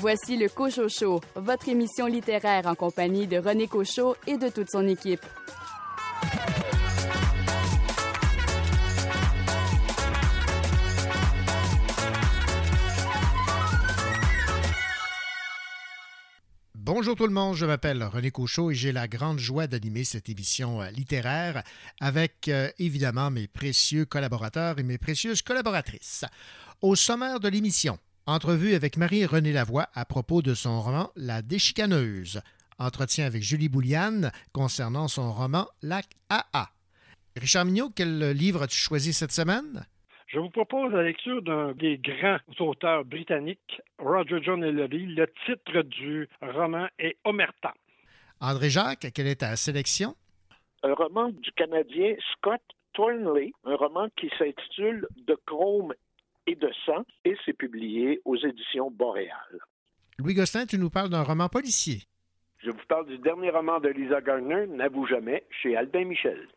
Voici 0.00 0.38
le 0.38 0.48
Cochot 0.48 0.88
Show, 0.88 1.20
votre 1.34 1.68
émission 1.68 2.06
littéraire 2.06 2.66
en 2.66 2.74
compagnie 2.74 3.26
de 3.26 3.36
René 3.36 3.68
Cochot 3.68 4.16
et 4.26 4.38
de 4.38 4.48
toute 4.48 4.70
son 4.70 4.88
équipe. 4.88 5.20
Bonjour 16.74 17.14
tout 17.14 17.26
le 17.26 17.34
monde, 17.34 17.54
je 17.56 17.66
m'appelle 17.66 18.02
René 18.02 18.30
Cochot 18.30 18.70
et 18.70 18.74
j'ai 18.74 18.92
la 18.92 19.06
grande 19.06 19.38
joie 19.38 19.66
d'animer 19.66 20.04
cette 20.04 20.30
émission 20.30 20.80
euh, 20.80 20.88
littéraire 20.92 21.62
avec 22.00 22.48
euh, 22.48 22.70
évidemment 22.78 23.30
mes 23.30 23.48
précieux 23.48 24.06
collaborateurs 24.06 24.78
et 24.78 24.82
mes 24.82 24.96
précieuses 24.96 25.42
collaboratrices. 25.42 26.24
Au 26.80 26.96
sommaire 26.96 27.38
de 27.38 27.48
l'émission, 27.48 27.98
entrevue 28.26 28.74
avec 28.74 28.96
Marie-Renée 28.96 29.52
Lavoie 29.52 29.88
à 29.94 30.04
propos 30.04 30.42
de 30.42 30.54
son 30.54 30.80
roman 30.80 31.10
La 31.16 31.42
déchicaneuse. 31.42 32.40
Entretien 32.78 33.26
avec 33.26 33.42
Julie 33.42 33.68
Bouliane 33.68 34.32
concernant 34.52 35.08
son 35.08 35.32
roman 35.32 35.66
Lac 35.82 36.06
AA. 36.28 36.70
Richard 37.36 37.64
Mignot, 37.64 37.90
quel 37.94 38.30
livre 38.32 38.62
as-tu 38.62 38.76
choisi 38.76 39.12
cette 39.12 39.32
semaine? 39.32 39.86
Je 40.26 40.38
vous 40.38 40.50
propose 40.50 40.92
la 40.92 41.02
lecture 41.02 41.42
d'un 41.42 41.72
des 41.72 41.98
grands 41.98 42.38
auteurs 42.60 43.04
britanniques, 43.04 43.82
Roger 43.98 44.38
John 44.42 44.62
Ellery. 44.62 45.06
Le 45.06 45.26
titre 45.44 45.82
du 45.82 46.28
roman 46.40 46.86
est 46.98 47.16
Omerta. 47.24 47.74
André 48.40 48.70
Jacques, 48.70 49.08
quelle 49.12 49.26
est 49.26 49.40
ta 49.40 49.56
sélection? 49.56 50.14
Un 50.82 50.94
roman 50.94 51.30
du 51.30 51.50
Canadien 51.52 52.14
Scott 52.32 52.62
Thornley, 52.94 53.52
un 53.64 53.74
roman 53.74 54.08
qui 54.16 54.30
s'intitule 54.38 55.06
De 55.26 55.36
chrome 55.46 55.94
et 56.50 56.56
de 56.56 56.70
sang 56.84 57.04
et 57.24 57.36
c'est 57.44 57.52
publié 57.52 58.20
aux 58.24 58.36
éditions 58.36 58.90
Boréal. 58.90 59.58
Louis 60.18 60.34
Gosselin, 60.34 60.66
tu 60.66 60.78
nous 60.78 60.90
parles 60.90 61.08
d'un 61.08 61.22
roman 61.22 61.48
policier. 61.48 62.02
Je 62.58 62.70
vous 62.70 62.86
parle 62.88 63.06
du 63.06 63.18
dernier 63.18 63.50
roman 63.50 63.78
de 63.80 63.88
Lisa 63.88 64.20
Gardner, 64.20 64.66
N'avoue 64.66 65.06
jamais, 65.06 65.44
chez 65.62 65.76
Albin 65.76 66.04
Michel. 66.04 66.48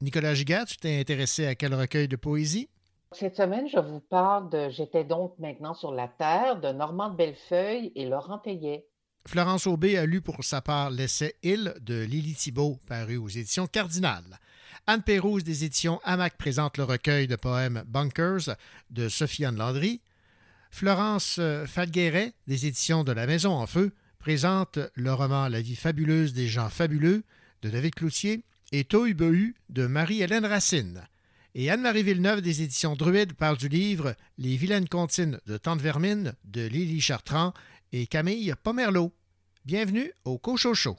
Nicolas 0.00 0.34
Giguère, 0.34 0.64
tu 0.64 0.76
t'es 0.76 0.98
intéressé 0.98 1.46
à 1.46 1.54
quel 1.54 1.74
recueil 1.74 2.08
de 2.08 2.16
poésie? 2.16 2.68
Cette 3.12 3.36
semaine, 3.36 3.68
je 3.68 3.78
vous 3.78 4.00
parle 4.00 4.48
de 4.50 4.70
J'étais 4.70 5.04
donc 5.04 5.38
maintenant 5.38 5.74
sur 5.74 5.92
la 5.92 6.08
Terre 6.08 6.58
de 6.58 6.72
Normand 6.72 7.10
de 7.10 7.16
Bellefeuille 7.16 7.92
et 7.94 8.06
Laurent 8.06 8.38
Teillet. 8.38 8.86
Florence 9.28 9.66
Aubé 9.66 9.98
a 9.98 10.06
lu 10.06 10.20
pour 10.22 10.42
sa 10.42 10.62
part 10.62 10.90
l'essai 10.90 11.36
Île 11.42 11.74
de 11.80 12.02
Lily 12.02 12.34
Thibault, 12.34 12.78
paru 12.88 13.18
aux 13.18 13.28
éditions 13.28 13.66
Cardinal. 13.66 14.24
Anne 14.86 15.02
Pérouse 15.02 15.44
des 15.44 15.64
éditions 15.64 16.00
Hamac 16.04 16.36
présente 16.36 16.78
le 16.78 16.84
recueil 16.84 17.26
de 17.26 17.36
poèmes 17.36 17.84
Bunkers 17.86 18.56
de 18.90 19.08
Sophie-Anne 19.08 19.56
Landry. 19.56 20.00
Florence 20.70 21.40
Falgueret 21.66 22.32
des 22.46 22.66
éditions 22.66 23.04
de 23.04 23.12
La 23.12 23.26
Maison 23.26 23.52
en 23.52 23.66
Feu 23.66 23.92
présente 24.18 24.78
le 24.94 25.12
roman 25.12 25.48
La 25.48 25.60
vie 25.60 25.76
fabuleuse 25.76 26.32
des 26.32 26.48
gens 26.48 26.68
fabuleux 26.68 27.24
de 27.62 27.70
David 27.70 27.94
Cloutier 27.94 28.44
et 28.72 28.84
Tohu 28.84 29.14
de 29.68 29.86
Marie-Hélène 29.86 30.46
Racine. 30.46 31.02
Et 31.54 31.70
Anne-Marie 31.70 32.02
Villeneuve 32.02 32.40
des 32.40 32.62
éditions 32.62 32.96
Druide 32.96 33.34
parle 33.34 33.58
du 33.58 33.68
livre 33.68 34.14
Les 34.38 34.56
vilaines 34.56 34.88
comptines 34.88 35.38
de 35.46 35.58
Tante 35.58 35.82
Vermine 35.82 36.34
de 36.44 36.66
Lily 36.66 37.00
Chartrand 37.00 37.52
et 37.92 38.06
Camille 38.06 38.54
Pomerleau. 38.62 39.12
Bienvenue 39.66 40.12
au 40.24 40.38
Cochocho. 40.38 40.96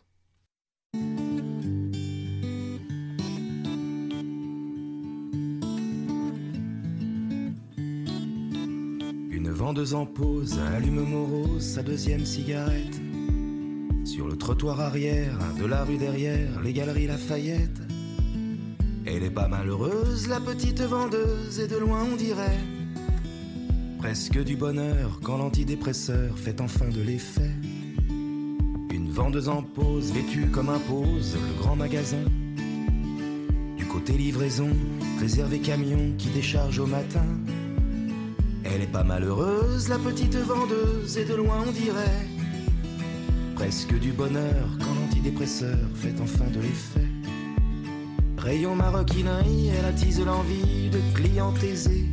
Vendeuse 9.54 9.94
en 9.94 10.06
pause 10.06 10.60
allume 10.76 11.08
morose 11.08 11.64
sa 11.64 11.84
deuxième 11.84 12.26
cigarette. 12.26 13.00
Sur 14.04 14.28
le 14.28 14.36
trottoir 14.36 14.82
arrière 14.82 15.38
de 15.60 15.66
la 15.66 15.84
rue 15.84 15.98
derrière, 15.98 16.62
les 16.62 16.74
galeries 16.74 17.08
Lafayette. 17.08 17.82
Elle 19.06 19.24
est 19.24 19.32
pas 19.32 19.48
malheureuse, 19.48 20.28
la 20.28 20.40
petite 20.40 20.82
vendeuse, 20.82 21.60
et 21.60 21.68
de 21.68 21.78
loin 21.78 22.06
on 22.12 22.16
dirait 22.16 22.60
presque 24.04 24.44
du 24.44 24.58
bonheur 24.58 25.22
quand 25.24 25.38
l'antidépresseur 25.38 26.38
fait 26.38 26.60
enfin 26.60 26.90
de 26.90 27.02
l'effet. 27.02 27.52
Une 28.92 29.10
vendeuse 29.10 29.48
en 29.48 29.64
pause, 29.64 30.12
vêtue 30.12 30.48
comme 30.48 30.68
impose 30.68 31.36
le 31.36 31.62
grand 31.62 31.78
magasin. 31.78 32.26
Du 33.78 33.86
côté 33.86 34.12
livraison, 34.18 34.68
réservé 35.22 35.60
camion 35.60 36.14
qui 36.18 36.28
décharge 36.28 36.80
au 36.80 36.86
matin. 36.86 37.26
Elle 38.74 38.82
est 38.82 38.88
pas 38.88 39.04
malheureuse, 39.04 39.88
la 39.88 40.00
petite 40.00 40.36
vendeuse, 40.36 41.18
et 41.18 41.26
de 41.26 41.36
loin 41.36 41.64
on 41.68 41.72
dirait 41.72 42.28
presque 43.56 43.98
du 44.00 44.12
bonheur 44.12 44.68
quand 44.80 44.94
l'antidépresseur 44.96 45.78
fait 45.96 46.16
enfin 46.22 46.50
de 46.54 46.60
l'effet. 46.60 47.08
Rayon 48.38 48.76
maroquinerie, 48.76 49.70
elle 49.70 49.86
attise 49.86 50.20
l'envie 50.26 50.90
de 50.90 51.00
clients 51.14 51.54
aisés. 51.64 52.10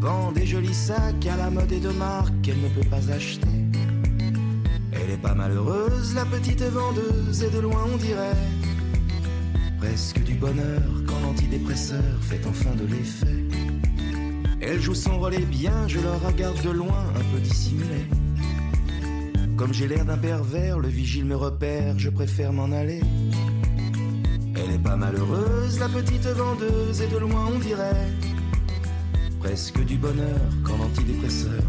Vend 0.00 0.30
des 0.32 0.46
jolis 0.46 0.74
sacs 0.74 1.26
à 1.26 1.36
la 1.36 1.50
mode 1.50 1.72
et 1.72 1.80
de 1.80 1.88
marque 1.88 2.38
qu'elle 2.42 2.60
ne 2.60 2.68
peut 2.68 2.88
pas 2.88 3.10
acheter. 3.10 3.48
Elle 4.92 5.10
est 5.10 5.22
pas 5.22 5.34
malheureuse, 5.34 6.14
la 6.14 6.26
petite 6.26 6.62
vendeuse, 6.62 7.42
et 7.42 7.50
de 7.50 7.60
loin 7.60 7.86
on 7.92 7.96
dirait 7.96 8.36
presque 9.80 10.22
du 10.22 10.34
bonheur 10.34 10.82
quand 11.06 11.18
l'antidépresseur 11.22 12.04
fait 12.20 12.46
enfin 12.46 12.74
de 12.76 12.84
l'effet. 12.84 13.69
Elle 14.60 14.80
joue 14.80 14.94
son 14.94 15.30
et 15.30 15.38
bien, 15.38 15.88
je 15.88 16.00
la 16.00 16.16
regarde 16.18 16.62
de 16.62 16.70
loin, 16.70 17.04
un 17.16 17.34
peu 17.34 17.40
dissimulé. 17.40 18.06
Comme 19.56 19.72
j'ai 19.72 19.88
l'air 19.88 20.04
d'un 20.04 20.18
pervers, 20.18 20.78
le 20.78 20.88
vigile 20.88 21.24
me 21.24 21.36
repère, 21.36 21.98
je 21.98 22.10
préfère 22.10 22.52
m'en 22.52 22.70
aller. 22.72 23.00
Elle 24.56 24.74
est 24.74 24.82
pas 24.82 24.96
malheureuse, 24.96 25.78
la 25.78 25.88
petite 25.88 26.26
vendeuse, 26.26 27.00
et 27.00 27.06
de 27.06 27.18
loin 27.18 27.48
on 27.54 27.58
dirait 27.58 28.08
presque 29.40 29.82
du 29.84 29.96
bonheur 29.96 30.38
quand 30.62 30.76
l'antidépresseur 30.76 31.62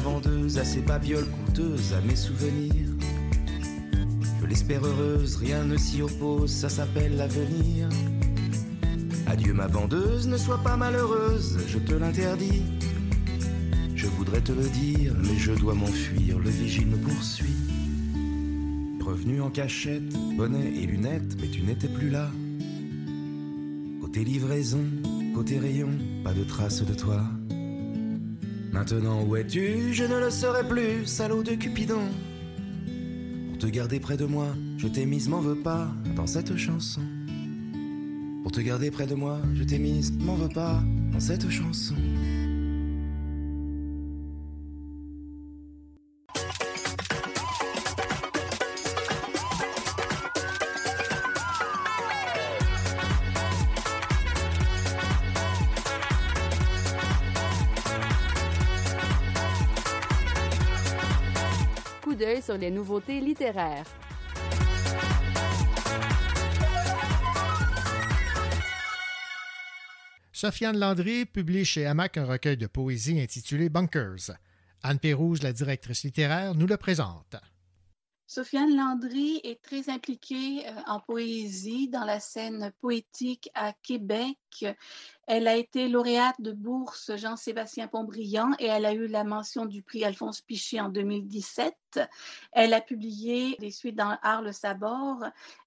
vendeuse 0.00 0.58
à 0.58 0.64
ses 0.64 0.80
babioles 0.80 1.26
coûteuses, 1.26 1.92
à 1.92 2.00
mes 2.00 2.16
souvenirs. 2.16 2.90
Je 4.40 4.46
l'espère 4.46 4.84
heureuse, 4.84 5.36
rien 5.36 5.64
ne 5.64 5.76
s'y 5.76 6.02
oppose, 6.02 6.50
ça 6.50 6.68
s'appelle 6.68 7.16
l'avenir. 7.16 7.88
Adieu 9.26 9.52
ma 9.52 9.66
vendeuse, 9.66 10.26
ne 10.26 10.36
sois 10.36 10.58
pas 10.58 10.76
malheureuse, 10.76 11.58
je 11.68 11.78
te 11.78 11.92
l'interdis. 11.92 12.62
Je 13.94 14.06
voudrais 14.06 14.40
te 14.40 14.52
le 14.52 14.68
dire, 14.68 15.14
mais 15.22 15.36
je 15.36 15.52
dois 15.52 15.74
m'enfuir, 15.74 16.38
le 16.38 16.50
vigile 16.50 16.88
me 16.88 16.96
poursuit. 16.96 17.56
Revenu 19.04 19.40
en 19.42 19.50
cachette, 19.50 20.12
bonnet 20.36 20.72
et 20.74 20.86
lunettes, 20.86 21.36
mais 21.40 21.48
tu 21.48 21.62
n'étais 21.62 21.88
plus 21.88 22.10
là. 22.10 22.30
Côté 24.00 24.24
livraison, 24.24 24.84
côté 25.34 25.58
rayon, 25.58 25.90
pas 26.24 26.32
de 26.32 26.44
trace 26.44 26.82
de 26.84 26.94
toi. 26.94 27.22
Maintenant 28.80 29.22
où 29.24 29.36
es-tu 29.36 29.92
Je 29.92 30.04
ne 30.04 30.18
le 30.18 30.30
serai 30.30 30.66
plus, 30.66 31.04
salaud 31.04 31.42
de 31.42 31.54
Cupidon. 31.54 32.00
Pour 33.50 33.58
te 33.58 33.66
garder 33.66 34.00
près 34.00 34.16
de 34.16 34.24
moi, 34.24 34.46
je 34.78 34.88
t'ai 34.88 35.04
mise, 35.04 35.28
m'en 35.28 35.40
veux 35.40 35.60
pas, 35.60 35.92
dans 36.16 36.26
cette 36.26 36.56
chanson. 36.56 37.02
Pour 38.42 38.52
te 38.52 38.60
garder 38.62 38.90
près 38.90 39.06
de 39.06 39.14
moi, 39.14 39.38
je 39.54 39.64
t'ai 39.64 39.78
mise, 39.78 40.12
m'en 40.12 40.34
veux 40.34 40.48
pas, 40.48 40.82
dans 41.12 41.20
cette 41.20 41.50
chanson. 41.50 41.94
Sur 62.50 62.58
les 62.58 62.72
nouveautés 62.72 63.20
littéraires. 63.20 63.86
Sofiane 70.32 70.76
Landry 70.76 71.26
publie 71.26 71.64
chez 71.64 71.86
Hamac 71.86 72.16
un 72.16 72.24
recueil 72.24 72.56
de 72.56 72.66
poésie 72.66 73.20
intitulé 73.20 73.68
Bunkers. 73.68 74.32
Anne 74.82 74.98
Pérouse, 74.98 75.44
la 75.44 75.52
directrice 75.52 76.02
littéraire, 76.02 76.56
nous 76.56 76.66
le 76.66 76.76
présente. 76.76 77.36
Sofiane 78.26 78.76
Landry 78.76 79.40
est 79.44 79.60
très 79.60 79.88
impliquée 79.88 80.64
euh, 80.66 80.72
en 80.86 81.00
poésie 81.00 81.88
dans 81.88 82.04
la 82.04 82.20
scène 82.20 82.72
poétique 82.80 83.48
à 83.54 83.72
Québec. 83.82 84.66
Elle 85.32 85.46
a 85.46 85.54
été 85.54 85.86
lauréate 85.86 86.40
de 86.40 86.50
bourse 86.50 87.14
Jean-Sébastien 87.14 87.86
Pontbriand 87.86 88.50
et 88.58 88.66
elle 88.66 88.84
a 88.84 88.92
eu 88.92 89.06
la 89.06 89.22
mention 89.22 89.64
du 89.64 89.80
prix 89.80 90.04
Alphonse 90.04 90.40
Pichet 90.40 90.80
en 90.80 90.88
2017. 90.88 92.00
Elle 92.50 92.74
a 92.74 92.80
publié 92.80 93.56
des 93.60 93.70
suites 93.70 93.94
dans 93.94 94.18
Art 94.22 94.42
le 94.42 94.50
Sabor. 94.50 95.22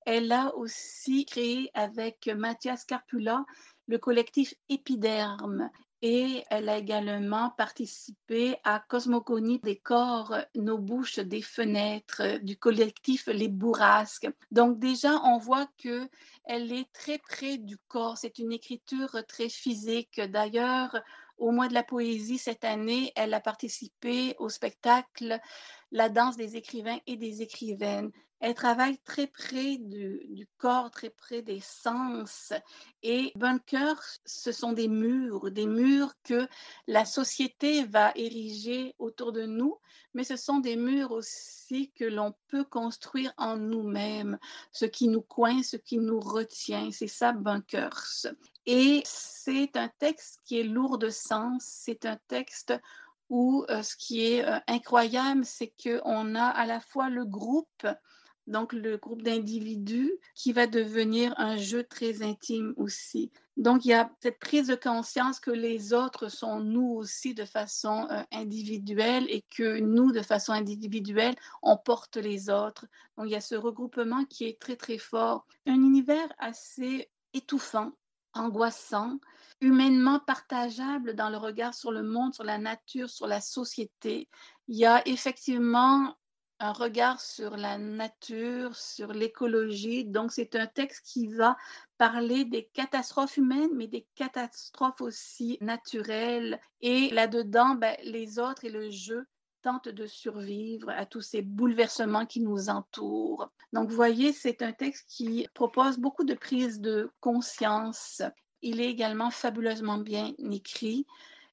Elle 0.05 0.33
a 0.33 0.53
aussi 0.57 1.23
créé 1.23 1.71
avec 1.75 2.29
Mathias 2.35 2.83
Carpula 2.83 3.45
le 3.87 3.97
collectif 3.97 4.53
Épiderme 4.67 5.69
et 6.05 6.43
elle 6.49 6.67
a 6.67 6.77
également 6.77 7.51
participé 7.51 8.57
à 8.65 8.83
Cosmogonie 8.89 9.59
des 9.59 9.77
corps, 9.77 10.35
nos 10.53 10.77
bouches 10.77 11.19
des 11.19 11.41
fenêtres 11.41 12.39
du 12.43 12.57
collectif 12.57 13.27
Les 13.27 13.47
Bourrasques. 13.47 14.27
Donc 14.51 14.79
déjà, 14.79 15.21
on 15.23 15.37
voit 15.37 15.65
que 15.81 16.09
elle 16.43 16.73
est 16.73 16.91
très 16.91 17.19
près 17.19 17.57
du 17.57 17.77
corps. 17.87 18.17
C'est 18.17 18.37
une 18.37 18.51
écriture 18.51 19.15
très 19.29 19.47
physique. 19.47 20.19
D'ailleurs, 20.19 21.01
au 21.37 21.51
mois 21.51 21.69
de 21.69 21.73
la 21.73 21.83
poésie 21.83 22.37
cette 22.37 22.65
année, 22.65 23.13
elle 23.15 23.33
a 23.33 23.39
participé 23.39 24.35
au 24.39 24.49
spectacle 24.49 25.39
La 25.93 26.09
danse 26.09 26.35
des 26.35 26.57
écrivains 26.57 26.99
et 27.07 27.15
des 27.15 27.41
écrivaines. 27.41 28.11
Elle 28.45 28.55
travaille 28.55 28.97
très 29.05 29.27
près 29.27 29.77
du, 29.77 30.49
corps, 30.57 30.91
très 30.91 31.09
près 31.09 31.41
des 31.41 31.61
sens. 31.61 32.51
Et 33.01 33.31
bunker, 33.35 33.97
ce 34.25 34.51
sont 34.51 34.73
des 34.73 34.89
murs, 34.89 35.49
des 35.49 35.65
murs 35.65 36.11
que 36.25 36.45
la 36.85 37.05
société 37.05 37.85
va 37.85 38.11
ériger 38.17 38.95
autour 38.99 39.31
de 39.31 39.45
nous, 39.45 39.77
mais 40.13 40.25
ce 40.25 40.35
sont 40.35 40.59
des 40.59 40.75
murs 40.75 41.13
aussi 41.13 41.93
que 41.95 42.03
l'on 42.03 42.33
peut 42.49 42.65
construire 42.65 43.33
en 43.37 43.55
nous-mêmes, 43.55 44.37
ce 44.73 44.83
qui 44.83 45.07
nous 45.07 45.21
coince, 45.21 45.69
ce 45.69 45.77
qui 45.77 45.97
nous 45.97 46.19
retient. 46.19 46.91
C'est 46.91 47.07
ça, 47.07 47.31
bunkers. 47.31 48.27
Et 48.65 49.03
c'est 49.05 49.77
un 49.77 49.87
texte 49.99 50.41
qui 50.43 50.59
est 50.59 50.63
lourd 50.63 50.97
de 50.97 51.09
sens. 51.09 51.63
C'est 51.65 52.05
un 52.05 52.17
texte 52.27 52.73
où 53.29 53.63
euh, 53.69 53.83
ce 53.83 53.95
qui 53.95 54.25
est 54.25 54.45
euh, 54.45 54.59
incroyable, 54.67 55.45
c'est 55.45 55.73
qu'on 55.81 56.35
a 56.35 56.45
à 56.45 56.65
la 56.65 56.81
fois 56.81 57.09
le 57.09 57.23
groupe, 57.23 57.87
donc 58.47 58.73
le 58.73 58.97
groupe 58.97 59.21
d'individus 59.21 60.11
qui 60.35 60.51
va 60.51 60.67
devenir 60.67 61.33
un 61.37 61.57
jeu 61.57 61.83
très 61.83 62.23
intime 62.23 62.73
aussi. 62.77 63.31
Donc 63.55 63.85
il 63.85 63.89
y 63.89 63.93
a 63.93 64.11
cette 64.21 64.39
prise 64.39 64.67
de 64.67 64.75
conscience 64.75 65.39
que 65.39 65.51
les 65.51 65.93
autres 65.93 66.27
sont 66.27 66.59
nous 66.59 66.95
aussi 66.95 67.33
de 67.33 67.45
façon 67.45 68.07
euh, 68.09 68.21
individuelle 68.31 69.25
et 69.29 69.43
que 69.55 69.79
nous, 69.79 70.11
de 70.11 70.21
façon 70.21 70.53
individuelle, 70.53 71.35
on 71.61 71.77
porte 71.77 72.17
les 72.17 72.49
autres. 72.49 72.87
Donc 73.17 73.27
il 73.27 73.31
y 73.31 73.35
a 73.35 73.41
ce 73.41 73.55
regroupement 73.55 74.25
qui 74.25 74.45
est 74.45 74.59
très 74.59 74.75
très 74.75 74.97
fort. 74.97 75.45
Un 75.67 75.75
univers 75.75 76.27
assez 76.39 77.09
étouffant, 77.33 77.91
angoissant, 78.33 79.19
humainement 79.61 80.19
partageable 80.19 81.15
dans 81.15 81.29
le 81.29 81.37
regard 81.37 81.73
sur 81.73 81.91
le 81.91 82.03
monde, 82.03 82.33
sur 82.33 82.43
la 82.43 82.57
nature, 82.57 83.09
sur 83.09 83.27
la 83.27 83.39
société. 83.39 84.27
Il 84.67 84.77
y 84.77 84.85
a 84.85 85.07
effectivement 85.07 86.15
un 86.63 86.71
regard 86.71 87.19
sur 87.19 87.57
la 87.57 87.77
nature, 87.77 88.75
sur 88.75 89.11
l'écologie. 89.11 90.05
Donc, 90.05 90.31
c'est 90.31 90.55
un 90.55 90.65
texte 90.65 91.05
qui 91.05 91.27
va 91.27 91.57
parler 91.97 92.45
des 92.45 92.69
catastrophes 92.73 93.35
humaines, 93.35 93.71
mais 93.75 93.87
des 93.87 94.07
catastrophes 94.15 95.01
aussi 95.01 95.57
naturelles. 95.59 96.59
Et 96.81 97.09
là-dedans, 97.09 97.75
ben, 97.75 97.95
les 98.03 98.39
autres 98.39 98.63
et 98.63 98.69
le 98.69 98.89
jeu 98.89 99.25
tentent 99.61 99.89
de 99.89 100.07
survivre 100.07 100.89
à 100.89 101.05
tous 101.05 101.21
ces 101.21 101.41
bouleversements 101.41 102.25
qui 102.25 102.39
nous 102.39 102.69
entourent. 102.69 103.49
Donc, 103.73 103.89
vous 103.89 103.95
voyez, 103.95 104.31
c'est 104.31 104.61
un 104.61 104.71
texte 104.71 105.09
qui 105.09 105.47
propose 105.53 105.97
beaucoup 105.97 106.23
de 106.23 106.33
prise 106.33 106.79
de 106.79 107.11
conscience. 107.19 108.21
Il 108.61 108.79
est 108.79 108.89
également 108.89 109.31
fabuleusement 109.31 109.97
bien 109.97 110.33
écrit. 110.39 111.05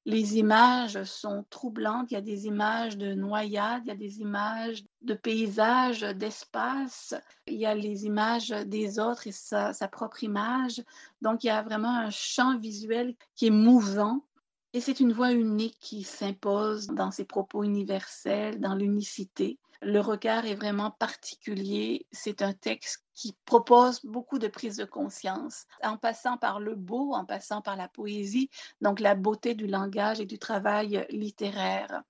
Les 0.05 0.37
images 0.37 1.03
sont 1.03 1.45
troublantes. 1.49 2.09
Il 2.09 2.15
y 2.15 2.17
a 2.17 2.21
des 2.21 2.47
images 2.47 2.97
de 2.97 3.13
noyades, 3.13 3.83
il 3.85 3.89
y 3.89 3.91
a 3.91 3.95
des 3.95 4.19
images 4.19 4.83
de 5.01 5.13
paysages, 5.13 6.01
d'espace. 6.01 7.13
Il 7.45 7.55
y 7.55 7.67
a 7.67 7.75
les 7.75 8.05
images 8.05 8.49
des 8.49 8.99
autres 8.99 9.27
et 9.27 9.31
sa, 9.31 9.73
sa, 9.73 9.87
propre 9.87 10.23
image. 10.23 10.83
Donc, 11.21 11.43
il 11.43 11.47
y 11.47 11.51
a 11.51 11.61
vraiment 11.61 11.95
un 11.95 12.09
champ 12.09 12.57
visuel 12.57 13.15
qui 13.35 13.47
est 13.47 13.51
mouvant. 13.51 14.25
Et 14.73 14.81
c'est 14.81 15.01
une 15.01 15.13
voix 15.13 15.33
unique 15.33 15.77
qui 15.79 16.03
s'impose 16.03 16.87
dans 16.87 17.11
ses 17.11 17.25
propos 17.25 17.63
universels, 17.63 18.59
dans 18.59 18.73
l'unicité. 18.73 19.59
Le 19.81 19.99
regard 19.99 20.45
est 20.45 20.55
vraiment 20.55 20.91
particulier. 20.91 22.07
C'est 22.11 22.41
un 22.41 22.53
texte 22.53 23.03
qui 23.13 23.35
propose 23.45 24.05
beaucoup 24.05 24.39
de 24.39 24.47
prise 24.47 24.77
de 24.77 24.85
conscience, 24.85 25.65
en 25.83 25.97
passant 25.97 26.37
par 26.37 26.59
le 26.59 26.75
beau, 26.75 27.13
en 27.13 27.25
passant 27.25 27.61
par 27.61 27.75
la 27.75 27.87
poésie, 27.87 28.49
donc 28.81 28.99
la 28.99 29.15
beauté 29.15 29.55
du 29.55 29.67
langage 29.67 30.19
et 30.19 30.25
du 30.25 30.39
travail 30.39 31.05
littéraire. 31.09 32.03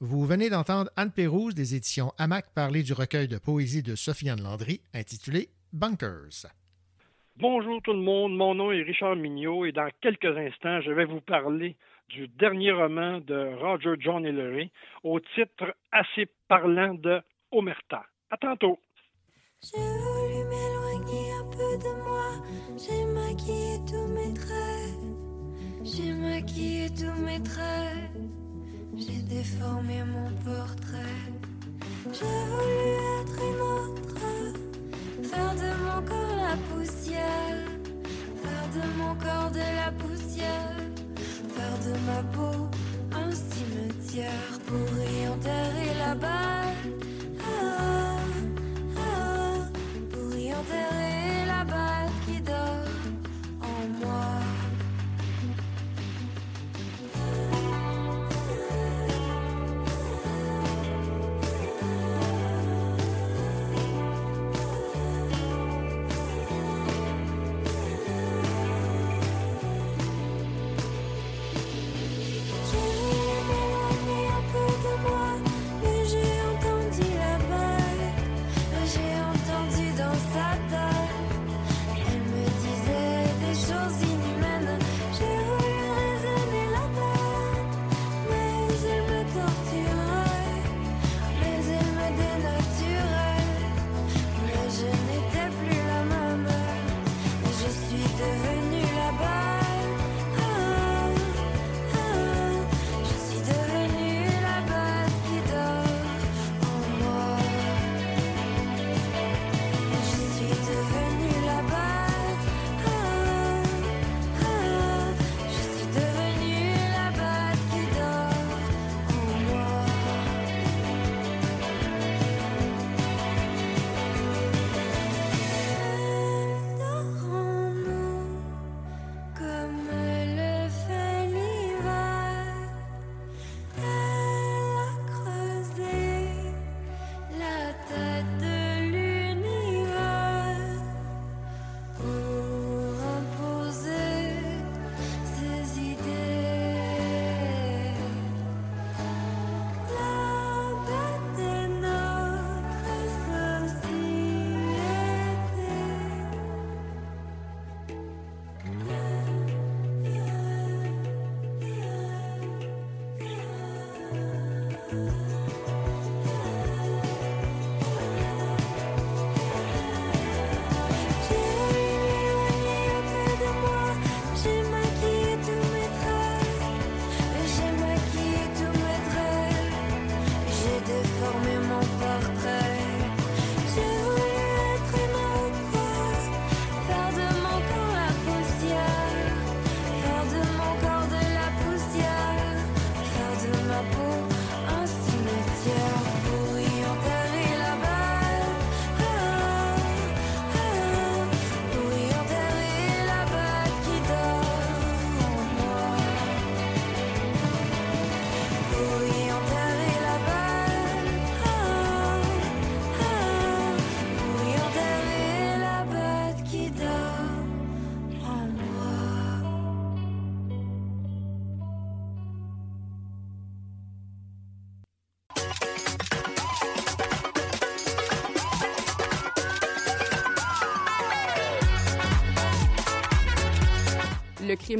Vous 0.00 0.26
venez 0.26 0.50
d'entendre 0.50 0.90
Anne 0.96 1.10
Pérouse 1.10 1.54
des 1.54 1.74
éditions 1.74 2.12
Hamac 2.18 2.52
parler 2.54 2.82
du 2.82 2.92
recueil 2.92 3.28
de 3.28 3.38
poésie 3.38 3.82
de 3.82 3.94
Sofiane 3.94 4.42
Landry 4.42 4.82
intitulé 4.92 5.48
Bunkers. 5.72 6.46
Bonjour 7.38 7.80
tout 7.82 7.92
le 7.92 8.00
monde, 8.00 8.36
mon 8.36 8.54
nom 8.54 8.72
est 8.72 8.82
Richard 8.82 9.16
Mignot 9.16 9.64
et 9.64 9.72
dans 9.72 9.88
quelques 10.00 10.36
instants, 10.36 10.80
je 10.82 10.90
vais 10.90 11.06
vous 11.06 11.20
parler 11.20 11.76
du 12.08 12.28
dernier 12.28 12.72
roman 12.72 13.20
de 13.20 13.54
Roger 13.60 13.94
John 13.98 14.24
Hillary 14.24 14.70
au 15.02 15.18
titre 15.20 15.74
assez 15.92 16.28
parlant 16.48 16.94
de 16.94 17.20
Omerta. 17.50 18.04
À 18.30 18.36
tantôt. 18.36 18.78
Maquillé 23.36 23.80
tous 23.86 24.06
mes 24.14 24.32
traits, 24.32 24.98
j'ai 25.84 26.12
maquillé 26.14 26.88
tous 26.90 27.20
mes 27.22 27.42
traits, 27.42 28.10
j'ai 28.96 29.22
déformé 29.28 30.02
mon 30.04 30.30
portrait. 30.42 31.20
J'ai 32.12 32.38
voulu 32.50 32.86
être 33.20 33.38
une 33.50 33.60
autre, 33.60 34.20
faire 35.22 35.54
de 35.54 35.70
mon 35.84 36.00
corps 36.08 36.36
la 36.36 36.56
poussière, 36.68 37.58
faire 38.42 38.68
de 38.74 38.84
mon 38.98 39.14
corps 39.16 39.50
de 39.50 39.66
la 39.82 39.92
poussière, 39.92 40.76
faire 41.54 41.78
de 41.86 41.92
ma 42.06 42.22
peau 42.32 42.56
un 43.12 43.30
cimetière. 43.30 44.60
Pour 44.66 44.88
y 45.02 45.28
enterrer 45.28 45.92
la 45.98 46.14
balle. 46.14 46.66
Ah, 47.40 48.16
enterrer 50.52 51.05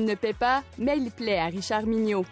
ne 0.07 0.15
paie 0.15 0.33
pas, 0.33 0.63
mais 0.79 0.97
il 0.97 1.11
plaît 1.11 1.39
à 1.39 1.47
Richard 1.47 1.85
Mignot. 1.85 2.25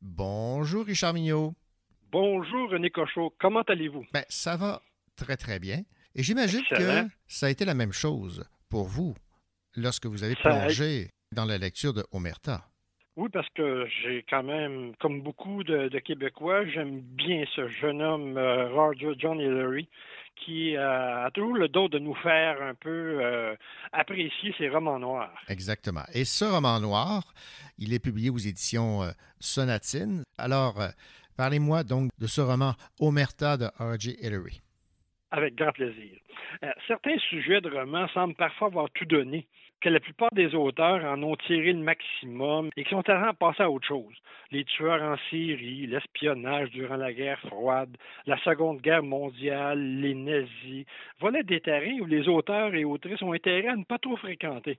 Bonjour 0.00 0.84
Richard 0.84 1.14
Mignot. 1.14 1.54
Bonjour 2.10 2.70
René 2.70 2.90
Cochot, 2.90 3.34
comment 3.38 3.62
allez-vous? 3.62 4.04
Ben, 4.12 4.24
ça 4.28 4.56
va 4.56 4.80
très 5.14 5.36
très 5.36 5.58
bien. 5.58 5.82
Et 6.14 6.22
j'imagine 6.22 6.62
que 6.70 7.06
ça 7.26 7.46
a 7.46 7.50
été 7.50 7.64
la 7.64 7.74
même 7.74 7.92
chose 7.92 8.44
pour 8.68 8.86
vous 8.86 9.14
lorsque 9.76 10.06
vous 10.06 10.24
avez 10.24 10.34
plongé 10.34 11.10
dans 11.32 11.44
la 11.44 11.58
lecture 11.58 11.92
de 11.92 12.04
Omerta. 12.12 12.68
Oui, 13.18 13.28
parce 13.32 13.48
que 13.48 13.84
j'ai 14.00 14.24
quand 14.30 14.44
même, 14.44 14.94
comme 15.00 15.22
beaucoup 15.22 15.64
de, 15.64 15.88
Québécois, 15.98 16.64
j'aime 16.66 17.00
bien 17.00 17.44
ce 17.56 17.66
jeune 17.66 18.00
homme, 18.00 18.36
euh, 18.36 18.68
Roger 18.68 19.10
John 19.18 19.40
Hillary, 19.40 19.88
qui 20.36 20.76
euh, 20.76 21.26
a 21.26 21.30
toujours 21.32 21.54
le 21.54 21.66
dos 21.66 21.88
de 21.88 21.98
nous 21.98 22.14
faire 22.14 22.62
un 22.62 22.76
peu 22.76 23.18
euh, 23.20 23.56
apprécier 23.90 24.54
ses 24.56 24.68
romans 24.68 25.00
noirs. 25.00 25.34
Exactement. 25.48 26.04
Et 26.14 26.24
ce 26.24 26.44
roman 26.44 26.78
noir, 26.78 27.34
il 27.76 27.92
est 27.92 27.98
publié 27.98 28.30
aux 28.30 28.38
éditions 28.38 29.00
Sonatine. 29.40 30.22
Alors, 30.38 30.76
parlez-moi 31.36 31.82
donc 31.82 32.12
de 32.20 32.28
ce 32.28 32.40
roman 32.40 32.74
Omerta 33.00 33.56
de 33.56 33.64
R.J. 33.80 34.16
Hillary. 34.22 34.60
Avec 35.32 35.56
grand 35.56 35.72
plaisir. 35.72 36.20
certains 36.86 37.18
sujets 37.30 37.60
de 37.62 37.68
romans 37.68 38.06
semblent 38.14 38.36
parfois 38.36 38.68
avoir 38.68 38.88
tout 38.90 39.06
donné 39.06 39.48
que 39.80 39.88
la 39.88 40.00
plupart 40.00 40.30
des 40.32 40.54
auteurs 40.54 41.04
en 41.04 41.22
ont 41.22 41.36
tiré 41.36 41.72
le 41.72 41.78
maximum 41.78 42.70
et 42.76 42.84
qui 42.84 42.90
sont 42.90 43.08
à 43.08 43.32
passer 43.32 43.62
à 43.62 43.70
autre 43.70 43.86
chose. 43.86 44.14
Les 44.50 44.64
tueurs 44.64 45.02
en 45.02 45.16
Syrie, 45.30 45.86
l'espionnage 45.86 46.70
durant 46.70 46.96
la 46.96 47.12
guerre 47.12 47.40
froide, 47.40 47.96
la 48.26 48.38
Seconde 48.38 48.80
Guerre 48.80 49.02
mondiale, 49.02 50.00
les 50.00 50.14
nazis. 50.14 50.84
Voilà 51.20 51.42
des 51.42 51.60
terrains 51.60 51.98
où 52.00 52.06
les 52.06 52.28
auteurs 52.28 52.74
et 52.74 52.84
autrices 52.84 53.22
ont 53.22 53.32
intérêt 53.32 53.68
à 53.68 53.76
ne 53.76 53.84
pas 53.84 53.98
trop 53.98 54.16
fréquenter, 54.16 54.78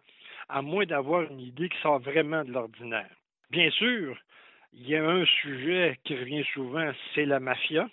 à 0.50 0.62
moins 0.62 0.86
d'avoir 0.86 1.24
une 1.32 1.39
idée 1.39 1.70
qui 1.70 1.77
sort 1.82 2.00
vraiment 2.00 2.44
de 2.44 2.51
l'ordinaire. 2.51 3.10
Bien 3.51 3.70
sûr, 3.72 4.18
il 4.74 4.88
y 4.88 4.96
a 4.96 5.08
un 5.08 5.25
sujet 5.25 5.98
qui 6.03 6.15
revient 6.15 6.44
souvent, 6.53 6.91
c'est 7.15 7.25
la 7.25 7.39
mafia. 7.39 7.89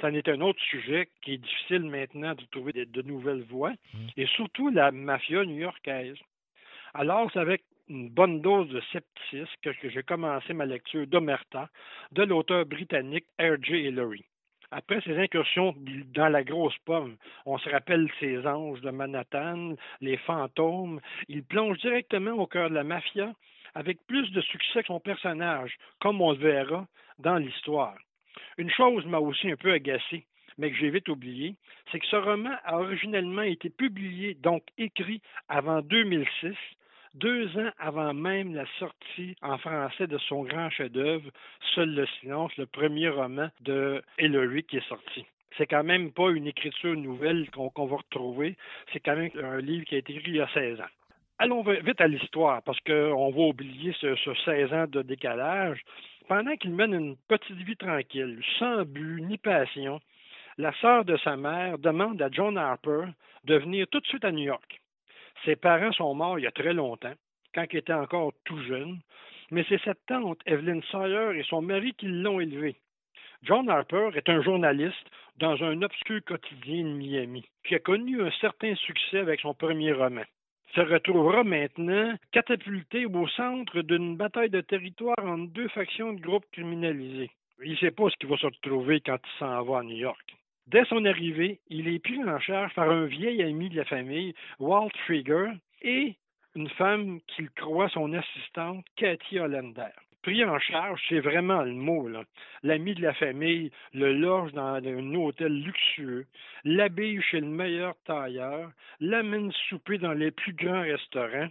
Ça 0.00 0.08
en 0.08 0.14
est 0.14 0.28
un 0.28 0.40
autre 0.42 0.60
sujet 0.62 1.08
qui 1.22 1.34
est 1.34 1.38
difficile 1.38 1.84
maintenant 1.84 2.34
de 2.34 2.44
trouver 2.50 2.72
de, 2.72 2.84
de 2.84 3.02
nouvelles 3.02 3.44
voies, 3.44 3.72
mmh. 3.72 3.98
et 4.18 4.26
surtout 4.26 4.68
la 4.68 4.90
mafia 4.90 5.44
new-yorkaise. 5.44 6.18
Alors, 6.98 7.30
c'est 7.30 7.40
avec 7.40 7.62
une 7.88 8.08
bonne 8.08 8.40
dose 8.40 8.70
de 8.70 8.80
scepticisme 8.90 9.52
que, 9.60 9.70
j'ai 9.90 10.02
commencé 10.02 10.54
ma 10.54 10.64
lecture 10.64 11.06
d'Omerta 11.06 11.68
de 12.12 12.22
l'auteur 12.22 12.64
britannique 12.64 13.26
R.J. 13.38 13.88
Hillary. 13.88 14.24
Après 14.70 15.02
ses 15.02 15.18
incursions 15.18 15.74
dans 16.14 16.30
la 16.30 16.42
grosse 16.42 16.76
pomme, 16.86 17.18
on 17.44 17.58
se 17.58 17.68
rappelle 17.68 18.10
ses 18.18 18.46
anges 18.46 18.80
de 18.80 18.88
Manhattan, 18.88 19.74
les 20.00 20.16
fantômes, 20.16 21.00
il 21.28 21.44
plonge 21.44 21.78
directement 21.80 22.32
au 22.32 22.46
cœur 22.46 22.70
de 22.70 22.74
la 22.74 22.82
mafia 22.82 23.30
avec 23.74 23.98
plus 24.06 24.32
de 24.32 24.40
succès 24.40 24.80
que 24.80 24.86
son 24.86 24.98
personnage, 25.00 25.76
comme 26.00 26.22
on 26.22 26.32
le 26.32 26.38
verra 26.38 26.86
dans 27.18 27.36
l'histoire. 27.36 27.98
Une 28.56 28.70
chose 28.70 29.04
m'a 29.04 29.18
aussi 29.18 29.50
un 29.50 29.56
peu 29.56 29.72
agacé, 29.72 30.24
mais 30.56 30.70
que 30.70 30.78
j'ai 30.78 30.88
vite 30.88 31.10
oublié, 31.10 31.56
c'est 31.92 32.00
que 32.00 32.06
ce 32.06 32.16
roman 32.16 32.56
a 32.64 32.78
originellement 32.78 33.42
été 33.42 33.68
publié, 33.68 34.32
donc 34.32 34.62
écrit 34.78 35.20
avant 35.50 35.82
2006, 35.82 36.56
deux 37.16 37.56
ans 37.58 37.70
avant 37.78 38.12
même 38.12 38.54
la 38.54 38.66
sortie 38.78 39.36
en 39.42 39.56
français 39.58 40.06
de 40.06 40.18
son 40.18 40.44
grand 40.44 40.70
chef-d'œuvre, 40.70 41.30
Seul 41.74 41.94
le 41.94 42.06
silence, 42.20 42.56
le 42.56 42.66
premier 42.66 43.08
roman 43.08 43.48
de 43.60 44.02
Hillary 44.18 44.64
qui 44.64 44.76
est 44.76 44.88
sorti. 44.88 45.24
C'est 45.56 45.66
quand 45.66 45.84
même 45.84 46.12
pas 46.12 46.30
une 46.30 46.46
écriture 46.46 46.94
nouvelle 46.94 47.48
qu'on 47.50 47.86
va 47.86 47.96
retrouver, 47.96 48.56
c'est 48.92 49.00
quand 49.00 49.16
même 49.16 49.30
un 49.42 49.58
livre 49.58 49.86
qui 49.86 49.94
a 49.94 49.98
été 49.98 50.14
écrit 50.14 50.30
il 50.30 50.36
y 50.36 50.40
a 50.40 50.48
16 50.52 50.80
ans. 50.80 50.92
Allons 51.38 51.62
vite 51.62 52.00
à 52.00 52.08
l'histoire, 52.08 52.62
parce 52.62 52.80
qu'on 52.80 53.30
va 53.30 53.40
oublier 53.40 53.94
ce, 54.00 54.14
ce 54.16 54.34
16 54.44 54.72
ans 54.72 54.86
de 54.86 55.02
décalage. 55.02 55.80
Pendant 56.28 56.56
qu'il 56.56 56.74
mène 56.74 56.94
une 56.94 57.16
petite 57.28 57.56
vie 57.56 57.76
tranquille, 57.76 58.42
sans 58.58 58.84
but 58.84 59.22
ni 59.22 59.38
passion, 59.38 60.00
la 60.58 60.72
sœur 60.80 61.04
de 61.04 61.16
sa 61.18 61.36
mère 61.36 61.78
demande 61.78 62.20
à 62.20 62.30
John 62.30 62.58
Harper 62.58 63.04
de 63.44 63.56
venir 63.56 63.86
tout 63.88 64.00
de 64.00 64.06
suite 64.06 64.24
à 64.24 64.32
New 64.32 64.44
York. 64.44 64.80
Ses 65.44 65.56
parents 65.56 65.92
sont 65.92 66.14
morts 66.14 66.38
il 66.38 66.42
y 66.42 66.48
a 66.48 66.52
très 66.52 66.72
longtemps, 66.72 67.14
quand 67.54 67.66
il 67.72 67.78
était 67.78 67.92
encore 67.92 68.32
tout 68.44 68.62
jeune, 68.64 68.98
mais 69.50 69.64
c'est 69.68 69.80
cette 69.82 70.04
tante, 70.06 70.40
Evelyn 70.46 70.80
Sawyer, 70.90 71.38
et 71.38 71.44
son 71.44 71.62
mari 71.62 71.94
qui 71.94 72.06
l'ont 72.06 72.40
élevé. 72.40 72.76
John 73.42 73.68
Harper 73.68 74.10
est 74.14 74.28
un 74.28 74.42
journaliste 74.42 75.06
dans 75.38 75.62
un 75.62 75.82
obscur 75.82 76.20
quotidien 76.24 76.84
de 76.84 76.94
Miami, 76.94 77.44
qui 77.64 77.74
a 77.74 77.78
connu 77.78 78.22
un 78.22 78.30
certain 78.40 78.74
succès 78.74 79.18
avec 79.18 79.40
son 79.40 79.54
premier 79.54 79.92
roman. 79.92 80.24
Se 80.74 80.80
retrouvera 80.80 81.44
maintenant 81.44 82.14
catapulté 82.32 83.06
au 83.06 83.28
centre 83.28 83.82
d'une 83.82 84.16
bataille 84.16 84.50
de 84.50 84.60
territoire 84.60 85.18
entre 85.18 85.52
deux 85.52 85.68
factions 85.68 86.12
de 86.12 86.20
groupes 86.20 86.46
criminalisés. 86.52 87.30
Il 87.62 87.72
ne 87.72 87.76
sait 87.76 87.90
pas 87.90 88.10
ce 88.10 88.16
qu'il 88.16 88.28
va 88.28 88.36
se 88.36 88.46
retrouver 88.46 89.00
quand 89.00 89.18
il 89.22 89.38
s'en 89.38 89.62
va 89.62 89.78
à 89.78 89.82
New 89.82 89.96
York. 89.96 90.36
Dès 90.68 90.84
son 90.86 91.04
arrivée, 91.04 91.60
il 91.68 91.86
est 91.86 92.00
pris 92.00 92.22
en 92.24 92.40
charge 92.40 92.74
par 92.74 92.90
un 92.90 93.06
vieil 93.06 93.40
ami 93.42 93.68
de 93.68 93.76
la 93.76 93.84
famille, 93.84 94.34
Walt 94.58 94.90
Trigger, 95.06 95.52
et 95.82 96.16
une 96.56 96.68
femme 96.70 97.20
qu'il 97.28 97.50
croit 97.50 97.88
son 97.90 98.12
assistante, 98.12 98.84
Cathy 98.96 99.38
Hollander. 99.38 99.94
Pris 100.22 100.44
en 100.44 100.58
charge, 100.58 101.00
c'est 101.08 101.20
vraiment 101.20 101.62
le 101.62 101.72
mot. 101.72 102.08
L'ami 102.64 102.94
de 102.96 103.02
la 103.02 103.14
famille 103.14 103.70
le 103.92 104.12
loge 104.12 104.52
dans 104.54 104.74
un 104.74 105.14
hôtel 105.14 105.52
luxueux, 105.52 106.26
l'habille 106.64 107.22
chez 107.22 107.38
le 107.38 107.46
meilleur 107.46 107.94
tailleur, 108.04 108.72
l'amène 108.98 109.52
souper 109.68 109.98
dans 109.98 110.14
les 110.14 110.32
plus 110.32 110.52
grands 110.52 110.82
restaurants. 110.82 111.48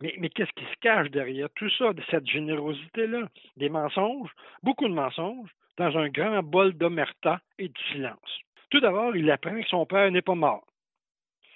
Mais, 0.00 0.14
mais 0.18 0.28
qu'est-ce 0.28 0.52
qui 0.52 0.64
se 0.64 0.78
cache 0.80 1.10
derrière 1.10 1.50
tout 1.56 1.70
ça, 1.70 1.92
de 1.92 2.02
cette 2.10 2.28
générosité-là? 2.28 3.28
Des 3.56 3.70
mensonges, 3.70 4.30
beaucoup 4.62 4.86
de 4.86 4.94
mensonges, 4.94 5.50
dans 5.76 5.96
un 5.96 6.08
grand 6.08 6.42
bol 6.42 6.72
d'omerta 6.72 7.40
et 7.58 7.68
de 7.68 7.78
silence. 7.92 8.40
Tout 8.70 8.80
d'abord, 8.80 9.16
il 9.16 9.30
apprend 9.30 9.60
que 9.60 9.68
son 9.68 9.86
père 9.86 10.10
n'est 10.10 10.22
pas 10.22 10.34
mort. 10.34 10.66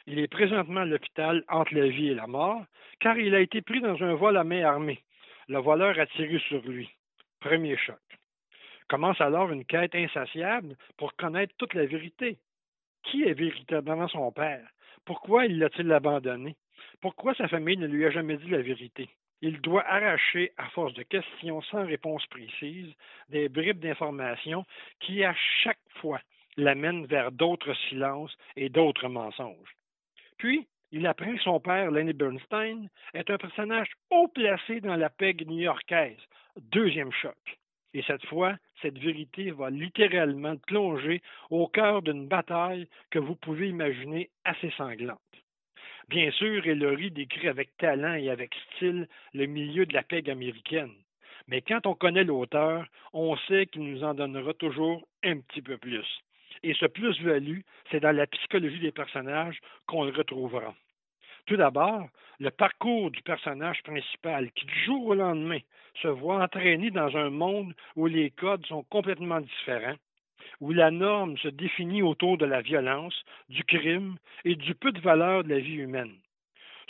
Il 0.06 0.18
est 0.18 0.28
présentement 0.28 0.80
à 0.80 0.84
l'hôpital 0.84 1.44
entre 1.48 1.74
la 1.74 1.88
vie 1.88 2.08
et 2.08 2.14
la 2.14 2.26
mort, 2.26 2.64
car 3.00 3.18
il 3.18 3.34
a 3.34 3.40
été 3.40 3.62
pris 3.62 3.80
dans 3.80 4.00
un 4.02 4.14
vol 4.14 4.36
à 4.36 4.44
main 4.44 4.64
armée. 4.64 5.02
Le 5.48 5.58
voleur 5.58 5.98
a 5.98 6.06
tiré 6.06 6.38
sur 6.48 6.62
lui. 6.62 6.88
Premier 7.40 7.76
choc. 7.76 7.98
Commence 8.88 9.20
alors 9.20 9.50
une 9.52 9.64
quête 9.64 9.94
insatiable 9.94 10.76
pour 10.96 11.14
connaître 11.14 11.54
toute 11.56 11.74
la 11.74 11.86
vérité. 11.86 12.38
Qui 13.04 13.22
est 13.22 13.34
véritablement 13.34 14.08
son 14.08 14.30
père? 14.32 14.66
Pourquoi 15.04 15.46
il 15.46 15.58
l'a-t-il 15.58 15.90
abandonné? 15.92 16.56
Pourquoi 17.00 17.34
sa 17.34 17.48
famille 17.48 17.76
ne 17.76 17.86
lui 17.86 18.04
a 18.04 18.10
jamais 18.10 18.36
dit 18.36 18.50
la 18.50 18.62
vérité? 18.62 19.08
Il 19.42 19.60
doit 19.60 19.86
arracher, 19.86 20.52
à 20.58 20.68
force 20.70 20.92
de 20.94 21.02
questions 21.02 21.62
sans 21.62 21.86
réponse 21.86 22.26
précise, 22.26 22.92
des 23.30 23.48
bribes 23.48 23.80
d'informations 23.80 24.66
qui, 25.00 25.24
à 25.24 25.34
chaque 25.62 25.80
fois, 26.00 26.20
l'amènent 26.56 27.06
vers 27.06 27.32
d'autres 27.32 27.74
silences 27.88 28.36
et 28.56 28.68
d'autres 28.68 29.08
mensonges. 29.08 29.76
Puis, 30.36 30.66
il 30.92 31.06
apprend 31.06 31.34
que 31.34 31.42
son 31.42 31.60
père, 31.60 31.90
Lenny 31.90 32.12
Bernstein, 32.12 32.88
est 33.14 33.30
un 33.30 33.38
personnage 33.38 33.90
haut 34.10 34.28
placé 34.28 34.80
dans 34.80 34.96
la 34.96 35.08
pègue 35.08 35.46
new-yorkaise. 35.46 36.20
Deuxième 36.56 37.12
choc. 37.12 37.36
Et 37.94 38.02
cette 38.02 38.26
fois, 38.26 38.56
cette 38.82 38.98
vérité 38.98 39.50
va 39.50 39.70
littéralement 39.70 40.56
plonger 40.56 41.22
au 41.50 41.66
cœur 41.66 42.02
d'une 42.02 42.28
bataille 42.28 42.88
que 43.10 43.18
vous 43.18 43.36
pouvez 43.36 43.68
imaginer 43.68 44.30
assez 44.44 44.70
sanglante. 44.76 45.20
Bien 46.10 46.32
sûr, 46.32 46.66
Hillary 46.66 47.12
décrit 47.12 47.46
avec 47.46 47.76
talent 47.76 48.14
et 48.14 48.30
avec 48.30 48.52
style 48.74 49.06
le 49.32 49.46
milieu 49.46 49.86
de 49.86 49.94
la 49.94 50.02
pègue 50.02 50.28
américaine. 50.28 50.90
Mais 51.46 51.62
quand 51.62 51.86
on 51.86 51.94
connaît 51.94 52.24
l'auteur, 52.24 52.84
on 53.12 53.36
sait 53.46 53.66
qu'il 53.66 53.84
nous 53.84 54.02
en 54.02 54.14
donnera 54.14 54.52
toujours 54.54 55.06
un 55.22 55.38
petit 55.38 55.62
peu 55.62 55.78
plus. 55.78 56.04
Et 56.64 56.74
ce 56.74 56.86
plus-value, 56.86 57.60
c'est 57.92 58.00
dans 58.00 58.10
la 58.10 58.26
psychologie 58.26 58.80
des 58.80 58.90
personnages 58.90 59.60
qu'on 59.86 60.02
le 60.02 60.10
retrouvera. 60.10 60.74
Tout 61.46 61.56
d'abord, 61.56 62.08
le 62.40 62.50
parcours 62.50 63.12
du 63.12 63.22
personnage 63.22 63.80
principal 63.84 64.50
qui, 64.50 64.66
du 64.66 64.84
jour 64.86 65.06
au 65.06 65.14
lendemain, 65.14 65.60
se 66.02 66.08
voit 66.08 66.42
entraîné 66.42 66.90
dans 66.90 67.16
un 67.16 67.30
monde 67.30 67.72
où 67.94 68.08
les 68.08 68.32
codes 68.32 68.66
sont 68.66 68.82
complètement 68.82 69.40
différents, 69.40 69.96
où 70.60 70.72
la 70.72 70.90
norme 70.90 71.36
se 71.38 71.48
définit 71.48 72.02
autour 72.02 72.38
de 72.38 72.46
la 72.46 72.60
violence, 72.60 73.24
du 73.48 73.64
crime 73.64 74.16
et 74.44 74.56
du 74.56 74.74
peu 74.74 74.92
de 74.92 75.00
valeur 75.00 75.44
de 75.44 75.50
la 75.50 75.58
vie 75.58 75.76
humaine. 75.76 76.14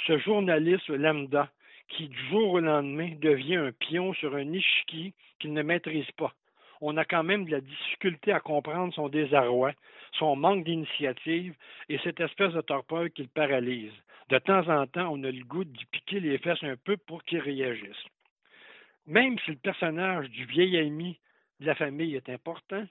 Ce 0.07 0.19
journaliste 0.19 0.89
lambda 0.89 1.51
qui, 1.89 2.09
du 2.09 2.29
jour 2.29 2.53
au 2.53 2.61
lendemain, 2.61 3.11
devient 3.21 3.57
un 3.57 3.73
pion 3.73 4.15
sur 4.15 4.35
un 4.35 4.53
échiquier 4.53 5.13
qu'il 5.39 5.53
ne 5.53 5.63
maîtrise 5.63 6.11
pas. 6.13 6.33
On 6.81 6.97
a 6.97 7.05
quand 7.05 7.25
même 7.25 7.45
de 7.45 7.51
la 7.51 7.61
difficulté 7.61 8.33
à 8.33 8.41
comprendre 8.41 8.95
son 8.95 9.09
désarroi, 9.09 9.73
son 10.13 10.37
manque 10.37 10.65
d'initiative 10.65 11.55
et 11.89 11.99
cette 11.99 12.21
espèce 12.21 12.55
de 12.55 12.61
torpeur 12.63 13.07
qui 13.15 13.23
le 13.23 13.29
paralyse. 13.29 13.93
De 14.31 14.39
temps 14.39 14.67
en 14.69 14.87
temps, 14.87 15.11
on 15.13 15.23
a 15.25 15.31
le 15.31 15.45
goût 15.45 15.65
d'y 15.65 15.85
piquer 15.87 16.21
les 16.21 16.39
fesses 16.39 16.63
un 16.63 16.77
peu 16.77 16.97
pour 16.97 17.23
qu'il 17.25 17.41
réagisse. 17.41 18.05
Même 19.07 19.39
si 19.41 19.51
le 19.51 19.57
personnage 19.57 20.31
du 20.31 20.45
vieil 20.45 20.79
ami 20.79 21.19
de 21.59 21.67
la 21.67 21.75
famille 21.75 22.15
est 22.15 22.29
important, 22.29 22.85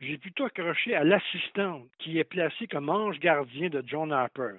j'ai 0.00 0.18
plutôt 0.18 0.44
accroché 0.44 0.94
à 0.94 1.04
l'assistante 1.04 1.88
qui 1.98 2.18
est 2.18 2.24
placée 2.24 2.66
comme 2.66 2.88
ange 2.88 3.18
gardien 3.18 3.68
de 3.68 3.82
John 3.86 4.12
Harper, 4.12 4.56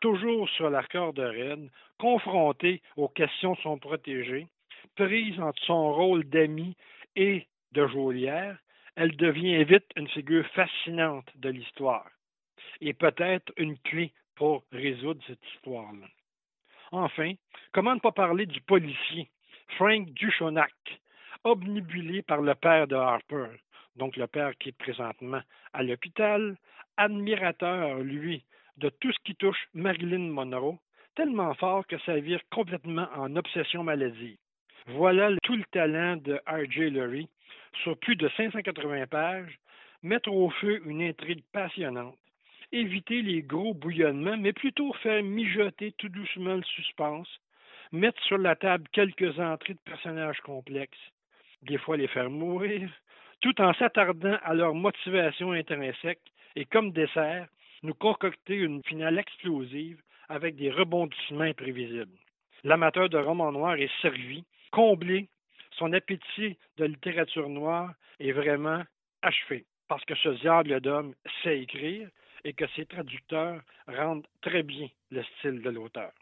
toujours 0.00 0.48
sur 0.50 0.70
la 0.70 0.82
corde 0.82 1.18
raide, 1.18 1.70
confrontée 1.98 2.82
aux 2.96 3.08
questions 3.08 3.52
de 3.52 3.58
son 3.58 3.78
protégé, 3.78 4.46
prise 4.96 5.38
entre 5.40 5.62
son 5.64 5.92
rôle 5.92 6.24
d'ami 6.24 6.76
et 7.16 7.46
de 7.72 7.86
geôlière, 7.86 8.58
elle 8.96 9.16
devient 9.16 9.64
vite 9.64 9.90
une 9.96 10.08
figure 10.08 10.46
fascinante 10.48 11.28
de 11.36 11.48
l'histoire 11.48 12.08
et 12.80 12.92
peut-être 12.92 13.52
une 13.56 13.78
clé 13.78 14.12
pour 14.34 14.64
résoudre 14.72 15.22
cette 15.26 15.44
histoire-là. 15.54 16.06
Enfin, 16.92 17.32
comment 17.72 17.94
ne 17.94 18.00
pas 18.00 18.12
parler 18.12 18.46
du 18.46 18.60
policier, 18.60 19.30
Frank 19.76 20.10
Duchonac, 20.10 20.72
obnubilé 21.44 22.22
par 22.22 22.40
le 22.40 22.54
père 22.54 22.86
de 22.86 22.94
Harper, 22.94 23.48
donc 23.96 24.16
le 24.16 24.26
père 24.26 24.56
qui 24.58 24.70
est 24.70 24.78
présentement 24.78 25.40
à 25.72 25.82
l'hôpital, 25.82 26.56
admirateur, 26.96 27.98
lui, 27.98 28.44
de 28.76 28.88
tout 28.88 29.12
ce 29.12 29.18
qui 29.24 29.34
touche 29.36 29.68
Marilyn 29.74 30.30
Monroe, 30.30 30.78
tellement 31.14 31.54
fort 31.54 31.86
que 31.86 31.98
ça 32.00 32.18
vire 32.18 32.40
complètement 32.50 33.08
en 33.14 33.36
obsession 33.36 33.84
maladive. 33.84 34.36
Voilà 34.86 35.30
tout 35.42 35.56
le 35.56 35.64
talent 35.72 36.16
de 36.16 36.40
R.J. 36.46 36.90
Lurie 36.90 37.28
sur 37.82 37.96
plus 37.98 38.16
de 38.16 38.28
580 38.36 39.06
pages, 39.06 39.58
mettre 40.02 40.30
au 40.30 40.50
feu 40.50 40.82
une 40.86 41.02
intrigue 41.02 41.42
passionnante, 41.52 42.18
éviter 42.72 43.22
les 43.22 43.42
gros 43.42 43.74
bouillonnements, 43.74 44.36
mais 44.36 44.52
plutôt 44.52 44.92
faire 44.94 45.22
mijoter 45.22 45.92
tout 45.92 46.08
doucement 46.08 46.54
le 46.54 46.62
suspense, 46.62 47.28
mettre 47.92 48.22
sur 48.24 48.38
la 48.38 48.56
table 48.56 48.88
quelques 48.92 49.38
entrées 49.38 49.74
de 49.74 49.78
personnages 49.84 50.40
complexes, 50.40 51.12
des 51.62 51.78
fois 51.78 51.96
les 51.96 52.08
faire 52.08 52.30
mourir, 52.30 52.90
tout 53.44 53.60
en 53.60 53.74
s'attardant 53.74 54.38
à 54.42 54.54
leur 54.54 54.74
motivation 54.74 55.52
intrinsèque 55.52 56.32
et 56.56 56.64
comme 56.64 56.92
dessert, 56.92 57.46
nous 57.82 57.92
concocter 57.92 58.54
une 58.54 58.82
finale 58.84 59.18
explosive 59.18 60.00
avec 60.30 60.56
des 60.56 60.70
rebondissements 60.70 61.42
imprévisibles. 61.42 62.16
L'amateur 62.62 63.10
de 63.10 63.18
roman 63.18 63.52
noir 63.52 63.74
est 63.74 63.90
servi, 64.00 64.44
comblé, 64.70 65.28
son 65.72 65.92
appétit 65.92 66.56
de 66.78 66.86
littérature 66.86 67.50
noire 67.50 67.92
est 68.18 68.32
vraiment 68.32 68.82
achevé, 69.20 69.66
parce 69.88 70.06
que 70.06 70.14
ce 70.14 70.30
diable 70.40 70.80
d'homme 70.80 71.12
sait 71.42 71.60
écrire 71.60 72.08
et 72.44 72.54
que 72.54 72.64
ses 72.74 72.86
traducteurs 72.86 73.60
rendent 73.86 74.26
très 74.40 74.62
bien 74.62 74.88
le 75.10 75.22
style 75.22 75.60
de 75.60 75.68
l'auteur. 75.68 76.12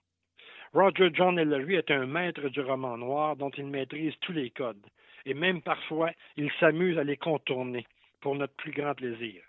Roger 0.73 1.11
John 1.13 1.39
Ellery 1.39 1.77
est 1.77 1.93
un 1.93 2.07
maître 2.07 2.49
du 2.49 2.63
roman 2.63 2.99
noir 2.99 3.37
dont 3.37 3.51
il 3.51 3.67
maîtrise 3.67 4.15
tous 4.23 4.33
les 4.33 4.51
codes, 4.51 4.85
et 5.27 5.35
même 5.35 5.63
parfois 5.63 6.11
il 6.37 6.51
s'amuse 6.61 6.99
à 6.99 7.05
les 7.05 7.17
contourner 7.17 7.87
pour 8.21 8.35
notre 8.37 8.55
plus 8.55 8.73
grand 8.73 8.95
plaisir. 8.95 9.43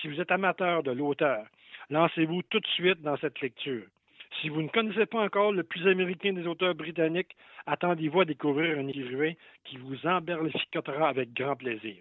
Si 0.00 0.08
vous 0.08 0.20
êtes 0.20 0.30
amateur 0.30 0.82
de 0.82 0.92
l'auteur, 0.92 1.46
lancez-vous 1.90 2.42
tout 2.42 2.60
de 2.60 2.66
suite 2.68 3.02
dans 3.02 3.16
cette 3.16 3.40
lecture. 3.40 3.84
Si 4.40 4.48
vous 4.48 4.62
ne 4.62 4.68
connaissez 4.68 5.06
pas 5.06 5.22
encore 5.24 5.52
le 5.52 5.64
plus 5.64 5.86
américain 5.88 6.32
des 6.32 6.46
auteurs 6.46 6.74
britanniques, 6.74 7.36
attendez-vous 7.66 8.20
à 8.20 8.24
découvrir 8.24 8.78
un 8.78 8.86
écrivain 8.86 9.32
qui 9.64 9.76
vous 9.76 10.06
emberlificotera 10.06 11.08
avec 11.08 11.32
grand 11.32 11.56
plaisir. 11.56 11.96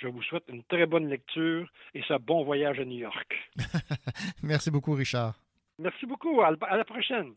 Je 0.00 0.08
vous 0.08 0.22
souhaite 0.22 0.44
une 0.48 0.64
très 0.64 0.86
bonne 0.86 1.08
lecture 1.08 1.70
et 1.94 2.02
ce 2.02 2.18
bon 2.18 2.44
voyage 2.44 2.78
à 2.80 2.84
New 2.84 2.98
York. 2.98 3.50
Merci 4.42 4.70
beaucoup, 4.70 4.92
Richard. 4.92 5.34
Merci 5.78 6.06
beaucoup. 6.06 6.40
À 6.42 6.76
la 6.76 6.84
prochaine. 6.84 7.32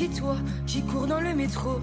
Qui 0.00 0.08
toi 0.08 0.36
qui 0.66 0.80
court 0.80 1.06
dans 1.06 1.20
le 1.20 1.34
métro 1.34 1.78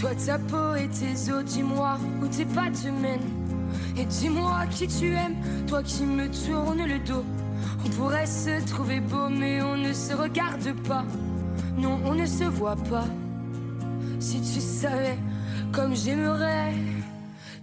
Toi 0.00 0.14
ta 0.14 0.38
peau 0.38 0.74
et 0.74 0.88
tes 0.88 1.30
os, 1.30 1.44
dis-moi 1.44 1.98
où 2.22 2.26
tes 2.28 2.46
pas 2.46 2.70
te 2.70 2.88
mènent. 2.88 3.28
Et 3.94 4.06
dis-moi 4.06 4.64
qui 4.70 4.88
tu 4.88 5.12
aimes, 5.12 5.36
toi 5.66 5.82
qui 5.82 6.04
me 6.04 6.30
tournes 6.30 6.86
le 6.86 6.98
dos. 7.00 7.26
On 7.84 7.90
pourrait 7.90 8.24
se 8.24 8.64
trouver 8.64 9.00
beau, 9.00 9.28
mais 9.28 9.60
on 9.60 9.76
ne 9.76 9.92
se 9.92 10.14
regarde 10.14 10.72
pas. 10.88 11.04
Non, 11.76 12.00
on 12.06 12.14
ne 12.14 12.24
se 12.24 12.44
voit 12.44 12.76
pas. 12.88 13.04
Si 14.18 14.40
tu 14.40 14.58
savais 14.62 15.18
comme 15.72 15.94
j'aimerais 15.94 16.72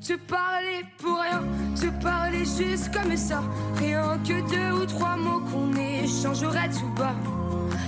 te 0.08 0.14
parler 0.14 0.86
pour 1.00 1.18
rien, 1.18 1.42
te 1.74 1.88
parler 2.04 2.46
juste 2.46 2.94
comme 2.94 3.18
ça. 3.18 3.42
Rien 3.78 4.20
que 4.20 4.40
deux 4.52 4.84
ou 4.84 4.86
trois 4.86 5.16
mots 5.16 5.42
qu'on 5.52 5.74
échangerait 5.76 6.70
tout 6.70 6.94
bas 6.96 7.16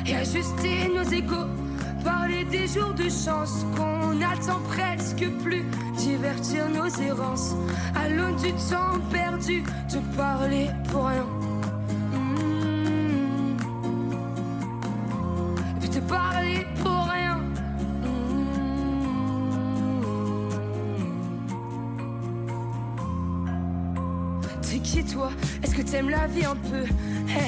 et 0.08 0.15
ajuster 0.15 0.89
nos 0.91 1.04
égaux. 1.04 1.64
Parler 2.06 2.46
des 2.46 2.68
jours 2.68 2.94
de 2.94 3.10
chance 3.10 3.65
qu'on 3.76 4.22
attend 4.22 4.60
presque 4.68 5.28
plus, 5.44 5.65
divertir 5.98 6.70
nos 6.70 6.88
errances 6.88 7.56
à 7.96 8.08
l'aune 8.08 8.36
du 8.36 8.54
temps 8.54 9.00
perdu, 9.12 9.63
te 9.89 9.98
parler 10.15 10.70
pour 10.91 11.08
rien. 11.08 11.26
Mmh. 12.13 13.58
Puis 15.80 15.89
te 15.89 16.00
parler 16.00 16.68
pour 16.84 17.08
rien. 17.12 17.38
Mmh. 18.04 18.62
T'es 24.62 24.80
qui 24.80 25.04
toi? 25.04 25.32
Est-ce 25.63 25.74
que 25.74 25.82
t'aimes 25.82 26.12
la 26.12 26.28
vie 26.28 26.46
un 26.46 26.56
peu? 26.56 26.86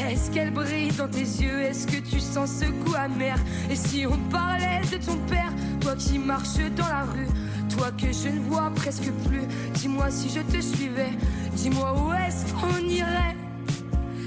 Est-ce 0.09 0.31
qu'elle 0.31 0.51
brille 0.51 0.91
dans 0.97 1.07
tes 1.07 1.19
yeux? 1.19 1.61
Est-ce 1.61 1.87
que 1.87 1.97
tu 1.97 2.19
sens 2.19 2.49
ce 2.59 2.65
goût 2.65 2.95
amer? 2.95 3.35
Et 3.69 3.75
si 3.75 4.05
on 4.05 4.17
parlait 4.29 4.81
de 4.91 4.97
ton 4.97 5.17
père 5.29 5.51
Toi 5.81 5.95
qui 5.95 6.17
marches 6.17 6.57
dans 6.75 6.87
la 6.87 7.03
rue 7.03 7.27
Toi 7.75 7.91
que 7.91 8.11
je 8.11 8.29
ne 8.29 8.39
vois 8.41 8.71
presque 8.75 9.11
plus 9.27 9.43
Dis-moi 9.73 10.09
si 10.09 10.29
je 10.29 10.41
te 10.41 10.61
suivais 10.61 11.11
Dis-moi 11.55 11.93
où 12.01 12.13
est-ce 12.13 12.53
qu'on 12.53 12.77
irait? 12.85 13.35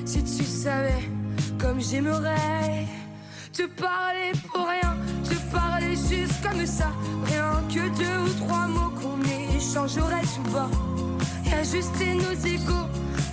Si 0.04 0.22
tu 0.22 0.44
savais 0.44 1.08
comme 1.58 1.80
j'aimerais 1.80 2.86
Te 3.52 3.62
parler 3.62 4.32
pour 4.50 4.66
rien 4.66 4.96
Te 5.24 5.34
parler 5.54 5.94
juste 5.94 6.42
comme 6.42 6.64
ça 6.66 6.90
Rien 7.26 7.62
que 7.68 7.88
deux 7.98 8.30
ou 8.30 8.44
trois 8.44 8.66
mots 8.66 8.92
qu'on 9.00 9.20
échangerait 9.56 10.22
tout 10.22 10.50
bas 10.52 10.70
Et 11.46 11.54
ajuster 11.54 12.14
nos 12.14 12.46
égaux 12.46 12.88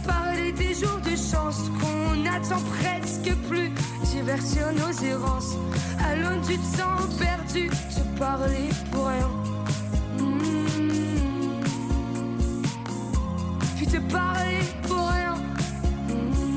Parler 0.08 0.52
des 0.54 0.74
jours 0.74 1.00
de 1.04 1.15
chance 1.15 1.70
qu'on 1.80 2.26
attend 2.26 2.62
presque 2.80 3.34
plus. 3.50 3.72
Divertir 4.04 4.72
nos 4.74 4.91
errances 5.06 5.56
à 6.04 6.15
l'aune 6.15 6.41
du 6.41 6.58
temps 6.58 7.08
perdu. 7.20 7.70
Te 7.70 8.20
parler 8.20 8.70
pour 8.91 9.08
rien. 9.08 9.30
Mmh. 10.20 11.62
Puis 13.76 13.88
te 13.88 13.98
parler 14.12 14.60
pour 14.88 15.08
rien. 15.08 15.36
Mmh. 16.08 16.48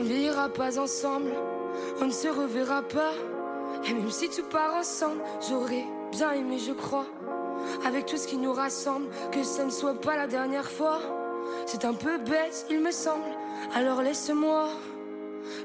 On 0.00 0.04
n'ira 0.04 0.48
pas 0.48 0.78
ensemble, 0.78 1.32
on 2.00 2.06
ne 2.06 2.12
se 2.12 2.28
reverra 2.28 2.82
pas. 2.82 3.12
Et 3.86 3.94
même 3.94 4.10
si 4.10 4.28
tu 4.28 4.42
pars 4.42 4.74
ensemble, 4.74 5.20
j'aurais 5.48 5.84
bien 6.10 6.32
aimé, 6.32 6.58
je 6.58 6.72
crois. 6.72 7.06
Avec 7.86 8.06
tout 8.06 8.16
ce 8.16 8.26
qui 8.26 8.36
nous 8.36 8.52
rassemble, 8.52 9.06
que 9.30 9.42
ça 9.42 9.64
ne 9.64 9.70
soit 9.70 10.00
pas 10.00 10.16
la 10.16 10.26
dernière 10.26 10.70
fois. 10.70 11.00
C'est 11.66 11.84
un 11.84 11.94
peu 11.94 12.18
bête, 12.18 12.66
il 12.70 12.80
me 12.80 12.90
semble. 12.90 13.24
Alors 13.74 14.02
laisse-moi 14.02 14.68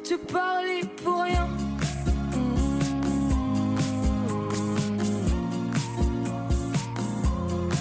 te 0.04 0.16
parler 0.16 0.82
pour 1.04 1.22
rien. 1.22 1.48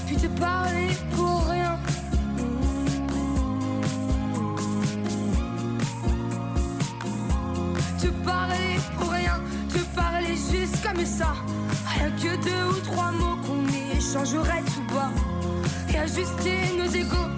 Puis 0.06 0.16
te 0.16 0.26
parler 0.40 0.88
pour 1.16 1.44
rien. 1.48 1.78
Te 8.00 8.08
parler 8.24 8.76
pour 8.98 9.10
rien, 9.10 9.40
te 9.68 9.96
parler 9.96 10.36
juste 10.36 10.82
comme 10.82 11.04
ça. 11.04 11.34
Rien 11.94 12.10
que 12.10 12.36
deux 12.44 12.64
ou 12.70 12.80
trois 12.80 13.12
mots 13.12 13.36
qu'on 13.46 13.64
échangerait 13.96 14.62
tout 14.74 14.94
bas. 14.94 15.10
Et 15.92 15.98
ajuster 15.98 16.58
nos 16.78 16.90
égaux. 16.90 17.30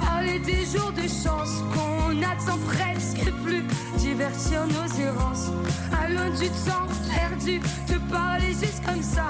Parler 0.00 0.38
des 0.40 0.64
jours 0.66 0.92
de 0.92 1.02
chance 1.02 1.62
qu'on 1.74 2.22
attend 2.22 2.58
presque 2.66 3.30
plus. 3.44 3.64
Divertir 3.98 4.66
nos 4.66 5.02
errances. 5.02 5.50
L'aune 6.08 6.32
du 6.38 6.48
temps 6.48 6.88
perdu. 7.14 7.60
Te 7.86 7.98
parler 8.10 8.48
juste 8.48 8.82
comme 8.86 9.02
ça. 9.02 9.28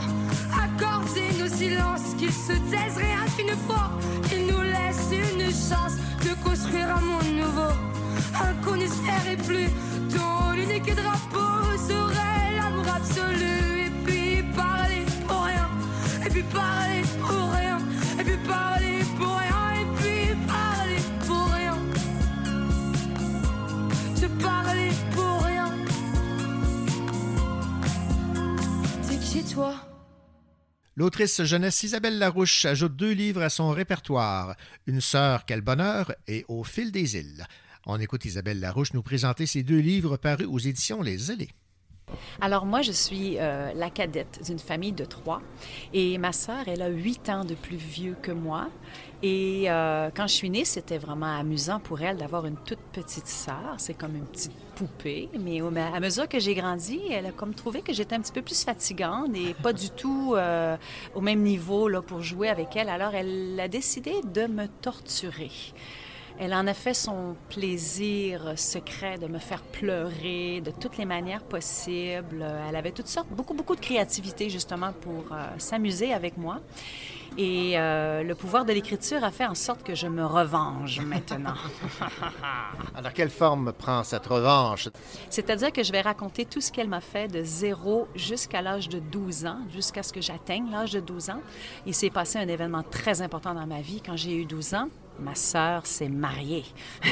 Accorder 0.52 1.28
nos 1.40 1.48
silences. 1.48 2.14
Qu'ils 2.16 2.32
se 2.32 2.52
taisent 2.70 2.96
rien 2.96 3.24
qu'une 3.36 3.56
fois. 3.66 3.90
Qu'ils 4.28 4.46
nous 4.46 4.62
laissent 4.62 5.10
une 5.12 5.46
chance 5.46 5.96
de 6.24 6.34
construire 6.44 6.96
un 6.96 7.00
monde 7.00 7.32
nouveau. 7.36 7.72
un 8.34 8.54
qu'on 8.64 8.76
n'espérait 8.76 9.36
plus. 9.44 9.68
Ton 10.14 10.54
unique 10.54 10.94
drapeau 10.94 11.76
serait 11.88 12.56
l'amour 12.56 12.86
absolu. 12.94 13.57
L'autrice 30.98 31.44
jeunesse 31.44 31.84
Isabelle 31.84 32.18
Larouche 32.18 32.64
ajoute 32.64 32.96
deux 32.96 33.12
livres 33.12 33.42
à 33.42 33.50
son 33.50 33.70
répertoire 33.70 34.56
Une 34.88 35.00
sœur, 35.00 35.44
quel 35.46 35.60
bonheur 35.60 36.12
et 36.26 36.44
Au 36.48 36.64
fil 36.64 36.90
des 36.90 37.16
îles. 37.16 37.46
On 37.86 38.00
écoute 38.00 38.24
Isabelle 38.24 38.58
Larouche 38.58 38.92
nous 38.94 39.02
présenter 39.04 39.46
ces 39.46 39.62
deux 39.62 39.78
livres 39.78 40.16
parus 40.16 40.48
aux 40.50 40.58
éditions 40.58 41.00
Les 41.00 41.30
Ailés. 41.30 41.50
Alors 42.40 42.66
moi, 42.66 42.82
je 42.82 42.90
suis 42.90 43.38
euh, 43.38 43.72
la 43.74 43.90
cadette 43.90 44.40
d'une 44.44 44.58
famille 44.58 44.90
de 44.90 45.04
trois 45.04 45.40
et 45.92 46.18
ma 46.18 46.32
sœur, 46.32 46.66
elle 46.66 46.82
a 46.82 46.88
huit 46.88 47.28
ans 47.28 47.44
de 47.44 47.54
plus 47.54 47.76
vieux 47.76 48.16
que 48.20 48.32
moi. 48.32 48.68
Et 49.22 49.64
euh, 49.66 50.10
quand 50.14 50.28
je 50.28 50.34
suis 50.34 50.50
née, 50.50 50.64
c'était 50.64 50.98
vraiment 50.98 51.38
amusant 51.38 51.80
pour 51.80 52.00
elle 52.00 52.16
d'avoir 52.16 52.46
une 52.46 52.56
toute 52.56 52.78
petite 52.92 53.26
sœur. 53.26 53.74
C'est 53.78 53.94
comme 53.94 54.14
une 54.14 54.26
petite 54.26 54.52
poupée. 54.76 55.28
Mais 55.40 55.60
à 55.60 55.98
mesure 55.98 56.28
que 56.28 56.38
j'ai 56.38 56.54
grandi, 56.54 57.00
elle 57.10 57.26
a 57.26 57.32
comme 57.32 57.52
trouvé 57.52 57.82
que 57.82 57.92
j'étais 57.92 58.14
un 58.14 58.20
petit 58.20 58.32
peu 58.32 58.42
plus 58.42 58.62
fatigante 58.62 59.34
et 59.34 59.54
pas 59.54 59.72
du 59.72 59.90
tout 59.90 60.34
euh, 60.36 60.76
au 61.16 61.20
même 61.20 61.42
niveau 61.42 61.88
là, 61.88 62.00
pour 62.00 62.22
jouer 62.22 62.48
avec 62.48 62.76
elle. 62.76 62.88
Alors 62.88 63.14
elle 63.14 63.58
a 63.58 63.66
décidé 63.66 64.12
de 64.22 64.46
me 64.46 64.68
torturer. 64.68 65.50
Elle 66.40 66.54
en 66.54 66.68
a 66.68 66.74
fait 66.74 66.94
son 66.94 67.34
plaisir 67.48 68.52
secret 68.56 69.18
de 69.18 69.26
me 69.26 69.40
faire 69.40 69.62
pleurer 69.62 70.60
de 70.60 70.70
toutes 70.70 70.96
les 70.96 71.04
manières 71.04 71.42
possibles. 71.42 72.46
Elle 72.68 72.76
avait 72.76 72.92
toutes 72.92 73.08
sortes, 73.08 73.26
beaucoup, 73.30 73.54
beaucoup 73.54 73.74
de 73.74 73.80
créativité 73.80 74.48
justement 74.48 74.92
pour 74.92 75.32
euh, 75.32 75.48
s'amuser 75.58 76.12
avec 76.12 76.36
moi. 76.36 76.60
Et 77.36 77.78
euh, 77.78 78.22
le 78.22 78.34
pouvoir 78.34 78.64
de 78.64 78.72
l'écriture 78.72 79.22
a 79.22 79.30
fait 79.30 79.46
en 79.46 79.54
sorte 79.54 79.82
que 79.82 79.94
je 79.94 80.06
me 80.06 80.24
revanche 80.24 81.00
maintenant. 81.00 81.54
Alors, 82.96 83.12
quelle 83.12 83.30
forme 83.30 83.72
prend 83.72 84.02
cette 84.02 84.26
revanche? 84.26 84.88
C'est-à-dire 85.30 85.72
que 85.72 85.82
je 85.82 85.92
vais 85.92 86.00
raconter 86.00 86.44
tout 86.44 86.60
ce 86.60 86.72
qu'elle 86.72 86.88
m'a 86.88 87.00
fait 87.00 87.28
de 87.28 87.42
zéro 87.42 88.08
jusqu'à 88.14 88.62
l'âge 88.62 88.88
de 88.88 88.98
12 88.98 89.46
ans, 89.46 89.58
jusqu'à 89.72 90.02
ce 90.02 90.12
que 90.12 90.20
j'atteigne 90.20 90.70
l'âge 90.70 90.92
de 90.92 91.00
12 91.00 91.30
ans. 91.30 91.42
Il 91.86 91.94
s'est 91.94 92.10
passé 92.10 92.38
un 92.38 92.48
événement 92.48 92.82
très 92.82 93.22
important 93.22 93.54
dans 93.54 93.66
ma 93.66 93.80
vie 93.80 94.00
quand 94.04 94.16
j'ai 94.16 94.34
eu 94.34 94.44
12 94.44 94.74
ans. 94.74 94.88
Ma 95.20 95.34
sœur 95.34 95.86
s'est 95.86 96.08
mariée. 96.08 96.64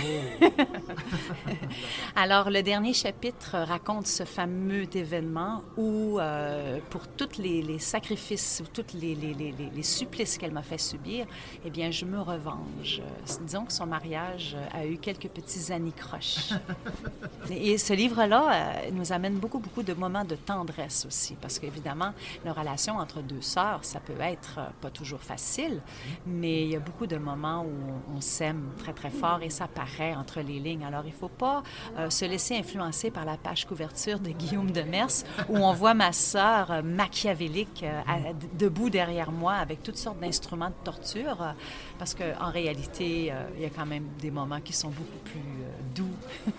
Alors, 2.16 2.50
le 2.50 2.62
dernier 2.62 2.92
chapitre 2.92 3.56
raconte 3.58 4.06
ce 4.06 4.24
fameux 4.24 4.86
événement 4.96 5.62
où, 5.76 6.18
euh, 6.18 6.78
pour 6.90 7.08
tous 7.08 7.38
les, 7.38 7.62
les 7.62 7.78
sacrifices 7.78 8.62
ou 8.64 8.68
tous 8.68 8.96
les, 8.96 9.82
supplices 9.82 10.38
qu'elle 10.38 10.52
m'a 10.52 10.62
fait 10.62 10.78
subir, 10.78 11.26
eh 11.64 11.70
bien, 11.70 11.90
je 11.90 12.04
me. 12.04 12.16
Euh, 12.16 13.42
Disons 13.42 13.64
que 13.64 13.72
son 13.72 13.86
mariage 13.86 14.56
a 14.72 14.86
eu 14.86 14.96
quelques 14.98 15.28
petits 15.28 15.72
anicroches. 15.72 16.52
Et 17.50 17.78
ce 17.78 17.92
livre-là 17.92 18.52
euh, 18.52 18.90
nous 18.92 19.12
amène 19.12 19.34
beaucoup, 19.34 19.58
beaucoup 19.58 19.82
de 19.82 19.94
moments 19.94 20.24
de 20.24 20.34
tendresse 20.34 21.06
aussi, 21.06 21.36
parce 21.40 21.58
qu'évidemment, 21.58 22.12
la 22.44 22.52
relation 22.52 22.96
entre 22.98 23.20
deux 23.20 23.42
sœurs, 23.42 23.84
ça 23.84 24.00
peut 24.00 24.20
être 24.20 24.60
pas 24.80 24.90
toujours 24.90 25.20
facile, 25.20 25.80
mais 26.26 26.62
il 26.62 26.70
y 26.70 26.76
a 26.76 26.80
beaucoup 26.80 27.06
de 27.06 27.16
moments 27.16 27.62
où 27.62 27.92
on, 27.92 27.95
on 28.16 28.20
s'aime 28.20 28.70
très, 28.78 28.92
très 28.92 29.10
fort 29.10 29.40
et 29.42 29.50
ça 29.50 29.66
paraît 29.68 30.14
entre 30.14 30.40
les 30.40 30.58
lignes. 30.58 30.84
Alors, 30.84 31.02
il 31.04 31.10
ne 31.12 31.16
faut 31.16 31.28
pas 31.28 31.62
euh, 31.98 32.10
se 32.10 32.24
laisser 32.24 32.56
influencer 32.56 33.10
par 33.10 33.24
la 33.24 33.36
page 33.36 33.66
couverture 33.66 34.18
de 34.18 34.30
Guillaume 34.30 34.70
de 34.70 34.82
Mers, 34.82 35.08
où 35.48 35.56
on 35.56 35.72
voit 35.72 35.94
ma 35.94 36.12
sœur 36.12 36.70
euh, 36.70 36.82
machiavélique 36.82 37.82
euh, 37.82 38.00
à- 38.06 38.32
debout 38.58 38.90
derrière 38.90 39.30
moi 39.32 39.54
avec 39.54 39.82
toutes 39.82 39.96
sortes 39.98 40.20
d'instruments 40.20 40.68
de 40.70 40.84
torture, 40.84 41.54
parce 41.98 42.14
qu'en 42.14 42.50
réalité, 42.50 43.32
il 43.56 43.62
y 43.62 43.66
a 43.66 43.70
quand 43.70 43.86
même 43.86 44.06
des 44.20 44.30
moments 44.30 44.60
qui 44.60 44.72
sont 44.72 44.90
beaucoup 44.90 45.18
plus 45.24 45.40
doux. 45.94 46.14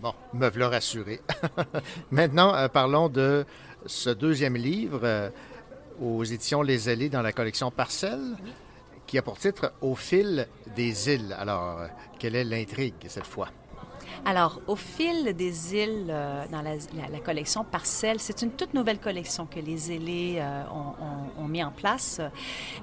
Bon, 0.00 0.14
me 0.32 0.48
voilà 0.48 0.70
rassuré. 0.70 1.20
Maintenant, 2.10 2.54
parlons 2.72 3.10
de 3.10 3.44
ce 3.84 4.08
deuxième 4.08 4.56
livre 4.56 5.30
aux 6.00 6.24
éditions 6.24 6.62
Les 6.62 6.88
Allées 6.88 7.10
dans 7.10 7.20
la 7.20 7.32
collection 7.32 7.70
Parcelles, 7.70 8.34
qui 9.10 9.18
a 9.18 9.22
pour 9.22 9.38
titre 9.38 9.72
Au 9.80 9.96
fil 9.96 10.46
des 10.76 11.12
îles. 11.12 11.34
Alors, 11.36 11.80
euh, 11.80 11.86
quelle 12.20 12.36
est 12.36 12.44
l'intrigue 12.44 12.94
cette 13.08 13.26
fois? 13.26 13.48
Alors, 14.24 14.60
au 14.66 14.76
fil 14.76 15.34
des 15.34 15.74
îles, 15.74 16.06
euh, 16.10 16.44
dans 16.52 16.62
la, 16.62 17.18
collection 17.20 17.64
Parcelles, 17.64 18.20
c'est 18.20 18.42
une 18.42 18.50
toute 18.50 18.74
nouvelle 18.74 18.98
collection 18.98 19.46
que 19.46 19.58
les 19.58 19.92
ailés 19.92 20.36
euh, 20.38 20.62
ont, 21.38 21.48
mis 21.48 21.64
en 21.64 21.70
place. 21.70 22.20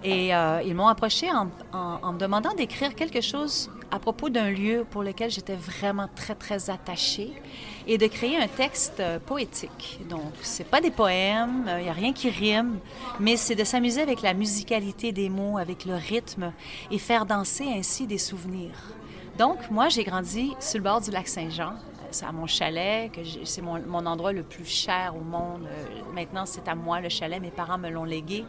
Et 0.04 0.36
euh, 0.36 0.62
ils 0.66 0.76
m'ont 0.76 0.88
approché 0.88 1.30
en 1.32 1.46
me 2.14 2.18
demandant 2.18 2.54
d'écrire 2.54 2.96
quelque 2.96 3.22
chose 3.22 3.70
à 3.92 4.00
propos 4.00 4.30
d'un 4.30 4.50
lieu 4.50 4.86
pour 4.90 5.04
lequel 5.04 5.32
j'étais 5.32 5.56
vraiment 5.56 6.10
très, 6.14 6.36
très 6.36 6.70
attachée 6.70 7.32
et 7.88 7.98
de 7.98 8.08
créer 8.08 8.38
un 8.38 8.48
texte 8.48 9.00
euh, 9.00 9.18
poétique. 9.20 10.00
Donc, 10.10 10.34
c'est 10.42 10.68
pas 10.70 10.82
des 10.82 10.92
poèmes, 10.92 11.70
il 11.78 11.84
n'y 11.84 11.90
a 11.90 11.94
rien 11.94 12.14
qui 12.14 12.30
rime, 12.30 12.80
mais 13.20 13.38
c'est 13.38 13.56
de 13.56 13.64
s'amuser 13.64 14.02
avec 14.02 14.22
la 14.22 14.34
musicalité 14.34 15.12
des 15.12 15.30
mots, 15.30 15.58
avec 15.58 15.86
le 15.86 15.96
rythme 15.96 16.52
et 16.92 16.98
faire 16.98 17.26
danser 17.26 17.66
ainsi 17.76 18.06
des 18.06 18.18
souvenirs. 18.18 18.78
Donc, 19.38 19.70
moi, 19.72 19.88
j'ai 19.88 20.04
grandi 20.04 20.54
sur 20.60 20.80
le 20.80 20.84
bord 20.84 21.00
du 21.00 21.12
lac 21.12 21.28
Saint-Jean. 21.28 21.74
C'est 22.10 22.26
à 22.26 22.32
mon 22.32 22.48
chalet, 22.48 23.12
c'est 23.44 23.62
mon, 23.62 24.06
endroit 24.06 24.32
le 24.32 24.44
plus 24.44 24.66
cher 24.66 25.14
au 25.16 25.24
monde. 25.24 25.68
Euh, 25.68 26.14
maintenant, 26.14 26.46
c'est 26.46 26.68
à 26.68 26.74
moi, 26.74 27.02
le 27.02 27.10
chalet. 27.10 27.40
Mes 27.42 27.52
parents 27.52 27.78
me 27.78 27.90
l'ont 27.90 28.06
légué. 28.06 28.46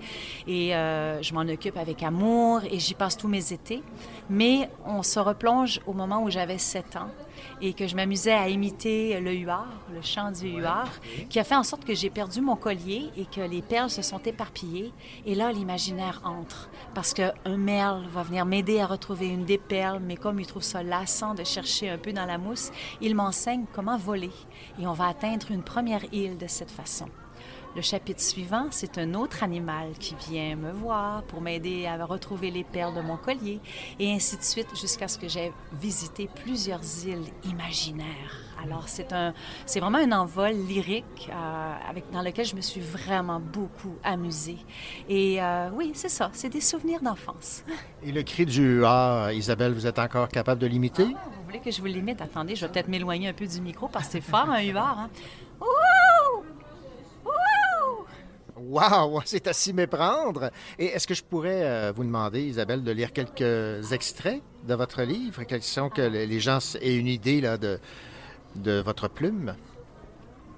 Et 0.47 0.75
euh, 0.75 1.21
je 1.23 1.35
m'en 1.35 1.43
occupe 1.43 1.77
avec 1.77 2.03
amour 2.03 2.61
et 2.71 2.79
j'y 2.79 2.95
passe 2.95 3.17
tous 3.17 3.29
mes 3.29 3.53
étés. 3.53 3.83
Mais 4.31 4.71
on 4.87 5.03
se 5.03 5.19
replonge 5.19 5.81
au 5.87 5.93
moment 5.93 6.23
où 6.23 6.31
j'avais 6.31 6.59
7 6.59 6.97
ans 6.97 7.11
et 7.61 7.73
que 7.73 7.87
je 7.87 7.97
m'amusais 7.97 8.33
à 8.33 8.49
imiter 8.49 9.21
le 9.21 9.33
huard, 9.35 9.67
le 9.93 10.03
chant 10.03 10.31
du 10.31 10.49
huard, 10.49 10.91
qui 11.29 11.39
a 11.39 11.45
fait 11.45 11.57
en 11.57 11.63
sorte 11.63 11.85
que 11.85 11.95
j'ai 11.95 12.11
perdu 12.11 12.41
mon 12.41 12.57
collier 12.57 13.11
et 13.17 13.25
que 13.25 13.41
les 13.41 13.63
perles 13.63 13.91
se 13.91 14.03
sont 14.03 14.21
éparpillées. 14.21 14.93
Et 15.27 15.35
là, 15.35 15.53
l'imaginaire 15.53 16.21
entre, 16.25 16.71
parce 16.95 17.15
qu'un 17.15 17.33
merle 17.57 18.07
va 18.09 18.23
venir 18.23 18.45
m'aider 18.47 18.81
à 18.81 18.87
retrouver 18.87 19.29
une 19.29 19.45
des 19.45 19.59
perles, 19.59 20.01
mais 20.03 20.17
comme 20.17 20.41
il 20.41 20.47
trouve 20.47 20.63
ça 20.63 20.83
lassant 20.83 21.35
de 21.35 21.45
chercher 21.45 21.91
un 21.91 21.99
peu 21.99 22.13
dans 22.13 22.27
la 22.27 22.39
mousse, 22.39 22.71
il 23.01 23.15
m'enseigne 23.15 23.65
comment 23.75 23.97
voler. 23.97 24.31
Et 24.81 24.87
on 24.87 24.93
va 24.93 25.09
atteindre 25.09 25.51
une 25.51 25.63
première 25.63 26.05
île 26.13 26.39
de 26.39 26.47
cette 26.47 26.71
façon. 26.71 27.07
Le 27.79 27.83
chapitre 27.83 28.21
suivant, 28.21 28.67
c'est 28.73 28.99
un 28.99 29.15
autre 29.15 29.45
animal 29.45 29.93
qui 30.01 30.17
vient 30.29 30.57
me 30.57 30.73
voir 30.73 31.23
pour 31.23 31.41
m'aider 31.41 31.87
à 31.87 32.05
retrouver 32.05 32.51
les 32.51 32.65
perles 32.65 32.93
de 32.97 33.01
mon 33.01 33.17
collier, 33.17 33.61
et 34.01 34.13
ainsi 34.13 34.37
de 34.37 34.43
suite 34.43 34.67
jusqu'à 34.75 35.07
ce 35.07 35.17
que 35.17 35.29
j'ai 35.29 35.53
visité 35.81 36.29
plusieurs 36.43 36.83
îles 37.07 37.23
imaginaires. 37.45 38.43
Alors, 38.65 38.89
c'est 38.89 39.13
un, 39.13 39.33
c'est 39.65 39.79
vraiment 39.79 39.99
un 39.99 40.11
envol 40.11 40.55
lyrique 40.55 41.31
euh, 41.31 41.75
avec, 41.89 42.11
dans 42.11 42.23
lequel 42.23 42.47
je 42.47 42.57
me 42.57 42.61
suis 42.63 42.81
vraiment 42.81 43.39
beaucoup 43.39 43.95
amusée. 44.03 44.59
Et 45.09 45.41
euh, 45.41 45.71
oui, 45.73 45.93
c'est 45.95 46.09
ça, 46.09 46.31
c'est 46.33 46.49
des 46.49 46.61
souvenirs 46.61 47.01
d'enfance. 47.01 47.63
Et 48.03 48.11
le 48.11 48.25
cri 48.25 48.45
du 48.45 48.81
huard, 48.81 49.31
Isabelle, 49.31 49.73
vous 49.73 49.87
êtes 49.87 50.01
encore 50.01 50.27
capable 50.27 50.61
de 50.61 50.67
l'imiter? 50.67 51.05
Vous 51.05 51.45
voulez 51.47 51.61
que 51.61 51.71
je 51.71 51.81
vous 51.81 51.87
l'imite? 51.87 52.21
Attendez, 52.21 52.57
je 52.57 52.67
vais 52.67 52.73
peut-être 52.73 52.89
m'éloigner 52.89 53.29
un 53.29 53.35
peu 53.35 53.47
du 53.47 53.61
micro 53.61 53.87
parce 53.87 54.07
que 54.07 54.13
c'est 54.15 54.21
fort, 54.21 54.51
un 54.51 54.63
huard. 54.63 54.99
Hein? 54.99 55.11
Wow, 58.61 59.21
c'est 59.25 59.47
à 59.47 59.53
s'y 59.53 59.73
méprendre. 59.73 60.51
Et 60.79 60.87
est-ce 60.87 61.07
que 61.07 61.15
je 61.15 61.23
pourrais 61.25 61.63
euh, 61.65 61.93
vous 61.95 62.05
demander, 62.05 62.43
Isabelle, 62.43 62.83
de 62.83 62.91
lire 62.93 63.13
quelques 63.13 63.93
extraits 63.93 64.43
de 64.67 64.75
votre 64.75 65.03
livre, 65.03 65.43
question 65.45 65.89
que 65.89 66.03
le- 66.03 66.25
les 66.25 66.41
gens 66.41 66.59
aient 66.81 66.97
une 66.97 67.07
idée 67.07 67.41
là, 67.41 67.57
de, 67.59 67.79
de 68.57 68.81
votre 68.81 69.09
plume? 69.09 69.55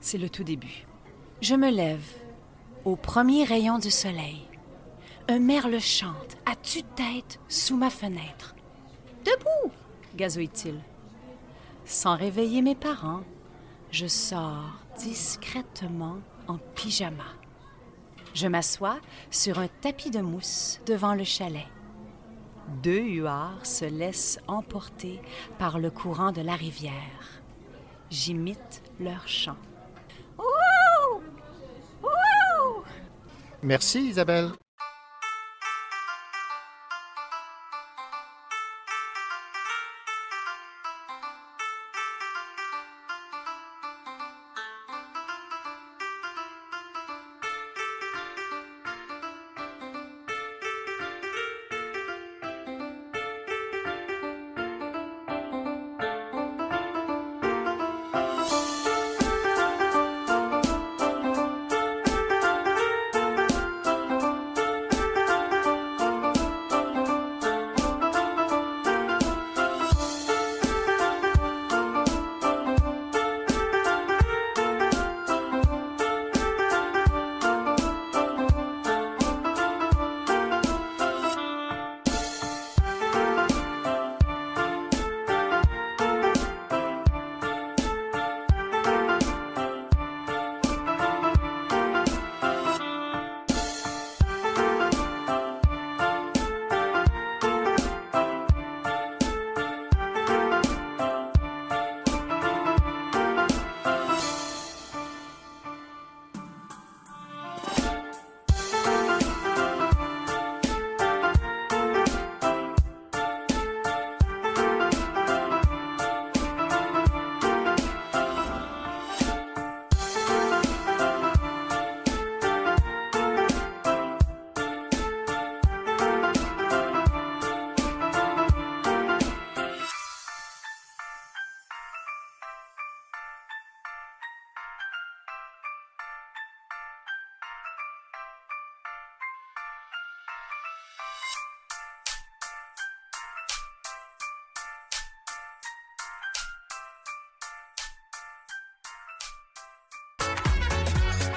C'est 0.01 0.19
le 0.19 0.31
tout 0.31 0.45
début. 0.45 0.87
Je 1.43 1.55
me 1.55 1.71
lève 1.71 2.05
au 2.85 2.97
premier 2.97 3.45
rayon 3.45 3.79
du 3.79 3.91
soleil. 3.91 4.47
Un 5.29 5.39
merle 5.39 5.79
chante 5.81 6.37
à 6.47 6.57
tue-tête 6.57 7.39
sous 7.49 7.77
ma 7.77 7.91
fenêtre. 7.91 8.55
Debout, 9.25 9.73
gazouille-t-il. 10.17 10.77
Sans 11.85 12.17
réveiller 12.17 12.63
mes 12.63 12.75
parents, 12.75 13.21
je 13.91 14.07
sors 14.07 14.79
discrètement 14.99 16.19
en 16.49 16.59
pyjama. 16.75 17.25
Je 18.35 18.47
m'assois 18.47 18.99
sur 19.31 19.59
un 19.59 19.69
tapis 19.81 20.11
de 20.11 20.21
mousse 20.21 20.81
devant 20.87 21.15
le 21.15 21.25
chalet. 21.25 21.67
Deux 22.83 23.03
huards 23.03 23.67
se 23.67 23.85
laissent 23.85 24.39
emporter 24.47 25.21
par 25.59 25.79
le 25.79 25.91
courant 25.91 26.31
de 26.31 26.41
la 26.41 26.55
rivière. 26.55 27.43
J'imite 28.11 28.83
leur 29.01 29.27
chant. 29.27 29.57
Ouh! 30.39 31.23
Ouh! 32.03 32.83
Merci, 33.63 34.09
Isabelle. 34.09 34.51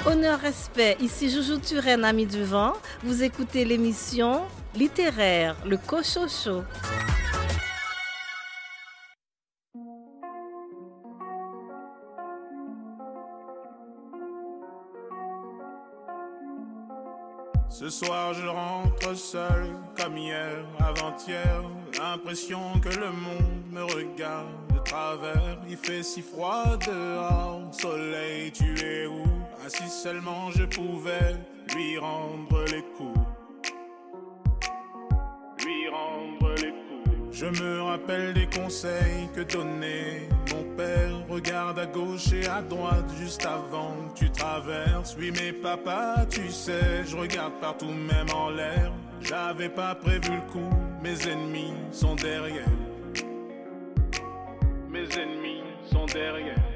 Honneur, 0.05 0.37
respect, 0.41 0.97
ici 0.99 1.29
Joujou 1.29 1.59
Turenne, 1.59 2.03
ami 2.03 2.25
du 2.25 2.43
vent. 2.43 2.73
Vous 3.03 3.23
écoutez 3.23 3.63
l'émission 3.63 4.41
littéraire, 4.75 5.55
le 5.65 5.77
Cochocho. 5.77 6.63
Ce 17.69 17.89
soir 17.89 18.33
je 18.33 18.45
rentre 18.45 19.15
seul 19.15 19.71
comme 19.97 20.17
hier, 20.17 20.65
avant-hier. 20.79 21.63
L'impression 21.97 22.77
que 22.81 22.89
le 22.89 23.09
monde 23.11 23.71
me 23.71 23.83
regarde 23.83 24.49
de 24.73 24.79
travers. 24.79 25.59
Il 25.69 25.77
fait 25.77 26.03
si 26.03 26.21
froid 26.21 26.77
dehors, 26.85 27.61
soleil, 27.71 28.51
tu 28.51 28.77
es 28.79 29.07
où? 29.07 29.42
Ah 29.65 29.69
si 29.69 29.87
seulement 29.87 30.51
je 30.51 30.65
pouvais 30.65 31.37
lui 31.73 31.97
rendre 31.97 32.65
les 32.65 32.81
coups. 32.97 33.17
Lui 35.63 35.87
rendre 35.87 36.53
les 36.55 36.71
coups. 36.71 37.17
Je 37.31 37.45
me 37.45 37.81
rappelle 37.83 38.33
des 38.33 38.47
conseils 38.47 39.29
que 39.33 39.39
donnait 39.39 40.27
mon 40.51 40.75
père. 40.75 41.25
Regarde 41.29 41.79
à 41.79 41.85
gauche 41.85 42.33
et 42.33 42.45
à 42.45 42.61
droite 42.61 43.09
juste 43.17 43.45
avant 43.45 43.95
que 44.13 44.25
tu 44.25 44.31
traverses. 44.31 45.15
Oui, 45.17 45.31
mais 45.31 45.53
papa, 45.53 46.25
tu 46.29 46.49
sais, 46.49 47.05
je 47.05 47.15
regarde 47.15 47.53
partout, 47.61 47.85
même 47.85 48.29
en 48.35 48.49
l'air. 48.49 48.91
J'avais 49.21 49.69
pas 49.69 49.95
prévu 49.95 50.31
le 50.31 50.51
coup, 50.51 50.69
mes 51.01 51.25
ennemis 51.25 51.71
sont 51.93 52.15
derrière. 52.15 52.67
Mes 54.89 55.07
ennemis 55.17 55.63
sont 55.89 56.05
derrière. 56.07 56.72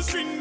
Moi, 0.00 0.08
je 0.08 0.39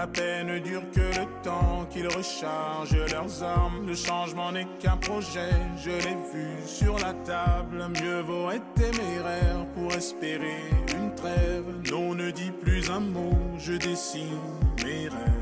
La 0.00 0.06
paix 0.06 0.44
ne 0.44 0.58
dure 0.58 0.90
que 0.94 1.20
le 1.20 1.26
temps 1.42 1.84
qu'ils 1.90 2.08
rechargent 2.08 2.96
leurs 3.12 3.42
armes. 3.42 3.86
Le 3.86 3.94
changement 3.94 4.50
n'est 4.50 4.66
qu'un 4.78 4.96
projet, 4.96 5.52
je 5.76 5.90
l'ai 5.90 6.16
vu 6.32 6.48
sur 6.64 6.98
la 6.98 7.12
table. 7.12 7.86
Mieux 8.00 8.22
vaut 8.22 8.50
être 8.50 8.64
téméraire 8.72 9.66
pour 9.74 9.92
espérer 9.92 10.62
une 10.96 11.14
trêve. 11.14 11.66
Non, 11.90 12.14
ne 12.14 12.30
dis 12.30 12.50
plus 12.50 12.90
un 12.90 13.00
mot, 13.00 13.36
je 13.58 13.74
dessine 13.74 14.40
mes 14.82 15.08
rêves. 15.08 15.39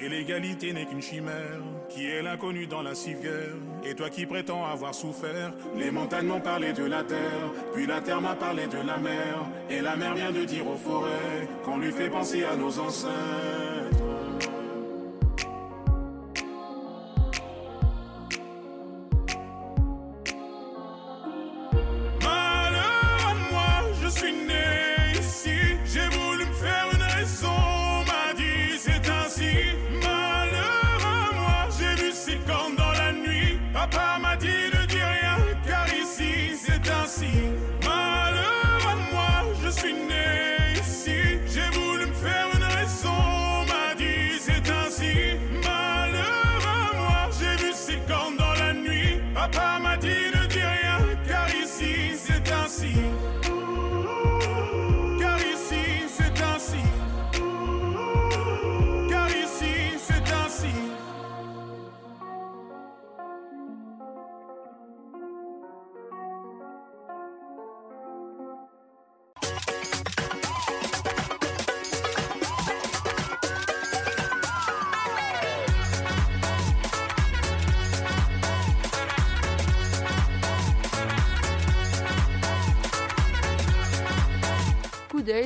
Et 0.00 0.08
l'égalité 0.08 0.72
n'est 0.72 0.86
qu'une 0.86 1.02
chimère. 1.02 1.60
Qui 1.88 2.08
est 2.08 2.22
l'inconnu 2.22 2.66
dans 2.66 2.82
la 2.82 2.94
civière 2.94 3.54
Et 3.84 3.94
toi 3.94 4.08
qui 4.08 4.26
prétends 4.26 4.64
avoir 4.64 4.94
souffert. 4.94 5.52
Les 5.76 5.90
montagnes 5.90 6.26
m'ont 6.26 6.40
parlé 6.40 6.72
de 6.72 6.84
la 6.84 7.04
terre. 7.04 7.50
Puis 7.74 7.86
la 7.86 8.00
terre 8.00 8.20
m'a 8.20 8.34
parlé 8.34 8.66
de 8.66 8.78
la 8.78 8.98
mer. 8.98 9.46
Et 9.70 9.80
la 9.80 9.96
mer 9.96 10.14
vient 10.14 10.32
de 10.32 10.44
dire 10.44 10.66
aux 10.66 10.76
forêts 10.76 11.48
qu'on 11.64 11.78
lui 11.78 11.92
fait 11.92 12.10
penser 12.10 12.44
à 12.44 12.56
nos 12.56 12.78
ancêtres. 12.78 14.11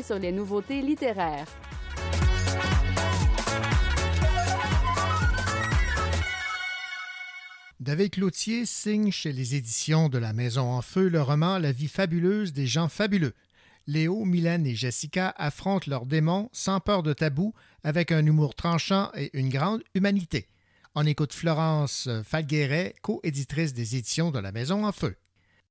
Sur 0.02 0.18
les 0.18 0.32
nouveautés 0.32 0.80
littéraires. 0.80 1.46
David 7.78 8.12
Cloutier 8.12 8.64
signe 8.64 9.10
chez 9.10 9.32
les 9.32 9.54
éditions 9.54 10.08
de 10.08 10.16
la 10.16 10.32
Maison 10.32 10.62
en 10.62 10.80
Feu 10.80 11.08
le 11.08 11.20
roman 11.20 11.58
La 11.58 11.72
vie 11.72 11.88
fabuleuse 11.88 12.54
des 12.54 12.66
gens 12.66 12.88
fabuleux. 12.88 13.34
Léo, 13.86 14.24
Mylène 14.24 14.66
et 14.66 14.74
Jessica 14.74 15.34
affrontent 15.36 15.90
leurs 15.90 16.06
démons 16.06 16.48
sans 16.52 16.80
peur 16.80 17.02
de 17.02 17.12
tabou, 17.12 17.52
avec 17.84 18.12
un 18.12 18.24
humour 18.24 18.54
tranchant 18.54 19.10
et 19.14 19.28
une 19.38 19.50
grande 19.50 19.82
humanité. 19.94 20.48
On 20.94 21.04
écoute 21.04 21.34
Florence 21.34 22.08
Falgueret, 22.24 22.94
co-éditrice 23.02 23.74
des 23.74 23.96
éditions 23.96 24.30
de 24.30 24.38
la 24.38 24.52
Maison 24.52 24.86
en 24.86 24.92
Feu. 24.92 25.16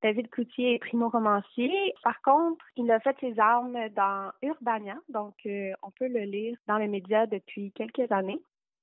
David 0.06 0.30
Cloutier 0.30 0.76
est 0.76 0.78
primo-romancier. 0.78 1.96
Par 2.04 2.22
contre, 2.22 2.64
il 2.76 2.92
a 2.92 3.00
fait 3.00 3.18
ses 3.20 3.40
armes 3.40 3.90
dans 3.96 4.30
Urbania, 4.44 4.94
donc 5.10 5.34
euh, 5.48 5.72
on 5.82 5.90
peut 5.90 6.08
le 6.08 6.26
lire 6.26 6.56
dans 6.68 6.78
les 6.78 6.88
médias 6.88 7.26
depuis 7.26 7.72
quelques 7.72 8.12
années. 8.12 8.40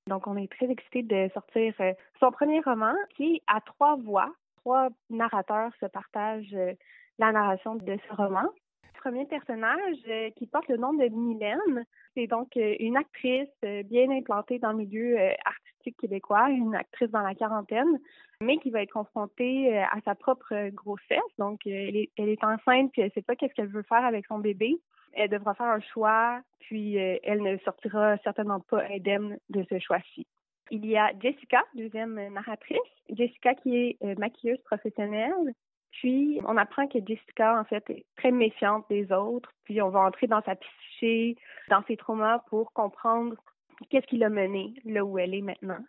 Donc, 0.08 0.26
on 0.26 0.36
est 0.36 0.50
très 0.50 0.68
excités 0.68 1.04
de 1.04 1.30
sortir 1.32 1.74
euh, 1.78 1.92
son 2.18 2.32
premier 2.32 2.58
roman 2.58 2.92
qui 3.16 3.40
à 3.46 3.60
trois 3.60 3.94
voix. 3.94 4.34
Trois 4.62 4.88
narrateurs 5.10 5.70
se 5.78 5.86
partagent 5.86 6.54
euh, 6.54 6.72
la 7.20 7.30
narration 7.30 7.76
de 7.76 7.96
ce 7.96 8.14
roman. 8.16 8.48
Premier 8.94 9.24
personnage 9.26 10.32
qui 10.36 10.48
porte 10.48 10.66
le 10.66 10.76
nom 10.76 10.92
de 10.92 11.06
Mylène, 11.06 11.84
c'est 12.16 12.26
donc 12.26 12.54
une 12.56 12.96
actrice 12.96 13.48
bien 13.62 14.10
implantée 14.10 14.60
dans 14.60 14.70
le 14.70 14.78
milieu 14.78 15.18
euh, 15.18 15.32
artistique 15.82 15.96
québécois, 16.00 16.48
une 16.50 16.74
actrice 16.74 17.10
dans 17.10 17.22
la 17.22 17.34
quarantaine, 17.34 17.98
mais 18.40 18.58
qui 18.58 18.70
va 18.70 18.82
être 18.82 18.92
confrontée 18.92 19.76
euh, 19.76 19.82
à 19.84 20.00
sa 20.04 20.14
propre 20.14 20.52
euh, 20.52 20.70
grossesse. 20.70 21.18
Donc, 21.38 21.66
euh, 21.66 21.70
elle 21.70 21.96
est, 21.96 22.10
elle 22.16 22.28
est 22.28 22.44
enceinte 22.44 22.92
puis 22.92 23.02
elle 23.02 23.08
ne 23.08 23.12
sait 23.12 23.22
pas 23.22 23.36
qu'est-ce 23.36 23.54
qu'elle 23.54 23.68
veut 23.68 23.82
faire 23.82 24.04
avec 24.04 24.26
son 24.26 24.38
bébé. 24.38 24.76
Elle 25.14 25.28
devra 25.28 25.54
faire 25.54 25.66
un 25.66 25.80
choix, 25.80 26.40
puis 26.60 26.96
elle 26.96 27.42
ne 27.42 27.58
sortira 27.58 28.16
certainement 28.24 28.60
pas 28.60 28.82
indemne 28.90 29.36
de 29.50 29.62
ce 29.68 29.78
choix-ci. 29.78 30.26
Il 30.70 30.86
y 30.86 30.96
a 30.96 31.12
Jessica, 31.20 31.62
deuxième 31.74 32.14
narratrice. 32.32 32.78
Jessica 33.10 33.54
qui 33.56 33.76
est 33.76 34.18
maquilleuse 34.18 34.62
professionnelle. 34.62 35.52
Puis, 35.90 36.40
on 36.46 36.56
apprend 36.56 36.86
que 36.86 36.98
Jessica, 37.06 37.60
en 37.60 37.64
fait, 37.64 37.90
est 37.90 38.06
très 38.16 38.30
méfiante 38.30 38.86
des 38.88 39.12
autres. 39.12 39.52
Puis, 39.64 39.82
on 39.82 39.90
va 39.90 40.00
entrer 40.00 40.28
dans 40.28 40.40
sa 40.40 40.56
psyché, 40.56 41.36
dans 41.68 41.82
ses 41.86 41.98
traumas 41.98 42.38
pour 42.48 42.72
comprendre 42.72 43.36
qu'est-ce 43.88 44.06
qui 44.06 44.18
l'a 44.18 44.28
mené 44.28 44.74
là 44.84 45.04
où 45.04 45.18
elle 45.18 45.34
est 45.34 45.42
maintenant. 45.42 45.80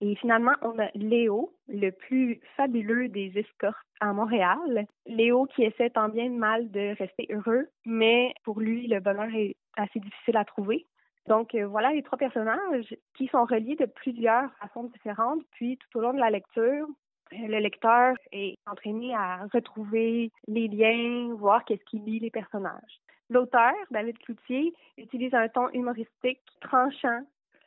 Et 0.00 0.14
finalement, 0.16 0.52
on 0.62 0.78
a 0.78 0.90
Léo, 0.94 1.52
le 1.66 1.90
plus 1.90 2.40
fabuleux 2.56 3.08
des 3.08 3.32
escortes 3.36 3.76
à 4.00 4.12
Montréal. 4.12 4.86
Léo 5.06 5.46
qui 5.46 5.64
essaie 5.64 5.90
tant 5.90 6.08
bien 6.08 6.30
de 6.30 6.36
mal 6.36 6.70
de 6.70 6.96
rester 6.96 7.26
heureux, 7.30 7.66
mais 7.84 8.32
pour 8.44 8.60
lui, 8.60 8.86
le 8.86 9.00
bonheur 9.00 9.34
est 9.34 9.56
assez 9.76 9.98
difficile 9.98 10.36
à 10.36 10.44
trouver. 10.44 10.86
Donc 11.26 11.54
euh, 11.54 11.66
voilà 11.66 11.92
les 11.92 12.02
trois 12.02 12.16
personnages 12.16 12.94
qui 13.16 13.26
sont 13.28 13.44
reliés 13.44 13.76
de 13.76 13.86
plusieurs 13.86 14.50
façons 14.60 14.84
différentes. 14.84 15.42
Puis 15.52 15.78
tout 15.78 15.98
au 15.98 16.00
long 16.00 16.14
de 16.14 16.20
la 16.20 16.30
lecture, 16.30 16.86
euh, 17.32 17.46
le 17.46 17.58
lecteur 17.58 18.14
est 18.32 18.56
entraîné 18.66 19.14
à 19.14 19.46
retrouver 19.52 20.30
les 20.46 20.68
liens, 20.68 21.34
voir 21.34 21.64
qu'est-ce 21.64 21.84
qui 21.84 21.98
lie 21.98 22.20
les 22.20 22.30
personnages. 22.30 23.00
L'auteur, 23.30 23.74
David 23.90 24.18
Cloutier, 24.18 24.72
utilise 24.96 25.34
un 25.34 25.48
ton 25.48 25.68
humoristique 25.70 26.40
tranchant. 26.60 27.22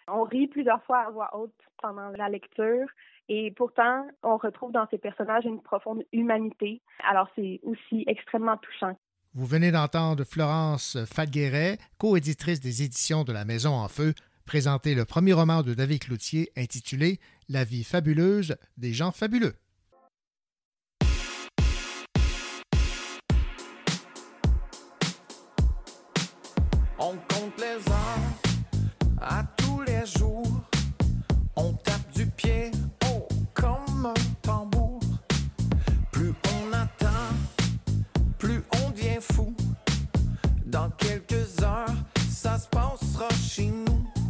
On 0.08 0.24
rit 0.24 0.47
plusieurs 0.47 0.84
fois 0.84 1.00
à 1.00 1.12
voix 1.12 1.30
haute 1.38 1.54
pendant 1.82 2.10
la 2.10 2.30
lecture 2.30 2.88
et 3.30 3.52
pourtant, 3.52 4.08
on 4.24 4.38
retrouve 4.38 4.71
dans 4.71 4.88
ces 4.89 4.97
personnages 4.97 5.45
une 5.45 5.62
profonde 5.62 6.04
humanité. 6.12 6.82
Alors, 7.10 7.30
c'est 7.36 7.62
aussi 7.64 8.03
extrêmement 8.07 8.57
touchant. 8.57 8.97
Vous 9.34 9.45
venez 9.45 9.72
d'entendre 9.72 10.26
Florence 10.26 10.97
Falgueret, 11.05 11.78
coéditrice 11.97 12.59
des 12.59 12.84
éditions 12.84 13.24
de 13.24 13.32
La 13.32 13.45
Maison 13.45 13.72
en 13.72 13.88
Feu, 13.88 14.14
présenter 14.45 14.95
le 14.95 15.05
premier 15.05 15.32
roman 15.32 15.62
de 15.62 15.74
David 15.74 15.99
Cloutier 15.99 16.51
intitulé 16.57 17.20
La 17.47 17.64
vie 17.64 17.86
fabuleuse 17.86 18.57
des 18.76 18.91
gens 18.91 19.12
fabuleux. 19.12 19.53
On 27.42 27.46
compte 27.46 27.60
les 27.60 27.92
heures 27.92 29.20
à 29.20 29.44
tous 29.58 29.82
les 29.82 30.06
jours. 30.06 30.62
On 31.56 31.74
tape 31.74 32.12
du 32.14 32.28
pied, 32.28 32.72
oh, 33.08 33.28
comme 33.54 34.06
un 34.06 34.14
tambour. 34.42 35.00
Plus 36.12 36.34
on 36.54 36.74
attend, 36.74 37.34
plus 38.38 38.62
on 38.84 38.92
devient 38.92 39.20
fou. 39.22 39.56
Dans 40.68 40.89
quelques 40.92 41.64
heures, 41.64 41.96
ça 42.30 42.60
se 42.60 42.68
passera 42.68 43.30
chez 43.42 43.68
nous. 43.68 44.20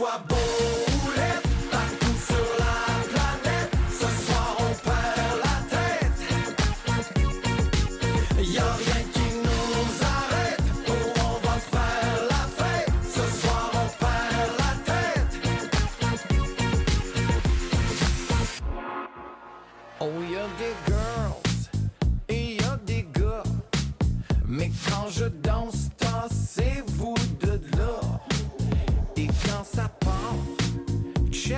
Que 0.00 0.29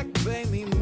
check 0.03 0.25
baby 0.25 0.82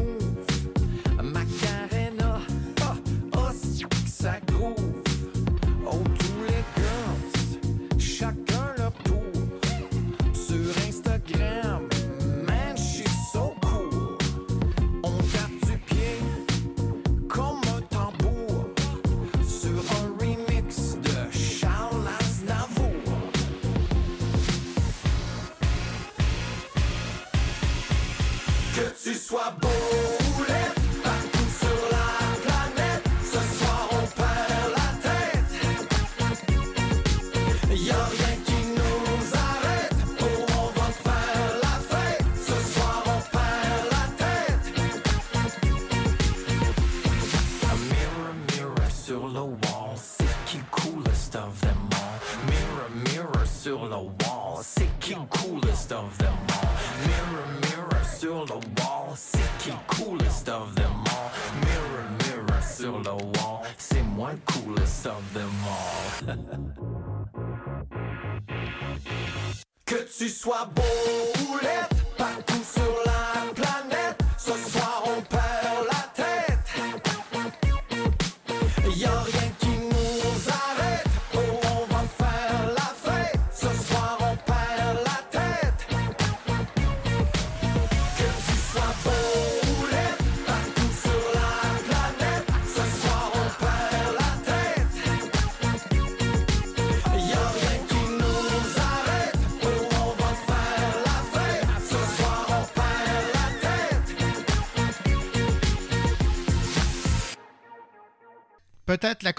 Que 70.41 70.49
tu 70.49 71.20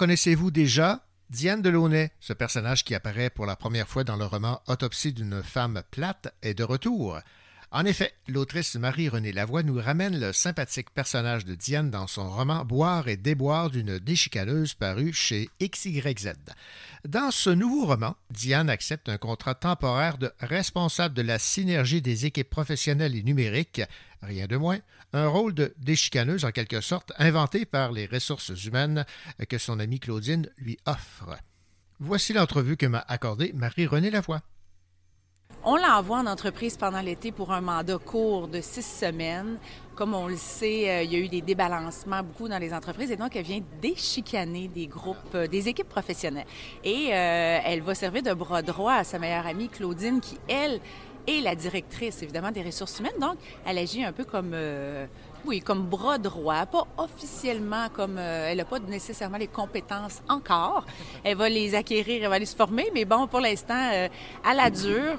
connaissez-vous 0.03 0.51
déjà, 0.51 0.99
Diane 1.29 1.61
Delaunay, 1.61 2.11
ce 2.19 2.33
personnage 2.33 2.83
qui 2.83 2.93
apparaît 2.93 3.29
pour 3.29 3.45
la 3.45 3.55
première 3.55 3.87
fois 3.87 4.03
dans 4.03 4.17
le 4.17 4.25
roman 4.25 4.61
Autopsie 4.67 5.13
d'une 5.13 5.41
femme 5.41 5.81
plate, 5.91 6.35
est 6.41 6.53
de 6.53 6.65
retour. 6.65 7.19
En 7.71 7.85
effet, 7.85 8.11
l'autrice 8.27 8.75
Marie-Renée 8.75 9.31
Lavoie 9.31 9.63
nous 9.63 9.79
ramène 9.79 10.19
le 10.19 10.33
sympathique 10.33 10.89
personnage 10.93 11.45
de 11.45 11.55
Diane 11.55 11.89
dans 11.89 12.07
son 12.07 12.29
roman 12.29 12.65
Boire 12.65 13.07
et 13.07 13.15
déboire 13.15 13.69
d'une 13.69 13.97
déchicaneuse 13.97 14.73
paru 14.73 15.13
chez 15.13 15.49
XYZ. 15.61 16.33
Dans 17.07 17.31
ce 17.31 17.49
nouveau 17.49 17.85
roman, 17.85 18.17
Diane 18.29 18.69
accepte 18.69 19.07
un 19.07 19.17
contrat 19.17 19.55
temporaire 19.55 20.17
de 20.17 20.33
responsable 20.41 21.15
de 21.15 21.21
la 21.21 21.39
synergie 21.39 22.01
des 22.01 22.25
équipes 22.25 22.49
professionnelles 22.49 23.15
et 23.15 23.23
numériques, 23.23 23.81
rien 24.21 24.47
de 24.47 24.57
moins, 24.57 24.79
un 25.13 25.27
rôle 25.27 25.53
de 25.53 25.73
déchicaneuse 25.77 26.43
en 26.43 26.51
quelque 26.51 26.81
sorte 26.81 27.13
inventé 27.17 27.65
par 27.65 27.91
les 27.91 28.05
ressources 28.05 28.65
humaines 28.65 29.05
que 29.47 29.57
son 29.57 29.79
amie 29.79 29.99
Claudine 29.99 30.49
lui 30.57 30.77
offre. 30.85 31.37
Voici 31.99 32.33
l'entrevue 32.33 32.75
que 32.75 32.87
m'a 32.87 33.05
accordée 33.07 33.53
Marie-Renée 33.53 34.09
Lavoie. 34.09 34.41
On 35.65 35.77
l'envoie 35.77 36.17
en 36.17 36.25
entreprise 36.25 36.75
pendant 36.75 36.99
l'été 36.99 37.31
pour 37.31 37.53
un 37.53 37.61
mandat 37.61 37.97
court 37.97 38.49
de 38.49 38.59
six 38.59 38.85
semaines. 38.85 39.57
Comme 39.95 40.13
on 40.13 40.27
le 40.27 40.35
sait, 40.35 40.89
euh, 40.89 41.03
il 41.03 41.13
y 41.13 41.15
a 41.15 41.19
eu 41.19 41.29
des 41.29 41.41
débalancements 41.41 42.21
beaucoup 42.21 42.49
dans 42.49 42.57
les 42.57 42.73
entreprises 42.73 43.11
et 43.11 43.15
donc 43.15 43.35
elle 43.37 43.45
vient 43.45 43.61
déchicaner 43.81 44.67
des 44.67 44.87
groupes, 44.87 45.35
euh, 45.35 45.47
des 45.47 45.69
équipes 45.69 45.87
professionnelles. 45.87 46.47
Et 46.83 47.13
euh, 47.13 47.59
elle 47.63 47.81
va 47.81 47.95
servir 47.95 48.23
de 48.23 48.33
bras 48.33 48.61
droit 48.61 48.95
à 48.95 49.03
sa 49.05 49.19
meilleure 49.19 49.47
amie 49.47 49.69
Claudine 49.69 50.19
qui, 50.19 50.37
elle, 50.49 50.81
est 51.27 51.41
la 51.41 51.55
directrice 51.55 52.21
évidemment 52.21 52.51
des 52.51 52.63
ressources 52.63 52.99
humaines. 52.99 53.19
Donc, 53.19 53.37
elle 53.65 53.77
agit 53.77 54.03
un 54.03 54.11
peu 54.11 54.23
comme 54.23 54.55
Oui, 55.45 55.59
comme 55.59 55.85
bras 55.85 56.17
droit, 56.17 56.65
pas 56.65 56.87
officiellement 56.97 57.89
comme 57.93 58.17
euh, 58.17 58.47
elle 58.49 58.57
n'a 58.57 58.65
pas 58.65 58.79
nécessairement 58.79 59.37
les 59.37 59.47
compétences 59.47 60.21
encore. 60.29 60.85
Elle 61.23 61.35
va 61.35 61.49
les 61.49 61.75
acquérir, 61.75 62.23
elle 62.23 62.29
va 62.29 62.35
aller 62.35 62.45
se 62.45 62.55
former, 62.55 62.89
mais 62.93 63.03
bon, 63.03 63.27
pour 63.27 63.41
l'instant, 63.41 63.89
euh, 63.93 64.07
à 64.43 64.53
la 64.53 64.69
dure. 64.69 65.17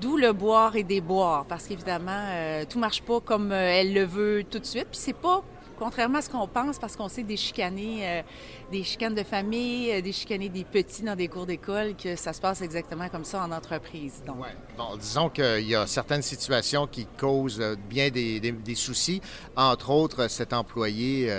D'où 0.00 0.16
le 0.16 0.32
boire 0.32 0.76
et 0.76 0.84
déboire, 0.84 1.44
parce 1.46 1.66
qu'évidemment, 1.66 2.22
euh, 2.30 2.64
tout 2.68 2.78
marche 2.78 3.02
pas 3.02 3.18
comme 3.18 3.50
euh, 3.50 3.80
elle 3.80 3.92
le 3.92 4.04
veut 4.04 4.44
tout 4.48 4.60
de 4.60 4.64
suite. 4.64 4.86
Puis 4.92 5.00
c'est 5.00 5.12
pas 5.12 5.42
contrairement 5.78 6.18
à 6.18 6.22
ce 6.22 6.30
qu'on 6.30 6.46
pense, 6.48 6.78
parce 6.78 6.96
qu'on 6.96 7.08
sait 7.08 7.22
des 7.22 7.36
chicaner, 7.36 8.00
euh, 8.02 8.22
des 8.70 8.82
chicanes 8.82 9.14
de 9.14 9.22
famille, 9.22 9.92
euh, 9.92 10.00
des 10.00 10.12
chicaner 10.12 10.48
des 10.48 10.64
petits 10.64 11.02
dans 11.02 11.16
des 11.16 11.28
cours 11.28 11.46
d'école, 11.46 11.94
que 11.94 12.16
ça 12.16 12.32
se 12.32 12.40
passe 12.40 12.60
exactement 12.62 13.08
comme 13.08 13.24
ça 13.24 13.42
en 13.42 13.52
entreprise. 13.52 14.22
Donc. 14.26 14.38
Bon, 14.76 14.96
disons 14.96 15.28
qu'il 15.28 15.68
y 15.68 15.74
a 15.74 15.86
certaines 15.86 16.22
situations 16.22 16.86
qui 16.86 17.06
causent 17.18 17.60
euh, 17.60 17.76
bien 17.88 18.10
des, 18.10 18.74
soucis, 18.74 19.20
entre 19.56 19.90
autres 19.90 20.28
cet 20.28 20.52
employé 20.52 21.32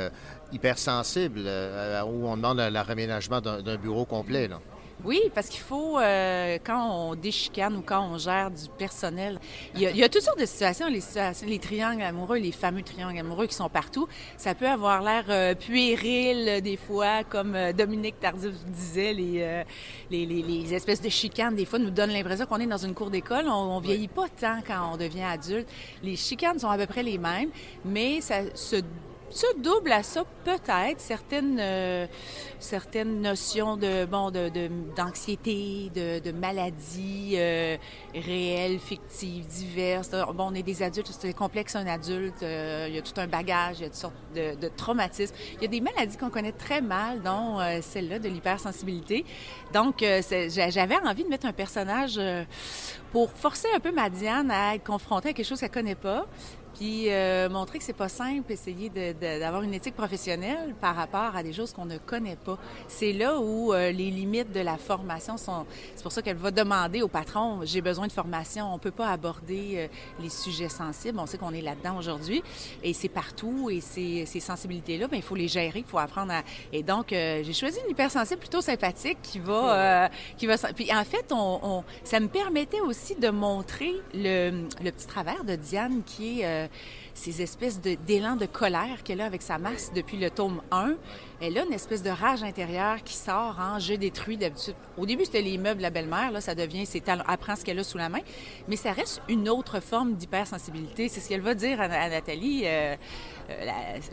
hypersensible 0.52 1.40
où 1.40 2.28
on 2.28 2.36
demande 2.36 2.58
le 2.58 3.62
d'un 3.62 3.78
bureau 3.78 4.06
complet. 4.06 4.50
Oui, 5.06 5.22
parce 5.34 5.48
qu'il 5.48 5.62
faut, 5.62 5.98
euh, 5.98 6.58
quand 6.62 6.92
on 6.92 7.16
déchicane 7.16 7.78
ou 7.78 7.82
quand 7.82 8.06
on 8.06 8.18
gère 8.18 8.52
du 8.52 8.68
personnel, 8.78 9.40
il 9.74 9.82
y 9.82 9.86
a, 9.88 9.92
il 9.92 9.98
y 9.98 10.04
a 10.04 10.10
toutes 10.10 10.24
sortes 10.24 10.40
de 10.40 10.46
situations, 10.46 10.88
les 10.88 11.00
situations, 11.00 11.48
les 11.48 11.58
triangles 11.60 12.02
amoureux, 12.02 12.38
les 12.38 12.52
fameux 12.52 12.82
triangles 12.82 13.18
amoureux 13.18 13.48
qui 13.48 13.56
sont 13.56 13.70
partout. 13.70 14.10
Ça 14.36 14.56
peut 14.56 14.68
avoir 14.68 15.02
l'air 15.02 15.24
euh, 15.30 15.56
puéril 15.56 16.50
euh, 16.50 16.60
des 16.60 16.76
fois, 16.76 17.24
comme 17.24 17.56
Dominique 17.78 18.20
Tardif 18.20 18.52
disait, 18.68 19.14
les, 19.14 19.42
euh, 19.42 19.64
les, 20.12 20.26
les- 20.26 20.42
les 20.44 20.74
espèces 20.74 21.02
de 21.02 21.10
chicanes, 21.10 21.56
des 21.56 21.66
fois, 21.66 21.80
nous 21.80 21.92
donnent 21.92 22.12
l'impression 22.12 22.46
qu'on 22.46 22.60
est 22.60 22.68
dans 22.68 22.78
une 22.78 22.94
cour 22.94 23.10
d'école. 23.10 23.46
On, 23.48 23.78
on 23.78 23.80
vieillit 23.80 24.10
pas 24.10 24.28
tant 24.28 24.60
quand 24.68 24.92
on 24.94 24.98
devient 24.98 25.24
adulte. 25.24 25.70
Les 26.04 26.18
chicanes 26.18 26.60
sont 26.60 26.70
à 26.70 26.78
peu 26.78 26.88
près 26.88 27.04
les 27.04 27.18
mêmes, 27.18 27.52
mais 27.86 28.20
ça 28.20 28.42
se 28.54 28.78
se 29.30 29.46
double 29.60 29.92
à 29.92 30.04
ça 30.04 30.24
peut-être 30.44 31.00
certaines 31.00 31.60
euh, 31.60 32.08
certaines 32.60 33.22
notions 33.22 33.78
de 33.78 34.06
bon 34.06 34.32
de 34.32 34.50
de- 34.50 34.70
d'anxiété 34.96 35.92
de, 35.94 36.20
de 36.20 36.32
maladies 36.32 37.34
euh, 37.36 37.78
réelles 38.14 38.80
fictives 38.80 39.46
diverses 39.48 40.10
bon 40.10 40.50
on 40.52 40.54
est 40.56 40.64
des 40.64 40.82
adultes 40.82 41.12
c'est 41.20 41.34
complexe 41.34 41.76
un 41.76 41.88
adulte 41.88 42.42
euh, 42.44 42.88
il 42.90 42.96
y 42.96 42.98
a 42.98 43.02
tout 43.02 43.14
un 43.18 43.28
bagage 43.28 43.78
il 43.80 43.84
y 43.84 43.86
a 43.86 43.90
toutes 43.90 43.98
sortes 43.98 44.16
de, 44.34 44.68
traumatismes. 44.76 45.36
Il 45.56 45.64
y 45.64 45.66
a 45.66 45.68
des 45.68 45.82
maladies 45.82 46.18
qu'on 46.18 46.30
connaît 46.30 46.52
très 46.52 46.82
mal 46.82 47.22
dont 47.22 47.58
celle-là 47.82 48.20
de 48.20 48.30
l'hypersensibilité. 48.30 49.26
Donc 49.74 50.04
j'avais 50.04 50.96
envie 50.98 51.24
de 51.24 51.30
mettre 51.30 51.48
un 51.48 51.52
personnage 51.54 52.20
pour 53.12 53.32
forcer 53.32 53.68
un 53.76 53.80
peu 53.80 53.92
ma 53.92 54.10
Diane 54.10 54.52
à 54.52 54.76
être 54.76 54.84
confrontée 54.84 55.30
à 55.30 55.34
quelque 55.34 55.46
chose 55.48 55.60
qu'elle 55.60 55.72
connaît 55.72 55.96
pas 55.96 56.28
puis 56.80 57.12
euh, 57.12 57.50
montrer 57.50 57.78
que 57.78 57.84
c'est 57.84 57.92
pas 57.92 58.08
simple, 58.08 58.50
essayer 58.54 58.90
d'avoir 58.90 59.64
une 59.64 59.74
éthique 59.74 59.96
professionnelle 59.98 60.74
par 60.80 60.96
rapport 60.96 61.36
à 61.36 61.44
des 61.44 61.52
choses 61.52 61.74
qu'on 61.74 61.84
ne 61.86 61.98
connaît 61.98 62.38
pas. 62.38 62.58
C'est 62.88 63.12
là 63.12 63.38
où 63.38 63.74
euh, 63.74 63.92
les 63.92 64.10
limites 64.10 64.54
de 64.54 64.62
la 64.62 64.78
formation 64.78 65.36
sont. 65.36 65.66
C'est 65.94 66.04
pour 66.04 66.14
ça 66.14 66.22
qu'elle 66.22 66.38
va 66.38 66.52
demander 66.52 67.02
au 67.02 67.10
patron 67.10 67.60
j'ai 67.66 67.82
besoin 67.82 68.08
de 68.08 68.14
formation. 68.14 68.74
On 68.74 68.78
peut 68.80 68.92
pas 68.92 69.10
aborder 69.10 69.74
euh, 69.76 69.88
les 70.22 70.30
sujets 70.30 70.70
sensibles. 70.70 71.20
On 71.20 71.26
sait 71.26 71.38
qu'on 71.38 71.54
est 71.54 71.62
là-dedans 71.62 71.98
aujourd'hui 71.98 72.42
et 72.82 72.94
c'est 72.94 73.10
partout 73.10 73.70
et 73.70 73.82
ces, 73.82 74.26
ces 74.26 74.40
sensibilités-là, 74.40 75.08
ben 75.10 75.18
il 75.18 75.24
faut 75.24 75.36
les 75.36 75.50
gérer, 75.50 75.80
il 75.80 75.84
faut 75.86 75.98
apprendre 75.98 76.32
à. 76.32 76.44
Et 76.72 76.82
donc 76.82 77.12
euh, 77.12 77.42
j'ai 77.44 77.54
choisi 77.54 77.78
une 77.86 77.92
hypersensible 77.92 78.40
plutôt 78.40 78.62
sympathique 78.62 79.18
qui 79.22 79.40
va, 79.40 79.74
euh, 80.06 80.08
qui 80.38 80.48
va. 80.48 80.56
Puis 80.74 80.94
en 80.94 81.04
fait, 81.04 81.26
on, 81.34 81.60
on- 81.62 81.84
ça 82.06 82.22
me 82.22 82.30
permettait 82.30 82.80
aussi 82.80 83.16
de 83.16 83.30
montrer 83.30 83.96
le, 84.14 84.64
le 84.82 84.92
petit 84.92 85.08
travers 85.08 85.44
de 85.44 85.56
Diane 85.56 86.04
qui 86.06 86.40
est 86.40 86.46
euh, 86.46 86.68
ces 87.14 87.42
espèces 87.42 87.80
d'élan 87.82 88.36
de, 88.36 88.46
colère 88.46 89.04
qu'elle 89.04 89.22
a 89.22 89.26
avec 89.26 89.42
sa 89.42 89.58
masse 89.58 89.92
depuis 89.94 90.18
le 90.18 90.30
tome 90.30 90.62
1. 90.72 90.96
Elle 91.42 91.58
a 91.58 91.64
une 91.64 91.72
espèce 91.72 92.04
de 92.04 92.10
rage 92.10 92.44
intérieure 92.44 93.02
qui 93.04 93.14
sort 93.14 93.58
en 93.60 93.80
je 93.80 93.94
détruis 93.94 94.36
d'habitude. 94.36 94.76
Au 94.98 95.06
début, 95.06 95.24
c'était 95.24 95.42
les 95.42 95.58
meubles 95.58 95.82
la 95.82 95.90
belle-mère. 95.90 96.32
Là, 96.32 96.42
ça 96.42 96.54
devient, 96.54 96.86
c'est 96.86 97.08
elle 97.08 97.24
apprend 97.28 97.56
ce 97.56 97.64
qu'elle 97.64 97.80
a 97.80 97.84
sous 97.84 97.98
la 97.98 98.10
main. 98.10 98.20
Mais 98.68 98.76
ça 98.76 98.92
reste 98.92 99.22
une 99.30 99.48
autre 99.48 99.80
forme 99.80 100.16
d'hypersensibilité. 100.16 101.08
C'est 101.08 101.22
ce 101.22 101.30
qu'elle 101.30 101.42
va 101.42 101.54
dire 101.54 101.80
à, 101.80 101.88
Nathalie, 101.88 102.64
euh, 102.66 102.96
euh, 103.50 103.66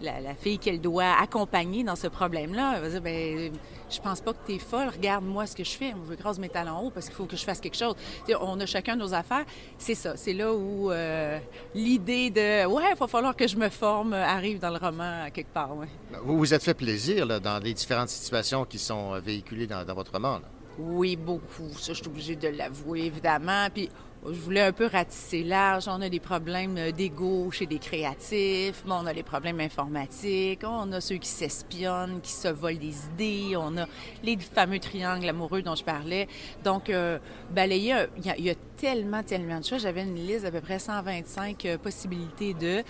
la, 0.03 0.35
fille 0.37 0.59
qu'elle 0.59 0.81
doit 0.81 1.15
accompagner 1.21 1.83
dans 1.83 1.97
ce 1.97 2.07
problème-là. 2.07 2.75
Elle 2.77 2.83
va 2.83 2.89
dire, 2.91 3.03
ben, 3.03 3.53
je 3.91 4.01
pense 4.01 4.21
pas 4.21 4.33
que 4.33 4.47
tu 4.47 4.55
es 4.55 4.59
folle. 4.61 4.89
Regarde-moi 4.89 5.47
ce 5.47 5.57
que 5.57 5.65
je 5.65 5.77
fais. 5.77 5.95
Je 6.09 6.13
écrase 6.13 6.39
mes 6.39 6.49
talons 6.49 6.79
hauts 6.79 6.91
parce 6.91 7.07
qu'il 7.07 7.17
faut 7.17 7.27
que 7.27 7.37
je 7.37 7.45
fasse 7.45 7.61
quelque 7.61 7.77
chose. 7.77 7.97
On 8.41 8.61
a 8.61 8.67
chacun 8.67 8.95
nos 8.95 9.13
affaires. 9.13 9.45
C'est 9.79 9.97
ça. 9.97 10.17
C'est 10.17 10.33
là 10.33 10.53
où 10.53 10.93
euh, 10.93 11.41
l'idée 11.75 12.31
de 12.31 12.67
ouais, 12.67 12.85
il 12.93 12.97
va 12.97 13.07
falloir 13.09 13.35
que 13.35 13.49
je 13.49 13.57
me 13.57 13.69
forme 13.69 14.13
arrive 14.13 14.61
dans 14.61 14.71
le 14.71 14.79
roman 14.79 15.29
quelque 15.33 15.53
part. 15.53 15.77
ouais. 15.77 15.89
Vous 16.23 16.39
vous 16.39 16.55
êtes 16.55 16.63
fait 16.63 16.75
plaisir 16.75 17.27
dans 17.41 17.59
les 17.63 17.75
différentes 17.75 18.09
situations 18.09 18.65
qui 18.65 18.79
sont 18.79 19.15
euh, 19.15 19.21
véhiculées 19.21 19.67
dans, 19.67 19.85
votre 19.95 20.13
roman. 20.13 20.41
Oui, 20.79 21.17
beaucoup. 21.17 21.69
Ça, 21.79 21.93
je 21.93 21.99
suis 21.99 22.07
obligée 22.07 22.37
de 22.37 22.49
l'avouer, 22.49 23.07
évidemment. 23.07 23.67
Puis, 23.73 23.89
je 24.25 24.41
voulais 24.41 24.63
un 24.63 24.73
peu 24.73 24.87
ratisser 24.87 25.43
large. 25.43 25.89
On 25.89 26.01
a 26.01 26.09
des 26.09 26.21
problèmes 26.21 26.77
euh, 26.79 26.93
d'ego 26.93 27.51
chez 27.51 27.67
des 27.67 27.79
créatifs. 27.79 28.85
Bon, 28.87 29.01
on 29.03 29.07
a 29.07 29.13
les 29.13 29.23
problèmes 29.23 29.61
informatiques. 29.61 30.61
On 30.65 30.93
a 30.93 31.01
ceux 31.01 31.17
qui 31.17 31.29
s'espionnent, 31.29 32.21
qui 32.21 32.33
se 32.33 32.49
volent 32.49 32.79
des 32.79 32.95
idées. 33.15 33.57
On 33.57 33.77
a 33.77 33.87
les 34.23 34.37
fameux 34.39 34.79
triangles 34.79 35.29
amoureux 35.29 35.63
dont 35.63 35.75
je 35.75 35.85
parlais. 35.85 36.29
Donc, 36.65 36.89
euh, 36.89 37.19
balayer, 37.51 38.07
il 38.19 38.27
y, 38.27 38.31
a- 38.31 38.39
y 38.39 38.51
a 38.51 38.55
tellement, 38.77 39.23
tellement 39.23 39.61
de 39.61 39.65
choses. 39.65 39.83
J'avais 39.83 40.03
une 40.03 40.15
liste 40.15 40.43
d'à 40.43 40.51
peu 40.51 40.61
près 40.61 40.79
125 40.79 41.65
euh, 41.65 41.79
possibilités 41.79 42.55
de... 42.55 42.83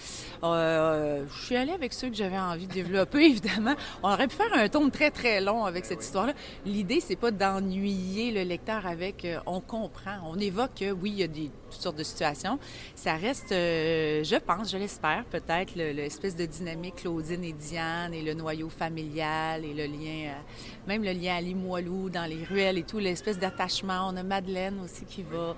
Euh, 0.45 1.25
je 1.31 1.45
suis 1.45 1.57
allée 1.57 1.73
avec 1.73 1.93
ceux 1.93 2.09
que 2.09 2.15
j'avais 2.15 2.39
envie 2.39 2.67
de 2.67 2.73
développer, 2.73 3.25
évidemment. 3.31 3.75
On 4.03 4.13
aurait 4.13 4.29
pu 4.29 4.37
faire 4.37 4.53
un 4.53 4.69
tome 4.69 4.91
très, 4.91 5.11
très 5.11 5.41
long 5.41 5.65
avec 5.65 5.85
cette 5.85 6.03
histoire-là. 6.03 6.33
L'idée, 6.65 7.01
c'est 7.01 7.17
pas 7.17 7.31
d'ennuyer 7.31 8.33
le 8.33 8.43
lecteur 8.43 8.87
avec... 8.87 9.25
euh, 9.25 9.39
on 9.47 9.61
comprend, 9.61 10.19
on 10.27 10.39
évoque 10.39 10.75
que, 10.81 10.91
oui, 10.93 11.11
il 11.11 11.19
y 11.21 11.23
a 11.23 11.29
des, 11.29 11.51
toutes 11.71 11.81
sortes 11.81 11.97
de 11.99 12.05
situations. 12.05 12.59
Ça 12.95 13.15
reste, 13.17 13.53
euh, 13.53 14.23
je 14.25 14.37
pense, 14.37 14.71
je 14.71 14.77
l'espère, 14.77 15.25
peut-être, 15.27 15.75
le- 15.77 15.93
l'espèce 15.93 16.37
de 16.37 16.47
dynamique 16.47 16.97
Claudine 16.97 17.45
et 17.45 17.53
Diane 17.53 18.15
et 18.15 18.23
le 18.23 18.35
noyau 18.35 18.69
familial 18.69 19.65
et 19.65 19.75
le 19.75 19.85
lien, 19.87 20.29
euh, 20.31 20.41
même 20.87 21.03
le 21.03 21.13
lien 21.13 21.37
à 21.37 21.41
Limoilou 21.41 22.11
dans 22.11 22.25
les 22.29 22.45
ruelles 22.45 22.79
et 22.79 22.83
tout, 22.85 22.99
l'espèce 22.99 23.39
d'attachement. 23.39 24.09
On 24.11 24.17
a 24.17 24.23
Madeleine 24.23 24.79
aussi 24.85 25.05
qui 25.05 25.23
va 25.23 25.55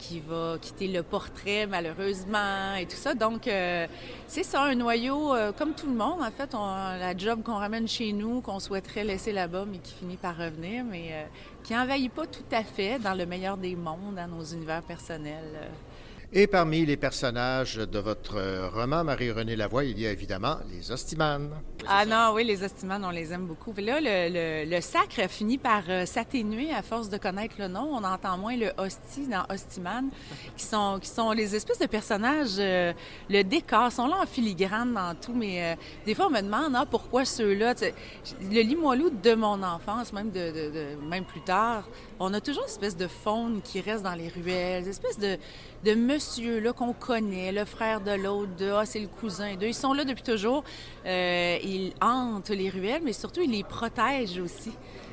qui 0.00 0.20
va 0.20 0.56
quitter 0.60 0.88
le 0.88 1.02
portrait 1.02 1.66
malheureusement 1.66 2.74
et 2.74 2.86
tout 2.86 2.96
ça. 2.96 3.14
Donc, 3.14 3.46
euh, 3.46 3.86
c'est 4.26 4.42
ça, 4.42 4.62
un 4.62 4.74
noyau 4.74 5.34
euh, 5.34 5.52
comme 5.52 5.74
tout 5.74 5.86
le 5.86 5.94
monde. 5.94 6.20
En 6.22 6.30
fait, 6.30 6.54
on, 6.54 6.66
la 6.66 7.16
job 7.16 7.42
qu'on 7.42 7.58
ramène 7.58 7.86
chez 7.86 8.12
nous, 8.12 8.40
qu'on 8.40 8.58
souhaiterait 8.58 9.04
laisser 9.04 9.32
là-bas, 9.32 9.64
mais 9.70 9.78
qui 9.78 9.94
finit 9.94 10.16
par 10.16 10.36
revenir, 10.36 10.84
mais 10.84 11.08
euh, 11.12 11.24
qui 11.62 11.76
envahit 11.76 12.10
pas 12.10 12.26
tout 12.26 12.50
à 12.50 12.64
fait 12.64 12.98
dans 12.98 13.14
le 13.14 13.26
meilleur 13.26 13.56
des 13.56 13.76
mondes, 13.76 14.14
dans 14.16 14.28
nos 14.28 14.44
univers 14.44 14.82
personnels. 14.82 15.68
Et 16.32 16.46
parmi 16.46 16.86
les 16.86 16.96
personnages 16.96 17.74
de 17.74 17.98
votre 17.98 18.36
euh, 18.36 18.68
roman, 18.68 19.02
Marie-Renée 19.02 19.56
Lavoie, 19.56 19.82
il 19.82 19.98
y 19.98 20.06
a 20.06 20.12
évidemment 20.12 20.58
les 20.70 20.92
Ostimanes. 20.92 21.50
Ah 21.88 22.06
non, 22.06 22.30
oui, 22.36 22.44
les 22.44 22.62
Ostimanes, 22.62 23.04
on 23.04 23.10
les 23.10 23.32
aime 23.32 23.46
beaucoup. 23.46 23.72
Puis 23.72 23.84
là, 23.84 23.98
le, 24.00 24.32
le- 24.64 24.70
le 24.70 24.80
sacre 24.80 25.28
finit 25.28 25.58
par 25.58 25.82
euh, 25.88 26.06
s'atténuer 26.06 26.72
à 26.72 26.82
force 26.82 27.08
de 27.08 27.18
connaître 27.18 27.56
le 27.58 27.66
nom. 27.66 27.90
On 27.92 28.04
entend 28.04 28.38
moins 28.38 28.56
le 28.56 28.70
hostie 28.78 29.26
dans 29.26 29.44
Ostiman, 29.52 30.08
qui 30.56 30.64
sont, 30.66 31.00
les 31.32 31.56
espèces 31.56 31.80
de 31.80 31.86
personnages, 31.86 32.58
euh, 32.60 32.92
le 33.28 33.42
décor, 33.42 33.90
sont 33.90 34.06
là 34.06 34.18
en 34.22 34.26
filigrane 34.26 34.94
dans 34.94 35.16
tout, 35.16 35.34
mais 35.34 35.76
des 36.06 36.14
fois, 36.14 36.28
on 36.28 36.30
me 36.30 36.42
demande, 36.42 36.76
ah, 36.76 36.86
pourquoi 36.88 37.24
ceux-là? 37.24 37.74
Le 38.40 38.60
Limoilou 38.62 39.10
de 39.10 39.34
mon 39.34 39.60
enfance, 39.64 40.12
même, 40.12 40.30
de- 40.30 40.94
même 41.08 41.24
plus 41.24 41.40
tard, 41.40 41.88
on 42.22 42.34
a 42.34 42.40
toujours 42.40 42.64
une 42.64 42.68
espèce 42.68 42.98
de 42.98 43.06
faune 43.06 43.62
qui 43.62 43.80
reste 43.80 44.04
dans 44.04 44.14
les 44.14 44.28
ruelles, 44.28 44.82
une 44.82 44.90
espèce 44.90 45.18
de, 45.18 45.38
de 45.84 45.94
monsieur 45.94 46.60
là 46.60 46.74
qu'on 46.74 46.92
connaît, 46.92 47.50
le 47.50 47.64
frère 47.64 48.02
de 48.02 48.10
l'autre, 48.10 48.54
de 48.58 48.70
ah 48.70 48.84
c'est 48.84 49.00
le 49.00 49.08
cousin 49.08 49.56
d'eux. 49.56 49.68
Ils 49.68 49.74
sont 49.74 49.94
là 49.94 50.04
depuis 50.04 50.22
toujours. 50.22 50.62
Euh, 51.06 51.58
ils 51.64 51.94
hantent 52.02 52.50
les 52.50 52.68
ruelles, 52.68 53.00
mais 53.02 53.14
surtout 53.14 53.40
ils 53.40 53.50
les 53.50 53.64
protègent 53.64 54.38
aussi. 54.38 54.72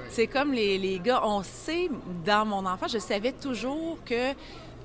C'est 0.09 0.27
comme 0.27 0.51
les, 0.51 0.77
les 0.77 0.99
gars, 0.99 1.21
on 1.23 1.43
sait 1.43 1.89
dans 2.25 2.45
mon 2.45 2.65
enfance, 2.65 2.91
je 2.91 2.99
savais 2.99 3.31
toujours 3.31 3.97
que 4.05 4.33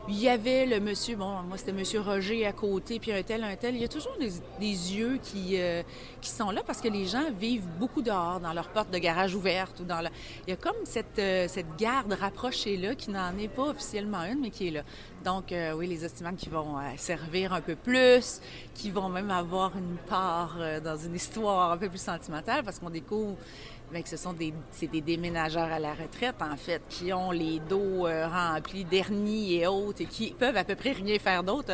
il 0.08 0.18
y 0.18 0.28
avait 0.28 0.66
le 0.66 0.80
monsieur, 0.80 1.14
bon, 1.16 1.42
moi 1.42 1.56
c'était 1.56 1.72
monsieur 1.72 2.00
Roger 2.00 2.44
à 2.44 2.52
côté, 2.52 2.98
puis 2.98 3.12
un 3.12 3.22
tel, 3.22 3.44
un 3.44 3.54
tel. 3.54 3.76
Il 3.76 3.80
y 3.80 3.84
a 3.84 3.88
toujours 3.88 4.16
des, 4.18 4.30
des 4.58 4.96
yeux 4.96 5.18
qui, 5.22 5.60
euh, 5.60 5.82
qui 6.20 6.30
sont 6.30 6.50
là 6.50 6.62
parce 6.66 6.80
que 6.80 6.88
les 6.88 7.06
gens 7.06 7.30
vivent 7.38 7.68
beaucoup 7.78 8.02
dehors, 8.02 8.40
dans 8.40 8.52
leur 8.52 8.68
porte 8.68 8.90
de 8.90 8.98
garage 8.98 9.34
ouverte 9.34 9.80
ou 9.80 9.84
dans 9.84 10.00
la... 10.00 10.10
Il 10.46 10.50
y 10.50 10.52
a 10.52 10.56
comme 10.56 10.74
cette, 10.84 11.18
euh, 11.18 11.46
cette 11.48 11.76
garde 11.76 12.12
rapprochée 12.14 12.76
là 12.76 12.94
qui 12.94 13.10
n'en 13.10 13.36
est 13.38 13.48
pas 13.48 13.68
officiellement 13.68 14.24
une, 14.24 14.40
mais 14.40 14.50
qui 14.50 14.68
est 14.68 14.72
là. 14.72 14.82
Donc, 15.24 15.52
euh, 15.52 15.72
oui, 15.72 15.86
les 15.86 16.04
estimants 16.04 16.34
qui 16.34 16.48
vont 16.48 16.78
euh, 16.78 16.82
servir 16.96 17.52
un 17.52 17.60
peu 17.60 17.76
plus, 17.76 18.40
qui 18.74 18.90
vont 18.90 19.08
même 19.08 19.30
avoir 19.30 19.76
une 19.76 19.96
part 20.08 20.56
euh, 20.58 20.80
dans 20.80 20.96
une 20.96 21.14
histoire 21.14 21.70
un 21.70 21.76
peu 21.76 21.88
plus 21.88 22.00
sentimentale, 22.02 22.64
parce 22.64 22.80
qu'on 22.80 22.90
découvre 22.90 23.36
que 24.00 24.08
ce 24.08 24.16
sont 24.16 24.32
des, 24.32 24.54
c'est 24.70 24.86
des 24.86 25.00
déménageurs 25.00 25.70
à 25.70 25.78
la 25.78 25.92
retraite, 25.92 26.36
en 26.40 26.56
fait, 26.56 26.80
qui 26.88 27.12
ont 27.12 27.30
les 27.30 27.60
dos 27.60 28.06
remplis 28.06 28.84
d'hernies 28.84 29.56
et 29.56 29.66
autres, 29.66 30.02
et 30.02 30.06
qui 30.06 30.30
peuvent 30.30 30.56
à 30.56 30.64
peu 30.64 30.76
près 30.76 30.92
rien 30.92 31.18
faire 31.18 31.42
d'autre 31.42 31.72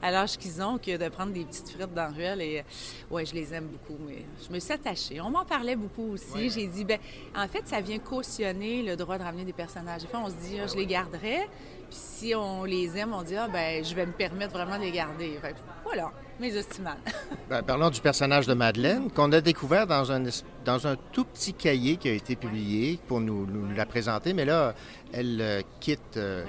à 0.00 0.10
l'âge 0.10 0.38
qu'ils 0.38 0.62
ont 0.62 0.78
que 0.78 0.96
de 0.96 1.08
prendre 1.08 1.32
des 1.32 1.44
petites 1.44 1.68
frites 1.68 1.92
dans 1.92 2.04
la 2.04 2.08
ruelle. 2.08 2.40
Et 2.40 2.64
ouais, 3.10 3.26
je 3.26 3.34
les 3.34 3.52
aime 3.52 3.66
beaucoup, 3.66 4.00
mais 4.06 4.24
je 4.46 4.52
me 4.52 4.58
suis 4.58 4.72
attachée. 4.72 5.20
On 5.20 5.30
m'en 5.30 5.44
parlait 5.44 5.76
beaucoup 5.76 6.12
aussi. 6.12 6.48
J'ai 6.48 6.66
dit, 6.66 6.84
ben, 6.84 6.98
en 7.36 7.48
fait, 7.48 7.66
ça 7.66 7.80
vient 7.80 7.98
cautionner 7.98 8.82
le 8.82 8.96
droit 8.96 9.18
de 9.18 9.24
ramener 9.24 9.44
des 9.44 9.52
personnages. 9.52 10.02
Des 10.02 10.08
fois, 10.08 10.20
on 10.24 10.30
se 10.30 10.48
dit, 10.48 10.58
ah, 10.62 10.66
je 10.66 10.76
les 10.76 10.86
garderai. 10.86 11.48
Puis 11.90 11.98
si 11.98 12.34
on 12.36 12.62
les 12.62 12.96
aime, 12.96 13.12
on 13.12 13.22
dit 13.22 13.34
ah 13.34 13.48
ben 13.48 13.84
je 13.84 13.94
vais 13.96 14.06
me 14.06 14.12
permettre 14.12 14.52
vraiment 14.52 14.78
de 14.78 14.82
les 14.84 14.92
garder. 14.92 15.36
Fait 15.42 15.56
voilà, 15.82 16.12
mes 16.40 16.56
estimales. 16.56 16.98
Ben, 17.48 17.62
parlons 17.62 17.90
du 17.90 18.00
personnage 18.00 18.46
de 18.46 18.54
Madeleine 18.54 19.10
qu'on 19.10 19.32
a 19.32 19.40
découvert 19.40 19.86
dans 19.86 20.12
un 20.12 20.22
dans 20.64 20.86
un 20.86 20.96
tout 21.12 21.24
petit 21.24 21.52
cahier 21.52 21.96
qui 21.96 22.08
a 22.08 22.12
été 22.12 22.36
publié 22.36 22.98
pour 23.08 23.20
nous, 23.20 23.44
nous 23.44 23.74
la 23.74 23.86
présenter, 23.86 24.32
mais 24.34 24.44
là 24.44 24.74
elle 25.12 25.40
euh, 25.40 25.60
quitte 25.80 26.16
euh, 26.16 26.44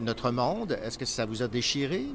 notre 0.00 0.30
monde. 0.30 0.78
Est-ce 0.82 0.96
que 0.96 1.04
ça 1.04 1.26
vous 1.26 1.42
a 1.42 1.48
déchiré? 1.48 2.06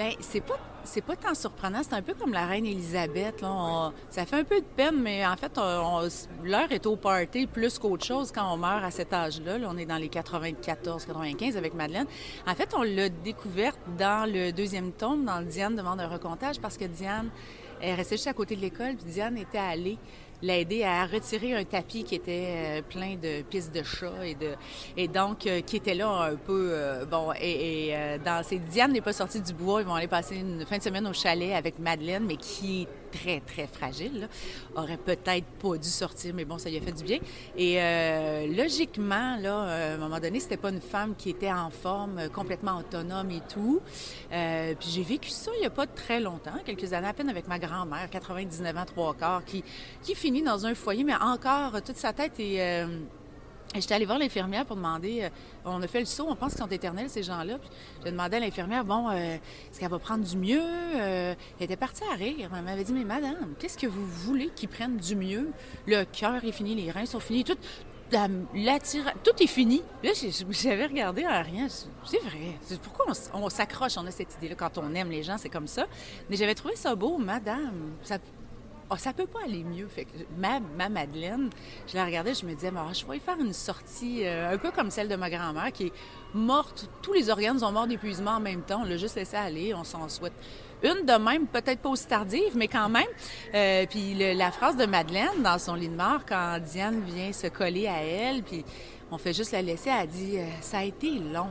Bien, 0.00 0.12
c'est 0.20 0.40
pas 0.40 0.58
c'est 0.82 1.02
pas 1.02 1.14
tant 1.14 1.34
surprenant. 1.34 1.82
C'est 1.82 1.92
un 1.92 2.00
peu 2.00 2.14
comme 2.14 2.32
la 2.32 2.46
reine 2.46 2.64
Élisabeth. 2.64 3.42
Là. 3.42 3.92
ça 4.08 4.24
fait 4.24 4.36
un 4.36 4.44
peu 4.44 4.58
de 4.58 4.64
peine, 4.64 4.98
mais 4.98 5.26
en 5.26 5.36
fait, 5.36 5.54
l'heure 6.42 6.72
est 6.72 6.86
au 6.86 6.96
party 6.96 7.46
plus 7.46 7.78
qu'autre 7.78 8.06
chose 8.06 8.32
quand 8.32 8.50
on 8.50 8.56
meurt 8.56 8.82
à 8.82 8.90
cet 8.90 9.12
âge-là. 9.12 9.58
Là, 9.58 9.68
on 9.70 9.76
est 9.76 9.84
dans 9.84 9.98
les 9.98 10.08
94-95 10.08 11.54
avec 11.58 11.74
Madeleine. 11.74 12.06
En 12.46 12.54
fait, 12.54 12.72
on 12.74 12.82
l'a 12.82 13.10
découverte 13.10 13.78
dans 13.98 14.26
le 14.26 14.52
deuxième 14.52 14.92
tome, 14.92 15.26
dans 15.26 15.40
le 15.40 15.44
Diane 15.44 15.76
demande 15.76 16.00
un 16.00 16.08
recomptage, 16.08 16.58
parce 16.60 16.78
que 16.78 16.86
Diane 16.86 17.28
elle 17.82 17.94
restait 17.94 18.16
juste 18.16 18.26
à 18.26 18.34
côté 18.34 18.56
de 18.56 18.60
l'école, 18.60 18.94
puis 18.96 19.10
Diane 19.10 19.36
était 19.38 19.58
allée 19.58 19.98
l'aider 20.42 20.84
à 20.84 21.06
retirer 21.06 21.54
un 21.54 21.64
tapis 21.64 22.04
qui 22.04 22.14
était 22.14 22.46
euh, 22.48 22.82
plein 22.82 23.16
de 23.16 23.42
pistes 23.42 23.74
de 23.74 23.82
chat 23.82 24.24
et 24.24 24.34
de 24.34 24.54
et 24.96 25.08
donc 25.08 25.46
euh, 25.46 25.60
qui 25.60 25.76
était 25.76 25.94
là 25.94 26.08
un 26.08 26.36
peu 26.36 26.70
euh, 26.72 27.04
bon 27.04 27.32
et, 27.40 27.94
dans 28.24 28.42
ces 28.42 28.58
Diane 28.58 28.92
n'est 28.92 29.00
pas 29.00 29.12
sortie 29.12 29.40
du 29.40 29.52
bois 29.52 29.82
ils 29.82 29.86
vont 29.86 29.94
aller 29.94 30.08
passer 30.08 30.36
une 30.36 30.64
fin 30.66 30.78
de 30.78 30.82
semaine 30.82 31.06
au 31.06 31.12
chalet 31.12 31.52
avec 31.52 31.78
Madeleine 31.78 32.24
mais 32.26 32.36
qui 32.36 32.88
très, 33.10 33.40
très 33.40 33.66
fragile, 33.66 34.28
aurait 34.74 34.96
peut-être 34.96 35.46
pas 35.60 35.76
dû 35.76 35.88
sortir, 35.88 36.34
mais 36.34 36.44
bon, 36.44 36.58
ça 36.58 36.70
lui 36.70 36.78
a 36.78 36.80
fait 36.80 36.92
du 36.92 37.04
bien. 37.04 37.18
Et 37.56 37.80
euh, 37.80 38.46
logiquement, 38.46 39.36
là, 39.36 39.62
à 39.62 39.94
un 39.94 39.96
moment 39.96 40.20
donné, 40.20 40.40
c'était 40.40 40.56
pas 40.56 40.70
une 40.70 40.80
femme 40.80 41.14
qui 41.16 41.30
était 41.30 41.52
en 41.52 41.70
forme, 41.70 42.18
euh, 42.18 42.28
complètement 42.28 42.78
autonome 42.78 43.30
et 43.30 43.42
tout. 43.52 43.80
Euh, 44.32 44.74
puis 44.78 44.88
j'ai 44.90 45.02
vécu 45.02 45.30
ça 45.30 45.50
il 45.56 45.62
y 45.62 45.66
a 45.66 45.70
pas 45.70 45.86
très 45.86 46.20
longtemps, 46.20 46.58
quelques 46.64 46.92
années 46.92 47.08
à 47.08 47.12
peine 47.12 47.28
avec 47.28 47.48
ma 47.48 47.58
grand-mère, 47.58 48.08
99 48.10 48.76
ans, 48.76 48.84
trois 48.86 49.14
quarts, 49.14 49.44
qui, 49.44 49.64
qui 50.02 50.14
finit 50.14 50.42
dans 50.42 50.66
un 50.66 50.74
foyer, 50.74 51.04
mais 51.04 51.14
encore, 51.14 51.82
toute 51.82 51.96
sa 51.96 52.12
tête 52.12 52.38
est 52.38 52.86
J'étais 53.74 53.94
allée 53.94 54.04
voir 54.04 54.18
l'infirmière 54.18 54.66
pour 54.66 54.74
demander, 54.74 55.22
euh, 55.22 55.28
on 55.64 55.80
a 55.80 55.86
fait 55.86 56.00
le 56.00 56.06
saut, 56.06 56.26
on 56.28 56.34
pense 56.34 56.54
qu'ils 56.54 56.62
sont 56.62 56.68
éternels, 56.68 57.08
ces 57.08 57.22
gens-là. 57.22 57.58
j'ai 58.04 58.10
demandé 58.10 58.36
à 58.36 58.40
l'infirmière, 58.40 58.84
bon, 58.84 59.08
euh, 59.10 59.36
est-ce 59.36 59.78
qu'elle 59.78 59.90
va 59.90 60.00
prendre 60.00 60.24
du 60.24 60.36
mieux? 60.36 60.60
Euh, 60.60 61.34
elle 61.58 61.64
était 61.64 61.76
partie 61.76 62.02
à 62.12 62.16
rire. 62.16 62.50
Elle 62.52 62.62
m'avait 62.62 62.82
dit, 62.82 62.92
mais 62.92 63.04
madame, 63.04 63.54
qu'est-ce 63.60 63.78
que 63.78 63.86
vous 63.86 64.04
voulez 64.04 64.48
qu'ils 64.56 64.68
prennent 64.68 64.96
du 64.96 65.14
mieux? 65.14 65.52
Le 65.86 66.02
cœur 66.02 66.44
est 66.44 66.50
fini, 66.50 66.74
les 66.74 66.90
reins 66.90 67.06
sont 67.06 67.20
finis, 67.20 67.44
tout, 67.44 67.56
la, 68.10 68.26
tout 69.22 69.40
est 69.40 69.46
fini. 69.46 69.84
Là, 70.02 70.10
j'avais 70.50 70.86
regardé 70.86 71.24
à 71.24 71.40
rien. 71.42 71.68
C'est 71.68 72.20
vrai. 72.22 72.58
Pourquoi 72.82 73.06
on, 73.34 73.50
s'accroche, 73.50 73.96
on 73.96 74.06
a 74.06 74.10
cette 74.10 74.34
idée-là 74.38 74.56
quand 74.56 74.78
on 74.78 74.92
aime 74.96 75.10
les 75.10 75.22
gens, 75.22 75.38
c'est 75.38 75.48
comme 75.48 75.68
ça. 75.68 75.86
Mais 76.28 76.34
j'avais 76.34 76.56
trouvé 76.56 76.74
ça 76.74 76.96
beau, 76.96 77.18
madame. 77.18 77.92
Ça, 78.02 78.18
oh, 78.90 78.96
ça 78.96 79.12
peut 79.12 79.26
pas 79.26 79.40
aller 79.44 79.64
mieux. 79.64 79.88
Ma, 80.38 80.60
ma 80.60 80.88
Madeleine, 80.88 81.50
je 81.86 81.96
la 81.96 82.04
regardais, 82.04 82.34
je 82.34 82.44
me 82.44 82.54
disais, 82.54 82.70
bah, 82.70 82.86
je 82.92 83.04
vais 83.06 83.18
faire 83.18 83.38
une 83.38 83.52
sortie 83.52 84.26
euh, 84.26 84.54
un 84.54 84.58
peu 84.58 84.70
comme 84.70 84.90
celle 84.90 85.08
de 85.08 85.16
ma 85.16 85.30
grand-mère 85.30 85.72
qui 85.72 85.86
est 85.86 85.92
morte. 86.34 86.88
Tous 87.02 87.12
les 87.12 87.30
organes 87.30 87.62
ont 87.62 87.72
mort 87.72 87.86
d'épuisement 87.86 88.32
en 88.32 88.40
même 88.40 88.62
temps. 88.62 88.82
On 88.82 88.84
l'a 88.84 88.96
juste 88.96 89.16
laissé 89.16 89.36
aller. 89.36 89.74
On 89.74 89.84
s'en 89.84 90.08
souhaite 90.08 90.34
une 90.82 91.04
de 91.04 91.12
même, 91.12 91.46
peut-être 91.46 91.80
pas 91.80 91.90
aussi 91.90 92.06
tardive, 92.06 92.56
mais 92.56 92.68
quand 92.68 92.88
même. 92.88 93.04
Euh, 93.54 93.86
puis 93.88 94.14
la 94.34 94.50
phrase 94.50 94.76
de 94.76 94.86
Madeleine 94.86 95.42
dans 95.42 95.58
son 95.58 95.74
lit 95.74 95.88
de 95.88 95.96
mort, 95.96 96.20
quand 96.26 96.58
Diane 96.64 97.00
vient 97.00 97.32
se 97.32 97.48
coller 97.48 97.86
à 97.86 98.02
elle, 98.02 98.42
puis 98.42 98.64
on 99.10 99.18
fait 99.18 99.32
juste 99.32 99.52
la 99.52 99.62
laisser, 99.62 99.90
elle 99.90 100.08
dit 100.08 100.38
euh, 100.38 100.46
Ça 100.60 100.78
a 100.78 100.84
été 100.84 101.18
long 101.18 101.50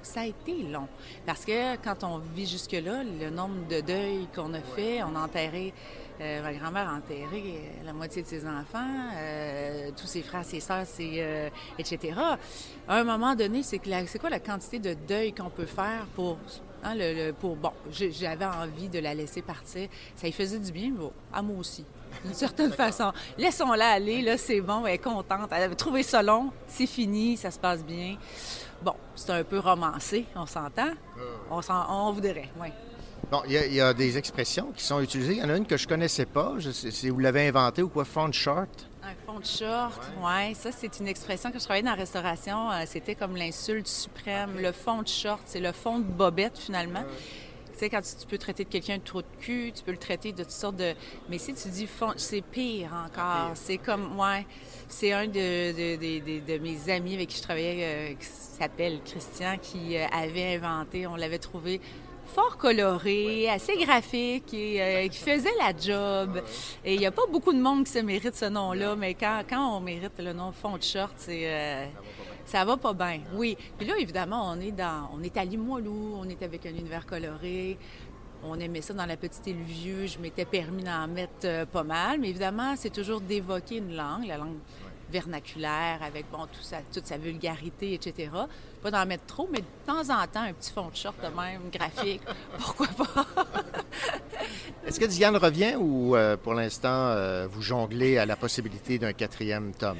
ça 0.00 0.20
a 0.20 0.24
été 0.24 0.62
long. 0.62 0.88
Parce 1.26 1.44
que 1.44 1.76
quand 1.76 2.02
on 2.02 2.18
vit 2.18 2.46
jusque-là, 2.46 3.02
le 3.04 3.30
nombre 3.30 3.66
de 3.68 3.80
deuils 3.80 4.26
qu'on 4.34 4.54
a 4.54 4.60
fait, 4.60 5.02
on 5.02 5.14
a 5.14 5.20
enterré 5.20 5.74
euh, 6.20 6.42
ma 6.42 6.52
grand-mère 6.52 6.88
a 6.88 6.94
enterré 6.94 7.28
euh, 7.34 7.86
la 7.86 7.92
moitié 7.92 8.22
de 8.22 8.26
ses 8.26 8.44
enfants, 8.46 9.10
euh, 9.16 9.90
tous 9.96 10.06
ses 10.06 10.22
frères, 10.22 10.44
ses 10.44 10.60
sœurs, 10.60 10.86
etc. 11.78 12.14
À 12.88 12.96
un 12.96 13.04
moment 13.04 13.34
donné, 13.36 13.62
c'est 13.62 13.80
c'est 14.06 14.18
quoi 14.18 14.30
la 14.30 14.40
quantité 14.40 14.78
de 14.80 14.94
deuil 14.94 15.32
qu'on 15.32 15.50
peut 15.50 15.66
faire 15.66 16.06
pour 16.14 16.38
hein, 16.82 16.94
le, 16.96 17.30
pour 17.32 17.54
bon, 17.54 17.70
j'avais 17.90 18.44
envie 18.44 18.88
de 18.88 18.98
la 18.98 19.14
laisser 19.14 19.42
partir. 19.42 19.88
Ça 20.16 20.26
lui 20.26 20.32
faisait 20.32 20.58
du 20.58 20.72
bien, 20.72 20.92
mais 20.98 21.06
à 21.32 21.40
moi 21.40 21.58
aussi. 21.58 21.84
D'une 22.24 22.34
certaine 22.34 22.72
façon. 22.72 23.12
Laissons-la 23.36 23.90
aller, 23.90 24.22
là, 24.22 24.36
c'est 24.36 24.60
bon, 24.60 24.86
elle 24.86 24.94
est 24.94 24.98
contente. 24.98 25.50
Elle 25.52 25.62
avait 25.62 25.76
trouvé 25.76 26.02
ça 26.02 26.22
long, 26.22 26.50
c'est 26.66 26.86
fini, 26.86 27.36
ça 27.36 27.52
se 27.52 27.58
passe 27.58 27.84
bien. 27.84 28.16
Bon, 28.82 28.94
c'est 29.14 29.30
un 29.30 29.44
peu 29.44 29.58
romancé, 29.60 30.26
on 30.34 30.46
s'entend? 30.46 30.90
On, 31.50 31.60
on 31.90 32.12
voudrait, 32.12 32.48
oui. 32.60 32.68
Bon, 33.30 33.42
il 33.46 33.52
y, 33.52 33.80
a 33.80 33.92
des 33.92 34.16
expressions 34.16 34.72
qui 34.74 34.82
sont 34.82 35.02
utilisées. 35.02 35.32
Il 35.32 35.38
y 35.38 35.42
en 35.42 35.50
a 35.50 35.56
une 35.56 35.66
que 35.66 35.76
je 35.76 35.86
connaissais 35.86 36.24
pas. 36.24 36.54
Je 36.58 36.70
sais, 36.70 37.10
vous 37.10 37.18
l'avez 37.18 37.46
inventée 37.48 37.82
ou 37.82 37.88
quoi? 37.88 38.06
Fond 38.06 38.32
short? 38.32 38.88
Un 39.02 39.14
fond 39.26 39.38
de 39.38 39.44
short, 39.44 40.00
oui. 40.22 40.54
Ça, 40.54 40.72
c'est 40.72 40.98
une 40.98 41.08
expression 41.08 41.50
que 41.50 41.58
je 41.58 41.64
travaillais 41.64 41.84
dans 41.84 41.90
la 41.90 41.96
restauration. 41.96 42.70
Euh, 42.70 42.84
c'était 42.86 43.14
comme 43.14 43.36
l'insulte 43.36 43.86
suprême. 43.86 44.58
Le 44.58 44.72
fond 44.72 45.02
de 45.02 45.08
short, 45.08 45.42
c'est 45.44 45.60
le 45.60 45.72
fond 45.72 45.98
de 45.98 46.04
bobette, 46.04 46.58
finalement. 46.58 47.04
Tu 47.72 47.78
sais, 47.80 47.90
quand 47.90 48.00
tu, 48.00 48.26
peux 48.26 48.38
traiter 48.38 48.64
de 48.64 48.70
quelqu'un 48.70 48.96
de 48.96 49.02
trop 49.02 49.20
de 49.20 49.26
cul, 49.40 49.72
tu 49.74 49.82
peux 49.84 49.92
le 49.92 49.98
traiter 49.98 50.32
de 50.32 50.42
toutes 50.42 50.50
sortes 50.50 50.76
de... 50.76 50.94
Mais 51.28 51.38
si 51.38 51.52
tu 51.52 51.68
dis 51.68 51.86
fond, 51.86 52.12
c'est 52.16 52.40
pire 52.40 52.90
encore. 53.06 53.52
C'est 53.54 53.78
comme, 53.78 54.18
ouais, 54.18 54.46
c'est 54.88 55.12
un 55.12 55.26
de, 55.26 55.72
de, 56.40 56.58
mes 56.58 56.90
amis 56.90 57.14
avec 57.14 57.28
qui 57.28 57.36
je 57.36 57.42
travaillais, 57.42 57.84
euh, 57.84 58.14
qui 58.14 58.26
s'appelle 58.26 59.00
Christian, 59.04 59.58
qui 59.60 59.96
euh, 59.96 60.06
avait 60.12 60.56
inventé, 60.56 61.06
on 61.06 61.14
l'avait 61.14 61.38
trouvé 61.38 61.80
fort 62.28 62.56
coloré, 62.56 63.48
assez 63.48 63.76
graphique 63.76 64.54
et 64.54 64.82
euh, 64.82 65.08
qui 65.08 65.18
faisait 65.18 65.54
la 65.58 65.76
job. 65.76 66.42
Et 66.84 66.94
il 66.94 67.00
n'y 67.00 67.06
a 67.06 67.10
pas 67.10 67.26
beaucoup 67.30 67.52
de 67.52 67.60
monde 67.60 67.84
qui 67.84 67.92
se 67.92 67.98
mérite 67.98 68.34
ce 68.34 68.46
nom-là, 68.46 68.96
mais 68.96 69.14
quand, 69.14 69.42
quand 69.48 69.76
on 69.76 69.80
mérite 69.80 70.18
le 70.18 70.32
nom 70.32 70.52
fond 70.52 70.76
de 70.76 70.82
short, 70.82 71.14
c'est... 71.16 71.42
Euh, 71.44 71.86
ça 72.44 72.64
va 72.64 72.78
pas 72.78 72.94
bien, 72.94 73.20
oui. 73.34 73.58
Puis 73.76 73.86
là, 73.86 73.94
évidemment, 73.98 74.50
on 74.50 74.58
est 74.58 74.72
dans, 74.72 75.10
on 75.12 75.22
est 75.22 75.36
à 75.36 75.44
Limoilou, 75.44 76.14
on 76.18 76.26
est 76.30 76.42
avec 76.42 76.64
un 76.64 76.70
univers 76.70 77.04
coloré. 77.04 77.76
On 78.42 78.58
aimait 78.58 78.80
ça 78.80 78.94
dans 78.94 79.04
la 79.04 79.16
petite 79.18 79.46
île 79.48 79.60
vieux. 79.60 80.06
Je 80.06 80.18
m'étais 80.18 80.46
permis 80.46 80.82
d'en 80.82 81.08
mettre 81.08 81.44
euh, 81.44 81.66
pas 81.66 81.82
mal, 81.82 82.18
mais 82.18 82.30
évidemment, 82.30 82.74
c'est 82.76 82.92
toujours 82.92 83.20
d'évoquer 83.20 83.78
une 83.78 83.94
langue, 83.94 84.26
la 84.26 84.38
langue 84.38 84.56
vernaculaire, 85.10 86.00
avec 86.02 86.30
bon, 86.30 86.46
tout 86.46 86.62
ça, 86.62 86.78
toute 86.92 87.06
sa 87.06 87.18
vulgarité, 87.18 87.94
etc. 87.94 88.30
Pas 88.82 88.90
d'en 88.90 89.06
mettre 89.06 89.26
trop, 89.26 89.48
mais 89.50 89.60
de 89.60 89.64
temps 89.86 90.08
en 90.10 90.26
temps, 90.26 90.42
un 90.42 90.52
petit 90.52 90.72
fond 90.72 90.88
de 90.88 90.96
short 90.96 91.16
de 91.20 91.28
même, 91.28 91.70
graphique. 91.72 92.22
Pourquoi 92.58 92.88
pas? 92.88 93.26
Est-ce 94.86 95.00
que 95.00 95.06
Diane 95.06 95.36
revient 95.36 95.76
ou 95.76 96.16
euh, 96.16 96.36
pour 96.36 96.54
l'instant, 96.54 96.88
euh, 96.88 97.46
vous 97.50 97.62
jonglez 97.62 98.18
à 98.18 98.26
la 98.26 98.36
possibilité 98.36 98.98
d'un 98.98 99.12
quatrième 99.12 99.72
tome? 99.72 99.98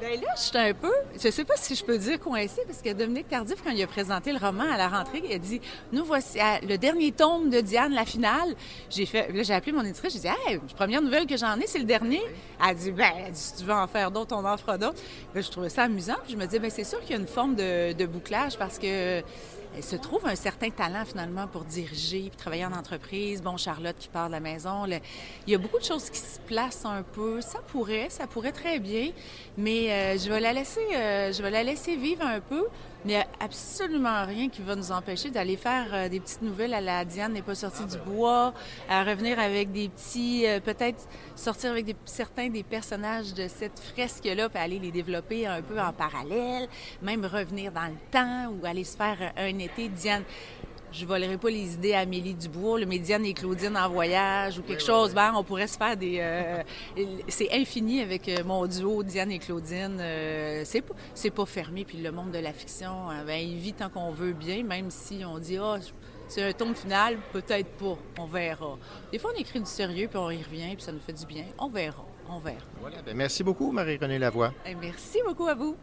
Bien 0.00 0.10
là, 0.20 0.28
je 0.36 0.42
suis 0.42 0.58
un 0.58 0.74
peu, 0.74 0.92
je 1.14 1.30
sais 1.30 1.44
pas 1.44 1.54
si 1.56 1.74
je 1.74 1.82
peux 1.82 1.96
dire 1.96 2.20
coincé, 2.20 2.60
parce 2.66 2.82
que 2.82 2.92
Dominique 2.92 3.28
Tardif, 3.28 3.62
quand 3.64 3.70
il 3.70 3.82
a 3.82 3.86
présenté 3.86 4.30
le 4.30 4.38
roman 4.38 4.64
à 4.70 4.76
la 4.76 4.88
rentrée, 4.88 5.22
il 5.24 5.32
a 5.32 5.38
dit 5.38 5.58
Nous 5.90 6.04
voici 6.04 6.38
le 6.68 6.76
dernier 6.76 7.12
tome 7.12 7.48
de 7.48 7.60
Diane, 7.62 7.94
la 7.94 8.04
finale. 8.04 8.54
J'ai 8.90 9.06
fait, 9.06 9.32
là, 9.32 9.42
j'ai 9.42 9.54
appelé 9.54 9.72
mon 9.72 9.82
éditrice, 9.82 10.12
j'ai 10.12 10.18
dit 10.18 10.28
Hey, 10.46 10.58
première 10.76 11.00
nouvelle 11.00 11.26
que 11.26 11.38
j'en 11.38 11.58
ai, 11.58 11.66
c'est 11.66 11.78
le 11.78 11.84
dernier. 11.84 12.20
Elle 12.60 12.70
a 12.70 12.74
dit 12.74 12.92
Ben, 12.92 13.12
si 13.32 13.56
tu 13.56 13.64
veux 13.64 13.72
en 13.72 13.86
faire 13.86 14.10
d'autres, 14.10 14.36
on 14.36 14.44
en 14.44 14.56
fera 14.58 14.76
d'autres. 14.76 15.00
je 15.34 15.50
trouvais 15.50 15.70
ça 15.70 15.84
amusant. 15.84 16.16
Puis 16.24 16.32
je 16.32 16.36
me 16.36 16.44
disais 16.44 16.58
Ben, 16.58 16.70
c'est 16.70 16.84
sûr 16.84 17.00
qu'il 17.00 17.12
y 17.12 17.14
a 17.14 17.18
une 17.18 17.26
forme 17.26 17.54
de, 17.54 17.94
de 17.94 18.04
bouclage 18.04 18.58
parce 18.58 18.78
que 18.78 19.22
se 19.82 19.96
trouve 19.96 20.26
un 20.26 20.34
certain 20.36 20.70
talent 20.70 21.04
finalement 21.04 21.46
pour 21.46 21.64
diriger, 21.64 22.28
puis 22.28 22.36
travailler 22.36 22.64
en 22.64 22.72
entreprise. 22.72 23.42
Bon, 23.42 23.56
Charlotte 23.56 23.96
qui 23.98 24.08
part 24.08 24.28
de 24.28 24.32
la 24.32 24.40
maison. 24.40 24.86
il 24.86 25.00
y 25.46 25.54
a 25.54 25.58
beaucoup 25.58 25.78
de 25.78 25.84
choses 25.84 26.10
qui 26.10 26.18
se 26.18 26.38
placent 26.40 26.84
un 26.84 27.02
peu. 27.02 27.40
Ça 27.40 27.60
pourrait, 27.66 28.08
ça 28.10 28.26
pourrait 28.26 28.52
très 28.52 28.78
bien, 28.78 29.10
mais 29.56 29.90
euh, 29.90 30.18
je 30.18 30.28
vais 30.28 30.40
la 30.40 30.52
laisser, 30.52 30.86
euh, 30.94 31.32
je 31.32 31.42
vais 31.42 31.50
la 31.50 31.62
laisser 31.62 31.96
vivre 31.96 32.22
un 32.22 32.40
peu. 32.40 32.66
Mais 33.04 33.12
il 33.12 33.16
n'y 33.16 33.22
a 33.22 33.26
absolument 33.40 34.24
rien 34.24 34.48
qui 34.48 34.62
va 34.62 34.74
nous 34.74 34.90
empêcher 34.90 35.30
d'aller 35.30 35.56
faire 35.56 35.86
euh, 35.92 36.08
des 36.08 36.20
petites 36.20 36.42
nouvelles 36.42 36.74
à 36.74 36.80
la 36.80 37.04
Diane. 37.04 37.32
N'est 37.32 37.42
pas 37.42 37.54
sortie 37.54 37.84
du 37.84 37.98
bois, 37.98 38.52
à 38.88 39.04
revenir 39.04 39.38
avec 39.38 39.72
des 39.72 39.88
petits, 39.88 40.44
peut-être 40.64 41.06
sortir 41.34 41.70
avec 41.70 41.84
des, 41.84 41.96
certains 42.04 42.48
des 42.48 42.62
personnages 42.62 43.34
de 43.34 43.48
cette 43.48 43.78
fresque-là, 43.78 44.48
puis 44.48 44.58
aller 44.58 44.78
les 44.78 44.90
développer 44.90 45.46
un 45.46 45.62
peu 45.62 45.80
en 45.80 45.92
parallèle, 45.92 46.68
même 47.02 47.24
revenir 47.24 47.72
dans 47.72 47.86
le 47.86 47.96
temps 48.10 48.52
ou 48.52 48.66
aller 48.66 48.84
se 48.84 48.96
faire 48.96 49.32
un 49.36 49.58
été. 49.58 49.88
Diane 49.88 50.24
je 50.96 51.04
volerai 51.04 51.36
pas 51.36 51.50
les 51.50 51.74
idées 51.74 51.92
à 51.92 52.00
Amélie 52.00 52.34
Dubois, 52.34 52.80
le 52.80 52.86
Médiane 52.86 53.24
et 53.26 53.34
Claudine 53.34 53.76
en 53.76 53.88
voyage 53.88 54.58
ou 54.58 54.62
quelque 54.62 54.82
chose. 54.82 55.12
Ben, 55.12 55.32
on 55.34 55.44
pourrait 55.44 55.66
se 55.66 55.76
faire 55.76 55.96
des. 55.96 56.18
Euh, 56.20 56.62
c'est 57.28 57.52
infini 57.52 58.00
avec 58.00 58.28
euh, 58.28 58.42
mon 58.44 58.66
duo 58.66 59.02
Diane 59.02 59.30
et 59.30 59.38
Claudine. 59.38 59.98
Euh, 60.00 60.62
c'est 60.64 60.80
pas, 60.80 60.94
c'est 61.14 61.30
pas 61.30 61.44
fermé. 61.44 61.84
Puis 61.84 61.98
le 61.98 62.10
monde 62.12 62.30
de 62.30 62.38
la 62.38 62.52
fiction, 62.52 63.08
ben, 63.26 63.36
il 63.36 63.58
vit 63.58 63.74
tant 63.74 63.90
qu'on 63.90 64.10
veut 64.10 64.32
bien, 64.32 64.64
même 64.64 64.90
si 64.90 65.22
on 65.24 65.38
dit 65.38 65.58
ah. 65.58 65.76
c'est 66.28 66.42
un 66.42 66.52
ton 66.52 66.74
final, 66.74 67.18
peut-être 67.32 67.70
pas. 67.72 67.98
On 68.18 68.26
verra. 68.26 68.78
Des 69.12 69.18
fois, 69.18 69.32
on 69.34 69.38
écrit 69.38 69.60
du 69.60 69.66
sérieux, 69.66 70.08
puis 70.08 70.18
on 70.18 70.30
y 70.30 70.42
revient, 70.42 70.74
puis 70.74 70.82
ça 70.82 70.92
nous 70.92 71.00
fait 71.00 71.12
du 71.12 71.26
bien. 71.26 71.44
On 71.58 71.68
verra. 71.68 72.06
On 72.30 72.38
verra. 72.38 72.56
Voilà. 72.80 73.02
Ben, 73.02 73.14
merci 73.14 73.44
beaucoup, 73.44 73.70
Marie-Renée 73.70 74.18
Lavoie. 74.18 74.52
Merci 74.80 75.18
beaucoup 75.26 75.46
à 75.46 75.54
vous. 75.54 75.76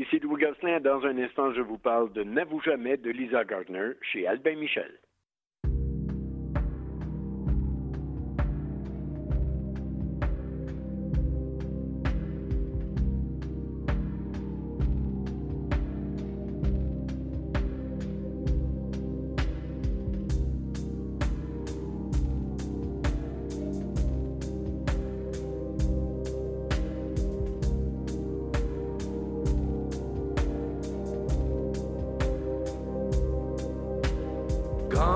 Ici 0.00 0.18
Louis 0.20 0.40
Gosselin. 0.40 0.80
Dans 0.80 1.04
un 1.04 1.18
instant, 1.18 1.52
je 1.52 1.60
vous 1.60 1.76
parle 1.76 2.10
de 2.14 2.22
N'avoue 2.22 2.62
jamais 2.62 2.96
de 2.96 3.10
Lisa 3.10 3.44
Gardner 3.44 3.90
chez 4.00 4.26
Albin 4.26 4.56
Michel. 4.56 4.90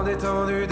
en 0.05 0.09
étendue. 0.09 0.67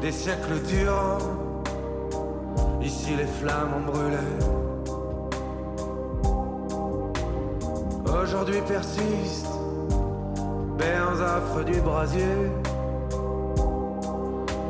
Des 0.00 0.12
siècles 0.12 0.60
durant, 0.68 1.18
ici 2.80 3.16
les 3.16 3.26
flammes 3.26 3.74
ont 3.78 3.90
brûlé. 3.90 4.26
Aujourd'hui 8.22 8.60
persistent, 8.68 9.58
bains 10.78 11.20
affres 11.20 11.64
du 11.64 11.80
brasier. 11.80 12.36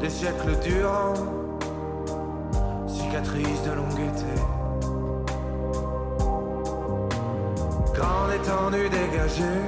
Des 0.00 0.10
siècles 0.10 0.56
durant, 0.62 1.14
cicatrices 2.86 3.62
de 3.64 3.72
longue 3.72 4.00
été. 4.00 4.35
l'étendue 8.36 8.88
dégagée. 8.88 9.62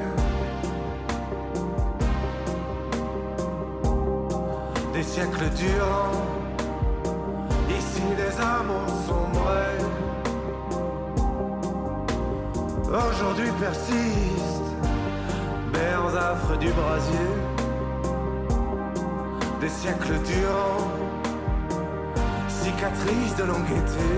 Des 4.93 5.03
siècles 5.03 5.51
durant, 5.57 6.13
ici 7.79 8.03
les 8.17 8.41
amours 8.41 8.95
sombrés. 9.07 9.85
Aujourd'hui 12.89 13.51
persistent, 13.61 14.75
bers 15.73 16.17
affres 16.17 16.59
du 16.59 16.71
brasier. 16.71 17.31
Des 19.61 19.69
siècles 19.69 20.19
durant, 20.25 20.81
cicatrices 22.49 23.37
de 23.37 23.45
longue 23.45 23.73
été. 23.83 24.11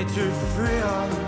Et 0.00 0.04
tu 0.04 0.20
fuiras 0.54 1.27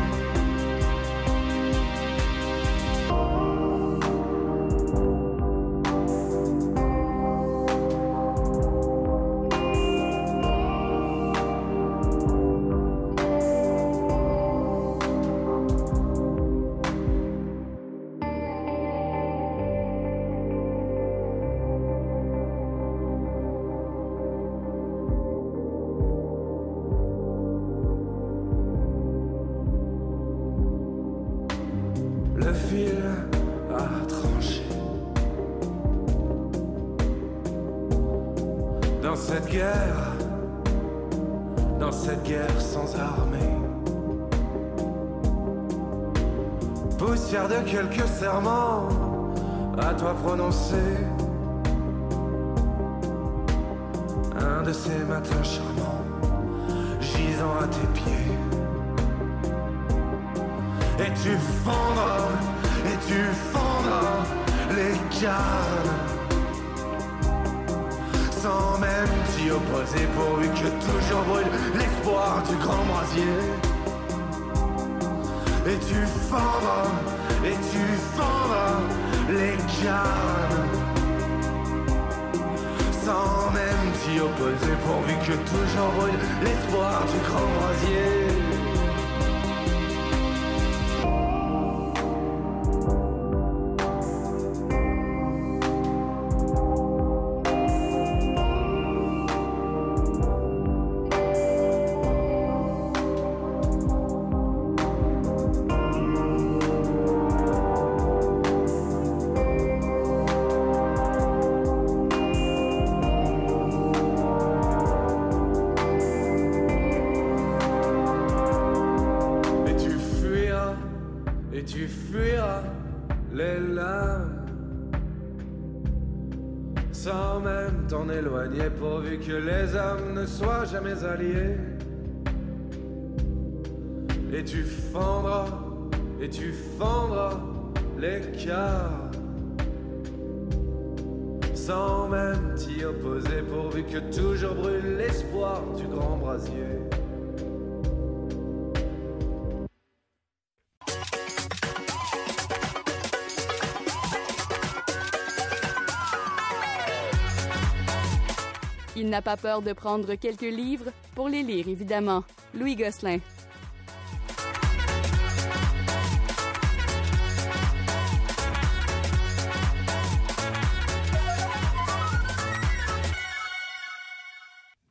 pas 159.31 159.37
peur 159.37 159.61
de 159.61 159.71
prendre 159.71 160.15
quelques 160.15 160.41
livres 160.41 160.91
pour 161.15 161.29
les 161.29 161.41
lire, 161.41 161.65
évidemment. 161.69 162.25
Louis 162.53 162.75
Gosselin. 162.75 163.19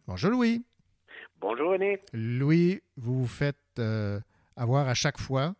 Bonjour 0.06 0.30
Louis. 0.30 0.64
Bonjour 1.38 1.72
René. 1.72 2.00
Louis, 2.14 2.80
vous 2.96 3.20
vous 3.20 3.26
faites 3.26 3.56
euh, 3.78 4.20
avoir 4.56 4.88
à 4.88 4.94
chaque 4.94 5.20
fois, 5.20 5.54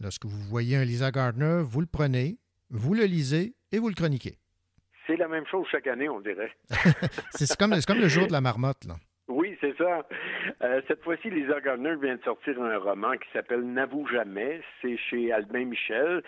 lorsque 0.00 0.24
vous 0.24 0.40
voyez 0.48 0.76
un 0.76 0.84
Lisa 0.84 1.12
Gardner, 1.12 1.62
vous 1.64 1.80
le 1.80 1.86
prenez, 1.86 2.38
vous 2.70 2.94
le 2.94 3.04
lisez 3.04 3.54
et 3.70 3.78
vous 3.78 3.88
le 3.88 3.94
chroniquez. 3.94 4.36
C'est 5.06 5.16
la 5.16 5.28
même 5.28 5.46
chose 5.46 5.66
chaque 5.70 5.86
année, 5.86 6.08
on 6.08 6.20
dirait. 6.20 6.52
c'est 7.30 7.56
comme, 7.56 7.72
le 7.72 8.08
jour 8.08 8.26
de 8.26 8.32
la 8.32 8.40
marmotte. 8.40 8.84
Là. 8.84 8.96
Oui, 9.62 9.72
c'est 9.76 9.76
ça. 9.82 10.06
Euh, 10.62 10.80
cette 10.88 11.02
fois-ci, 11.02 11.30
Lisa 11.30 11.60
Gardner 11.60 11.94
vient 12.00 12.16
de 12.16 12.22
sortir 12.22 12.60
un 12.62 12.78
roman 12.78 13.12
qui 13.12 13.28
s'appelle 13.32 13.60
N'avoue 13.62 14.06
jamais. 14.08 14.60
C'est 14.82 14.96
chez 14.96 15.32
Albin 15.32 15.64
Michel. 15.66 16.22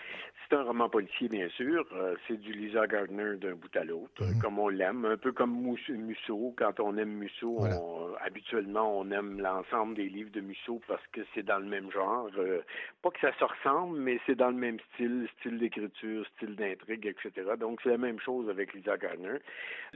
C'est 0.51 0.55
un 0.57 0.63
roman 0.63 0.89
policier, 0.89 1.27
bien 1.29 1.47
sûr. 1.49 1.85
Euh, 1.93 2.15
c'est 2.27 2.39
du 2.39 2.51
Lisa 2.53 2.87
Gardner 2.87 3.35
d'un 3.37 3.53
bout 3.53 3.75
à 3.75 3.83
l'autre, 3.83 4.23
Mhm. 4.23 4.41
comme 4.41 4.57
on 4.57 4.69
l'aime. 4.69 5.05
Un 5.05 5.17
peu 5.17 5.31
comme 5.31 5.55
Musso. 5.89 6.55
Quand 6.57 6.79
on 6.79 6.97
aime 6.97 7.11
Musso, 7.11 7.57
on- 7.59 8.15
habituellement, 8.25 8.99
on 8.99 9.11
aime 9.11 9.39
l'ensemble 9.39 9.93
des 9.95 10.09
livres 10.09 10.31
de 10.31 10.41
Musso 10.41 10.81
parce 10.87 11.05
que 11.11 11.21
c'est 11.35 11.43
dans 11.43 11.59
le 11.59 11.65
même 11.67 11.91
genre. 11.91 12.29
Euh, 12.39 12.61
pas 13.03 13.11
que 13.11 13.19
ça 13.19 13.31
se 13.37 13.43
ressemble, 13.43 13.99
mais 13.99 14.19
c'est 14.25 14.33
dans 14.35 14.49
le 14.49 14.55
même 14.55 14.79
style, 14.93 15.27
style 15.37 15.59
d'écriture, 15.59 16.25
style 16.35 16.55
d'intrigue, 16.55 17.05
etc. 17.05 17.31
Donc, 17.59 17.79
c'est 17.83 17.89
la 17.89 17.97
même 17.99 18.19
chose 18.19 18.49
avec 18.49 18.73
Lisa 18.73 18.97
Gardner. 18.97 19.37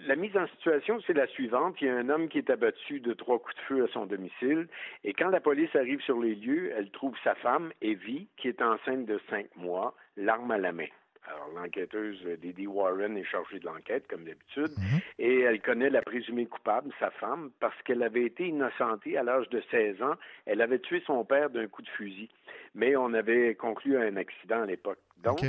La 0.05 0.15
mise 0.15 0.37
en 0.37 0.45
situation, 0.47 0.99
c'est 1.07 1.13
la 1.13 1.25
suivante. 1.27 1.81
Il 1.81 1.87
y 1.87 1.89
a 1.89 1.95
un 1.95 2.09
homme 2.09 2.27
qui 2.29 2.37
est 2.37 2.49
abattu 2.51 2.99
de 2.99 3.13
trois 3.23 3.39
coups 3.39 3.55
de 3.55 3.61
feu 3.61 3.83
à 3.85 3.87
son 3.93 4.05
domicile. 4.05 4.67
Et 5.03 5.13
quand 5.13 5.29
la 5.29 5.39
police 5.39 5.73
arrive 5.75 6.01
sur 6.01 6.19
les 6.19 6.35
lieux, 6.35 6.73
elle 6.75 6.91
trouve 6.91 7.15
sa 7.23 7.35
femme, 7.35 7.71
Evie, 7.81 8.27
qui 8.37 8.49
est 8.49 8.61
enceinte 8.61 9.05
de 9.05 9.19
cinq 9.29 9.47
mois, 9.55 9.95
l'arme 10.17 10.51
à 10.51 10.57
la 10.57 10.73
main. 10.73 10.87
Alors, 11.25 11.49
l'enquêteuse 11.55 12.19
euh, 12.25 12.35
Didi 12.35 12.67
Warren 12.67 13.15
est 13.15 13.23
chargée 13.23 13.57
de 13.57 13.65
l'enquête, 13.65 14.05
comme 14.09 14.25
d'habitude, 14.25 14.71
et 15.19 15.39
elle 15.39 15.61
connaît 15.61 15.89
la 15.89 16.01
présumée 16.01 16.47
coupable, 16.47 16.91
sa 16.99 17.11
femme, 17.11 17.51
parce 17.61 17.81
qu'elle 17.83 18.03
avait 18.03 18.25
été 18.25 18.47
innocentée 18.47 19.17
à 19.17 19.23
l'âge 19.23 19.47
de 19.47 19.63
16 19.71 20.01
ans. 20.01 20.15
Elle 20.45 20.61
avait 20.61 20.79
tué 20.79 21.01
son 21.07 21.23
père 21.23 21.49
d'un 21.49 21.67
coup 21.67 21.81
de 21.81 21.87
fusil, 21.87 22.29
mais 22.75 22.97
on 22.97 23.13
avait 23.13 23.55
conclu 23.55 23.97
un 23.97 24.17
accident 24.17 24.63
à 24.63 24.65
l'époque. 24.65 24.99
Donc. 25.23 25.39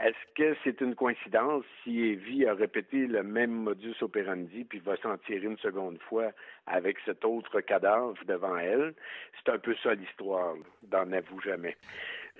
Est-ce 0.00 0.34
que 0.34 0.56
c'est 0.64 0.80
une 0.80 0.94
coïncidence 0.94 1.64
si 1.84 2.00
Evie 2.00 2.46
a 2.46 2.54
répété 2.54 3.06
le 3.06 3.22
même 3.22 3.52
modus 3.52 3.94
operandi 4.00 4.64
puis 4.64 4.78
va 4.78 4.96
s'en 4.96 5.18
tirer 5.18 5.46
une 5.46 5.58
seconde 5.58 5.98
fois 6.00 6.30
avec 6.66 6.96
cet 7.04 7.24
autre 7.24 7.60
cadavre 7.60 8.16
devant 8.26 8.56
elle? 8.56 8.94
C'est 9.36 9.52
un 9.52 9.58
peu 9.58 9.74
ça 9.82 9.94
l'histoire, 9.94 10.54
d'en 10.82 11.12
avoue 11.12 11.40
jamais. 11.42 11.76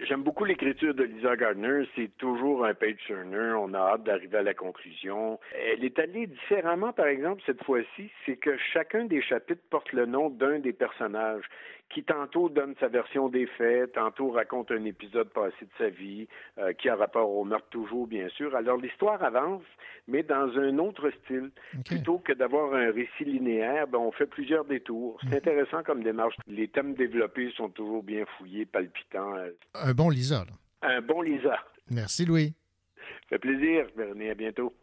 J'aime 0.01 0.23
beaucoup 0.23 0.45
l'écriture 0.45 0.95
de 0.95 1.05
Lisa 1.05 1.37
Gardner. 1.37 1.85
C'est 1.95 2.11
toujours 2.17 2.65
un 2.65 2.75
page 2.75 2.97
turner. 3.07 3.55
On 3.59 3.75
a 3.75 3.79
hâte 3.79 4.05
d'arriver 4.05 4.39
à 4.39 4.43
la 4.43 4.55
conclusion. 4.55 5.39
Elle 5.55 5.85
est 5.85 5.99
allée 5.99 6.27
différemment, 6.27 6.93
par 6.93 7.07
exemple, 7.07 7.43
cette 7.45 7.63
fois-ci. 7.63 8.11
C'est 8.25 8.37
que 8.37 8.57
chacun 8.73 9.05
des 9.05 9.23
chapitres 9.23 9.63
porte 9.71 9.93
le 9.93 10.07
nom 10.07 10.31
d'un 10.31 10.59
des 10.59 10.73
personnages 10.73 11.45
qui 11.93 12.03
tantôt 12.03 12.49
donne 12.49 12.75
sa 12.81 12.89
version 12.89 13.29
des 13.29 13.47
faits, 13.47 13.93
tantôt 13.93 14.31
raconte 14.31 14.71
un 14.71 14.85
épisode 14.85 15.29
passé 15.29 15.57
de 15.61 15.71
sa 15.77 15.91
vie, 15.91 16.27
euh, 16.59 16.73
qui 16.73 16.89
a 16.89 16.97
rapport 16.97 17.31
au 17.31 17.45
meurtre 17.45 17.69
toujours, 17.69 18.07
bien 18.07 18.29
sûr. 18.31 18.57
Alors 18.57 18.79
l'histoire 18.79 19.23
avance, 19.23 19.63
mais 20.09 20.23
dans 20.23 20.59
un 20.59 20.79
autre 20.79 21.11
style. 21.23 21.51
Plutôt 21.87 22.19
que 22.19 22.33
d'avoir 22.33 22.75
un 22.75 22.91
récit 22.91 23.25
linéaire, 23.25 23.87
ben, 23.87 23.99
on 23.99 24.11
fait 24.13 24.27
plusieurs 24.27 24.65
détours. 24.65 25.19
C'est 25.29 25.37
intéressant 25.37 25.83
comme 25.83 26.03
démarche. 26.03 26.35
Les 26.47 26.69
thèmes 26.69 26.95
développés 26.95 27.51
sont 27.57 27.69
toujours 27.69 28.03
bien 28.03 28.25
fouillés, 28.37 28.67
palpitants. 28.67 29.35
Un 29.83 29.95
bon 29.95 30.11
Lisa. 30.11 30.45
là. 30.45 30.89
Un 30.97 31.01
bon 31.01 31.23
Lisa. 31.23 31.57
Merci 31.91 32.25
Louis. 32.25 32.55
Ça 32.97 33.03
fait 33.31 33.39
plaisir, 33.39 33.87
René. 33.97 34.31
À 34.31 34.35
bientôt. 34.35 34.75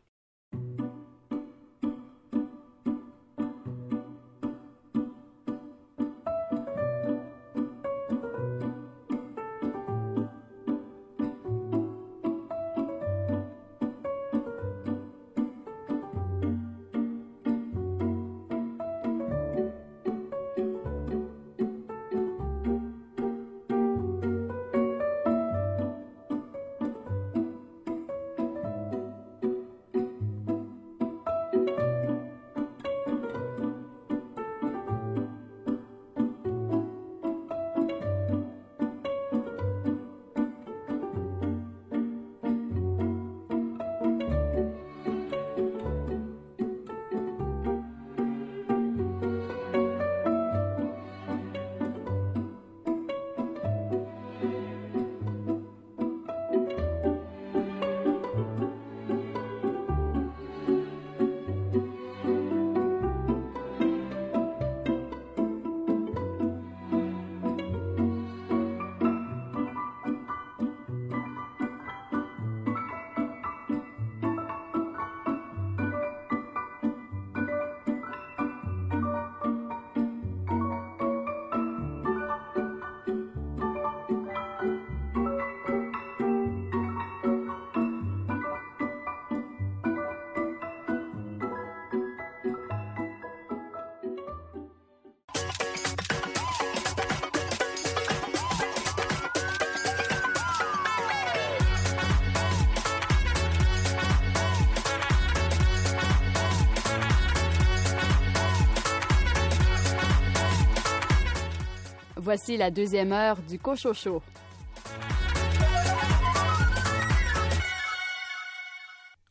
Voici 112.32 112.58
la 112.58 112.70
deuxième 112.70 113.12
heure 113.12 113.38
du 113.38 113.58
Cochocho. 113.58 114.22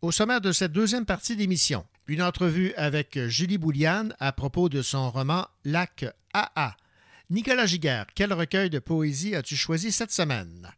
Au 0.02 0.10
sommaire 0.10 0.40
de 0.40 0.50
cette 0.50 0.72
deuxième 0.72 1.06
partie 1.06 1.36
d'émission, 1.36 1.84
une 2.08 2.22
entrevue 2.22 2.74
avec 2.76 3.16
Julie 3.28 3.56
Bouliane 3.56 4.16
à 4.18 4.32
propos 4.32 4.68
de 4.68 4.82
son 4.82 5.10
roman 5.10 5.46
Lac 5.64 6.06
AA. 6.34 6.72
Nicolas 7.30 7.66
Giguère, 7.66 8.06
quel 8.16 8.32
recueil 8.32 8.68
de 8.68 8.80
poésie 8.80 9.36
as-tu 9.36 9.54
choisi 9.54 9.92
cette 9.92 10.10
semaine? 10.10 10.68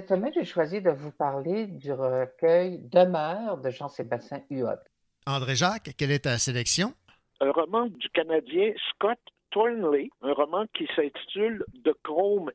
Cette 0.00 0.08
semaine, 0.08 0.32
j'ai 0.34 0.44
choisi 0.44 0.80
de 0.80 0.90
vous 0.90 1.12
parler 1.12 1.68
du 1.68 1.92
recueil 1.92 2.80
Demeure 2.90 3.56
de 3.58 3.70
Jean-Sébastien 3.70 4.42
Huot. 4.50 4.80
André 5.28 5.54
Jacques, 5.54 5.94
quelle 5.96 6.10
est 6.10 6.24
ta 6.24 6.38
sélection? 6.38 6.92
Un 7.40 7.52
roman 7.52 7.86
du 7.86 8.08
Canadien 8.08 8.72
Scott 8.90 9.20
Thornley, 9.50 10.10
un 10.22 10.32
roman 10.32 10.66
qui 10.74 10.86
s'intitule 10.94 11.64
De 11.84 11.94
chrome 12.02 12.50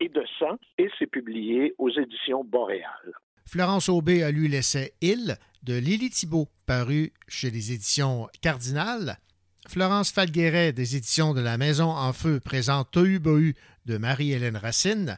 et 0.00 0.08
de 0.08 0.22
sang 0.38 0.58
et 0.78 0.88
c'est 0.98 1.06
publié 1.06 1.74
aux 1.78 1.90
éditions 1.90 2.44
Boréal. 2.44 3.12
Florence 3.46 3.88
Aubé 3.88 4.22
a 4.22 4.30
lu 4.30 4.48
l'essai 4.48 4.94
Il 5.00 5.36
de 5.62 5.74
Lily 5.74 6.10
Thibault, 6.10 6.48
paru 6.66 7.12
chez 7.28 7.50
les 7.50 7.72
éditions 7.72 8.28
Cardinal. 8.42 9.18
Florence 9.66 10.12
Falgueret 10.12 10.72
des 10.72 10.96
éditions 10.96 11.32
de 11.32 11.40
La 11.40 11.56
Maison 11.56 11.88
en 11.88 12.12
Feu 12.12 12.40
présente 12.40 12.90
Tohu 12.90 13.18
Bohu 13.18 13.54
de 13.86 13.96
Marie-Hélène 13.96 14.56
Racine. 14.56 15.16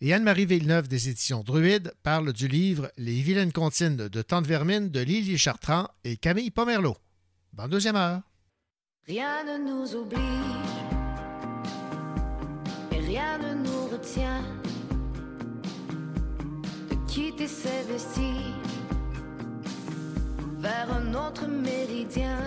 Et 0.00 0.14
Anne-Marie 0.14 0.46
Villeneuve 0.46 0.86
des 0.86 1.08
éditions 1.08 1.42
Druide 1.42 1.92
parle 2.04 2.32
du 2.32 2.46
livre 2.46 2.92
Les 2.96 3.20
vilaines 3.20 3.52
comptines 3.52 3.96
de 3.96 4.22
Tante 4.22 4.46
Vermine 4.46 4.90
de 4.90 5.00
Lily 5.00 5.36
Chartrand 5.36 5.88
et 6.04 6.16
Camille 6.16 6.52
Pomerleau. 6.52 6.96
Bonne 7.52 7.70
deuxième 7.70 7.96
heure. 7.96 8.22
Rien 9.08 9.42
ne 9.42 9.58
nous 9.68 9.96
oblige 9.96 10.18
et 10.20 10.67
rien 13.18 13.38
ne 13.38 13.54
nous 13.64 13.86
retient 13.92 14.42
de 16.90 16.94
quitter 17.06 17.48
ces 17.48 17.82
vestiges 17.92 18.78
vers 20.58 20.88
un 20.92 21.14
autre 21.14 21.46
méridien. 21.46 22.38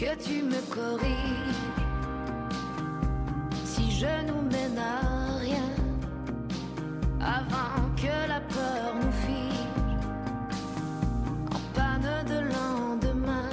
Que 0.00 0.12
tu 0.26 0.42
me 0.42 0.60
corriges 0.74 1.62
si 3.64 3.84
je 4.00 4.14
nous 4.28 4.42
mène 4.54 4.78
à 4.78 5.38
rien 5.46 5.70
avant 7.20 7.80
que 8.02 8.16
la 8.32 8.40
peur 8.40 8.86
nous 9.00 9.14
fige 9.24 9.96
en 11.56 11.62
panne 11.76 12.10
de 12.32 12.38
lendemain. 12.54 13.50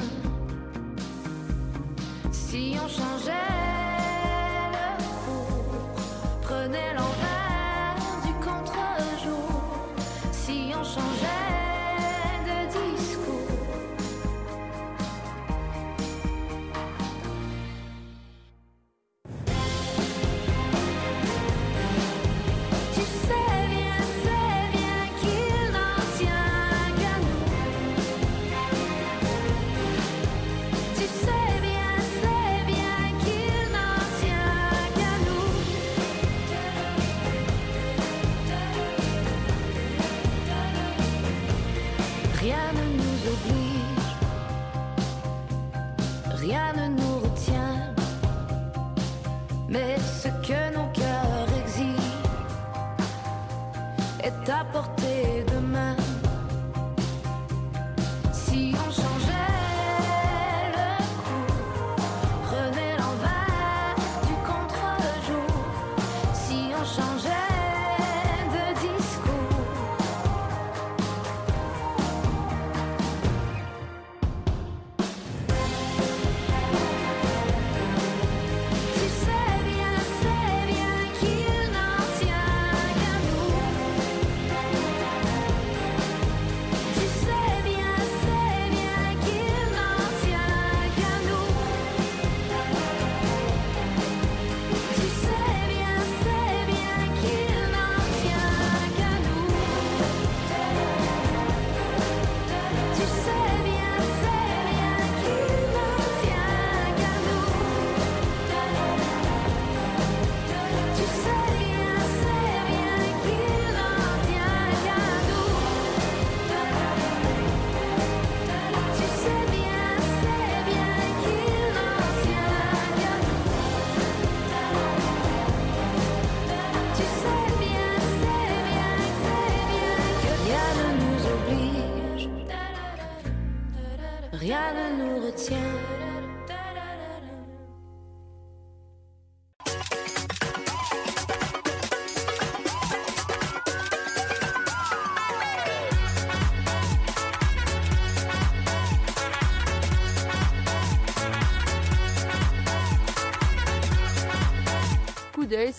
Si 2.31 2.75
on 2.83 2.87
changeait 2.87 3.61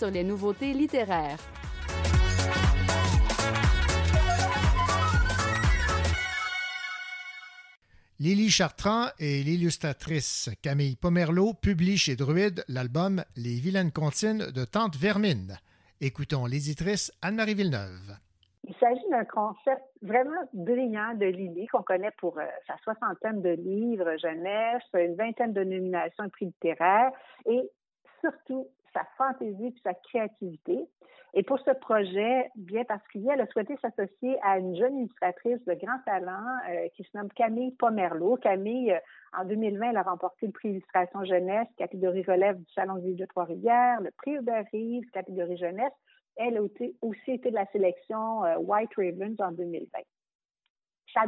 sur 0.03 0.11
les 0.11 0.25
nouveautés 0.25 0.73
littéraires. 0.73 1.37
Lily 8.19 8.49
Chartrand 8.49 9.05
et 9.17 9.43
l'illustratrice 9.43 10.49
Camille 10.61 10.97
Pomerleau 10.97 11.53
publient 11.53 11.97
chez 11.97 12.17
Druide 12.17 12.65
l'album 12.67 13.23
Les 13.37 13.61
vilaines 13.61 13.93
comptines 13.93 14.51
de 14.53 14.65
Tante 14.65 14.97
Vermine. 14.97 15.57
Écoutons 16.01 16.47
l'éditrice 16.47 17.09
Anne-Marie 17.21 17.53
Villeneuve. 17.53 18.17
Il 18.67 18.75
s'agit 18.81 19.09
d'un 19.09 19.23
concept 19.23 19.83
vraiment 20.01 20.31
brillant 20.51 21.13
de 21.15 21.27
Lily, 21.27 21.67
qu'on 21.67 21.81
connaît 21.81 22.11
pour 22.17 22.37
euh, 22.39 22.45
sa 22.67 22.75
soixantaine 22.83 23.41
de 23.41 23.51
livres 23.51 24.17
jeunesse, 24.21 24.83
une 24.95 25.15
vingtaine 25.15 25.53
de 25.53 25.63
nominations 25.63 26.25
et 26.25 26.29
prix 26.29 26.45
littéraires, 26.47 27.11
et 27.45 27.61
surtout 28.19 28.67
sa 28.93 29.05
fantaisie 29.17 29.67
et 29.67 29.75
sa 29.83 29.93
créativité. 29.93 30.87
Et 31.35 31.41
pour 31.41 31.59
ce 31.59 31.71
projet 31.71 32.51
bien 32.55 32.83
particulier, 32.83 33.29
elle 33.33 33.41
a 33.41 33.47
souhaité 33.47 33.75
s'associer 33.81 34.37
à 34.43 34.59
une 34.59 34.75
jeune 34.75 34.99
illustratrice 34.99 35.63
de 35.65 35.73
grand 35.73 35.97
talent 36.05 36.45
euh, 36.69 36.87
qui 36.95 37.03
se 37.03 37.17
nomme 37.17 37.29
Camille 37.29 37.71
Pomerleau. 37.71 38.37
Camille, 38.37 38.91
euh, 38.91 38.99
en 39.35 39.43
2020, 39.45 39.89
elle 39.89 39.97
a 39.97 40.03
remporté 40.03 40.45
le 40.45 40.51
prix 40.51 40.69
illustration 40.69 41.25
jeunesse, 41.25 41.67
catégorie 41.77 42.21
relève 42.21 42.57
du 42.57 42.71
Salon 42.73 42.95
de 42.95 43.01
Ville 43.01 43.15
de 43.15 43.25
Trois-Rivières, 43.25 44.01
le 44.01 44.11
prix 44.11 44.35
Hubert 44.35 44.65
Reeves, 44.71 45.09
catégorie 45.11 45.57
jeunesse. 45.57 45.93
Elle 46.35 46.57
a 46.57 46.61
aussi 46.61 47.31
été 47.31 47.49
de 47.49 47.55
la 47.55 47.65
sélection 47.71 48.45
euh, 48.45 48.57
White 48.57 48.91
Ravens 48.95 49.39
en 49.39 49.51
2020. 49.53 49.87
Ça 51.15 51.21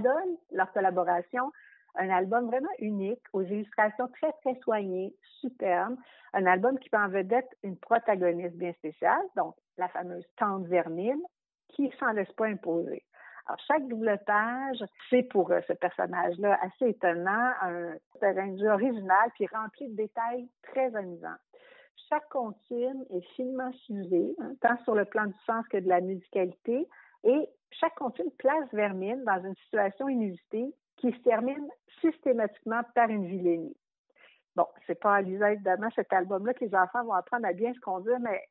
leur 0.52 0.72
collaboration, 0.72 1.52
un 1.98 2.10
album 2.10 2.48
vraiment 2.48 2.70
unique, 2.80 3.22
aux 3.34 3.42
illustrations 3.42 4.08
très, 4.20 4.32
très 4.44 4.60
soignées, 4.62 5.14
superbes. 5.40 5.98
Un 6.34 6.46
album 6.46 6.78
qui 6.80 6.90
met 6.92 7.00
en 7.00 7.10
vedette 7.10 7.50
une 7.64 7.78
protagoniste 7.78 8.56
bien 8.56 8.74
spéciale, 8.74 9.24
donc 9.36 9.56
la 9.78 9.88
fameuse 9.90 10.26
Tante 10.38 10.68
Vermine, 10.68 11.22
qui 11.70 11.92
s'en 12.00 12.12
laisse 12.12 12.32
pas 12.34 12.48
imposer. 12.48 13.04
Alors, 13.48 13.60
chaque 13.68 13.88
double 13.88 14.20
page, 14.26 14.84
c'est 15.10 15.24
pour 15.24 15.52
euh, 15.52 15.62
ce 15.68 15.74
personnage-là 15.74 16.58
assez 16.62 16.90
étonnant, 16.90 17.52
un 17.62 18.58
jeu 18.58 18.70
original 18.70 19.30
puis 19.36 19.46
rempli 19.48 19.88
de 19.90 19.96
détails 19.96 20.50
très 20.64 20.96
amusants. 20.96 21.38
Chaque 22.10 22.28
comptine 22.30 23.06
est 23.12 23.26
finement 23.36 23.72
ciselée, 23.86 24.36
hein, 24.40 24.54
tant 24.62 24.78
sur 24.84 24.96
le 24.96 25.06
plan 25.06 25.28
du 25.28 25.36
sens 25.46 25.66
que 25.70 25.78
de 25.78 25.88
la 25.88 26.02
musicalité, 26.02 26.88
et 27.24 27.50
chaque 27.72 27.96
comptine 27.96 28.32
place 28.38 28.68
Vermine 28.74 29.24
dans 29.26 29.44
une 29.44 29.56
situation 29.56 30.08
inusitée 30.10 30.74
qui 30.98 31.12
se 31.12 31.18
termine 31.20 31.68
systématiquement 32.02 32.82
par 32.94 33.10
une 33.10 33.28
vilainie. 33.28 33.76
Bon, 34.56 34.68
c'est 34.88 35.00
pas 35.00 35.16
à 35.16 35.22
lisant 35.22 35.48
évidemment 35.48 35.90
cet 35.96 36.14
album-là 36.14 36.54
que 36.54 36.64
les 36.64 36.76
enfants 36.76 37.04
vont 37.04 37.14
apprendre 37.14 37.46
à 37.46 37.54
bien 37.54 37.74
se 37.74 37.80
conduire, 37.80 38.20
mais 38.20 38.42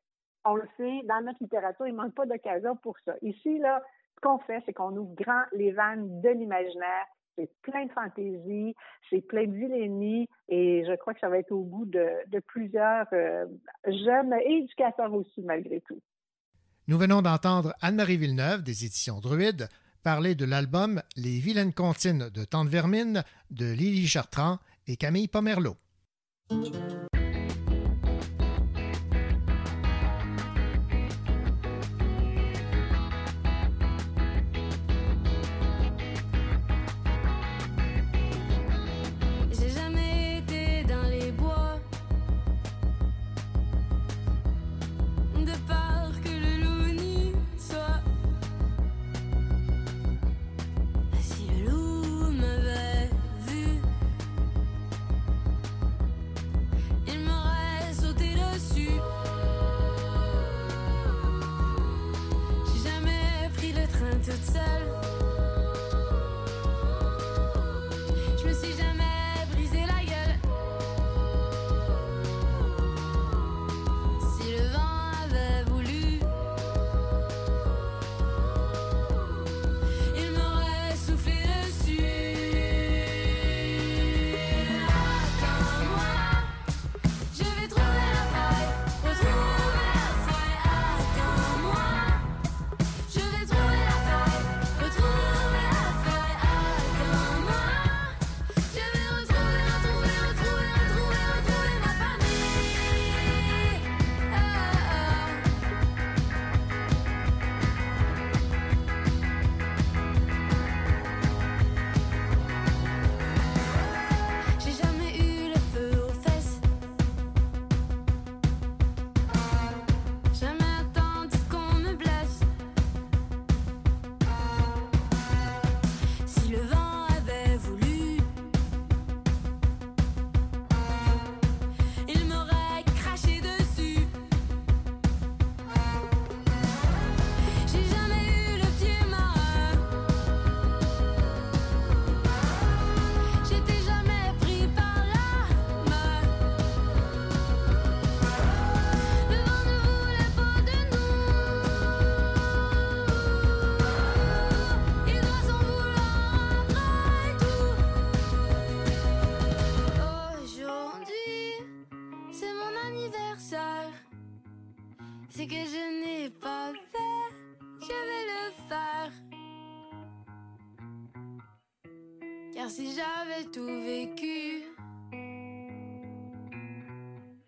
on 0.45 0.55
le 0.55 0.67
sait, 0.77 1.01
dans 1.07 1.21
notre 1.23 1.41
littérature, 1.41 1.87
il 1.87 1.95
manque 1.95 2.13
pas 2.13 2.27
d'occasion 2.27 2.75
pour 2.75 2.95
ça. 3.03 3.15
Ici, 3.23 3.57
là, 3.57 3.81
ce 4.15 4.21
qu'on 4.21 4.37
fait, 4.39 4.61
c'est 4.65 4.73
qu'on 4.73 4.95
ouvre 4.95 5.15
grand 5.15 5.43
les 5.53 5.71
vannes 5.71 6.21
de 6.21 6.29
l'imaginaire. 6.29 7.05
C'est 7.35 7.49
plein 7.63 7.85
de 7.85 7.91
fantaisie, 7.91 8.75
c'est 9.09 9.21
plein 9.21 9.45
de 9.45 9.51
vilainie, 9.51 10.29
et 10.47 10.85
je 10.87 10.95
crois 10.95 11.13
que 11.13 11.19
ça 11.19 11.27
va 11.27 11.39
être 11.39 11.51
au 11.51 11.63
goût 11.63 11.85
de, 11.85 12.39
plusieurs 12.47 13.07
euh, 13.11 13.45
jeunes 13.85 14.33
éducateurs 14.45 15.13
aussi, 15.13 15.41
malgré 15.41 15.81
tout. 15.81 15.99
Nous 16.87 16.97
venons 16.97 17.21
d'entendre 17.21 17.73
Anne-Marie 17.81 18.15
Villeneuve 18.15 18.61
des 18.63 18.85
éditions 18.85 19.19
Druide 19.19 19.67
parler 20.05 20.35
de 20.35 20.45
l'album 20.45 21.01
Les 21.15 21.39
vilaines 21.39 21.73
comptines 21.73 22.29
de 22.29 22.45
Tante 22.45 22.69
Vermine 22.69 23.23
de 23.49 23.65
Lily 23.65 24.07
Chartrand 24.07 24.59
et 24.85 24.97
Camille 24.97 25.27
Pomerleau. 25.27 25.77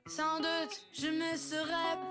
Sans 0.07 0.37
doute 0.37 0.81
je 0.93 1.07
me 1.07 1.35
serais 1.35 2.06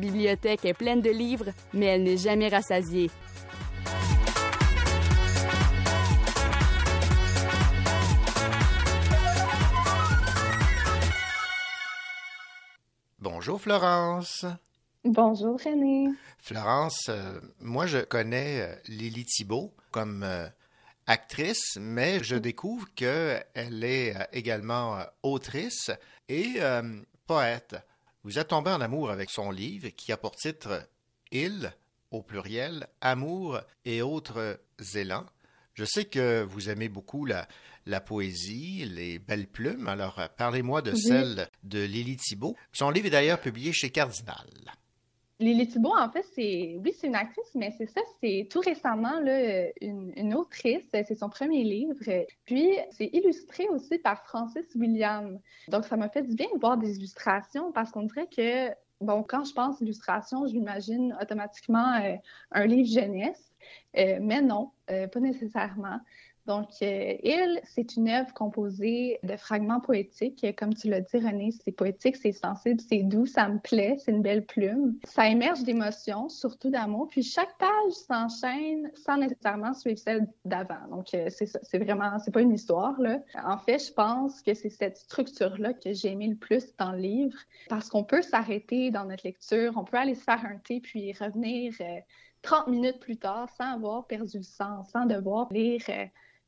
bibliothèque 0.00 0.64
est 0.64 0.74
pleine 0.74 1.00
de 1.00 1.10
livres, 1.10 1.50
mais 1.72 1.86
elle 1.86 2.02
n'est 2.02 2.16
jamais 2.16 2.48
rassasiée. 2.48 3.10
Bonjour 13.20 13.60
Florence. 13.60 14.46
Bonjour 15.04 15.58
René. 15.64 16.08
Florence, 16.38 17.06
euh, 17.08 17.40
moi 17.60 17.86
je 17.86 17.98
connais 17.98 18.60
euh, 18.60 18.74
Lily 18.86 19.24
Thibault 19.24 19.72
comme 19.90 20.22
euh, 20.22 20.46
actrice, 21.06 21.78
mais 21.80 22.22
je 22.22 22.36
découvre 22.36 22.86
qu'elle 22.94 23.84
est 23.84 24.14
également 24.32 24.98
autrice 25.22 25.90
et 26.28 26.60
poète. 27.26 27.76
Vous 28.22 28.38
êtes 28.38 28.48
tombé 28.48 28.70
en 28.70 28.82
amour 28.82 29.10
avec 29.10 29.30
son 29.30 29.50
livre 29.50 29.88
qui 29.88 30.12
a 30.12 30.18
pour 30.18 30.36
titre 30.36 30.86
Il, 31.32 31.72
au 32.10 32.22
pluriel, 32.22 32.86
Amour 33.00 33.60
et 33.86 34.02
autres 34.02 34.60
élans. 34.94 35.24
Je 35.72 35.86
sais 35.86 36.04
que 36.04 36.42
vous 36.42 36.68
aimez 36.68 36.90
beaucoup 36.90 37.24
la, 37.24 37.48
la 37.86 38.02
poésie, 38.02 38.84
les 38.84 39.18
belles 39.18 39.46
plumes. 39.46 39.88
Alors, 39.88 40.20
parlez-moi 40.36 40.82
de 40.82 40.94
celle 40.94 41.48
de 41.62 41.82
Lily 41.82 42.18
Thibault. 42.18 42.56
Son 42.72 42.90
livre 42.90 43.06
est 43.06 43.10
d'ailleurs 43.10 43.40
publié 43.40 43.72
chez 43.72 43.88
Cardinal. 43.88 44.46
Lily 45.40 45.66
Thibault, 45.68 45.96
en 45.96 46.10
fait, 46.10 46.24
c'est 46.34 46.76
oui, 46.84 46.94
c'est 46.96 47.06
une 47.06 47.14
actrice, 47.14 47.50
mais 47.54 47.74
c'est 47.78 47.86
ça, 47.86 48.02
c'est 48.20 48.46
tout 48.50 48.60
récemment 48.60 49.18
là, 49.20 49.68
une, 49.80 50.34
autrice. 50.34 50.84
C'est 50.92 51.14
son 51.14 51.30
premier 51.30 51.64
livre. 51.64 51.96
Puis, 52.44 52.68
c'est 52.90 53.10
illustré 53.12 53.66
aussi 53.68 53.98
par 53.98 54.22
Francis 54.26 54.66
William. 54.74 55.40
Donc, 55.68 55.86
ça 55.86 55.96
m'a 55.96 56.10
fait 56.10 56.22
du 56.22 56.34
bien 56.34 56.46
de 56.54 56.60
voir 56.60 56.76
des 56.76 56.96
illustrations 56.98 57.72
parce 57.72 57.90
qu'on 57.90 58.02
dirait 58.02 58.28
que, 58.28 58.68
bon, 59.00 59.22
quand 59.22 59.44
je 59.44 59.54
pense 59.54 59.80
illustration, 59.80 60.46
je 60.46 60.52
m'imagine 60.52 61.16
automatiquement 61.20 61.94
euh, 61.96 62.16
un 62.52 62.66
livre 62.66 62.88
jeunesse. 62.88 63.50
Euh, 63.96 64.18
mais 64.20 64.42
non, 64.42 64.70
euh, 64.90 65.08
pas 65.08 65.20
nécessairement. 65.20 66.00
Donc, 66.50 66.70
euh, 66.82 67.14
Il, 67.22 67.60
c'est 67.62 67.94
une 67.94 68.08
œuvre 68.08 68.34
composée 68.34 69.20
de 69.22 69.36
fragments 69.36 69.78
poétiques. 69.78 70.44
Comme 70.58 70.74
tu 70.74 70.88
l'as 70.88 71.00
dit, 71.00 71.18
René, 71.18 71.52
c'est 71.52 71.70
poétique, 71.70 72.16
c'est 72.16 72.32
sensible, 72.32 72.80
c'est 72.80 73.04
doux, 73.04 73.24
ça 73.24 73.48
me 73.48 73.60
plaît, 73.60 73.98
c'est 74.00 74.10
une 74.10 74.20
belle 74.20 74.44
plume. 74.44 74.98
Ça 75.04 75.28
émerge 75.28 75.62
d'émotions, 75.62 76.28
surtout 76.28 76.68
d'amour. 76.68 77.06
Puis 77.08 77.22
chaque 77.22 77.56
page 77.58 77.92
s'enchaîne 77.92 78.90
sans 78.94 79.18
nécessairement 79.18 79.74
suivre 79.74 80.00
celle 80.00 80.26
d'avant. 80.44 80.88
Donc, 80.90 81.14
euh, 81.14 81.28
c'est 81.30 81.78
vraiment, 81.78 82.18
c'est 82.18 82.32
pas 82.32 82.40
une 82.40 82.54
histoire. 82.54 82.96
En 83.44 83.58
fait, 83.58 83.78
je 83.78 83.92
pense 83.92 84.42
que 84.42 84.52
c'est 84.52 84.70
cette 84.70 84.96
structure-là 84.96 85.72
que 85.74 85.92
j'ai 85.92 86.08
aimé 86.08 86.26
le 86.26 86.36
plus 86.36 86.74
dans 86.78 86.90
le 86.90 86.98
livre 86.98 87.38
parce 87.68 87.88
qu'on 87.88 88.02
peut 88.02 88.22
s'arrêter 88.22 88.90
dans 88.90 89.04
notre 89.04 89.24
lecture, 89.24 89.74
on 89.76 89.84
peut 89.84 89.98
aller 89.98 90.16
se 90.16 90.24
faire 90.24 90.44
un 90.44 90.56
thé 90.56 90.80
puis 90.80 91.12
revenir 91.12 91.74
30 92.42 92.66
euh, 92.66 92.70
minutes 92.72 92.98
plus 92.98 93.18
tard 93.18 93.48
sans 93.56 93.74
avoir 93.74 94.08
perdu 94.08 94.38
le 94.38 94.42
sens, 94.42 94.88
sans 94.90 95.06
devoir 95.06 95.46
lire 95.52 95.80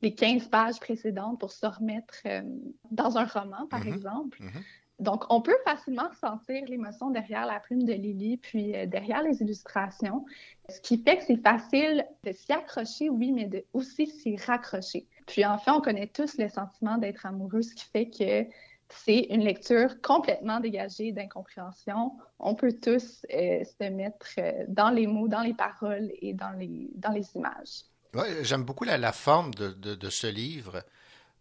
les 0.02 0.14
15 0.14 0.48
pages 0.48 0.80
précédentes 0.80 1.38
pour 1.38 1.52
se 1.52 1.66
remettre 1.66 2.14
euh, 2.26 2.42
dans 2.90 3.16
un 3.16 3.24
roman, 3.24 3.66
par 3.68 3.84
mm-hmm. 3.84 3.94
exemple. 3.94 4.42
Mm-hmm. 4.42 4.62
Donc, 4.98 5.24
on 5.30 5.40
peut 5.40 5.56
facilement 5.64 6.08
ressentir 6.08 6.64
l'émotion 6.66 7.10
derrière 7.10 7.46
la 7.46 7.60
plume 7.60 7.84
de 7.84 7.92
Lily, 7.92 8.36
puis 8.36 8.76
euh, 8.76 8.86
derrière 8.86 9.22
les 9.22 9.40
illustrations, 9.40 10.24
ce 10.68 10.80
qui 10.80 10.98
fait 10.98 11.16
que 11.16 11.24
c'est 11.24 11.42
facile 11.42 12.06
de 12.24 12.32
s'y 12.32 12.52
accrocher, 12.52 13.08
oui, 13.08 13.32
mais 13.32 13.46
de 13.46 13.64
aussi 13.72 14.06
s'y 14.06 14.36
raccrocher. 14.36 15.06
Puis, 15.26 15.44
en 15.44 15.58
fait, 15.58 15.70
on 15.70 15.80
connaît 15.80 16.08
tous 16.08 16.36
le 16.38 16.48
sentiment 16.48 16.98
d'être 16.98 17.24
amoureux, 17.26 17.62
ce 17.62 17.74
qui 17.74 17.84
fait 17.86 18.10
que 18.10 18.48
c'est 18.88 19.26
une 19.30 19.40
lecture 19.40 20.00
complètement 20.02 20.60
dégagée 20.60 21.12
d'incompréhension. 21.12 22.12
On 22.38 22.54
peut 22.54 22.72
tous 22.72 23.24
euh, 23.32 23.64
se 23.64 23.90
mettre 23.90 24.28
dans 24.68 24.90
les 24.90 25.06
mots, 25.06 25.28
dans 25.28 25.40
les 25.40 25.54
paroles 25.54 26.10
et 26.20 26.34
dans 26.34 26.50
les, 26.50 26.90
dans 26.94 27.10
les 27.10 27.26
images. 27.34 27.84
Ouais, 28.14 28.44
J'aime 28.44 28.64
beaucoup 28.64 28.84
la, 28.84 28.98
la 28.98 29.12
forme 29.12 29.54
de, 29.54 29.68
de, 29.68 29.94
de, 29.94 30.10
ce 30.10 30.26
livre, 30.26 30.82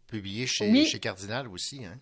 publié 0.08 0.48
chez, 0.48 0.86
chez 0.86 1.00
Cardinal 1.00 1.48
aussi. 1.50 1.86
Hein? 1.86 1.98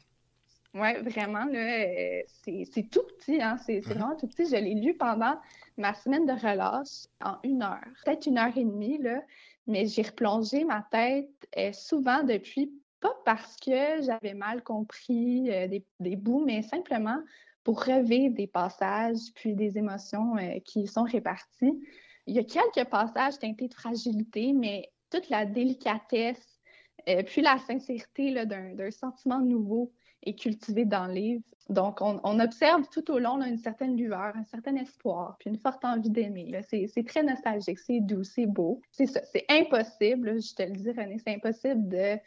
Oui, 0.76 0.94
vraiment, 1.02 1.48
euh, 1.52 2.22
c'est 2.46 2.90
tout 2.92 3.02
petit, 3.18 3.42
hein? 3.42 3.58
c'est 3.66 3.80
mm-hmm. 3.80 3.84
vraiment 3.84 4.16
tout 4.16 4.28
petit. 4.28 4.46
Je 4.46 4.56
l'ai 4.56 4.76
lu 4.76 4.94
pendant 4.94 5.40
ma 5.78 5.96
semaine 5.96 6.28
de 6.28 6.34
relâche 6.34 7.08
en 7.24 7.38
une 7.44 7.64
heure, 7.64 7.84
peut-être 8.06 8.28
une 8.28 8.38
heure 8.38 8.56
et 8.56 8.64
demie, 8.64 9.00
là, 9.00 9.24
mais 9.66 9.88
j'ai 9.88 10.04
replongé 10.04 10.64
ma 10.66 10.86
tête 10.92 11.30
euh, 11.58 11.74
souvent 11.74 12.22
depuis, 12.22 12.72
pas 13.00 13.16
parce 13.26 13.56
que 13.58 14.04
j'avais 14.04 14.36
mal 14.36 14.62
compris 14.62 15.50
euh, 15.52 15.68
des, 15.68 15.84
des, 16.00 16.16
bouts, 16.16 16.44
mais 16.46 16.62
simplement 16.62 17.18
pour 17.64 17.84
revivre 17.84 18.36
des 18.36 18.48
passages 18.48 19.34
puis 19.34 19.56
des 19.56 19.80
émotions 19.80 20.36
qui 20.66 20.86
sont 20.88 21.04
réparties. 21.04 21.80
Il 22.30 22.36
y 22.36 22.40
a 22.40 22.44
quelques 22.44 22.88
passages 22.88 23.40
teintés 23.40 23.68
de 23.68 23.74
fragilité, 23.74 24.54
mais 24.54 24.92
toute 25.10 25.30
la 25.30 25.48
délicatesse, 25.48 26.60
euh, 27.08 27.24
puis 27.24 27.42
la 27.42 27.58
sincérité 27.58 28.46
d'un 28.46 28.92
sentiment 28.92 29.40
nouveau 29.40 29.92
est 30.22 30.38
cultivée 30.38 30.86
dans 30.86 31.08
le 31.08 31.14
livre. 31.14 31.44
Donc, 31.70 32.02
on, 32.02 32.40
observe 32.40 32.88
tout 32.92 33.10
au 33.10 33.18
long 33.18 33.42
une 33.42 33.58
certaine 33.58 33.98
lueur, 33.98 34.36
un 34.36 34.44
certain 34.44 34.76
espoir, 34.76 35.38
puis 35.40 35.50
une 35.50 35.58
forte 35.58 35.84
envie 35.84 36.12
d'aimer. 36.12 36.52
C'est 36.62 37.08
très 37.08 37.24
nostalgique, 37.24 37.80
c'est 37.80 38.00
doux, 38.00 38.24
c'est 38.24 38.46
beau. 38.46 38.80
C'est 38.92 39.08
c'est 39.08 39.46
impossible, 39.50 40.40
je 40.40 40.54
te 40.54 40.62
le 40.62 40.74
dis, 40.74 40.92
René, 40.92 41.18
c'est 41.18 41.34
impossible 41.34 41.88
de 41.90 42.20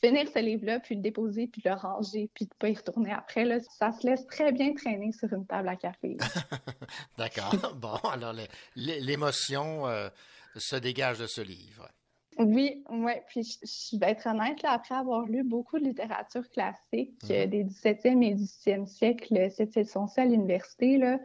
finir 0.00 0.26
ce 0.28 0.38
livre-là, 0.38 0.80
puis 0.80 0.96
le 0.96 1.02
déposer, 1.02 1.46
puis 1.46 1.62
le 1.64 1.72
ranger, 1.72 2.30
puis 2.34 2.46
de 2.46 2.50
ne 2.50 2.58
pas 2.58 2.68
y 2.68 2.74
retourner 2.74 3.12
après. 3.12 3.44
Là, 3.44 3.60
ça 3.60 3.92
se 3.92 4.06
laisse 4.06 4.26
très 4.26 4.52
bien 4.52 4.72
traîner 4.74 5.12
sur 5.12 5.32
une 5.32 5.46
table 5.46 5.68
à 5.68 5.76
café. 5.76 6.16
D'accord. 7.18 7.54
Bon, 7.76 7.96
alors 8.10 8.34
l'émotion 8.74 9.86
euh, 9.86 10.08
se 10.56 10.76
dégage 10.76 11.18
de 11.18 11.26
ce 11.26 11.40
livre. 11.40 11.88
Oui, 12.38 12.82
oui. 12.88 13.12
Puis 13.28 13.58
je, 13.62 13.98
vais 13.98 14.12
être 14.12 14.26
honnête, 14.26 14.62
là, 14.62 14.72
après 14.72 14.94
avoir 14.94 15.26
lu 15.26 15.44
beaucoup 15.44 15.78
de 15.78 15.84
littérature 15.84 16.48
classique 16.48 17.14
euh, 17.30 17.44
mhm. 17.44 17.50
des 17.50 17.64
17e 17.64 18.22
et 18.22 18.34
18e 18.34 18.86
siècle, 18.86 19.50
c'était 19.54 19.84
son 19.84 20.06
à 20.16 20.24
l'université, 20.24 20.96
là, 20.96 21.18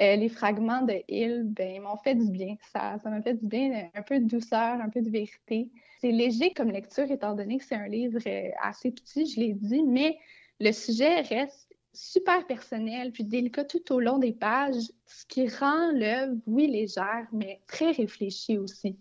euh, 0.00 0.16
les 0.16 0.28
fragments 0.28 0.82
de 0.82 0.94
Hill, 1.08 1.42
ben, 1.44 1.82
m'ont 1.82 1.96
fait 1.98 2.14
du 2.14 2.30
bien. 2.30 2.56
Ça, 2.72 2.98
m'a 3.04 3.22
fait 3.22 3.34
du 3.34 3.46
bien, 3.46 3.90
un 3.94 4.02
peu 4.02 4.18
de 4.18 4.24
douceur, 4.24 4.80
un 4.80 4.88
peu 4.88 5.02
de 5.02 5.10
vérité. 5.10 5.70
C'est 6.00 6.10
léger 6.10 6.52
comme 6.52 6.70
lecture, 6.70 7.10
étant 7.10 7.34
donné 7.34 7.58
que 7.58 7.64
c'est 7.64 7.74
un 7.74 7.88
livre 7.88 8.18
euh, 8.26 8.50
assez 8.62 8.90
petit, 8.90 9.26
je 9.26 9.40
l'ai 9.40 9.52
dit, 9.52 9.82
mais 9.82 10.18
le 10.58 10.72
sujet 10.72 11.20
reste 11.20 11.68
super 11.92 12.46
personnel, 12.46 13.12
puis 13.12 13.24
délicat 13.24 13.64
tout 13.64 13.92
au 13.92 14.00
long 14.00 14.18
des 14.18 14.32
pages, 14.32 14.90
ce 15.06 15.26
qui 15.26 15.48
rend 15.48 15.90
l'œuvre, 15.92 16.36
oui, 16.46 16.66
légère, 16.66 17.26
mais 17.32 17.60
très 17.66 17.90
réfléchie 17.90 18.58
aussi. 18.58 18.96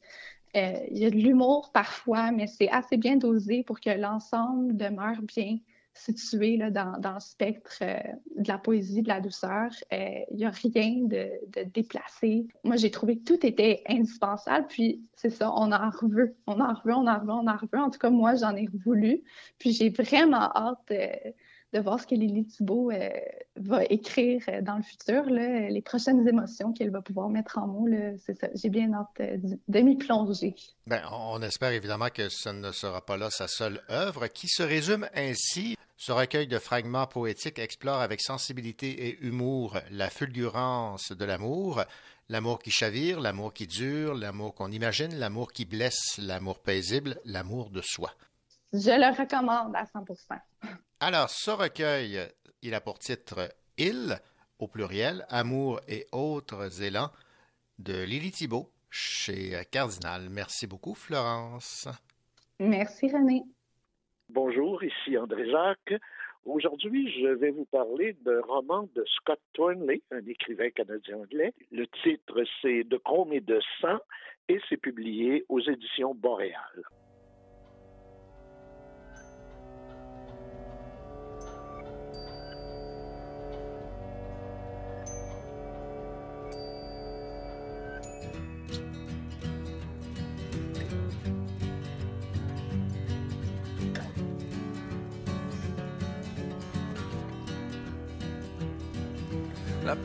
Euh, 0.57 0.73
il 0.89 0.97
y 0.97 1.05
a 1.05 1.11
de 1.11 1.15
l'humour 1.15 1.71
parfois, 1.71 2.31
mais 2.31 2.47
c'est 2.47 2.69
assez 2.69 2.97
bien 2.97 3.15
dosé 3.17 3.63
pour 3.63 3.79
que 3.79 3.91
l'ensemble 3.91 4.75
demeure 4.75 5.21
bien 5.21 5.59
situé 5.93 6.57
là, 6.57 6.71
dans, 6.71 6.97
dans, 6.99 7.15
le 7.15 7.19
spectre 7.19 7.77
euh, 7.81 7.97
de 8.37 8.47
la 8.47 8.57
poésie, 8.57 9.01
de 9.01 9.07
la 9.07 9.19
douceur. 9.21 9.69
Il 9.91 10.37
n'y 10.37 10.45
a 10.45 10.49
rien 10.49 11.03
de, 11.03 11.29
de 11.47 11.63
déplacé. 11.69 12.47
Moi, 12.63 12.77
j'ai 12.77 12.91
trouvé 12.91 13.17
que 13.19 13.23
tout 13.23 13.45
était 13.45 13.83
indispensable. 13.87 14.67
Puis, 14.67 15.01
c'est 15.15 15.29
ça, 15.29 15.51
on 15.53 15.71
en 15.71 15.89
reveut, 15.89 16.35
on 16.47 16.59
en 16.59 16.73
reveut, 16.73 16.93
on 16.93 17.07
en 17.07 17.19
reveut, 17.19 17.31
on 17.31 17.47
en 17.47 17.57
reveut. 17.57 17.79
En 17.79 17.89
tout 17.89 17.99
cas, 17.99 18.09
moi, 18.09 18.35
j'en 18.35 18.55
ai 18.55 18.67
voulu. 18.85 19.23
Puis, 19.57 19.71
j'ai 19.73 19.89
vraiment 19.89 20.49
hâte 20.55 20.91
de 21.73 21.79
voir 21.79 21.99
ce 21.99 22.07
que 22.07 22.15
Lily 22.15 22.45
Thibault 22.45 22.91
euh, 22.91 23.09
va 23.57 23.83
écrire 23.85 24.41
dans 24.61 24.77
le 24.77 24.83
futur, 24.83 25.23
les 25.25 25.81
prochaines 25.81 26.27
émotions 26.27 26.73
qu'elle 26.73 26.91
va 26.91 27.01
pouvoir 27.01 27.29
mettre 27.29 27.57
en 27.57 27.67
mots. 27.67 27.87
J'ai 28.55 28.69
bien 28.69 28.93
hâte 28.93 29.41
de, 29.41 29.59
de 29.67 29.79
m'y 29.79 29.95
plonger. 29.95 30.55
Bien, 30.87 31.03
on 31.11 31.41
espère 31.41 31.71
évidemment 31.71 32.09
que 32.13 32.29
ce 32.29 32.49
ne 32.49 32.71
sera 32.71 33.05
pas 33.05 33.17
là 33.17 33.29
sa 33.29 33.47
seule 33.47 33.81
œuvre, 33.89 34.27
qui 34.27 34.47
se 34.47 34.63
résume 34.63 35.07
ainsi 35.15 35.75
ce 36.01 36.13
recueil 36.13 36.47
de 36.47 36.59
fragments 36.59 37.07
poétiques 37.07 37.59
explore 37.59 37.99
avec 37.99 38.21
sensibilité 38.21 39.07
et 39.07 39.19
humour 39.19 39.77
la 39.91 40.09
fulgurance 40.09 41.11
de 41.11 41.25
l'amour, 41.25 41.83
l'amour 42.29 42.59
qui 42.59 42.71
chavire, 42.71 43.19
l'amour 43.19 43.53
qui 43.53 43.67
dure, 43.67 44.15
l'amour 44.15 44.55
qu'on 44.55 44.71
imagine, 44.71 45.13
l'amour 45.15 45.51
qui 45.51 45.65
blesse, 45.65 46.17
l'amour 46.17 46.59
paisible, 46.59 47.19
l'amour 47.25 47.69
de 47.69 47.81
soi. 47.81 48.13
Je 48.71 48.91
le 48.91 49.19
recommande 49.19 49.75
à 49.75 49.85
100 49.87 50.05
Alors, 50.99 51.29
ce 51.29 51.49
recueil, 51.49 52.19
il 52.61 52.75
a 52.75 52.81
pour 52.81 52.99
titre 52.99 53.49
Il, 53.79 54.19
au 54.59 54.67
pluriel, 54.67 55.25
Amour 55.29 55.79
et 55.87 56.05
autres 56.11 56.83
élans, 56.83 57.09
de 57.79 58.03
Lily 58.03 58.29
Thibault, 58.29 58.71
chez 58.91 59.65
Cardinal. 59.71 60.29
Merci 60.29 60.67
beaucoup, 60.67 60.93
Florence. 60.93 61.87
Merci, 62.59 63.09
René. 63.11 63.43
Bonjour, 64.29 64.83
ici 64.83 65.17
André 65.17 65.49
Jacques. 65.49 65.99
Aujourd'hui, 66.45 67.11
je 67.19 67.27
vais 67.27 67.49
vous 67.49 67.65
parler 67.65 68.15
d'un 68.23 68.41
roman 68.41 68.87
de 68.95 69.03
Scott 69.15 69.39
Thornley, 69.53 70.03
un 70.11 70.23
écrivain 70.27 70.69
canadien-anglais. 70.69 71.55
Le 71.71 71.87
titre, 72.03 72.43
c'est 72.61 72.83
De 72.83 72.97
chrome 72.97 73.33
et 73.33 73.41
de 73.41 73.59
sang 73.81 73.97
et 74.47 74.59
c'est 74.69 74.77
publié 74.77 75.43
aux 75.49 75.59
éditions 75.59 76.13
Boréal. 76.13 76.83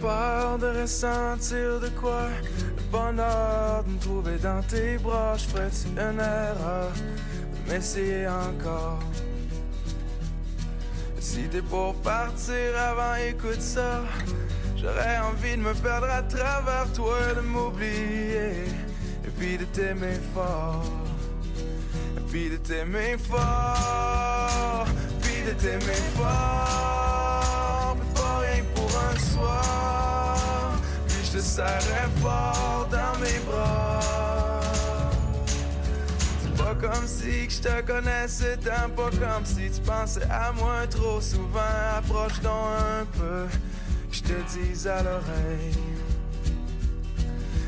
Peur 0.05 0.59
de 0.59 0.67
ressentir 0.83 1.81
de 1.81 1.89
quoi 2.01 2.29
Le 2.77 2.83
bonheur 2.93 3.85
de 3.85 3.91
me 3.91 3.99
trouver 3.99 4.37
dans 4.39 4.63
tes 4.63 4.99
bras. 4.99 5.35
Je 5.37 5.47
ferais 5.47 5.71
une 5.87 6.21
erreur 6.21 6.93
de 7.55 7.73
m'essayer 7.73 8.29
encore? 8.29 9.01
Si 11.21 11.49
t'es 11.49 11.63
pour 11.63 11.95
partir 12.13 12.67
avant, 12.91 13.15
écoute 13.31 13.63
ça. 13.63 14.03
J'aurais 14.77 15.19
envie 15.31 15.57
de 15.57 15.63
me 15.63 15.73
perdre 15.73 16.11
à 16.11 16.23
travers 16.23 16.93
toi, 16.93 17.17
de 17.37 17.41
m'oublier 17.41 18.67
Et 19.27 19.31
puis 19.39 19.57
de 19.57 19.65
t'aimer 19.65 20.21
fort. 20.35 20.85
Et 22.19 22.21
puis 22.31 22.51
de 22.51 22.59
t'aimer 22.59 23.17
fort. 23.31 24.87
Puis 25.23 25.41
de 25.49 25.53
t'aimer 25.63 26.03
fort. 26.15 27.97
Pas 28.15 28.39
rien 28.43 28.63
pour 28.75 28.91
un 29.11 29.19
soir 29.19 29.94
serrais 31.45 32.11
fort 32.21 32.89
dans 32.91 33.19
mes 33.21 33.39
bras 33.47 34.61
C'est 36.43 36.63
pas 36.63 36.75
comme 36.75 37.07
si 37.07 37.47
que 37.47 37.53
je 37.53 37.61
te 37.61 37.81
connaissais 37.83 38.57
tant 38.57 38.91
Pas 38.97 39.11
comme 39.11 39.45
si 39.45 39.71
tu 39.71 39.81
pensais 39.81 40.25
à 40.31 40.53
moi 40.53 40.87
trop 40.89 41.21
souvent 41.21 41.61
Approche 41.97 42.41
donc 42.41 42.53
un 42.53 43.05
peu 43.19 43.47
je 44.15 44.21
te 44.21 44.33
dis 44.53 44.89
à 44.89 45.03
l'oreille. 45.03 45.75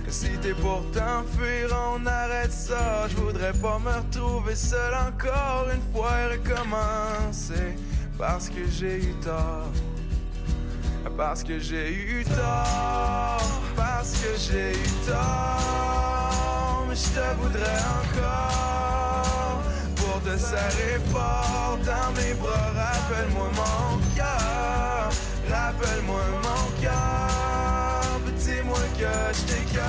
Si 0.08 0.28
t'es 0.40 0.54
pour 0.54 0.84
t'enfuir, 0.92 1.76
on 1.92 2.06
arrête 2.06 2.52
ça. 2.52 3.08
Je 3.08 3.16
voudrais 3.16 3.52
pas 3.52 3.80
me 3.80 3.90
retrouver 3.90 4.54
seul 4.54 4.94
encore 4.94 5.66
une 5.74 5.82
fois 5.92 6.12
et 6.20 6.36
recommencer. 6.36 7.74
Parce 8.16 8.48
que 8.48 8.64
j'ai 8.70 8.98
eu 8.98 9.14
tort. 9.24 9.72
Parce 11.16 11.42
que 11.44 11.58
j'ai 11.58 11.92
eu 11.92 12.24
tort. 12.24 13.62
Parce 13.76 14.12
que 14.12 14.36
j'ai 14.38 14.72
eu 14.72 14.90
tort. 15.06 16.86
Mais 16.88 16.96
je 16.96 17.08
te 17.08 17.34
voudrais 17.40 17.80
encore. 18.00 19.62
Pour 19.96 20.20
te 20.22 20.36
serrer 20.38 21.00
fort 21.12 21.78
dans 21.84 22.12
mes 22.20 22.34
bras. 22.34 22.72
Rappelle-moi 22.74 23.48
mon 23.54 23.98
cœur. 24.14 25.10
Rappelle-moi 25.48 26.20
mon 26.42 26.82
cœur, 26.82 28.20
dis-moi 28.36 28.78
que 28.98 29.14
je 29.32 29.42
t'écœure. 29.52 29.86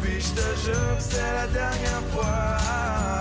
Puis 0.00 0.20
je 0.20 0.30
te 0.30 0.46
jure 0.64 0.96
que 0.96 1.02
c'est 1.02 1.32
la 1.34 1.46
dernière 1.48 2.02
fois. 2.12 3.11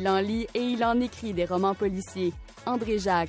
Il 0.00 0.08
en 0.08 0.18
lit 0.18 0.46
et 0.54 0.60
il 0.62 0.82
en 0.82 0.98
écrit 0.98 1.34
des 1.34 1.44
romans 1.44 1.74
policiers. 1.74 2.32
André 2.64 2.98
Jacques. 2.98 3.28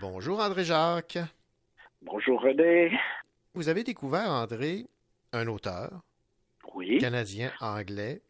Bonjour 0.00 0.40
André 0.40 0.64
Jacques. 0.64 1.18
Bonjour 2.02 2.40
René. 2.42 2.92
Vous 3.54 3.68
avez 3.68 3.84
découvert, 3.84 4.28
André, 4.28 4.86
un 5.32 5.46
auteur 5.46 5.90
Oui. 6.74 6.98
canadien 6.98 7.52
anglais. 7.60 8.20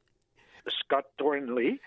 Scott 0.81 1.07
Thornley, 1.17 1.81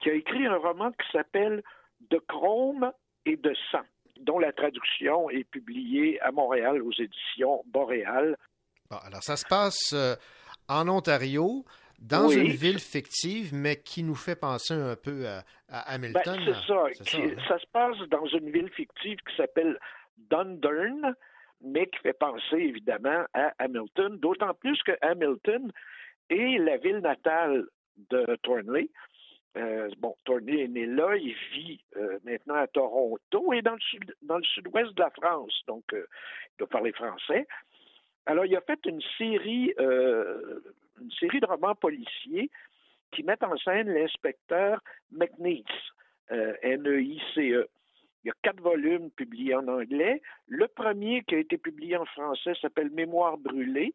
qui 0.00 0.10
a 0.10 0.14
écrit 0.14 0.46
un 0.46 0.56
roman 0.56 0.90
qui 0.92 1.06
s'appelle 1.12 1.62
De 2.10 2.18
chrome 2.18 2.92
et 3.26 3.36
de 3.36 3.54
sang, 3.70 3.82
dont 4.20 4.38
la 4.38 4.52
traduction 4.52 5.30
est 5.30 5.44
publiée 5.44 6.20
à 6.20 6.30
Montréal 6.32 6.82
aux 6.82 6.92
éditions 6.92 7.62
Boréal. 7.66 8.36
Bon, 8.90 8.96
alors 8.98 9.22
ça 9.22 9.36
se 9.36 9.46
passe 9.46 9.92
euh, 9.92 10.14
en 10.68 10.88
Ontario, 10.88 11.64
dans 12.00 12.28
Oui. 12.28 12.34
une 12.36 12.52
ville 12.52 12.78
fictive, 12.80 13.54
mais 13.54 13.76
qui 13.76 14.02
nous 14.02 14.14
fait 14.14 14.36
penser 14.36 14.74
un 14.74 14.96
peu 14.96 15.26
à, 15.26 15.38
à 15.68 15.96
Ben, 15.98 16.04
Hamilton. 16.12 16.40
c'est 16.44 16.66
ça. 16.66 16.84
Qui- 17.04 17.22
hein? 17.22 17.36
ça 17.48 17.58
se 17.58 17.66
passe 17.72 17.96
dans 18.10 18.26
une 18.26 18.50
ville 18.50 18.70
fictive 18.70 19.18
qui 19.28 19.36
s'appelle 19.36 19.78
Dundurn, 20.30 21.14
mais 21.62 21.86
qui 21.86 21.98
fait 22.00 22.12
penser 22.18 22.56
évidemment 22.56 23.24
à 23.32 23.52
Hamilton, 23.58 24.18
d'autant 24.18 24.52
plus 24.54 24.80
que 24.82 24.92
Hamilton 25.00 25.70
est 26.30 26.58
la 26.58 26.76
ville 26.78 26.98
natale 26.98 27.64
de 28.10 28.36
Thornley. 28.42 28.90
Euh, 29.56 29.88
bon, 29.98 30.16
Thornley 30.24 30.64
est 30.64 30.68
né 30.68 30.86
là, 30.86 31.16
il 31.16 31.34
vit 31.52 31.80
euh, 31.96 32.18
maintenant 32.24 32.56
à 32.56 32.66
Toronto 32.66 33.52
et 33.52 33.62
dans 33.62 33.74
le, 33.74 34.42
sud-ouest 34.42 34.92
de 34.94 35.00
la 35.00 35.10
France, 35.10 35.62
donc 35.68 35.84
euh, 35.92 36.06
il 36.52 36.58
doit 36.58 36.68
parler 36.68 36.92
français. 36.92 37.46
Alors, 38.26 38.46
il 38.46 38.56
a 38.56 38.60
fait 38.62 38.80
une 38.86 39.02
série, 39.18 39.74
une 39.78 41.10
série 41.20 41.40
de 41.40 41.46
romans 41.46 41.74
policiers 41.74 42.50
qui 43.12 43.22
mettent 43.22 43.44
en 43.44 43.56
scène 43.58 43.92
l'inspecteur 43.92 44.80
McNeice, 45.12 45.62
N-E-I-C-E. 46.30 47.68
Il 48.24 48.28
y 48.28 48.30
a 48.30 48.34
quatre 48.42 48.62
volumes 48.62 49.10
publiés 49.10 49.54
en 49.54 49.68
anglais. 49.68 50.22
Le 50.48 50.66
premier 50.68 51.22
qui 51.24 51.34
a 51.34 51.38
été 51.38 51.58
publié 51.58 51.98
en 51.98 52.06
français 52.06 52.54
s'appelle 52.62 52.88
Mémoire 52.88 53.36
brûlée 53.36 53.92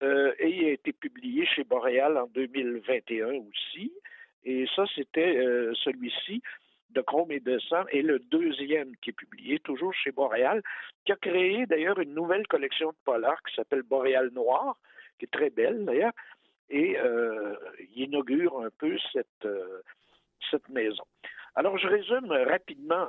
et 0.00 0.48
il 0.48 0.64
a 0.64 0.70
été 0.70 0.94
publié 0.94 1.44
chez 1.44 1.64
Boréal 1.64 2.16
en 2.16 2.28
2021 2.28 3.42
aussi. 3.46 3.92
Et 4.46 4.66
ça, 4.76 4.84
c'était 4.94 5.36
euh, 5.38 5.74
celui-ci 5.74 6.40
de 6.90 7.00
Chrome 7.00 7.32
et 7.32 7.40
de 7.40 7.58
Sang, 7.58 7.84
et 7.90 8.00
le 8.00 8.20
deuxième 8.20 8.96
qui 9.02 9.10
est 9.10 9.12
publié, 9.12 9.58
toujours 9.58 9.92
chez 9.92 10.12
Boréal, 10.12 10.62
qui 11.04 11.10
a 11.12 11.16
créé 11.16 11.66
d'ailleurs 11.66 11.98
une 11.98 12.14
nouvelle 12.14 12.46
collection 12.46 12.90
de 12.90 12.96
polars 13.04 13.42
qui 13.42 13.56
s'appelle 13.56 13.82
Boréal 13.82 14.30
Noir, 14.32 14.78
qui 15.18 15.24
est 15.24 15.32
très 15.32 15.50
belle 15.50 15.84
d'ailleurs, 15.84 16.12
et 16.70 16.96
euh, 16.96 17.56
il 17.90 18.04
inaugure 18.04 18.60
un 18.60 18.70
peu 18.78 18.96
cette, 19.12 19.44
euh, 19.44 19.82
cette 20.48 20.68
maison. 20.68 21.04
Alors, 21.56 21.76
je 21.76 21.88
résume 21.88 22.30
rapidement 22.30 23.08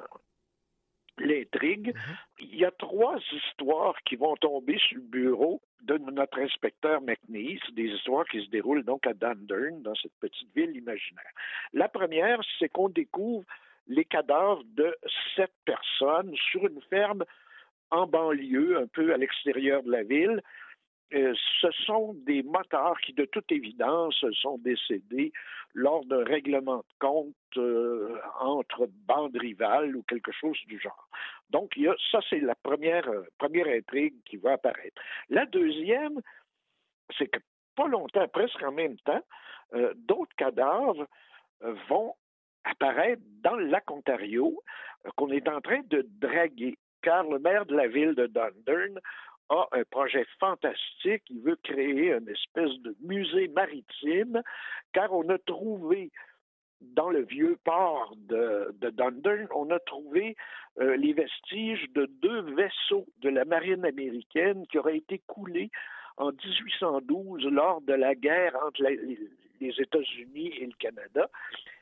l'intrigue. 1.19 1.93
Il 2.39 2.55
y 2.55 2.65
a 2.65 2.71
trois 2.71 3.17
histoires 3.31 3.95
qui 4.05 4.15
vont 4.15 4.35
tomber 4.35 4.77
sur 4.79 4.97
le 4.97 5.03
bureau 5.03 5.61
de 5.81 5.97
notre 5.97 6.39
inspecteur 6.39 7.01
McNeese, 7.01 7.61
des 7.73 7.87
histoires 7.87 8.25
qui 8.25 8.43
se 8.43 8.49
déroulent 8.49 8.83
donc 8.83 9.05
à 9.07 9.13
Dundurn, 9.13 9.81
dans 9.81 9.95
cette 9.95 10.15
petite 10.19 10.53
ville 10.55 10.75
imaginaire. 10.75 11.31
La 11.73 11.87
première, 11.87 12.39
c'est 12.59 12.69
qu'on 12.69 12.89
découvre 12.89 13.45
les 13.87 14.05
cadavres 14.05 14.63
de 14.75 14.95
sept 15.35 15.51
personnes 15.65 16.35
sur 16.51 16.65
une 16.67 16.81
ferme 16.89 17.23
en 17.89 18.05
banlieue, 18.05 18.77
un 18.77 18.87
peu 18.87 19.13
à 19.13 19.17
l'extérieur 19.17 19.83
de 19.83 19.91
la 19.91 20.03
ville. 20.03 20.41
Euh, 21.13 21.33
ce 21.61 21.71
sont 21.85 22.15
des 22.25 22.43
motards 22.43 22.99
qui, 22.99 23.13
de 23.13 23.23
toute 23.25 23.49
évidence, 23.51 24.25
sont 24.41 24.57
décédés 24.57 25.31
lors 25.73 26.03
d'un 26.05 26.23
règlement 26.25 26.77
de 26.77 26.93
compte 26.99 27.33
euh, 27.55 28.17
entre 28.41 28.87
bandes 29.07 29.37
rivales 29.37 29.95
ou 29.95 30.03
quelque 30.03 30.33
chose 30.33 30.57
du 30.67 30.79
genre. 30.79 31.07
Donc, 31.49 31.79
ça, 32.11 32.19
c'est 32.29 32.41
la 32.41 32.55
première, 32.55 33.07
euh, 33.07 33.23
première 33.37 33.67
intrigue 33.67 34.15
qui 34.25 34.35
va 34.35 34.53
apparaître. 34.53 35.01
La 35.29 35.45
deuxième, 35.45 36.19
c'est 37.17 37.27
que 37.27 37.39
pas 37.75 37.87
longtemps, 37.87 38.27
presque 38.27 38.61
en 38.63 38.71
même 38.71 38.97
temps, 38.99 39.21
d'autres 39.95 40.35
cadavres 40.35 41.05
vont 41.87 42.15
apparaître 42.63 43.21
dans 43.43 43.55
le 43.55 43.67
lac 43.67 43.89
Ontario 43.91 44.59
qu'on 45.15 45.29
est 45.29 45.47
en 45.47 45.61
train 45.61 45.81
de 45.87 46.05
draguer, 46.19 46.77
car 47.03 47.23
le 47.23 47.37
maire 47.37 47.67
de 47.67 47.75
la 47.75 47.87
ville 47.87 48.15
de 48.15 48.25
Dundurn 48.25 48.99
a 49.49 49.67
un 49.71 49.83
projet 49.89 50.25
fantastique. 50.39 51.23
Il 51.29 51.41
veut 51.41 51.57
créer 51.63 52.13
une 52.13 52.29
espèce 52.29 52.77
de 52.81 52.95
musée 53.01 53.47
maritime, 53.49 54.41
car 54.93 55.13
on 55.13 55.27
a 55.29 55.37
trouvé 55.37 56.11
dans 56.81 57.09
le 57.09 57.23
vieux 57.23 57.57
port 57.63 58.13
de, 58.15 58.75
de 58.79 59.47
on 59.55 59.71
a 59.71 59.79
trouvé 59.79 60.35
euh, 60.79 60.95
les 60.95 61.13
vestiges 61.13 61.85
de 61.95 62.05
deux 62.21 62.41
vaisseaux 62.53 63.05
de 63.21 63.29
la 63.29 63.45
marine 63.45 63.83
américaine 63.83 64.65
qui 64.67 64.77
auraient 64.77 64.97
été 64.97 65.21
coulés 65.25 65.71
en 66.17 66.31
1812 66.31 67.45
lors 67.45 67.81
de 67.81 67.93
la 67.93 68.13
guerre 68.13 68.55
entre 68.63 68.83
les, 68.83 69.17
États-Unis 69.59 70.53
et 70.59 70.65
le 70.65 70.75
Canada. 70.77 71.29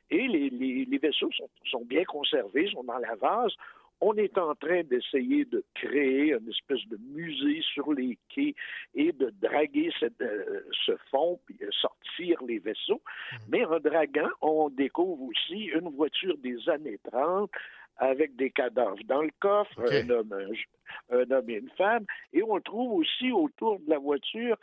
Et 0.10 0.28
les 0.28 0.98
vaisseaux 0.98 1.32
sont, 1.32 1.50
sont 1.66 1.84
bien 1.84 2.04
conservés, 2.06 2.70
sont 2.70 2.84
dans 2.84 3.00
la 3.00 3.16
vase. 3.16 3.54
On 4.02 4.14
est 4.16 4.38
en 4.38 4.54
train 4.56 4.84
d'essayer 4.84 5.46
de 5.46 5.64
créer 5.74 6.34
une 6.34 6.50
espèce 6.50 6.86
de 6.90 6.98
musée 7.14 7.62
sur 7.74 7.94
les 7.94 8.18
quais 8.30 8.54
et 8.94 9.12
de 9.14 9.34
draguer 9.42 9.90
cette- 10.00 10.22
euh, 10.22 10.62
ce 10.86 10.96
fond 11.10 11.40
puis 11.46 11.58
euh, 11.62 11.70
sortir 11.72 12.44
les 12.44 12.60
vaisseaux. 12.60 13.02
Mais 13.50 13.64
en 13.66 13.80
draguant, 13.80 14.30
on 14.42 14.70
découvre 14.70 15.24
aussi 15.24 15.66
une 15.66 15.90
voiture 15.96 16.38
des 16.38 16.58
années 16.70 17.00
30 17.12 17.50
avec 17.98 18.36
des 18.36 18.52
cadavres 18.52 18.98
dans 19.06 19.22
le 19.22 19.32
coffre, 19.40 19.80
un, 19.80 20.10
homme, 20.10 20.34
un, 20.34 21.18
un 21.18 21.32
homme 21.32 21.50
et 21.50 21.56
une 21.56 21.70
femme. 21.78 22.06
Et 22.34 22.44
on 22.44 22.60
trouve 22.60 22.92
aussi 23.00 23.32
autour 23.32 23.80
de 23.80 23.90
la 23.90 23.98
voiture 23.98 24.58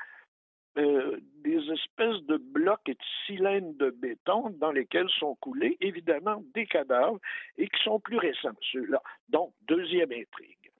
euh, 0.79 1.19
des 1.45 1.71
espèces 1.71 2.23
de 2.23 2.39
blocs 2.39 2.89
et 2.89 2.95
de 2.95 3.05
cylindres 3.27 3.75
de 3.75 3.91
béton 3.91 4.51
dans 4.59 4.73
lesquels 4.73 5.11
sont 5.19 5.35
coulés, 5.35 5.77
évidemment, 5.81 6.43
des 6.55 6.67
cadavres 6.67 7.19
et 7.59 7.69
qui 7.69 7.83
sont 7.83 8.01
plus 8.01 8.17
récents, 8.17 8.57
ceux-là. 8.73 9.03
Donc, 9.29 9.53
deuxième 9.69 10.13
intrigue. 10.13 10.71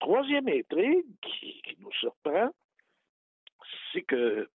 Troisième 0.00 0.48
intrigue 0.48 1.06
qui, 1.22 1.62
nous 1.78 1.92
surprend, 1.92 2.50
c'est 3.92 4.02
que, 4.02 4.48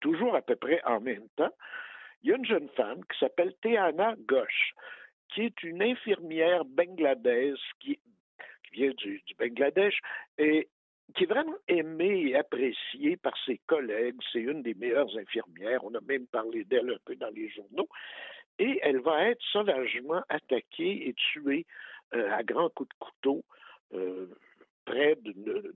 toujours 0.00 0.34
à 0.34 0.42
peu 0.42 0.56
près 0.56 0.82
en 0.84 1.00
même 1.00 1.28
temps, 1.36 1.54
il 2.22 2.30
y 2.30 2.32
a 2.32 2.36
une 2.36 2.44
jeune 2.44 2.68
femme 2.70 3.02
qui 3.06 3.18
s'appelle 3.18 3.54
Teana 3.62 4.14
Ghosh, 4.26 4.74
qui 5.28 5.42
est 5.42 5.62
une 5.62 5.82
infirmière 5.82 6.66
bangladaise 6.66 7.58
qui, 7.80 7.98
qui 8.64 8.72
vient 8.72 8.92
du, 8.92 9.22
du 9.24 9.34
Bangladesh 9.36 9.98
et 10.36 10.68
qui 11.14 11.24
est 11.24 11.26
vraiment 11.26 11.56
aimée 11.68 12.28
et 12.28 12.36
appréciée 12.36 13.16
par 13.16 13.34
ses 13.46 13.58
collègues. 13.66 14.16
C'est 14.32 14.40
une 14.40 14.62
des 14.62 14.74
meilleures 14.74 15.16
infirmières. 15.16 15.84
On 15.84 15.94
a 15.94 16.00
même 16.02 16.26
parlé 16.26 16.64
d'elle 16.64 16.90
un 16.90 16.98
peu 17.04 17.16
dans 17.16 17.30
les 17.30 17.48
journaux. 17.48 17.88
Et 18.58 18.78
elle 18.82 18.98
va 19.00 19.28
être 19.28 19.42
sauvagement 19.52 20.22
attaquée 20.28 21.08
et 21.08 21.14
tuée 21.14 21.64
euh, 22.14 22.30
à 22.32 22.42
grands 22.42 22.70
coups 22.70 22.88
de 22.88 22.94
couteau 22.98 23.44
euh, 23.94 24.26
près 24.84 25.16
de, 25.16 25.74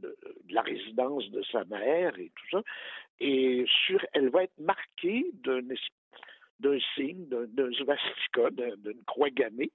la 0.50 0.62
résidence 0.62 1.30
de 1.30 1.42
sa 1.44 1.64
mère 1.64 2.18
et 2.18 2.30
tout 2.34 2.48
ça. 2.50 2.62
Et 3.20 3.64
sur, 3.86 4.04
elle 4.12 4.30
va 4.30 4.44
être 4.44 4.58
marquée 4.58 5.26
d'un 5.34 5.60
signe, 6.94 7.26
d'un 7.28 7.72
svastika, 7.72 8.50
d'un- 8.50 8.76
d'une 8.78 9.02
croix 9.04 9.30
gammée. 9.30 9.70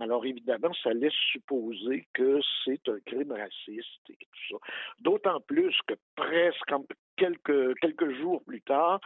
Alors 0.00 0.26
évidemment, 0.26 0.72
ça 0.82 0.92
laisse 0.92 1.14
supposer 1.32 2.08
que 2.12 2.40
c'est 2.64 2.88
un 2.88 2.98
crime 3.06 3.32
raciste 3.32 4.10
et 4.10 4.16
tout 4.16 4.38
ça. 4.50 4.56
D'autant 4.98 5.40
plus 5.40 5.76
que 5.86 5.94
presque 6.16 6.72
quelques, 7.16 8.10
jours 8.18 8.42
plus 8.44 8.62
tard, 8.62 9.00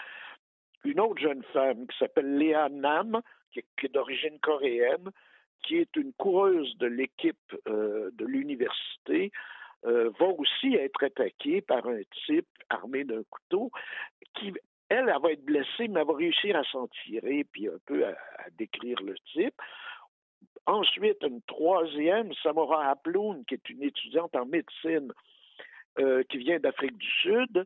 une 0.85 1.01
autre 1.01 1.21
jeune 1.21 1.43
femme 1.53 1.87
qui 1.87 1.99
s'appelle 1.99 2.39
Léa 2.39 2.71
Nam, 2.71 3.21
qui 3.53 3.61
est, 3.61 3.93
d'origine 3.93 4.39
coréenne, 4.41 5.11
qui 5.63 5.77
est 5.77 5.95
une 5.97 6.13
coureuse 6.15 6.77
de 6.79 6.87
l'équipe 6.87 7.37
euh, 7.67 8.11
de 8.15 8.25
l'université, 8.25 9.31
euh, 9.85 10.11
va 10.19 10.27
aussi 10.27 10.75
être 10.75 11.05
attaquée 11.05 11.61
par 11.61 11.87
un 11.87 12.01
type 12.27 12.49
armé 12.71 13.05
d'un 13.05 13.23
couteau 13.29 13.71
qui, 14.35 14.53
elle, 14.89 15.09
elle 15.09 15.23
va 15.23 15.33
être 15.33 15.45
blessée, 15.45 15.89
mais 15.89 16.01
elle 16.01 16.07
va 16.07 16.15
réussir 16.15 16.57
à 16.57 16.65
s'en 16.65 16.89
tirer, 17.05 17.45
puis 17.53 17.69
un 17.69 17.79
peu 17.85 18.07
à 18.07 18.17
décrire 18.57 19.01
le 19.03 19.15
type. 19.33 19.55
Ensuite, 20.69 21.23
une 21.23 21.41
troisième, 21.47 22.31
Samora 22.43 22.91
Aploun, 22.91 23.43
qui 23.47 23.55
est 23.55 23.71
une 23.71 23.83
étudiante 23.83 24.37
en 24.37 24.45
médecine 24.45 25.11
euh, 25.99 26.23
qui 26.25 26.37
vient 26.37 26.61
d'Afrique 26.61 26.99
du 26.99 27.11
Sud 27.23 27.65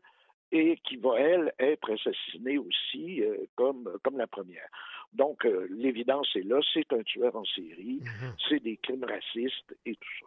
et 0.53 0.77
qui 0.85 0.99
va, 0.99 1.19
elle, 1.19 1.53
être 1.59 1.93
assassinée 1.93 2.59
aussi 2.59 3.25
euh, 3.25 3.39
comme, 3.57 3.91
comme 4.05 4.19
la 4.19 4.29
première. 4.29 4.69
Donc, 5.13 5.45
euh, 5.45 5.67
l'évidence 5.71 6.29
est 6.37 6.45
là, 6.45 6.61
c'est 6.73 6.93
un 6.93 7.03
tueur 7.03 7.35
en 7.35 7.45
série, 7.45 8.03
c'est 8.49 8.63
des 8.63 8.77
crimes 8.77 9.05
racistes 9.05 9.77
et 9.85 9.97
tout 9.97 10.11
ça. 10.21 10.27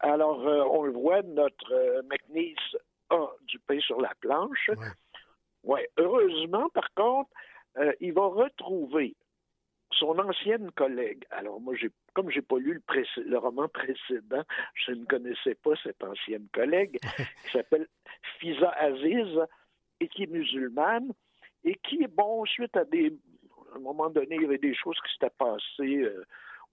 Alors, 0.00 0.40
on 0.70 0.82
le 0.82 0.92
voit, 0.92 1.22
notre 1.22 2.02
McNeese 2.02 2.76
a 3.08 3.28
du 3.46 3.58
pain 3.60 3.80
sur 3.80 3.98
la 4.02 4.12
planche. 4.20 4.70
Ouais. 5.64 5.88
Heureusement, 5.96 6.68
par 6.68 6.92
contre, 6.94 7.30
il 8.00 8.12
va 8.12 8.26
retrouver 8.26 9.16
son 9.98 10.18
ancienne 10.18 10.70
collègue. 10.72 11.24
Alors 11.30 11.60
moi, 11.60 11.74
j'ai, 11.76 11.90
comme 12.14 12.30
j'ai 12.30 12.42
pas 12.42 12.58
lu 12.58 12.74
le, 12.74 13.22
le 13.22 13.38
roman 13.38 13.68
précédent, 13.68 14.42
je 14.74 14.92
ne 14.92 15.04
connaissais 15.04 15.54
pas 15.54 15.72
cette 15.82 16.02
ancienne 16.02 16.48
collègue 16.52 16.98
qui 17.44 17.52
s'appelle 17.52 17.86
Fiza 18.38 18.70
Aziz 18.70 19.38
et 20.00 20.08
qui 20.08 20.24
est 20.24 20.30
musulmane 20.30 21.12
et 21.64 21.74
qui, 21.76 22.06
bon, 22.06 22.44
suite 22.44 22.76
à 22.76 22.84
des, 22.84 23.12
à 23.72 23.76
un 23.76 23.80
moment 23.80 24.10
donné, 24.10 24.36
il 24.36 24.42
y 24.42 24.46
avait 24.46 24.58
des 24.58 24.74
choses 24.74 24.98
qui 25.04 25.12
s'étaient 25.12 25.34
passées 25.38 26.02
euh, 26.02 26.24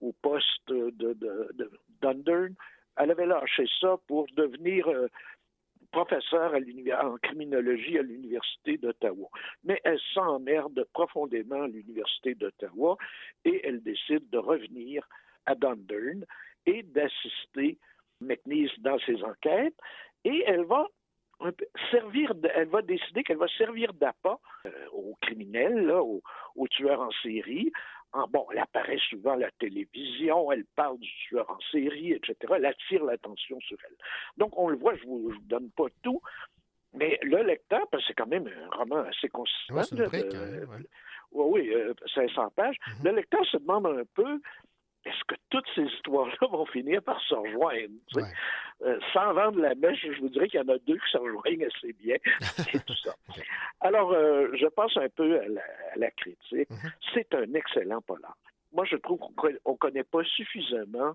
au 0.02 0.14
poste 0.22 0.68
de, 0.68 0.92
de, 0.92 1.14
de 1.54 1.72
Dundurn. 2.02 2.54
Elle 2.98 3.12
avait 3.12 3.26
lâché 3.26 3.66
ça 3.82 3.98
pour 4.08 4.28
devenir 4.36 4.88
euh, 4.88 5.08
professeur 5.92 6.54
en 6.54 7.18
criminologie 7.18 7.98
à 7.98 8.02
l'Université 8.02 8.78
d'Ottawa. 8.78 9.28
Mais 9.64 9.80
elle 9.84 10.00
s'emmerde 10.14 10.86
profondément 10.94 11.64
à 11.64 11.68
l'Université 11.68 12.36
d'Ottawa 12.36 12.98
et 13.44 13.62
elle 13.66 13.82
décide 13.82 14.30
de 14.30 14.38
revenir 14.38 15.08
à 15.46 15.56
Dundurn 15.56 16.26
et 16.66 16.84
d'assister 16.84 17.78
McNeese 18.22 18.78
dans 18.80 19.00
ses 19.00 19.24
enquêtes. 19.24 19.78
Et 20.24 20.44
elle 20.48 20.66
va 20.66 20.88
servir, 21.92 22.34
elle 22.56 22.70
va 22.70 22.82
décider 22.82 23.24
qu'elle 23.24 23.38
va 23.38 23.48
servir 23.58 23.94
d'appât 23.94 24.40
euh, 24.66 24.72
aux 24.94 25.16
criminels, 25.22 25.92
aux 25.92 26.68
tueurs 26.70 27.02
en 27.02 27.12
série. 27.24 27.72
Bon, 28.30 28.46
elle 28.52 28.60
apparaît 28.60 28.98
souvent 29.10 29.34
à 29.34 29.38
la 29.38 29.52
télévision, 29.52 30.52
elle 30.52 30.66
parle 30.76 30.98
du 31.00 31.10
tueur 31.28 31.50
en 31.50 31.60
série, 31.72 32.14
etc. 32.14 32.36
Elle 32.56 32.66
attire 32.66 33.04
l'attention 33.04 33.60
sur 33.62 33.78
elle. 33.88 33.96
Donc, 34.38 34.58
on 34.58 34.70
le 34.70 34.78
voit, 34.78 34.96
je 34.96 35.04
ne 35.04 35.08
vous, 35.10 35.32
je 35.32 35.36
vous 35.36 35.42
donne 35.44 35.70
pas 35.72 35.86
tout, 36.02 36.22
mais 36.94 37.20
le 37.24 37.44
lecteur, 37.44 37.88
parce 37.92 38.04
que 38.04 38.08
c'est 38.08 38.14
quand 38.14 38.28
même 38.28 38.48
un 38.48 38.76
roman 38.78 39.04
assez 39.04 39.28
consistant. 39.30 39.76
Ouais, 39.76 39.84
c'est 39.84 39.96
une 39.96 40.02
là, 40.04 40.08
brique, 40.08 40.30
de- 40.30 40.38
hein, 40.38 40.66
ouais. 40.70 40.86
oui, 41.32 41.46
oui, 41.68 41.74
euh, 41.74 41.94
500 42.14 42.50
pages. 42.56 42.78
Mhm. 42.88 43.06
Le 43.06 43.12
lecteur 43.18 43.46
se 43.46 43.58
demande 43.58 43.88
un 43.88 44.04
peu 44.14 44.40
est-ce 45.06 45.24
que 45.28 45.36
toutes 45.50 45.68
ces 45.76 45.84
histoires-là 45.84 46.48
vont 46.50 46.66
finir 46.66 47.02
par 47.04 47.20
se 47.22 47.36
rejoindre? 47.36 47.94
tu 48.08 48.20
sais? 48.20 48.26
Euh, 48.84 49.00
sans 49.14 49.34
vendre 49.34 49.60
la 49.62 49.74
mèche, 49.76 50.06
je 50.06 50.20
vous 50.20 50.30
dirais 50.30 50.48
qu'il 50.50 50.60
y 50.60 50.64
en 50.64 50.68
a 50.68 50.78
deux 50.80 50.96
qui 50.98 51.10
se 51.12 51.18
rejoignent 51.18 51.66
assez 51.66 51.94
bien 51.94 52.16
et 52.74 52.80
tout 52.80 52.96
ça. 52.96 53.16
Alors, 53.80 54.12
euh, 54.12 54.50
je 54.54 54.68
passe 54.68 54.98
un 54.98 55.08
peu 55.10 55.40
à 55.40 55.48
la, 55.48 55.62
à 55.94 55.98
la 55.98 56.12
critique. 56.12 56.68
C'est 57.14 57.34
un 57.34 57.54
excellent 57.54 58.02
polar. 58.02 58.36
Moi, 58.74 58.86
je 58.86 58.98
trouve 58.98 59.20
qu'on 59.38 59.50
ne 59.50 59.78
connaît 59.78 60.04
pas 60.04 60.24
suffisamment 60.26 61.14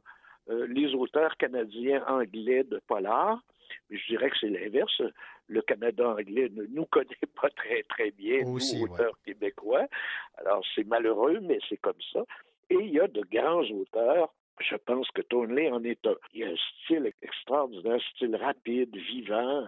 euh, 0.49 0.67
les 0.69 0.95
auteurs 0.95 1.37
canadiens 1.37 2.03
anglais 2.07 2.65
de 2.65 2.81
polar. 2.87 3.43
Mais 3.91 3.99
je 3.99 4.07
dirais 4.07 4.31
que 4.31 4.37
c'est 4.41 4.49
l'inverse. 4.49 5.03
Le 5.49 5.61
Canada 5.63 6.09
anglais 6.09 6.49
ne 6.53 6.65
nous 6.65 6.87
connaît 6.87 7.07
pas 7.41 7.51
très, 7.51 7.83
très 7.83 8.11
bien, 8.13 8.47
Aussi, 8.47 8.79
nous, 8.81 8.87
ouais. 8.87 8.91
auteurs 8.93 9.19
québécois. 9.27 9.87
Alors, 10.39 10.65
c'est 10.75 10.87
malheureux, 10.87 11.41
mais 11.43 11.59
c'est 11.69 11.77
comme 11.77 12.01
ça. 12.13 12.21
Et 12.71 12.77
il 12.77 12.91
y 12.93 13.01
a 13.01 13.09
de 13.09 13.23
grands 13.31 13.69
auteurs. 13.71 14.33
Je 14.61 14.77
pense 14.77 15.11
que 15.13 15.23
Tonley 15.23 15.71
en 15.71 15.83
est 15.85 16.07
un. 16.07 16.15
Il 16.35 16.41
y 16.41 16.45
a 16.45 16.49
un 16.49 16.57
style 16.85 17.11
extraordinaire, 17.23 17.95
un 17.95 18.15
style 18.15 18.37
rapide, 18.37 18.95
vivant, 18.95 19.67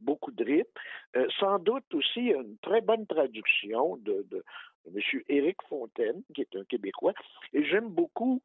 beaucoup 0.00 0.32
de 0.32 0.44
rythme. 0.44 0.70
Euh, 1.16 1.26
sans 1.38 1.58
doute 1.58 1.94
aussi 1.94 2.32
une 2.32 2.58
très 2.58 2.80
bonne 2.80 3.06
traduction 3.06 3.96
de, 3.98 4.26
de, 4.30 4.44
de 4.86 4.98
M. 4.98 5.22
Éric 5.28 5.58
Fontaine, 5.68 6.22
qui 6.34 6.40
est 6.40 6.56
un 6.56 6.64
Québécois. 6.64 7.14
Et 7.52 7.64
j'aime 7.64 7.88
beaucoup 7.88 8.42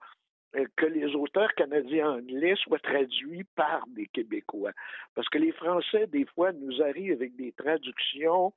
euh, 0.56 0.66
que 0.76 0.86
les 0.86 1.16
auteurs 1.16 1.54
canadiens 1.56 2.12
anglais 2.18 2.56
soient 2.58 2.80
traduits 2.80 3.46
par 3.56 3.86
des 3.88 4.08
Québécois. 4.08 4.72
Parce 5.16 5.30
que 5.30 5.40
les 5.40 5.52
Français, 5.52 6.08
des 6.08 6.26
fois, 6.26 6.52
nous 6.52 6.82
arrivent 6.82 7.14
avec 7.14 7.36
des 7.36 7.54
traductions 7.54 8.54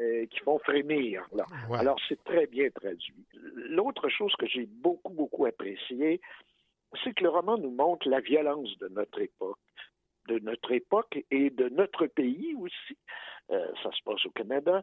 euh, 0.00 0.26
qui 0.26 0.38
font 0.40 0.58
frémir. 0.58 1.26
Là. 1.32 1.46
Alors, 1.72 1.98
c'est 2.08 2.22
très 2.24 2.46
bien 2.46 2.70
traduit. 2.70 3.26
L'autre 3.54 4.08
chose 4.08 4.34
que 4.38 4.46
j'ai 4.46 4.66
beaucoup, 4.66 5.12
beaucoup 5.12 5.46
apprécié, 5.46 6.20
c'est 7.02 7.14
que 7.14 7.22
le 7.22 7.30
roman 7.30 7.58
nous 7.58 7.70
montre 7.70 8.08
la 8.08 8.20
violence 8.20 8.76
de 8.78 8.88
notre 8.88 9.20
époque 9.20 9.58
de 10.28 10.38
notre 10.40 10.72
époque 10.72 11.24
et 11.30 11.50
de 11.50 11.68
notre 11.70 12.06
pays 12.06 12.54
aussi. 12.60 12.96
Euh, 13.50 13.66
ça 13.82 13.90
se 13.92 14.02
passe 14.04 14.24
au 14.26 14.30
Canada. 14.30 14.82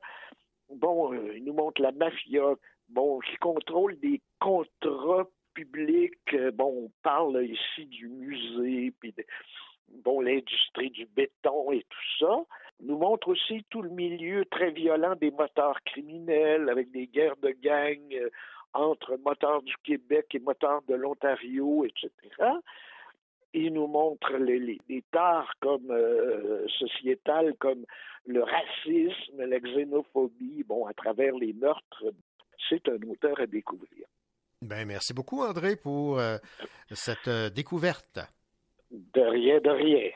Bon, 0.70 1.14
euh, 1.14 1.38
il 1.38 1.44
nous 1.46 1.54
montre 1.54 1.82
la 1.82 1.92
mafia, 1.92 2.56
bon, 2.90 3.20
qui 3.20 3.36
contrôle 3.38 3.98
des 4.00 4.22
contrats 4.40 5.28
publics. 5.54 6.36
Bon, 6.54 6.86
on 6.86 6.92
parle 7.04 7.46
ici 7.46 7.86
du 7.86 8.10
musée, 8.10 8.92
puis 9.00 9.14
de, 9.14 9.24
bon, 9.90 10.22
l'industrie 10.22 10.92
du 10.92 11.06
béton 11.06 11.72
et 11.72 11.86
tout 11.90 12.26
ça. 12.26 12.44
Nous 12.82 12.98
montre 12.98 13.30
aussi 13.30 13.66
tout 13.70 13.82
le 13.82 13.90
milieu 13.90 14.46
très 14.46 14.72
violent 14.72 15.16
des 15.16 15.32
moteurs 15.32 15.82
criminels 15.86 16.70
avec 16.70 16.92
des 16.92 17.08
guerres 17.08 17.38
de 17.38 17.52
gangs 17.52 18.30
entre 18.74 19.18
moteurs 19.24 19.62
du 19.62 19.76
Québec 19.84 20.28
et 20.34 20.40
moteurs 20.40 20.82
de 20.88 20.96
l'Ontario, 20.96 21.86
etc 21.86 22.60
il 23.56 23.74
nous 23.74 23.88
montre 23.88 24.34
les, 24.34 24.60
les, 24.60 25.04
tares 25.12 25.54
comme 25.62 25.90
euh, 25.90 26.68
sociétales, 26.68 27.56
comme 27.58 27.86
le 28.26 28.44
racisme, 28.44 29.44
la 29.44 29.60
xénophobie, 29.60 30.64
bon, 30.68 30.86
à 30.86 30.94
travers 30.94 31.34
les 31.36 31.54
meurtres. 31.54 32.04
C'est 32.70 32.88
un 32.90 33.00
auteur 33.10 33.40
à 33.40 33.46
découvrir. 33.46 34.06
Ben, 34.62 34.86
merci 34.86 35.14
beaucoup, 35.14 35.44
André, 35.44 35.76
pour 35.76 36.20
euh, 36.20 36.38
cette 36.92 37.28
euh, 37.28 37.50
découverte. 37.50 38.20
De 39.14 39.22
rien, 39.22 39.60
de 39.60 39.70
rien. 39.70 40.12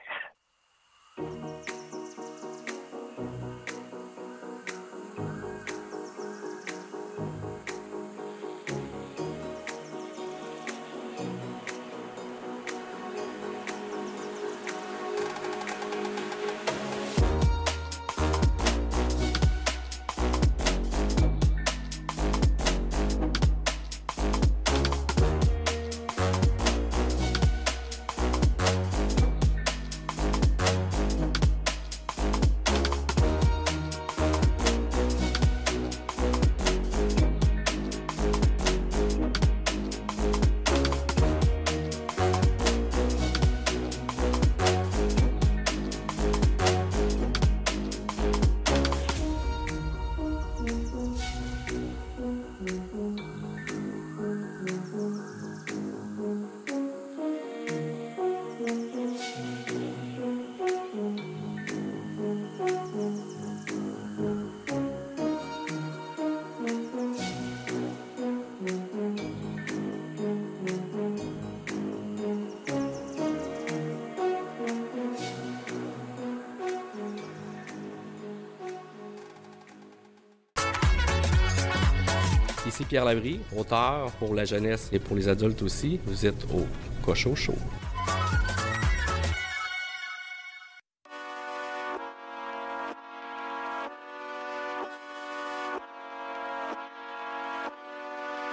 Ici 82.70 82.86
Pierre 82.86 83.04
Labrie, 83.04 83.40
auteur 83.58 84.12
pour 84.20 84.36
la 84.36 84.46
jeunesse 84.46 84.90
et 84.92 85.00
pour 85.00 85.16
les 85.16 85.28
adultes 85.28 85.64
aussi. 85.64 86.00
Vous 86.06 86.28
êtes 86.28 86.44
au 86.54 86.68
Cochon 87.04 87.34
Show. 87.34 87.56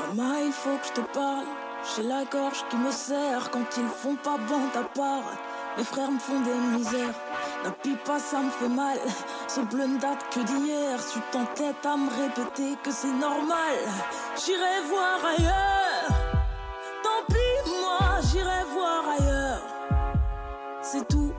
Maman, 0.00 0.36
il 0.46 0.50
faut 0.50 0.70
que 0.78 0.86
je 0.86 0.92
te 0.94 1.12
parle. 1.12 1.44
J'ai 1.94 2.02
la 2.02 2.24
gorge 2.24 2.64
qui 2.70 2.76
me 2.76 2.90
serre 2.90 3.50
quand 3.50 3.66
ils 3.76 3.86
font 3.86 4.16
pas 4.16 4.38
bon 4.38 4.66
ta 4.72 4.84
part. 4.98 5.30
Mes 5.76 5.84
frères 5.84 6.10
me 6.10 6.18
font 6.18 6.40
des 6.40 6.78
misères. 6.78 7.14
D'un 7.64 7.74
pas, 8.06 8.18
ça 8.18 8.40
me 8.40 8.48
fait 8.48 8.68
mal. 8.68 8.98
Ce 9.56 9.62
bleu 9.62 9.86
ne 9.86 9.96
date 9.98 10.22
que 10.34 10.40
d'hier. 10.40 11.00
Tu 11.10 11.18
t'entêtes 11.32 11.86
à 11.86 11.96
me 11.96 12.10
répéter 12.10 12.76
que 12.84 12.90
c'est 12.90 13.14
normal. 13.14 13.78
J'irai 14.36 14.82
voir 14.86 15.18
ailleurs. 15.24 16.08
Tant 17.02 17.24
pis, 17.26 17.70
moi, 17.80 18.20
j'irai 18.30 18.64
voir 18.74 19.02
ailleurs. 19.18 19.62
C'est 20.82 21.08
tout. 21.08 21.32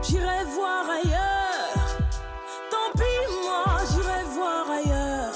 J'irai 0.00 0.42
voir 0.54 0.88
ailleurs. 0.88 1.98
Tant 2.70 2.98
pis, 2.98 3.20
moi, 3.44 3.76
j'irai 3.90 4.24
voir 4.32 4.70
ailleurs. 4.70 5.34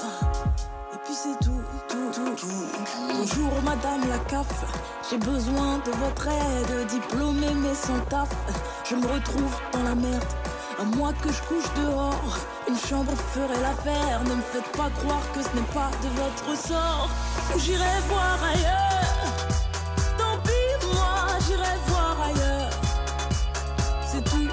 Et 0.95 0.97
puis 1.05 1.13
c'est 1.13 1.39
tout, 1.45 1.61
tout, 1.87 2.11
tout. 2.11 2.47
Bonjour, 3.07 3.61
madame 3.63 4.09
la 4.09 4.17
CAF. 4.27 4.47
J'ai 5.11 5.19
besoin 5.19 5.77
de 5.85 5.91
votre 5.91 6.27
aide, 6.27 6.87
diplômé 6.87 7.53
mais 7.53 7.75
sans 7.75 7.99
taf. 8.09 8.29
Je 8.83 8.95
me 8.95 9.05
retrouve 9.05 9.55
dans 9.73 9.83
la 9.83 9.93
merde. 9.93 10.25
À 10.77 10.83
moi 10.83 11.13
que 11.21 11.31
je 11.31 11.41
couche 11.43 11.71
dehors, 11.77 12.37
une 12.67 12.77
chambre 12.77 13.13
ferait 13.33 13.61
l'affaire. 13.61 14.21
Ne 14.25 14.35
me 14.35 14.41
faites 14.41 14.69
pas 14.75 14.89
croire 14.99 15.21
que 15.33 15.41
ce 15.41 15.47
n'est 15.55 15.73
pas 15.73 15.89
de 16.03 16.09
votre 16.19 16.67
sort. 16.67 17.09
J'irai 17.57 17.99
voir 18.09 18.37
ailleurs. 18.43 19.47
Tant 20.17 20.37
pis, 20.43 20.87
moi, 20.93 21.27
j'irai 21.47 21.77
voir 21.87 22.17
ailleurs. 22.27 22.69
C'est 24.05 24.23
tout. 24.25 24.49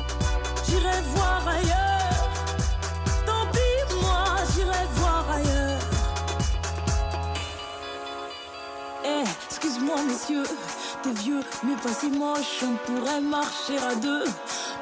J'irai 0.68 1.00
voir 1.14 1.42
ailleurs. 1.48 2.28
Tant 3.26 3.46
pis, 3.50 3.94
moi, 4.00 4.24
j'irai 4.54 4.86
voir 4.94 5.24
ailleurs. 5.34 5.80
Eh, 9.04 9.24
excuse-moi, 9.50 9.96
messieurs. 10.06 10.46
T'es 11.02 11.12
vieux, 11.14 11.42
mais 11.64 11.74
pas 11.74 11.92
si 11.92 12.10
moche. 12.10 12.62
On 12.62 12.76
pourrait 12.86 13.20
marcher 13.20 13.76
à 13.78 13.96
deux. 13.96 14.24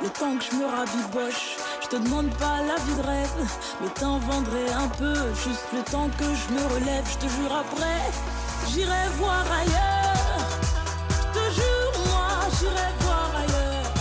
Le 0.02 0.08
temps 0.08 0.34
que 0.38 0.44
je 0.44 0.56
me 0.56 0.64
rabiboche, 0.64 1.58
je 1.82 1.88
te 1.88 1.96
demande 1.96 2.30
pas 2.38 2.62
la 2.62 2.76
vie 2.76 2.94
de 2.94 3.02
rêve, 3.02 3.48
mais 3.82 3.88
t'en 3.90 4.18
vendrai 4.18 4.72
un 4.72 4.88
peu. 4.88 5.14
Juste 5.34 5.66
le 5.74 5.82
temps 5.82 6.08
que 6.18 6.24
je 6.24 6.54
me 6.54 6.62
relève, 6.74 7.04
je 7.06 7.18
te 7.18 7.30
jure 7.30 7.54
après, 7.54 8.10
j'irai 8.70 9.08
voir 9.18 9.44
ailleurs. 9.60 10.46
Je 11.10 11.38
te 11.38 11.44
jure, 11.54 11.92
moi, 12.06 12.30
j'irai 12.58 12.90
voir 13.00 13.30
ailleurs. 13.42 13.92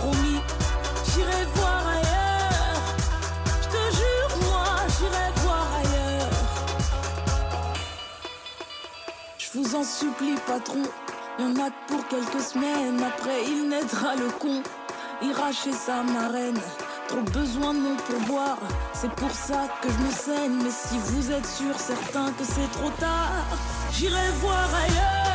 Promis, 0.00 0.40
j'irai 1.06 1.44
voir 1.54 1.82
ailleurs. 1.96 2.82
Je 3.62 3.68
te 3.68 3.96
jure, 3.96 4.32
moi, 4.42 4.66
j'irai 4.98 5.28
voir 5.44 5.66
ailleurs. 5.78 6.30
Je 9.38 9.46
vous 9.54 9.76
en 9.76 9.84
supplie, 9.84 10.34
patron. 10.48 10.82
Y'en 11.38 11.50
a 11.56 11.68
que 11.68 11.92
pour 11.92 12.06
quelques 12.06 12.40
semaines, 12.40 13.02
après 13.02 13.42
il 13.48 13.68
naîtra 13.68 14.14
le 14.14 14.28
con, 14.38 14.62
ira 15.20 15.50
chez 15.50 15.72
sa 15.72 16.04
marraine. 16.04 16.60
Trop 17.08 17.22
besoin 17.22 17.74
de 17.74 17.80
mon 17.80 17.96
pourboire, 17.96 18.58
c'est 18.92 19.10
pour 19.10 19.32
ça 19.32 19.66
que 19.82 19.88
je 19.88 19.98
me 19.98 20.10
saigne. 20.12 20.62
Mais 20.62 20.70
si 20.70 20.96
vous 20.96 21.32
êtes 21.32 21.46
sûr, 21.46 21.78
certain 21.78 22.30
que 22.32 22.44
c'est 22.44 22.70
trop 22.70 22.90
tard, 23.00 23.46
j'irai 23.92 24.30
voir 24.40 24.68
ailleurs. 24.84 25.33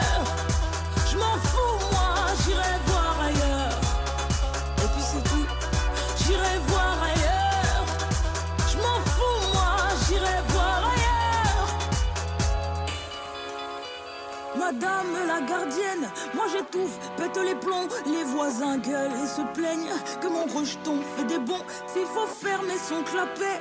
Madame 14.71 15.27
la 15.27 15.41
gardienne, 15.41 16.07
moi 16.35 16.45
j'étouffe, 16.51 16.99
pète 17.17 17.35
les 17.43 17.55
plombs, 17.55 17.87
les 18.05 18.23
voisins 18.23 18.77
gueulent 18.77 19.17
et 19.23 19.25
se 19.25 19.41
plaignent 19.55 19.89
que 20.21 20.27
mon 20.27 20.45
rejeton 20.45 20.99
fait 21.17 21.23
des 21.23 21.39
bons. 21.39 21.65
S'il 21.87 22.05
faut 22.05 22.27
fermer 22.27 22.77
son 22.77 23.01
clapet 23.01 23.59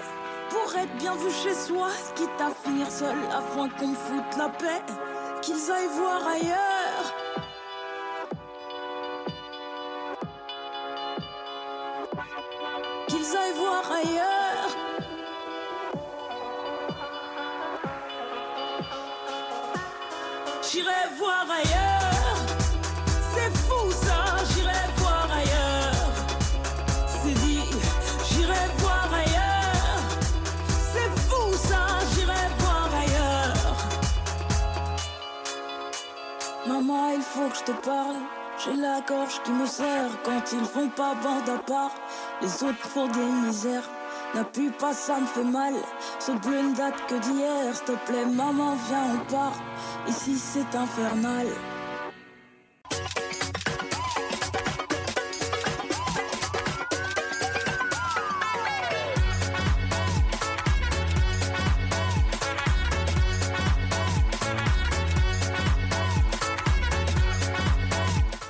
pour 0.50 0.76
être 0.76 0.94
bien 0.98 1.14
vu 1.14 1.30
chez 1.30 1.54
soi, 1.54 1.88
quitte 2.14 2.38
à 2.38 2.50
finir 2.50 2.90
seul 2.90 3.16
afin 3.30 3.70
qu'on 3.70 3.86
me 3.86 3.94
foute 3.94 4.36
la 4.36 4.50
paix. 4.50 4.82
qu'ils 5.40 5.70
aillent 5.70 5.88
voir 5.96 6.20
ailleurs. 6.26 7.14
Qu'ils 13.06 13.36
aillent 13.36 13.56
voir 13.56 13.92
ailleurs. 13.92 14.47
J'irai 20.70 21.08
voir 21.16 21.46
ailleurs. 21.50 22.36
C'est 23.32 23.56
fou 23.56 23.90
ça, 23.90 24.36
j'irai 24.52 24.84
voir 24.96 25.26
ailleurs. 25.32 26.12
C'est 27.06 27.32
dit, 27.32 27.62
j'irai 28.28 28.66
voir 28.76 29.08
ailleurs. 29.10 30.02
C'est 30.92 31.10
fou 31.26 31.54
ça, 31.56 31.86
j'irai 32.12 32.48
voir 32.58 32.90
ailleurs. 33.02 33.76
Maman, 36.66 37.12
il 37.16 37.22
faut 37.22 37.48
que 37.48 37.56
je 37.56 37.64
te 37.64 37.72
parle. 37.86 38.16
J'ai 38.62 38.76
la 38.76 39.00
gorge 39.00 39.40
qui 39.44 39.52
me 39.52 39.66
serre 39.66 40.22
quand 40.22 40.52
ils 40.52 40.66
font 40.66 40.88
pas 40.88 41.14
bande 41.14 41.48
à 41.48 41.58
part. 41.62 41.94
Les 42.42 42.62
autres 42.62 42.86
font 42.86 43.06
des 43.06 43.24
misères. 43.46 43.88
N'appuie 44.34 44.70
pas, 44.70 44.92
ça 44.92 45.18
me 45.18 45.26
fait 45.26 45.42
mal. 45.42 45.74
Ce 46.20 46.32
bleu 46.32 46.60
ne 46.60 46.76
date 46.76 46.94
que 47.08 47.14
d'hier. 47.14 47.74
S'il 47.74 47.84
te 47.86 47.92
plaît, 48.06 48.26
maman, 48.26 48.76
viens, 48.88 49.14
on 49.14 49.32
part. 49.32 49.56
Ici, 50.06 50.36
c'est 50.36 50.76
infernal. 50.76 51.46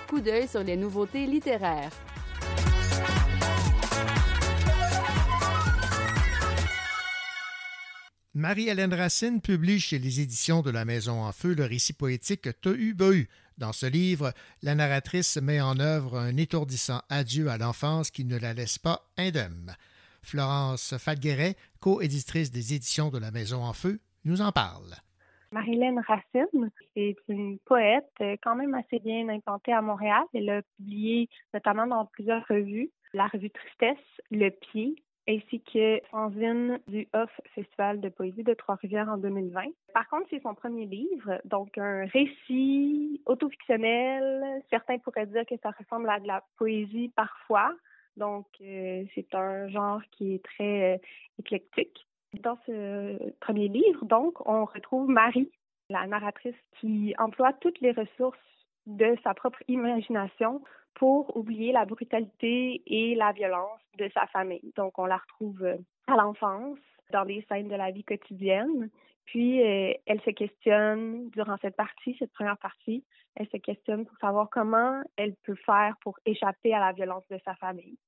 Coup 0.09 0.21
d'œil 0.21 0.49
sur 0.49 0.65
les 0.65 0.77
nouveautés 0.77 1.27
littéraires. 1.27 1.93
Marie-Hélène 8.39 8.95
Racine 8.95 9.41
publie 9.41 9.81
chez 9.81 9.99
les 9.99 10.21
éditions 10.21 10.63
de 10.63 10.71
la 10.71 10.85
Maison 10.85 11.23
en 11.23 11.33
Feu 11.33 11.57
le 11.57 11.65
récit 11.65 11.93
poétique 11.93 12.49
Tohu 12.61 12.95
Bohu. 12.95 13.29
Dans 13.59 13.73
ce 13.73 13.85
livre, 13.85 14.33
la 14.63 14.77
narratrice 14.77 15.39
met 15.43 15.61
en 15.61 15.81
œuvre 15.81 16.17
un 16.17 16.37
étourdissant 16.37 17.01
adieu 17.11 17.49
à 17.49 17.59
l'enfance 17.59 18.13
qui 18.13 18.25
ne 18.25 18.39
la 18.39 18.55
laisse 18.55 18.79
pas 18.79 19.01
indemne. 19.17 19.75
Florence 20.23 20.97
Falgueret, 20.99 21.57
co-éditrice 21.81 22.53
des 22.53 22.75
éditions 22.75 23.11
de 23.11 23.19
la 23.19 23.33
Maison 23.33 23.65
en 23.65 23.73
Feu, 23.73 23.99
nous 24.25 24.41
en 24.41 24.53
parle. 24.53 24.95
Marilyn 25.51 26.01
Racine 26.07 26.71
est 26.95 27.17
une 27.29 27.59
poète 27.65 28.23
quand 28.45 28.55
même 28.55 28.75
assez 28.75 29.01
bien 29.01 29.29
implantée 29.31 29.73
à 29.73 29.83
Montréal. 29.83 30.23
Elle 30.33 30.51
a 30.51 30.63
publié 30.77 31.29
notamment 31.53 31.89
dans 31.89 32.07
plusieurs 32.07 32.47
revues, 32.49 32.93
la 33.15 33.27
revue 33.27 33.51
Tristesse, 33.51 33.99
Le 34.31 34.51
Pied, 34.51 34.95
ainsi 35.29 35.61
que 35.61 36.01
fanzine 36.11 36.81
du 36.89 37.07
Off 37.13 37.31
Festival 37.55 38.01
de 38.01 38.09
poésie 38.09 38.43
de 38.43 38.55
Trois-Rivières 38.55 39.09
en 39.09 39.19
2020. 39.19 39.63
Par 39.93 40.09
contre, 40.09 40.27
c'est 40.31 40.43
son 40.43 40.55
premier 40.55 40.87
livre, 40.87 41.41
donc 41.45 41.77
un 41.77 42.07
récit 42.07 43.21
autofictionnel. 43.27 44.63
Certains 44.71 44.99
pourraient 44.99 45.27
dire 45.27 45.45
que 45.47 45.57
ça 45.63 45.71
ressemble 45.79 46.09
à 46.09 46.19
de 46.19 46.27
la 46.27 46.43
poésie 46.57 47.13
parfois. 47.15 47.75
Donc, 48.17 48.47
euh, 48.63 49.05
c'est 49.15 49.33
un 49.35 49.69
genre 49.69 50.01
qui 50.13 50.35
est 50.35 50.45
très 50.45 50.95
euh, 50.95 50.99
éclectique. 51.39 52.07
Dans 52.43 52.59
ce 52.67 53.33
premier 53.41 53.69
livre, 53.69 54.05
donc, 54.05 54.47
on 54.47 54.65
retrouve 54.65 55.09
Marie, 55.09 55.51
la 55.89 56.07
narratrice 56.07 56.57
qui 56.81 57.15
emploie 57.19 57.53
toutes 57.53 57.81
les 57.81 57.93
ressources 57.93 58.39
de 58.87 59.15
sa 59.23 59.35
propre 59.35 59.63
imagination 59.69 60.63
pour 60.95 61.37
oublier 61.37 61.73
la 61.73 61.85
brutalité 61.85 62.83
et 62.87 63.15
la 63.15 63.33
violence 63.33 63.81
de 63.99 64.09
sa 64.15 64.27
famille. 64.27 64.73
Donc, 64.77 64.99
on 64.99 65.07
la 65.07 65.17
retrouve 65.17 65.63
euh, 65.65 65.77
à 66.07 66.17
l'enfance, 66.17 66.79
dans 67.13 67.25
des 67.25 67.45
scènes 67.49 67.69
de 67.69 67.77
la 67.77 67.91
vie 67.91 68.05
quotidienne. 68.05 68.91
Puis, 69.25 69.63
euh, 69.63 69.93
elle 70.07 70.21
se 70.23 70.31
questionne 70.31 71.29
durant 71.31 71.57
cette 71.61 71.77
partie, 71.77 72.17
cette 72.19 72.33
première 72.33 72.59
partie, 72.59 73.05
elle 73.37 73.49
se 73.49 73.57
questionne 73.59 74.05
pour 74.05 74.17
savoir 74.19 74.49
comment 74.51 75.03
elle 75.17 75.35
peut 75.45 75.59
faire 75.67 75.95
pour 76.01 76.19
échapper 76.27 76.75
à 76.75 76.81
la 76.81 76.93
violence 76.93 77.27
de 77.31 77.39
sa 77.45 77.55
famille. 77.55 77.99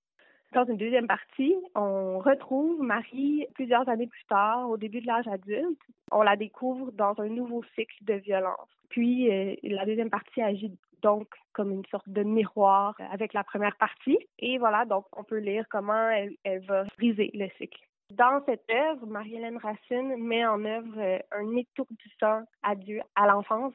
Dans 0.53 0.65
une 0.65 0.79
deuxième 0.79 1.07
partie, 1.07 1.55
on 1.77 2.19
retrouve 2.19 2.83
Marie 2.83 3.47
plusieurs 3.55 3.89
années 3.89 4.09
plus 4.09 4.25
tard, 4.29 4.69
au 4.69 4.77
début 4.77 5.01
de 5.01 5.07
l'âge 5.07 5.29
adulte. 5.29 5.79
On 6.11 6.23
la 6.23 6.35
découvre 6.35 6.91
dans 6.91 7.15
un 7.21 7.29
nouveau 7.29 7.63
cycle 7.77 8.05
de 8.05 8.15
violence. 8.15 8.69
Puis, 8.89 9.31
euh, 9.31 9.55
la 9.63 9.87
deuxième 9.87 10.11
partie 10.11 10.43
agit 10.43 10.77
donc 11.03 11.29
comme 11.53 11.73
une 11.73 11.85
sorte 11.91 12.09
de 12.09 12.23
miroir 12.23 12.95
avec 13.11 13.33
la 13.33 13.45
première 13.45 13.77
partie. 13.77 14.19
Et 14.39 14.59
voilà, 14.59 14.85
donc 14.85 15.05
on 15.17 15.25
peut 15.25 15.39
lire 15.39 15.65
comment 15.71 16.11
elle, 16.11 16.37
va 16.67 16.85
briser 16.99 17.31
le 17.35 17.49
cycle. 17.59 17.81
Dans 18.11 18.43
cette 18.47 18.65
œuvre, 18.71 19.07
Marie-Hélène 19.07 19.59
Racine 19.59 20.17
met 20.19 20.45
en 20.45 20.65
œuvre 20.65 20.99
euh, 20.99 21.19
un 21.31 21.57
étourdissant 21.57 22.43
adieu 22.63 23.01
à 23.15 23.29
l'enfance 23.29 23.75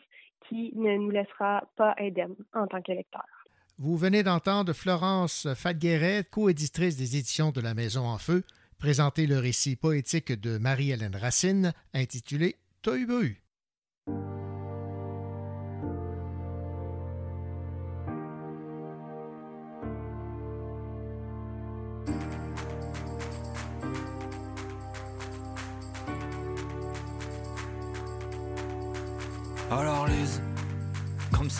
qui 0.49 0.73
ne 0.76 0.97
nous 0.97 1.10
laissera 1.10 1.64
pas 1.77 1.95
indemnes 1.97 2.35
en 2.53 2.68
tant 2.68 2.81
que 2.81 2.91
lecteurs. 2.91 3.23
Vous 3.77 3.97
venez 3.97 4.23
d'entendre 4.23 4.73
Florence 4.73 5.47
Falgueret, 5.56 6.26
co-éditrice 6.30 6.97
des 6.97 7.18
éditions 7.18 7.52
de 7.52 7.61
la 7.61 7.73
Maison 7.73 8.06
en 8.06 8.18
Feu, 8.18 8.43
présenter 8.77 9.26
le 9.26 9.39
récit 9.39 9.76
poétique 9.76 10.34
de 10.34 10.57
Marie-Hélène 10.57 11.15
Racine 11.15 11.73
intitulé 11.93 12.57
Tohu 12.81 13.44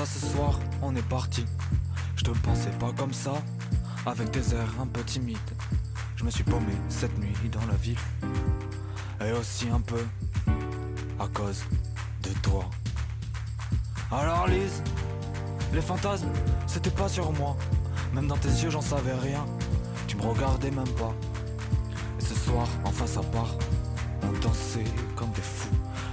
ce 0.06 0.20
soir, 0.20 0.60
on 0.82 0.96
est 0.96 1.08
parti. 1.08 1.46
Je 2.16 2.24
te 2.24 2.32
pensais 2.32 2.72
pas 2.80 2.92
comme 2.94 3.14
ça, 3.14 3.34
avec 4.06 4.32
des 4.32 4.54
airs 4.54 4.76
un 4.80 4.88
peu 4.88 5.04
timides. 5.04 5.38
Je 6.16 6.24
me 6.24 6.30
suis 6.30 6.44
paumé 6.44 6.74
cette 6.90 7.18
nuit 7.18 7.50
dans 7.52 7.66
la 7.66 7.76
ville. 7.76 7.98
Et 9.26 9.32
aussi 9.32 9.68
un 9.70 9.82
peu 9.82 10.04
à 11.20 11.28
cause 11.28 11.64
de 12.24 12.30
toi. 12.42 12.70
Alors 14.12 14.48
Lise, 14.48 14.84
les 15.74 15.82
fantasmes, 15.82 16.30
c'était 16.68 16.92
pas 16.92 17.10
sur 17.10 17.32
moi. 17.34 17.58
Même 18.14 18.28
dans 18.28 18.38
tes 18.38 18.50
yeux, 18.50 18.70
j'en 18.70 18.82
savais 18.82 19.14
rien. 19.14 19.46
Tu 20.08 20.16
me 20.18 20.24
regardais 20.24 20.72
même 20.72 20.90
pas. 20.90 21.14
Et 22.20 22.24
ce 22.24 22.36
soir, 22.36 22.68
en 22.84 22.92
face 22.92 23.18
à 23.18 23.24
part, 23.24 23.58
on 24.24 24.32
dansait 24.40 24.84
comme 25.16 25.32
des 25.32 25.42
fous. 25.42 25.70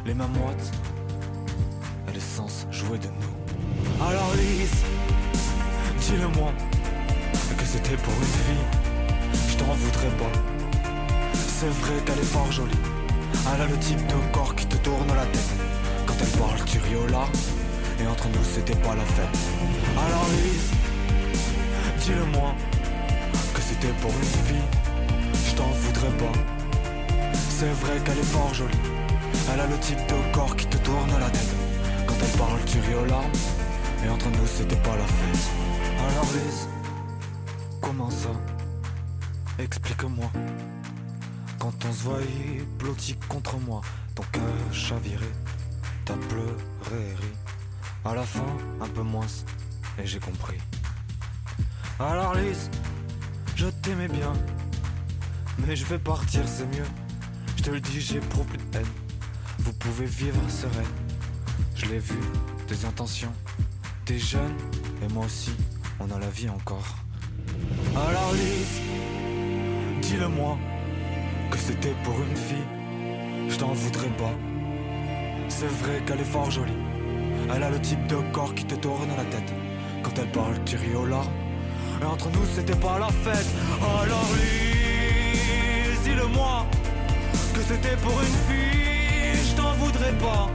Les 0.07 0.15
mêmes 0.15 0.37
watts 0.39 0.73
et 2.09 2.13
l'essence 2.13 2.67
jouait 2.71 2.99
de 2.99 3.09
nous. 3.09 3.42
Alors 4.01 4.33
Lise, 4.35 4.85
dis-le-moi 6.01 6.53
que 7.57 7.65
c'était 7.65 7.97
pour 7.97 8.15
une 8.15 8.35
fille. 8.47 8.67
Je 9.51 9.57
t'en 9.57 9.73
voudrais 9.75 10.11
pas. 10.17 10.33
C'est 11.35 11.69
vrai 11.69 11.95
qu'elle 12.05 12.19
est 12.19 12.33
fort 12.33 12.51
jolie. 12.51 12.79
Elle 13.55 13.63
a 13.63 13.67
le 13.67 13.79
type 13.79 14.05
de 14.07 14.15
corps 14.33 14.55
qui 14.55 14.67
te 14.67 14.77
tourne 14.77 15.09
la 15.09 15.27
tête. 15.27 15.53
Quand 16.07 16.15
elle 16.21 16.39
parle, 16.39 16.65
tu 16.65 16.79
larmes. 17.11 17.31
Et 18.01 18.07
entre 18.07 18.27
nous, 18.29 18.45
c'était 18.45 18.77
pas 18.77 18.95
la 18.95 19.05
fête. 19.05 19.39
Alors 19.97 20.27
Lise, 20.37 20.71
dis-le-moi 22.01 22.55
que 23.55 23.61
c'était 23.61 23.95
pour 24.01 24.11
une 24.11 24.47
fille. 24.47 24.69
Je 25.47 25.55
t'en 25.55 25.69
voudrais 25.69 26.17
pas. 26.19 26.39
C'est 27.49 27.73
vrai 27.85 27.99
qu'elle 28.05 28.19
est 28.19 28.33
fort 28.33 28.53
jolie. 28.55 28.79
Elle 29.53 29.61
a 29.61 29.67
le 29.67 29.79
type 29.79 30.05
de 30.09 30.35
corps 30.35 30.57
qui 30.57 30.67
te 30.67 30.79
tourne 30.79 31.11
la 31.21 31.31
tête. 31.31 31.55
Quand 32.07 32.15
elle 32.21 32.39
parle, 32.39 32.61
tu 32.67 32.79
larmes. 33.09 33.52
Et 34.05 34.09
entre 34.09 34.29
nous, 34.31 34.47
c'était 34.47 34.81
pas 34.83 34.97
la 34.97 35.07
fête. 35.07 35.51
Alors 35.99 36.27
Lise, 36.33 36.69
comment 37.81 38.11
ça? 38.11 38.31
Explique-moi. 39.59 40.31
Quand 41.59 41.73
on 41.85 41.93
se 41.93 42.03
voyait 42.03 42.67
blotti 42.79 43.17
contre 43.29 43.57
moi, 43.59 43.81
ton 44.15 44.25
cœur 44.33 44.43
chaviré, 44.73 45.31
t'as 46.05 46.17
pleuré 46.17 46.51
et 46.93 47.15
ri. 47.15 47.33
À 48.05 48.15
la 48.15 48.23
fin, 48.23 48.45
un 48.81 48.89
peu 48.89 49.03
moins, 49.03 49.27
et 49.99 50.07
j'ai 50.07 50.19
compris. 50.19 50.59
Alors 52.01 52.35
Lise, 52.35 52.69
je 53.55 53.69
t'aimais 53.69 54.09
bien, 54.09 54.33
mais 55.59 55.77
je 55.77 55.85
vais 55.85 56.01
partir, 56.01 56.43
c'est 56.49 56.67
mieux. 56.67 56.87
Je 57.57 57.63
te 57.63 57.71
le 57.71 57.81
dis, 57.81 58.01
j'éprouve 58.01 58.47
plus 58.47 58.59
de 58.59 58.63
peine. 58.65 58.87
Vous 59.61 59.73
pouvez 59.75 60.07
vivre 60.07 60.41
sereine. 60.51 60.85
Je 61.77 61.87
l'ai 61.87 62.01
vu, 62.01 62.19
des 62.67 62.85
intentions. 62.85 63.33
T'es 64.05 64.19
jeune, 64.19 64.57
et 65.01 65.13
moi 65.13 65.27
aussi, 65.27 65.53
on 66.01 66.11
a 66.11 66.19
la 66.19 66.27
vie 66.27 66.49
encore. 66.49 66.97
Alors 67.95 68.33
Lise, 68.33 68.81
dis-le-moi 70.01 70.59
que 71.53 71.57
c'était 71.57 71.95
pour 72.03 72.15
une 72.21 72.37
fille. 72.37 72.67
Je 73.49 73.57
t'en 73.57 73.73
voudrais 73.73 74.11
pas. 74.17 74.33
C'est 75.49 75.71
vrai 75.71 76.03
qu'elle 76.05 76.19
est 76.19 76.33
fort 76.33 76.51
jolie. 76.51 76.73
Elle 77.55 77.63
a 77.63 77.71
le 77.71 77.81
type 77.81 78.05
de 78.09 78.17
corps 78.33 78.53
qui 78.57 78.65
te 78.65 78.75
tourne 78.75 79.09
la 79.17 79.25
tête. 79.25 79.53
Quand 80.03 80.19
elle 80.19 80.33
parle, 80.33 80.57
tu 80.65 80.77
ris 80.77 80.97
aux 80.97 81.07
larmes. 81.07 81.31
Et 82.01 82.05
entre 82.05 82.29
nous, 82.31 82.45
c'était 82.57 82.75
pas 82.75 82.99
la 82.99 83.09
fête. 83.09 83.47
Alors 83.81 84.29
Lise, 84.35 86.01
dis-le-moi 86.03 86.67
que 87.55 87.61
c'était 87.61 87.97
pour 87.99 88.21
une 88.21 88.39
fille, 88.49 89.49
je 89.49 89.55
t'en 89.55 89.75
voudrais 89.75 90.13
pas. 90.19 90.51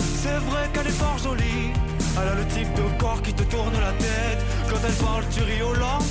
C'est 0.00 0.38
vrai 0.50 0.68
qu'elle 0.74 0.88
est 0.88 0.90
fort 0.90 1.16
jolie. 1.16 1.72
Elle 2.16 2.28
a 2.28 2.34
le 2.34 2.46
type 2.46 2.72
de 2.74 2.82
corps 2.98 3.22
qui 3.22 3.32
te 3.32 3.42
tourne 3.44 3.74
la 3.80 3.92
tête. 3.92 4.40
Quand 4.68 4.80
elle 4.86 4.94
parle, 4.94 5.24
tu 5.30 5.42
ris 5.42 5.62
aux 5.62 5.74
larmes. 5.74 6.04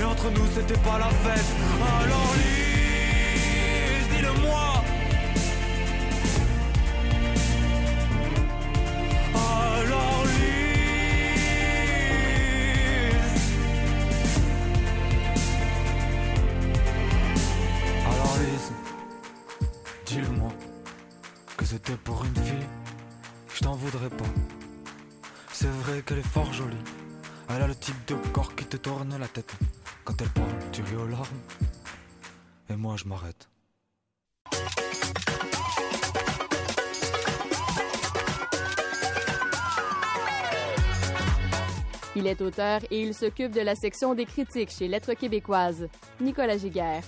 Et 0.00 0.04
entre 0.04 0.30
nous, 0.30 0.46
c'était 0.54 0.80
pas 0.80 0.98
la 0.98 1.10
fête. 1.22 1.46
Alors 2.02 2.34
Lise, 2.36 2.63
auteur 42.44 42.80
et 42.90 43.02
il 43.02 43.14
s'occupe 43.14 43.52
de 43.52 43.60
la 43.60 43.74
section 43.74 44.14
des 44.14 44.26
critiques 44.26 44.70
chez 44.70 44.88
Lettres 44.88 45.14
québécoises. 45.14 45.88
Nicolas 46.20 46.58
Giguère. 46.58 47.02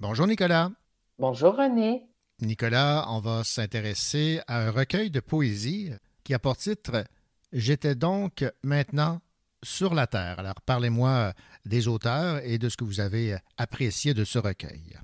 Bonjour 0.00 0.26
Nicolas. 0.26 0.70
Bonjour 1.18 1.56
René. 1.56 2.06
Nicolas, 2.40 3.06
on 3.08 3.20
va 3.20 3.42
s'intéresser 3.44 4.40
à 4.46 4.66
un 4.66 4.70
recueil 4.70 5.10
de 5.10 5.20
poésie 5.20 5.90
qui 6.22 6.34
a 6.34 6.38
pour 6.38 6.56
titre 6.56 7.04
J'étais 7.52 7.94
donc 7.94 8.44
maintenant 8.62 9.20
sur 9.62 9.94
la 9.94 10.06
Terre. 10.06 10.38
Alors 10.38 10.60
parlez-moi 10.64 11.32
des 11.66 11.88
auteurs 11.88 12.40
et 12.44 12.58
de 12.58 12.68
ce 12.68 12.76
que 12.76 12.84
vous 12.84 13.00
avez 13.00 13.36
apprécié 13.58 14.14
de 14.14 14.24
ce 14.24 14.38
recueil. 14.38 14.98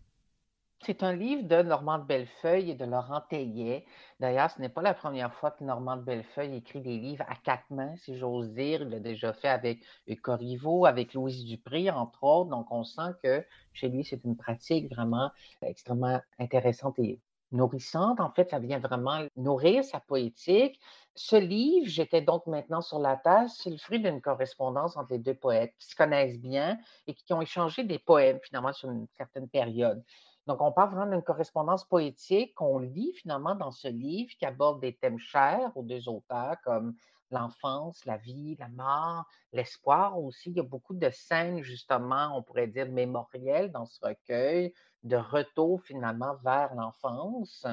C'est 0.85 1.05
un 1.05 1.15
livre 1.15 1.45
de 1.45 1.63
Normand 1.63 2.01
Bellefeuille 2.01 2.73
et 2.73 2.75
de 2.75 2.85
Laurent 2.85 3.21
Teillet. 3.31 3.85
D'ailleurs, 4.19 4.51
ce 4.51 4.61
n'est 4.61 4.69
pas 4.69 4.83
la 4.83 4.95
première 4.95 5.33
fois 5.33 5.53
que 5.53 5.63
Normand 5.63 5.97
Bellefeuille 5.97 6.57
écrit 6.57 6.81
des 6.81 6.99
livres 6.99 7.25
à 7.29 7.37
quatre 7.37 7.71
mains, 7.71 7.95
si 7.99 8.19
j'ose 8.19 8.51
dire. 8.53 8.83
Il 8.83 8.89
l'a 8.89 8.99
déjà 8.99 9.33
fait 9.33 9.49
avec 9.49 9.81
Corriveau, 10.23 10.85
avec 10.85 11.15
Louise 11.15 11.45
Dupré, 11.45 11.89
entre 11.91 12.25
autres. 12.25 12.51
Donc, 12.51 12.67
on 12.73 12.83
sent 12.83 13.13
que 13.23 13.47
chez 13.73 13.91
lui, 13.91 14.03
c'est 14.05 14.25
une 14.25 14.37
pratique 14.37 14.93
vraiment 14.93 15.31
extrêmement 15.63 16.21
intéressante 16.41 16.99
et 16.99 17.21
nourrissante. 17.53 18.19
En 18.19 18.33
fait, 18.33 18.51
ça 18.51 18.59
vient 18.59 18.81
vraiment 18.81 19.21
nourrir 19.37 19.85
sa 19.85 20.01
poétique. 20.01 20.81
Ce 21.15 21.37
livre, 21.37 21.87
J'étais 21.89 22.23
donc 22.23 22.47
maintenant 22.47 22.81
sur 22.81 22.99
la 22.99 23.17
Terre, 23.17 23.49
c'est 23.51 23.71
le 23.71 23.77
fruit 23.77 24.01
d'une 24.01 24.21
correspondance 24.23 24.97
entre 24.97 25.13
les 25.13 25.19
deux 25.19 25.35
poètes 25.35 25.75
qui 25.79 25.89
se 25.89 25.95
connaissent 25.95 26.39
bien 26.39 26.79
et 27.07 27.15
qui 27.15 27.33
ont 27.35 27.43
échangé 27.43 27.85
des 27.85 27.99
poèmes 27.99 28.41
finalement 28.43 28.73
sur 28.73 28.91
une 28.91 29.07
certaine 29.17 29.49
période. 29.49 30.03
Donc, 30.47 30.61
on 30.63 30.73
parle 30.73 30.95
vraiment 30.95 31.11
d'une 31.11 31.23
correspondance 31.23 31.85
poétique 31.85 32.55
qu'on 32.55 32.79
lit 32.79 33.13
finalement 33.15 33.55
dans 33.55 33.71
ce 33.71 33.89
livre 33.89 34.33
qui 34.39 34.45
aborde 34.47 34.81
des 34.81 34.97
thèmes 34.97 35.19
chers 35.19 35.71
aux 35.77 35.83
deux 35.83 36.09
auteurs 36.09 36.57
comme 36.65 36.95
l'enfance, 37.31 38.05
la 38.07 38.17
vie, 38.17 38.57
la 38.59 38.69
mort, 38.69 39.25
l'espoir 39.53 40.19
aussi. 40.19 40.51
Il 40.51 40.57
y 40.57 40.61
a 40.61 40.65
beaucoup 40.65 40.95
de 40.95 41.11
scènes, 41.11 41.63
justement, 41.63 42.37
on 42.37 42.43
pourrait 42.43 42.67
dire 42.69 42.89
mémorielles 42.91 43.71
dans 43.71 43.87
ce 43.87 43.99
recueil, 44.03 44.73
de 45.03 45.17
retour 45.17 45.83
finalement 45.83 46.35
vers 46.43 46.75
l'enfance. 46.75 47.67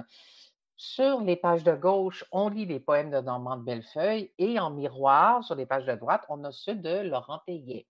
Sur 0.82 1.20
les 1.20 1.36
pages 1.36 1.66
de 1.66 1.74
gauche, 1.74 2.24
on 2.32 2.48
lit 2.48 2.66
les 2.66 2.80
poèmes 2.80 3.12
de 3.12 3.20
Normand 3.20 3.58
Bellefeuille 3.58 4.32
et 4.38 4.62
en 4.62 4.70
miroir, 4.70 5.44
sur 5.44 5.56
les 5.56 5.66
pages 5.66 5.86
de 5.86 5.94
droite, 5.94 6.24
on 6.30 6.42
a 6.46 6.54
ceux 6.54 6.76
de 6.76 7.02
Laurent 7.02 7.42
Teillet. 7.46 7.86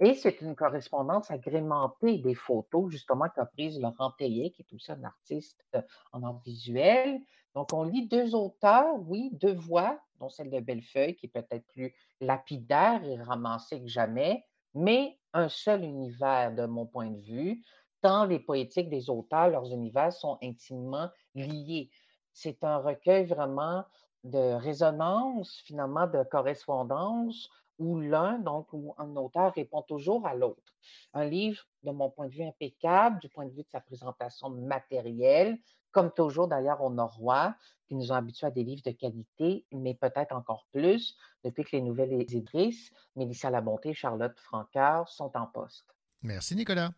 Et 0.00 0.12
c'est 0.14 0.40
une 0.40 0.56
correspondance 0.56 1.30
agrémentée 1.30 2.18
des 2.18 2.34
photos, 2.34 2.90
justement, 2.90 3.28
qu'a 3.28 3.46
prise 3.46 3.80
Laurent 3.80 4.10
Teillet, 4.10 4.50
qui 4.50 4.62
est 4.62 4.74
aussi 4.74 4.90
un 4.90 5.04
artiste 5.04 5.64
en 6.10 6.24
art 6.24 6.40
visuel. 6.44 7.20
Donc, 7.54 7.72
on 7.72 7.84
lit 7.84 8.08
deux 8.08 8.34
auteurs, 8.34 8.96
oui, 9.06 9.30
deux 9.34 9.54
voix, 9.54 9.96
dont 10.18 10.28
celle 10.28 10.50
de 10.50 10.58
Bellefeuille, 10.58 11.14
qui 11.14 11.26
est 11.26 11.28
peut-être 11.28 11.68
plus 11.68 11.94
lapidaire 12.20 13.04
et 13.04 13.22
ramassée 13.22 13.80
que 13.80 13.86
jamais, 13.86 14.44
mais 14.74 15.16
un 15.32 15.48
seul 15.48 15.84
univers 15.84 16.52
de 16.52 16.66
mon 16.66 16.86
point 16.86 17.08
de 17.08 17.20
vue, 17.20 17.62
tant 18.02 18.24
les 18.24 18.40
poétiques 18.40 18.90
des 18.90 19.10
auteurs, 19.10 19.48
leurs 19.48 19.72
univers 19.72 20.12
sont 20.12 20.38
intimement 20.42 21.08
liés. 21.36 21.88
C'est 22.36 22.62
un 22.64 22.76
recueil 22.76 23.24
vraiment 23.24 23.86
de 24.22 24.52
résonance, 24.52 25.62
finalement, 25.64 26.06
de 26.06 26.22
correspondance, 26.22 27.48
où 27.78 27.98
l'un, 27.98 28.38
donc, 28.38 28.70
où 28.74 28.94
un 28.98 29.16
auteur 29.16 29.54
répond 29.54 29.80
toujours 29.80 30.26
à 30.26 30.34
l'autre. 30.34 30.74
Un 31.14 31.24
livre, 31.24 31.64
de 31.82 31.92
mon 31.92 32.10
point 32.10 32.26
de 32.26 32.34
vue, 32.34 32.44
impeccable, 32.44 33.20
du 33.20 33.30
point 33.30 33.46
de 33.46 33.52
vue 33.52 33.62
de 33.62 33.68
sa 33.72 33.80
présentation 33.80 34.50
matérielle, 34.50 35.58
comme 35.92 36.12
toujours 36.12 36.46
d'ailleurs 36.46 36.82
au 36.82 36.90
Norois, 36.90 37.54
qui 37.88 37.94
nous 37.94 38.12
ont 38.12 38.16
habitués 38.16 38.48
à 38.48 38.50
des 38.50 38.64
livres 38.64 38.82
de 38.84 38.90
qualité, 38.90 39.64
mais 39.72 39.94
peut-être 39.94 40.36
encore 40.36 40.66
plus 40.72 41.16
depuis 41.42 41.64
que 41.64 41.70
les 41.72 41.80
nouvelles 41.80 42.12
éditrices, 42.20 42.92
Mélissa 43.14 43.48
Labonté 43.48 43.90
et 43.90 43.94
Charlotte 43.94 44.38
Francœur, 44.40 45.08
sont 45.08 45.34
en 45.34 45.46
poste. 45.46 45.86
Merci, 46.20 46.54
Nicolas. 46.54 46.90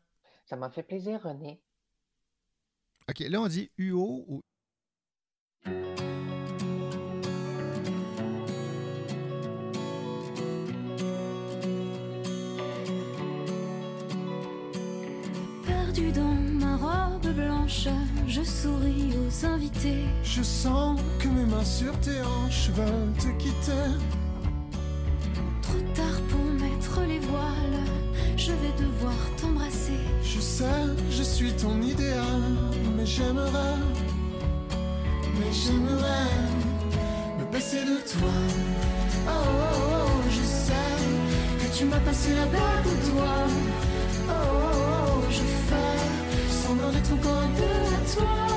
Ça 0.47 0.57
m'a 0.57 0.69
fait 0.69 0.83
plaisir, 0.83 1.23
René. 1.23 1.63
OK, 3.09 3.21
là, 3.21 3.41
on 3.41 3.47
dit 3.47 3.71
UO 3.79 4.25
ou 4.27 4.43
Perdu 15.67 16.13
dans 16.13 16.35
ma 16.61 16.77
robe 16.77 17.35
blanche, 17.35 17.89
je 18.27 18.43
souris 18.43 19.15
aux 19.17 19.47
invités. 19.47 20.05
Je 20.23 20.43
sens 20.43 21.01
que 21.19 21.29
mes 21.29 21.45
mains 21.45 21.65
sur 21.65 21.99
tes 22.01 22.21
hanches 22.23 22.71
veulent 22.71 23.13
te 23.19 23.29
quitter. 23.43 23.91
Trop 25.63 25.81
tard 25.95 26.21
pour 26.29 26.41
mettre 26.41 27.01
les 27.07 27.19
voiles, 27.19 27.85
je 28.37 28.53
vais 28.53 28.73
devoir 28.79 29.15
t'embrasser. 29.41 30.01
Je 30.23 30.41
sais, 30.41 30.65
je 31.11 31.23
suis 31.23 31.53
ton 31.53 31.81
idéal, 31.83 32.43
mais 32.97 33.07
j'aimerais, 33.07 33.79
mais 35.39 35.53
j'aimerais 35.53 36.31
me 37.39 37.45
passer 37.53 37.81
de 37.81 37.97
toi. 38.13 38.35
Oh, 39.27 39.31
oh, 39.31 39.79
oh, 39.91 40.23
je 40.31 40.43
sais 40.43 40.99
que 41.61 41.77
tu 41.77 41.85
m'as 41.85 42.01
passé 42.01 42.35
la 42.35 42.47
bague 42.47 42.87
au 42.87 43.11
doigt. 43.11 43.47
Oh, 44.29 44.33
oh, 44.33 45.19
oh, 45.19 45.25
je 45.31 45.45
fais 45.69 46.63
semblant 46.63 46.91
d'être 46.91 47.13
encore 47.13 47.43
un 47.43 47.53
peu 47.61 47.65
à 47.97 48.15
toi. 48.15 48.48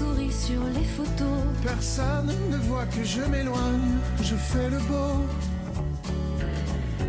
Souris 0.00 0.32
sur 0.32 0.62
les 0.76 0.88
photos. 0.96 1.40
Personne 1.62 2.32
ne 2.50 2.56
voit 2.68 2.86
que 2.86 3.04
je 3.04 3.22
m'éloigne, 3.32 3.96
je 4.22 4.36
fais 4.50 4.68
le 4.70 4.78
beau. 4.90 5.12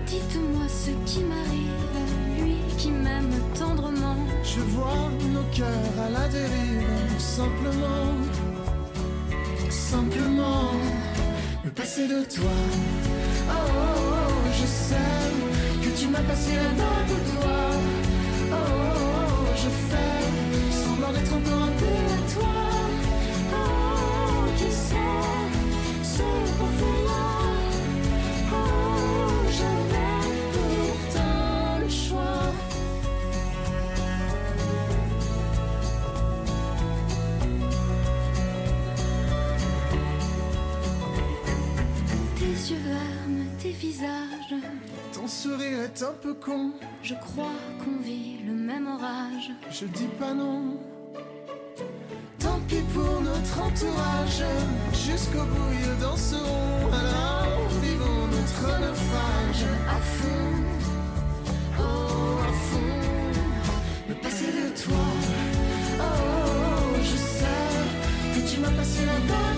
Dites-moi 0.07 0.65
ce 0.67 0.91
qui 1.09 1.21
m'arrive, 1.31 1.95
lui 2.39 2.57
qui 2.77 2.91
m'aime 2.91 3.35
tendrement. 3.57 4.19
Je 4.43 4.61
vois 4.73 5.09
nos 5.35 5.47
cœurs 5.57 5.95
à 6.05 6.09
la 6.17 6.27
dérive, 6.27 7.13
simplement, 7.17 8.09
simplement, 9.69 10.71
me 11.63 11.69
passer 11.69 12.07
de 12.07 12.21
toi. 12.35 12.57
Oh, 13.47 13.53
oh, 13.53 14.01
oh, 14.27 14.49
je 14.59 14.67
sais 14.87 15.21
que 15.83 15.89
tu 15.97 16.07
m'as 16.07 16.25
passé 16.31 16.51
la 16.55 16.71
bague 16.81 17.11
au 17.17 17.21
doigt. 17.31 18.00
Tes 43.71 43.77
visages. 43.77 44.55
Ton 45.13 45.27
sourire 45.27 45.81
est 45.81 46.03
un 46.03 46.13
peu 46.21 46.33
con. 46.33 46.71
Je 47.03 47.13
crois 47.15 47.55
qu'on 47.83 48.01
vit 48.01 48.39
le 48.45 48.53
même 48.53 48.87
orage. 48.87 49.51
Je 49.69 49.85
dis 49.85 50.09
pas 50.19 50.33
non. 50.33 50.77
Tant 52.39 52.59
pis 52.67 52.83
pour 52.93 53.21
notre 53.21 53.61
entourage. 53.61 54.43
Jusqu'au 54.93 55.43
bout, 55.43 55.71
ils 55.83 56.01
danseront. 56.01 56.91
Alors, 56.91 57.67
vivons 57.81 58.27
notre 58.27 58.79
naufrage 58.79 59.65
à 59.89 59.99
fond. 60.15 60.51
Oh, 61.79 62.39
à 62.49 62.53
fond. 62.67 64.09
Me 64.09 64.15
passer 64.15 64.47
de 64.47 64.81
toi. 64.83 65.05
Oh, 65.99 66.97
je 67.01 67.17
sais 67.17 68.33
que 68.33 68.49
tu 68.49 68.59
m'as 68.59 68.71
passé 68.71 69.05
la 69.05 69.19
balle 69.33 69.50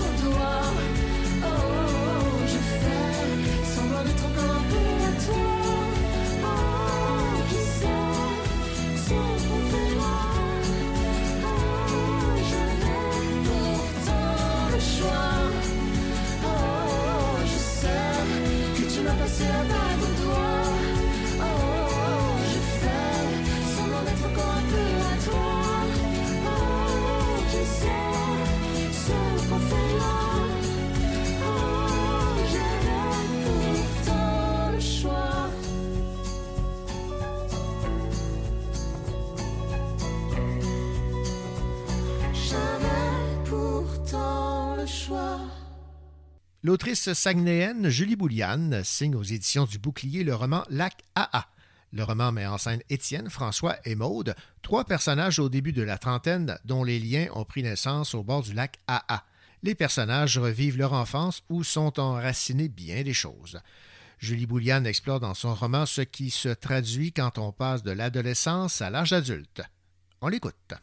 L'autrice 46.66 47.12
saguenéenne 47.12 47.90
Julie 47.90 48.16
Bouliane 48.16 48.86
signe 48.86 49.16
aux 49.16 49.24
éditions 49.24 49.66
du 49.66 49.80
Bouclier 49.80 50.24
le 50.24 50.34
roman 50.34 50.64
Lac 50.70 50.94
AA. 51.14 51.46
Le 51.92 52.06
roman 52.06 52.32
met 52.32 52.48
en 52.48 52.58
scène 52.58 52.82
Étienne, 52.90 53.30
François 53.30 53.76
et 53.84 53.96
Maude, 53.96 54.34
trois 54.62 54.86
personnages 54.86 55.40
au 55.40 55.50
début 55.50 55.74
de 55.74 55.82
la 55.82 55.98
trentaine 55.98 56.58
dont 56.64 56.86
les 56.86 57.00
liens 57.00 57.28
ont 57.34 57.44
pris 57.44 57.64
naissance 57.64 58.16
au 58.16 58.24
bord 58.24 58.44
du 58.44 58.54
lac 58.54 58.78
AA. 58.88 59.26
Les 59.62 59.76
personnages 59.76 60.38
revivent 60.38 60.78
leur 60.78 60.94
enfance 60.94 61.44
où 61.50 61.66
sont 61.66 62.00
enracinées 62.00 62.70
bien 62.70 63.04
des 63.04 63.14
choses. 63.14 63.60
Julie 64.18 64.46
Bouliane 64.46 64.86
explore 64.86 65.20
dans 65.20 65.34
son 65.34 65.54
roman 65.54 65.86
ce 65.86 66.00
qui 66.00 66.30
se 66.30 66.48
traduit 66.48 67.12
quand 67.12 67.40
on 67.40 67.52
passe 67.52 67.84
de 67.84 67.92
l'adolescence 67.92 68.82
à 68.82 68.90
l'âge 68.90 69.12
adulte. 69.12 69.62
On 70.22 70.30
l'écoute. 70.30 70.76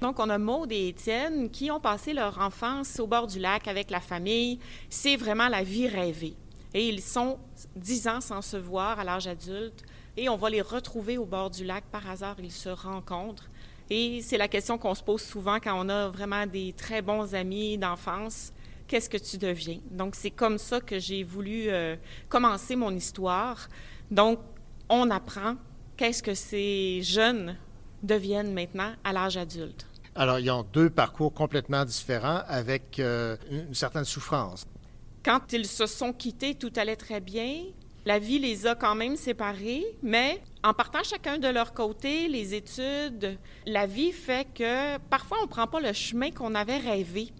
Donc, 0.00 0.20
on 0.20 0.28
a 0.28 0.38
Maude 0.38 0.72
et 0.72 0.88
Étienne 0.88 1.50
qui 1.50 1.70
ont 1.70 1.80
passé 1.80 2.12
leur 2.12 2.38
enfance 2.38 3.00
au 3.00 3.06
bord 3.06 3.26
du 3.26 3.38
lac 3.38 3.66
avec 3.66 3.90
la 3.90 4.00
famille. 4.00 4.58
C'est 4.90 5.16
vraiment 5.16 5.48
la 5.48 5.62
vie 5.62 5.88
rêvée. 5.88 6.34
Et 6.74 6.88
ils 6.88 7.00
sont 7.00 7.38
dix 7.74 8.06
ans 8.06 8.20
sans 8.20 8.42
se 8.42 8.56
voir 8.56 9.00
à 9.00 9.04
l'âge 9.04 9.26
adulte. 9.26 9.82
Et 10.16 10.28
on 10.28 10.36
va 10.36 10.50
les 10.50 10.60
retrouver 10.60 11.16
au 11.16 11.24
bord 11.24 11.50
du 11.50 11.64
lac. 11.64 11.84
Par 11.90 12.08
hasard, 12.08 12.36
ils 12.42 12.52
se 12.52 12.68
rencontrent. 12.68 13.48
Et 13.88 14.20
c'est 14.22 14.36
la 14.36 14.48
question 14.48 14.76
qu'on 14.78 14.94
se 14.94 15.02
pose 15.02 15.22
souvent 15.22 15.58
quand 15.60 15.78
on 15.78 15.88
a 15.88 16.08
vraiment 16.08 16.46
des 16.46 16.72
très 16.72 17.02
bons 17.02 17.34
amis 17.34 17.78
d'enfance. 17.78 18.52
Qu'est-ce 18.88 19.08
que 19.08 19.16
tu 19.16 19.38
deviens? 19.38 19.78
Donc, 19.90 20.14
c'est 20.14 20.30
comme 20.30 20.58
ça 20.58 20.80
que 20.80 20.98
j'ai 20.98 21.22
voulu 21.22 21.68
euh, 21.68 21.96
commencer 22.28 22.76
mon 22.76 22.94
histoire. 22.94 23.68
Donc, 24.10 24.38
on 24.88 25.10
apprend 25.10 25.56
qu'est-ce 25.96 26.22
que 26.22 26.34
ces 26.34 27.00
jeunes 27.02 27.56
deviennent 28.02 28.52
maintenant 28.52 28.92
à 29.04 29.12
l'âge 29.12 29.36
adulte. 29.36 29.86
Alors, 30.14 30.38
ils 30.38 30.50
ont 30.50 30.64
deux 30.72 30.88
parcours 30.88 31.34
complètement 31.34 31.84
différents 31.84 32.40
avec 32.48 32.98
euh, 32.98 33.36
une 33.50 33.74
certaine 33.74 34.04
souffrance. 34.04 34.64
Quand 35.22 35.52
ils 35.52 35.66
se 35.66 35.86
sont 35.86 36.12
quittés, 36.12 36.54
tout 36.54 36.72
allait 36.76 36.96
très 36.96 37.20
bien. 37.20 37.64
La 38.06 38.18
vie 38.18 38.38
les 38.38 38.66
a 38.66 38.74
quand 38.74 38.94
même 38.94 39.16
séparés, 39.16 39.84
mais 40.02 40.40
en 40.62 40.72
partant 40.72 41.02
chacun 41.02 41.38
de 41.38 41.48
leur 41.48 41.74
côté, 41.74 42.28
les 42.28 42.54
études, 42.54 43.36
la 43.66 43.86
vie 43.86 44.12
fait 44.12 44.46
que 44.54 44.96
parfois 45.10 45.38
on 45.40 45.46
ne 45.46 45.48
prend 45.48 45.66
pas 45.66 45.80
le 45.80 45.92
chemin 45.92 46.30
qu'on 46.30 46.54
avait 46.54 46.78
rêvé. 46.78 47.32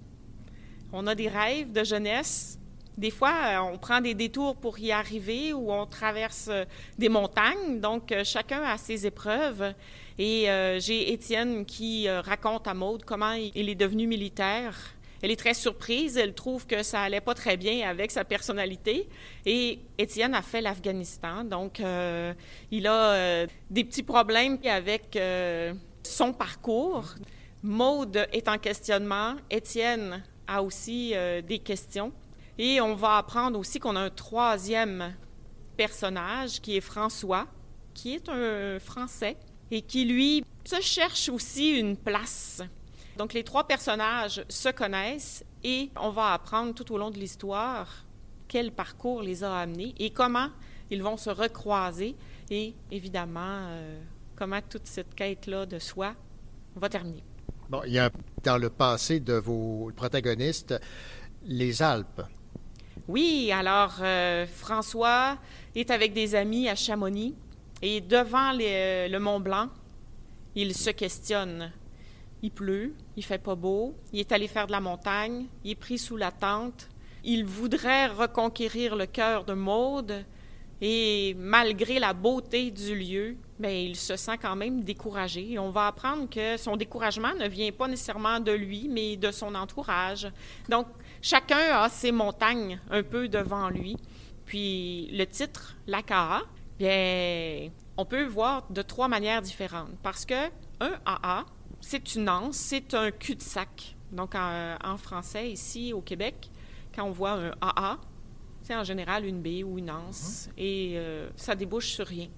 On 0.93 1.07
a 1.07 1.15
des 1.15 1.28
rêves 1.28 1.73
de 1.73 1.83
jeunesse. 1.83 2.59
Des 2.99 3.11
fois, 3.11 3.33
euh, 3.45 3.59
on 3.73 3.78
prend 3.78 4.01
des 4.01 4.15
détours 4.15 4.57
pour 4.57 4.78
y 4.78 4.91
arriver 4.91 5.53
ou 5.53 5.70
on 5.70 5.87
traverse 5.87 6.49
euh, 6.51 6.65
des 6.99 7.09
montagnes. 7.09 7.81
Donc, 7.81 8.12
chacun 8.24 8.62
a 8.62 8.77
ses 8.77 9.07
épreuves. 9.07 9.73
Et 10.18 10.48
euh, 10.48 10.80
j'ai 10.80 11.12
Étienne 11.12 11.66
qui 11.66 12.09
euh, 12.09 12.22
raconte 12.22 12.66
à 12.66 12.74
Maude 12.74 13.05
comment 13.05 13.32
il 13.32 13.68
est 13.68 13.74
devenu 13.74 14.06
militaire. 14.06 14.74
Elle 15.22 15.30
est 15.30 15.36
très 15.36 15.55
surprise. 15.55 16.16
Elle 16.16 16.34
trouve 16.34 16.66
que 16.66 16.82
ça 16.82 17.02
allait 17.02 17.20
pas 17.20 17.34
très 17.34 17.56
bien 17.56 17.88
avec 17.88 18.10
sa 18.10 18.24
personnalité. 18.24 19.09
Et 19.44 19.80
Étienne 19.98 20.34
a 20.34 20.43
fait 20.43 20.60
l'Afghanistan. 20.62 21.44
Donc, 21.44 21.80
euh, 21.80 22.32
il 22.70 22.86
a 22.86 23.47
des 23.70 23.84
petits 23.84 24.02
problèmes 24.02 24.59
avec 24.64 25.18
son 26.02 26.32
parcours. 26.32 27.14
Maude 27.62 28.26
est 28.32 28.48
en 28.48 28.59
questionnement. 28.59 29.36
Étienne 29.51 30.22
a 30.47 30.62
aussi 30.62 31.14
des 31.47 31.59
questions. 31.59 32.12
Et 32.59 32.80
on 32.80 32.94
va 32.94 33.16
apprendre 33.16 33.59
aussi 33.59 33.78
qu'on 33.78 33.97
a 33.97 34.01
un 34.01 34.10
troisième 34.10 35.14
personnage 35.76 36.60
qui 36.60 36.76
est 36.76 36.82
François, 36.82 37.47
qui 37.94 38.14
est 38.14 38.28
un 38.28 38.78
Français 38.78 39.36
et 39.70 39.82
qui, 39.82 40.05
lui, 40.05 40.44
se 40.64 40.80
cherche 40.80 41.28
aussi 41.28 41.78
une 41.78 41.97
place. 41.97 42.62
Donc, 43.16 43.32
les 43.32 43.44
trois 43.44 43.66
personnages 43.66 44.44
se 44.48 44.68
connaissent 44.68 45.44
et 45.64 45.90
on 46.01 46.10
va 46.10 46.32
apprendre 46.32 46.74
tout 46.74 46.93
au 46.93 46.98
long 46.98 47.10
de 47.10 47.18
l'histoire 47.18 48.05
quel 48.48 48.72
parcours 48.72 49.22
les 49.22 49.43
a 49.43 49.59
amenés 49.59 49.94
et 49.98 50.10
comment 50.10 50.48
ils 50.90 51.02
vont 51.02 51.16
se 51.16 51.30
recroiser 51.30 52.14
et, 52.51 52.74
évidemment, 52.90 53.40
euh, 53.68 54.01
comment 54.36 54.60
toute 54.62 54.86
cette 54.86 55.14
quête-là 55.14 55.66
de 55.66 55.78
soi 55.78 56.14
va 56.76 56.88
terminer. 56.88 57.24
Bon, 57.68 57.82
il 57.86 57.94
y 57.94 57.98
a 57.98 58.10
dans 58.44 58.59
le 58.59 58.70
passé 58.70 59.18
de 59.18 59.32
vos 59.32 59.90
protagonistes 59.97 60.74
les 61.44 61.82
Alpes. 61.82 62.22
Oui, 63.09 63.51
alors 63.52 63.97
euh, 64.01 64.47
François 64.47 65.38
est 65.74 65.90
avec 65.90 66.12
des 66.12 66.34
amis 66.34 66.68
à 66.68 66.74
Chamonix 66.74 67.34
et 67.82 68.01
devant 68.01 68.53
les- 68.53 69.09
le 69.09 69.19
Mont 69.19 69.40
Blanc, 69.40 69.69
il 70.55 70.74
se 70.74 70.90
questionne. 70.90 71.73
Il 72.43 72.51
pleut, 72.51 72.94
il 73.16 73.24
fait 73.24 73.39
pas 73.39 73.55
beau, 73.55 73.94
il 74.12 74.20
est 74.20 74.32
allé 74.32 74.47
faire 74.47 74.66
de 74.66 74.73
la 74.73 74.81
montagne, 74.81 75.47
il 75.65 75.73
est 75.73 75.74
pris 75.74 75.98
sous 75.98 76.16
la 76.16 76.31
tente. 76.31 76.89
Il 77.24 77.44
voudrait 77.44 78.07
reconquérir 78.07 78.94
le 78.94 79.07
cœur 79.07 79.44
de 79.44 79.55
Maude 79.55 80.24
et 80.81 81.35
malgré 81.39 81.98
la 81.98 82.12
beauté 82.12 82.70
du 82.70 82.94
lieu, 82.94 83.36
mais 83.59 83.85
il 83.86 83.97
se 83.97 84.16
sent 84.16 84.36
quand 84.40 84.55
même 84.55 84.82
découragé. 84.82 85.53
Et 85.53 85.59
on 85.59 85.70
va 85.70 85.89
apprendre 85.89 86.28
que 86.28 86.57
son 86.57 86.77
découragement 86.77 87.35
ne 87.35 87.48
vient 87.48 87.73
pas 87.73 87.89
nécessairement 87.89 88.39
de 88.39 88.53
lui, 88.53 88.86
mais 88.89 89.16
de 89.16 89.31
son 89.31 89.55
entourage. 89.55 90.28
Donc, 90.69 90.86
chacun 91.23 91.81
a 91.81 91.89
ses 91.89 92.12
montagnes 92.12 92.78
un 92.90 93.03
peu 93.03 93.28
devant 93.28 93.70
lui. 93.70 93.97
Puis 94.44 95.09
le 95.12 95.24
titre, 95.27 95.74
l'AKA, 95.86 96.43
bien, 96.78 97.70
on 97.97 98.05
peut 98.05 98.24
voir 98.24 98.66
de 98.70 98.82
trois 98.82 99.09
manières 99.09 99.43
différentes. 99.43 99.97
Parce 100.03 100.24
que 100.24 100.48
un 100.81 100.93
AA, 101.05 101.44
c'est 101.81 102.15
une 102.15 102.28
anse, 102.28 102.57
c'est 102.57 102.94
un 102.94 103.11
cul-de-sac. 103.11 103.97
Donc, 104.12 104.35
en, 104.35 104.77
en 104.82 104.97
français, 104.97 105.51
ici 105.51 105.93
au 105.93 106.01
Québec, 106.01 106.51
quand 106.94 107.05
on 107.05 107.11
voit 107.11 107.32
un 107.32 107.51
AA, 107.61 107.98
c'est 108.62 108.74
en 108.74 108.85
général 108.85 109.24
une 109.24 109.40
baie 109.40 109.62
ou 109.62 109.78
une 109.78 109.90
anse 109.90 110.48
et 110.59 110.94
euh, 110.97 111.28
ça 111.36 111.55
débouche 111.55 111.90
sur 111.90 112.07
rien. 112.07 112.28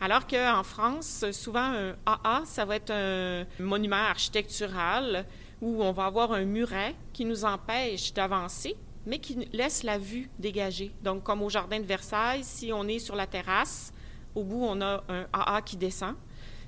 Alors 0.00 0.26
qu'en 0.26 0.62
France, 0.62 1.26
souvent, 1.32 1.74
un 1.74 1.94
AA, 2.06 2.42
ça 2.46 2.64
va 2.64 2.76
être 2.76 2.90
un 2.90 3.44
monument 3.62 3.96
architectural 3.96 5.26
où 5.60 5.82
on 5.82 5.92
va 5.92 6.06
avoir 6.06 6.32
un 6.32 6.44
muret 6.46 6.94
qui 7.12 7.26
nous 7.26 7.44
empêche 7.44 8.14
d'avancer, 8.14 8.74
mais 9.10 9.18
qui 9.18 9.34
laisse 9.52 9.82
la 9.82 9.98
vue 9.98 10.30
dégagée. 10.38 10.92
Donc, 11.02 11.24
comme 11.24 11.42
au 11.42 11.50
jardin 11.50 11.80
de 11.80 11.84
Versailles, 11.84 12.44
si 12.44 12.72
on 12.72 12.86
est 12.86 13.00
sur 13.00 13.16
la 13.16 13.26
terrasse, 13.26 13.92
au 14.36 14.44
bout, 14.44 14.62
on 14.62 14.80
a 14.80 15.02
un 15.08 15.26
AA 15.32 15.62
qui 15.62 15.76
descend 15.76 16.14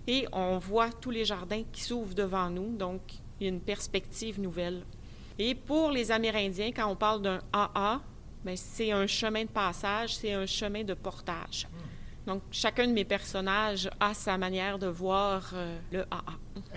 et 0.08 0.26
on 0.32 0.58
voit 0.58 0.90
tous 0.90 1.10
les 1.10 1.24
jardins 1.24 1.62
qui 1.70 1.82
s'ouvrent 1.82 2.16
devant 2.16 2.50
nous. 2.50 2.76
Donc, 2.76 3.00
il 3.38 3.44
y 3.44 3.46
a 3.46 3.52
une 3.52 3.60
perspective 3.60 4.40
nouvelle. 4.40 4.82
Et 5.38 5.54
pour 5.54 5.92
les 5.92 6.10
Amérindiens, 6.10 6.72
quand 6.74 6.88
on 6.88 6.96
parle 6.96 7.22
d'un 7.22 7.38
AA, 7.52 8.00
ben, 8.44 8.56
c'est 8.56 8.90
un 8.90 9.06
chemin 9.06 9.44
de 9.44 9.48
passage, 9.48 10.16
c'est 10.16 10.32
un 10.32 10.46
chemin 10.46 10.82
de 10.82 10.94
portage. 10.94 11.68
Donc, 12.26 12.42
chacun 12.50 12.86
de 12.86 12.92
mes 12.92 13.04
personnages 13.04 13.88
a 13.98 14.14
sa 14.14 14.38
manière 14.38 14.78
de 14.78 14.86
voir 14.86 15.50
euh, 15.54 15.78
le 15.92 16.02
AA. 16.10 16.24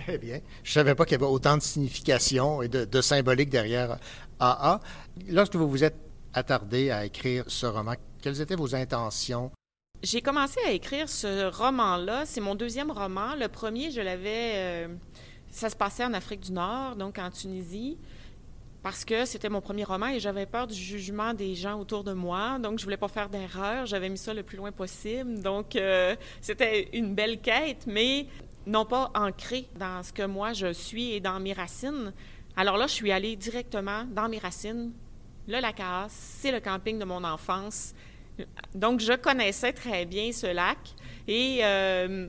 Eh 0.08 0.18
bien, 0.18 0.40
je 0.62 0.70
ne 0.70 0.72
savais 0.74 0.94
pas 0.94 1.04
qu'il 1.04 1.12
y 1.12 1.22
avait 1.22 1.30
autant 1.30 1.56
de 1.56 1.62
signification 1.62 2.62
et 2.62 2.68
de, 2.68 2.84
de 2.84 3.00
symbolique 3.00 3.48
derrière 3.48 3.98
Lorsque 5.28 5.56
vous 5.56 5.68
vous 5.68 5.84
êtes 5.84 5.96
attardé 6.34 6.90
à 6.90 7.04
écrire 7.04 7.44
ce 7.46 7.66
roman? 7.66 7.94
Quelles 8.20 8.40
étaient 8.40 8.56
vos 8.56 8.74
intentions? 8.74 9.50
J'ai 10.02 10.20
commencé 10.20 10.60
à 10.66 10.72
écrire 10.72 11.08
ce 11.08 11.50
roman-là. 11.50 12.26
C'est 12.26 12.40
mon 12.40 12.54
deuxième 12.54 12.90
roman. 12.90 13.34
Le 13.34 13.48
premier, 13.48 13.90
je 13.90 14.00
l'avais. 14.00 14.52
euh, 14.54 14.88
ça 15.50 15.70
se 15.70 15.76
passait 15.76 16.04
en 16.04 16.12
Afrique 16.12 16.40
du 16.40 16.52
Nord, 16.52 16.96
donc 16.96 17.18
en 17.18 17.30
Tunisie, 17.30 17.96
parce 18.82 19.06
que 19.06 19.24
c'était 19.24 19.48
mon 19.48 19.62
premier 19.62 19.84
roman 19.84 20.08
et 20.08 20.20
j'avais 20.20 20.44
peur 20.44 20.66
du 20.66 20.74
jugement 20.74 21.32
des 21.32 21.54
gens 21.54 21.80
autour 21.80 22.04
de 22.04 22.12
moi. 22.12 22.58
Donc, 22.58 22.78
je 22.78 22.84
voulais 22.84 22.98
pas 22.98 23.08
faire 23.08 23.30
d'erreur. 23.30 23.86
J'avais 23.86 24.10
mis 24.10 24.18
ça 24.18 24.34
le 24.34 24.42
plus 24.42 24.58
loin 24.58 24.70
possible. 24.70 25.40
Donc, 25.40 25.74
euh, 25.76 26.14
c'était 26.42 26.90
une 26.92 27.14
belle 27.14 27.40
quête, 27.40 27.86
mais 27.86 28.26
non 28.66 28.84
pas 28.84 29.10
ancrée 29.14 29.68
dans 29.78 30.02
ce 30.02 30.12
que 30.12 30.24
moi 30.24 30.52
je 30.52 30.72
suis 30.72 31.12
et 31.12 31.20
dans 31.20 31.40
mes 31.40 31.52
racines. 31.52 32.12
Alors 32.58 32.78
là, 32.78 32.86
je 32.86 32.92
suis 32.92 33.12
allée 33.12 33.36
directement 33.36 34.04
dans 34.04 34.30
mes 34.30 34.38
racines. 34.38 34.92
Le 35.46 35.60
Lacasse, 35.60 36.38
c'est 36.40 36.50
le 36.50 36.60
camping 36.60 36.98
de 36.98 37.04
mon 37.04 37.22
enfance. 37.22 37.94
Donc, 38.74 39.00
je 39.00 39.12
connaissais 39.12 39.74
très 39.74 40.06
bien 40.06 40.32
ce 40.32 40.46
lac. 40.46 40.78
Et 41.28 41.58
euh, 41.62 42.28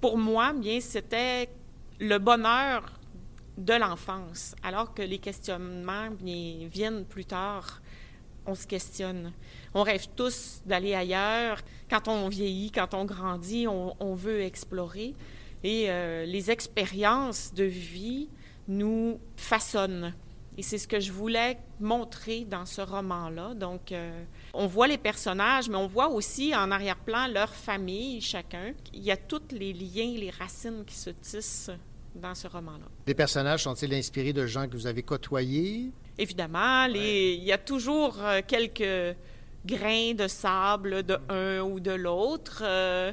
pour 0.00 0.18
moi, 0.18 0.52
bien, 0.52 0.80
c'était 0.80 1.48
le 2.00 2.18
bonheur 2.18 2.84
de 3.56 3.74
l'enfance, 3.74 4.56
alors 4.64 4.94
que 4.94 5.02
les 5.02 5.18
questionnements 5.18 6.10
bien, 6.10 6.66
viennent 6.68 7.04
plus 7.04 7.24
tard. 7.24 7.80
On 8.44 8.56
se 8.56 8.66
questionne. 8.66 9.32
On 9.74 9.82
rêve 9.82 10.08
tous 10.16 10.60
d'aller 10.66 10.94
ailleurs. 10.94 11.60
Quand 11.88 12.08
on 12.08 12.28
vieillit, 12.28 12.72
quand 12.72 12.94
on 12.94 13.04
grandit, 13.04 13.68
on, 13.68 14.14
veut 14.14 14.40
explorer. 14.40 15.14
Et 15.62 15.84
euh, 15.88 16.24
les 16.24 16.50
expériences 16.50 17.54
de 17.54 17.62
vie 17.62 18.28
nous 18.68 19.18
façonnent. 19.36 20.12
Et 20.58 20.62
c'est 20.62 20.76
ce 20.76 20.86
que 20.86 21.00
je 21.00 21.10
voulais 21.12 21.56
montrer 21.80 22.44
dans 22.44 22.66
ce 22.66 22.82
roman-là. 22.82 23.54
Donc, 23.54 23.90
euh, 23.90 24.22
on 24.52 24.66
voit 24.66 24.86
les 24.86 24.98
personnages, 24.98 25.68
mais 25.70 25.76
on 25.76 25.86
voit 25.86 26.08
aussi 26.08 26.54
en 26.54 26.70
arrière-plan 26.70 27.26
leur 27.28 27.54
famille, 27.54 28.20
chacun. 28.20 28.72
Il 28.92 29.02
y 29.02 29.10
a 29.10 29.16
tous 29.16 29.40
les 29.50 29.72
liens, 29.72 30.12
les 30.18 30.30
racines 30.30 30.84
qui 30.86 30.94
se 30.94 31.08
tissent 31.10 31.70
dans 32.14 32.34
ce 32.34 32.48
roman-là. 32.48 32.84
Les 33.06 33.14
personnages 33.14 33.62
sont-ils 33.62 33.94
inspirés 33.94 34.34
de 34.34 34.46
gens 34.46 34.68
que 34.68 34.76
vous 34.76 34.86
avez 34.86 35.02
côtoyés? 35.02 35.90
Évidemment, 36.18 36.86
les- 36.86 37.32
il 37.32 37.44
y 37.44 37.52
a 37.52 37.56
toujours 37.58 38.16
euh, 38.20 38.42
quelques 38.46 39.16
grains 39.64 40.12
de 40.12 40.28
sable 40.28 41.02
de 41.04 41.16
un 41.30 41.60
ou 41.62 41.80
de 41.80 41.92
l'autre. 41.92 42.62
Euh, 42.62 43.12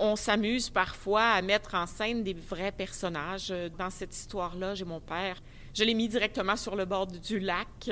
on 0.00 0.16
s'amuse 0.16 0.70
parfois 0.70 1.22
à 1.22 1.42
mettre 1.42 1.74
en 1.74 1.86
scène 1.86 2.24
des 2.24 2.32
vrais 2.32 2.72
personnages. 2.72 3.48
Euh, 3.50 3.68
Dans 3.78 3.90
cette 3.90 4.14
histoire-là, 4.14 4.74
j'ai 4.74 4.84
mon 4.84 5.00
père. 5.00 5.36
Je 5.74 5.84
l'ai 5.84 5.94
mis 5.94 6.08
directement 6.08 6.56
sur 6.56 6.74
le 6.74 6.86
bord 6.86 7.06
du 7.06 7.38
lac. 7.38 7.90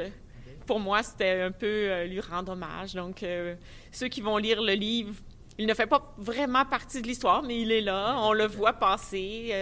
Pour 0.66 0.80
moi, 0.80 1.02
c'était 1.02 1.42
un 1.42 1.52
peu 1.52 1.66
euh, 1.66 2.04
lui 2.06 2.20
rendre 2.20 2.52
hommage. 2.52 2.94
Donc, 2.94 3.22
euh, 3.22 3.54
ceux 3.92 4.08
qui 4.08 4.20
vont 4.20 4.38
lire 4.38 4.62
le 4.62 4.72
livre, 4.72 5.14
il 5.58 5.66
ne 5.66 5.74
fait 5.74 5.86
pas 5.86 6.14
vraiment 6.16 6.64
partie 6.64 7.02
de 7.02 7.06
l'histoire, 7.06 7.42
mais 7.42 7.60
il 7.60 7.70
est 7.70 7.80
là. 7.82 8.16
On 8.18 8.32
le 8.32 8.46
voit 8.46 8.72
passer. 8.74 9.52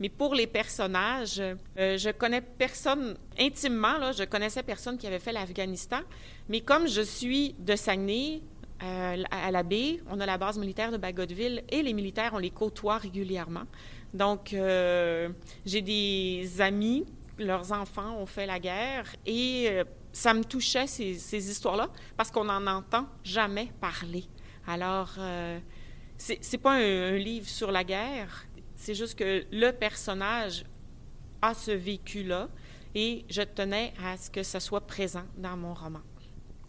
mais 0.00 0.08
pour 0.08 0.34
les 0.34 0.46
personnages, 0.46 1.42
je 1.76 2.10
connais 2.12 2.40
personne 2.40 3.14
intimement, 3.38 4.10
je 4.12 4.24
connaissais 4.24 4.62
personne 4.62 4.96
qui 4.96 5.06
avait 5.06 5.18
fait 5.18 5.32
l'Afghanistan. 5.32 6.00
Mais 6.48 6.60
comme 6.62 6.88
je 6.88 7.02
suis 7.02 7.54
de 7.58 7.76
Saguenay, 7.76 8.40
euh, 8.82 9.22
à 9.30 9.50
la 9.50 9.62
baie, 9.62 10.00
on 10.10 10.18
a 10.18 10.26
la 10.26 10.38
base 10.38 10.58
militaire 10.58 10.90
de 10.90 10.96
Bagotville 10.96 11.62
et 11.70 11.82
les 11.82 11.92
militaires, 11.92 12.32
on 12.34 12.38
les 12.38 12.50
côtoie 12.50 12.98
régulièrement. 12.98 13.64
Donc, 14.12 14.52
euh, 14.52 15.28
j'ai 15.64 15.82
des 15.82 16.60
amis, 16.60 17.06
leurs 17.38 17.72
enfants 17.72 18.16
ont 18.18 18.26
fait 18.26 18.46
la 18.46 18.58
guerre 18.58 19.06
et 19.24 19.68
euh, 19.70 19.84
ça 20.12 20.34
me 20.34 20.42
touchait 20.42 20.86
ces, 20.86 21.50
histoires-là 21.50 21.88
parce 22.16 22.30
qu'on 22.30 22.44
n'en 22.44 22.66
entend 22.66 23.06
jamais 23.22 23.68
parler. 23.80 24.24
Alors, 24.66 25.16
c'est 26.16 26.38
c'est 26.40 26.58
pas 26.58 26.74
un, 26.74 27.14
un 27.14 27.16
livre 27.16 27.48
sur 27.48 27.72
la 27.72 27.82
guerre, 27.82 28.46
c'est 28.76 28.94
juste 28.94 29.18
que 29.18 29.44
le 29.50 29.70
personnage 29.70 30.64
a 31.40 31.54
ce 31.54 31.70
vécu-là 31.70 32.48
et 32.94 33.24
je 33.28 33.42
tenais 33.42 33.92
à 34.04 34.16
ce 34.16 34.30
que 34.30 34.42
ça 34.42 34.60
soit 34.60 34.86
présent 34.86 35.24
dans 35.36 35.56
mon 35.56 35.74
roman. 35.74 36.00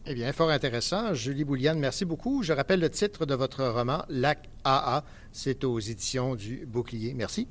Eh 0.06 0.16
bien, 0.16 0.34
fort 0.34 0.50
intéressant. 0.50 1.14
Julie 1.14 1.46
Bouliane, 1.46 1.80
merci 1.80 2.04
beaucoup. 2.04 2.44
Je 2.44 2.52
rappelle 2.52 2.82
le 2.82 2.90
titre 2.90 3.26
de 3.26 3.36
votre 3.36 3.64
roman, 3.64 4.04
Lac 4.10 4.50
AA. 4.66 5.06
C'est 5.32 5.64
aux 5.64 5.80
éditions 5.80 6.36
du 6.36 6.66
Bouclier. 6.66 7.14
Merci. 7.14 7.48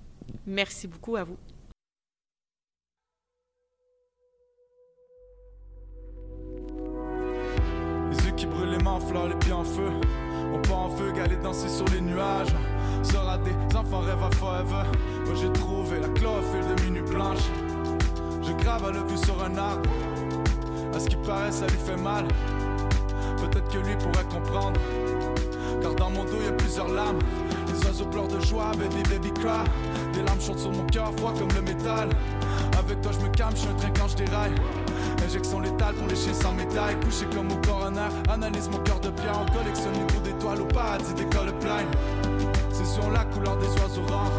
Merci 0.47 0.87
beaucoup 0.87 1.17
à 1.17 1.25
vous. 1.25 1.39
Les 8.11 8.27
yeux 8.27 8.35
qui 8.37 8.45
brûlent, 8.45 8.71
les 8.71 8.85
mains 8.85 8.93
en 8.93 9.01
fleurs, 9.01 9.29
les 9.29 9.37
pieds 9.37 9.53
en 9.53 9.65
feu. 9.65 9.89
On 10.53 10.61
part 10.61 10.81
en 10.81 10.91
feu, 10.91 11.11
aller 11.25 11.37
danser 11.37 11.71
sur 11.71 11.87
les 11.87 12.03
nuages. 12.03 12.55
Sera 13.03 13.39
des 13.39 13.77
enfants 13.77 14.01
rêve 14.01 14.23
à 14.23 14.31
forever. 14.33 14.85
Moi 15.25 15.35
j'ai 15.41 15.53
trouvé 15.53 16.01
la 16.01 16.09
chlorophylle 16.09 16.77
de 16.77 16.83
minuit 16.83 17.11
blanche. 17.11 17.49
Je 18.43 18.53
grave 18.63 18.85
à 18.85 18.91
le 18.91 18.99
vue 19.09 19.17
sur 19.17 19.43
un 19.43 19.57
arbre. 19.57 19.89
À 20.95 21.01
ce 21.01 21.09
qui 21.09 21.17
paraît, 21.17 21.53
ça 21.53 21.67
lui 21.67 21.79
fait 21.79 21.97
mal. 21.97 22.27
Peut-être 23.39 23.69
que 23.69 23.79
lui 23.79 23.97
pourrait 23.97 24.27
comprendre. 24.31 24.79
Car 25.81 25.95
dans 25.95 26.11
mon 26.11 26.25
dos, 26.25 26.41
y 26.45 26.49
a 26.49 26.53
plusieurs 26.53 26.89
lames. 26.89 27.19
Les 27.69 27.87
oiseaux 27.87 28.05
pleurent 28.07 28.29
de 28.29 28.41
joie, 28.41 28.73
baby, 28.79 29.03
baby 29.09 29.33
cry. 29.33 29.65
Des 30.13 30.23
larmes 30.23 30.41
chantent 30.41 30.59
sur 30.59 30.71
mon 30.71 30.85
cœur, 30.87 31.13
froid 31.17 31.33
comme 31.39 31.49
le 31.55 31.63
métal. 31.63 32.09
Avec 32.79 33.01
toi, 33.01 33.13
je 33.13 33.27
me 33.27 33.33
calme, 33.33 33.53
je 33.55 33.61
suis 33.61 33.69
un 33.69 33.75
train 33.75 33.91
quand 33.99 34.09
je 34.09 34.17
déraille. 34.17 34.55
Injection 35.25 35.61
létale 35.61 35.95
pour 35.95 36.09
chiens 36.11 36.35
sans 36.35 36.53
médaille. 36.53 36.97
Couché 37.01 37.27
comme 37.35 37.51
au 37.51 37.57
coroner, 37.67 38.11
analyse 38.31 38.69
mon 38.69 38.79
cœur 38.79 39.01
de 39.01 39.11
pierre. 39.11 39.41
On 39.41 39.53
collectionne 39.53 39.95
les 39.95 40.13
bouts 40.13 40.23
d'étoiles 40.23 40.61
au 40.61 40.67
paradis 40.67 41.15
des 41.15 41.25
plein. 41.25 41.87
C'est 42.73 42.87
sur 42.87 43.11
la 43.11 43.25
couleur 43.25 43.57
des 43.57 43.69
oiseaux 43.81 44.07
rares. 44.09 44.37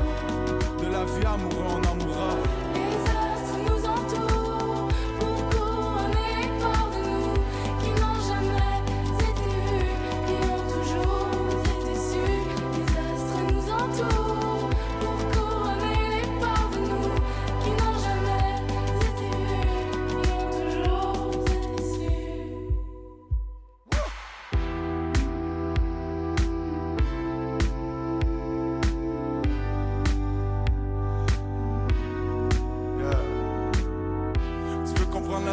De 0.79 0.91
la 0.91 1.05
vie 1.05 1.25
amoureux, 1.25 1.65
on 1.69 1.89
en 1.89 2.05
mourra. 2.05 2.72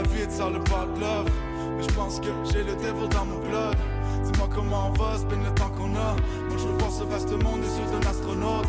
La 0.02 0.08
vie 0.08 0.22
et 0.22 0.26
te 0.26 0.32
sors 0.32 0.50
le 0.50 0.58
de 0.58 1.00
love. 1.00 1.30
Mais 1.76 1.82
je 1.82 1.94
pense 1.94 2.20
que 2.20 2.28
j'ai 2.50 2.62
le 2.62 2.74
devil 2.76 3.08
dans 3.10 3.24
mon 3.24 3.38
blood. 3.38 3.76
Dis-moi 4.24 4.48
comment 4.54 4.88
on 4.88 4.98
va, 4.98 5.18
spin 5.18 5.36
le 5.36 5.54
temps 5.54 5.70
qu'on 5.70 5.94
a. 5.96 6.14
Moi 6.48 6.56
je 6.56 6.68
voir 6.78 6.90
ce 6.90 7.04
vaste 7.04 7.30
monde 7.30 7.60
des 7.60 7.74
yeux 7.78 7.90
d'un 7.92 8.08
astronaute. 8.08 8.68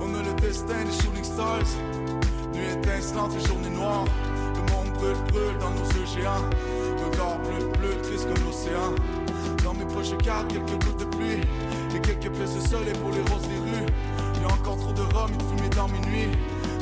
On 0.00 0.14
a 0.14 0.22
le 0.22 0.34
destin 0.40 0.84
des 0.84 0.92
shooting 0.92 1.24
stars. 1.24 1.72
Nuit 2.52 2.70
étincelante 2.72 3.32
et 3.36 3.46
journée 3.46 3.70
noire. 3.70 4.04
Le 4.54 4.60
monde 4.72 4.92
brûle, 4.94 5.16
brûle 5.28 5.58
dans 5.58 5.70
nos 5.70 5.88
yeux 5.96 6.06
géants. 6.06 6.48
Regard 7.04 7.38
bleu, 7.38 7.66
bleu, 7.78 8.02
triste 8.02 8.26
comme 8.28 8.44
l'océan. 8.44 8.92
Dans 9.64 9.74
mes 9.74 9.86
poches, 9.86 10.10
je 10.10 10.16
garde 10.16 10.48
quelques 10.48 10.84
gouttes 10.84 11.00
de 11.00 11.04
pluie. 11.16 11.40
Et 11.94 12.00
quelques 12.00 12.30
pièces 12.30 12.54
de 12.54 12.68
soleil 12.68 12.94
pour 13.00 13.10
les 13.10 13.22
roses 13.32 13.48
des 13.48 13.60
rues. 13.60 13.86
Y 14.40 14.44
a 14.44 14.52
encore 14.52 14.76
trop 14.76 14.92
de 14.92 15.02
rhum 15.14 15.30
de 15.30 15.42
fumée 15.44 15.70
dans 15.76 15.88
mes 15.88 16.00
nuits. 16.00 16.32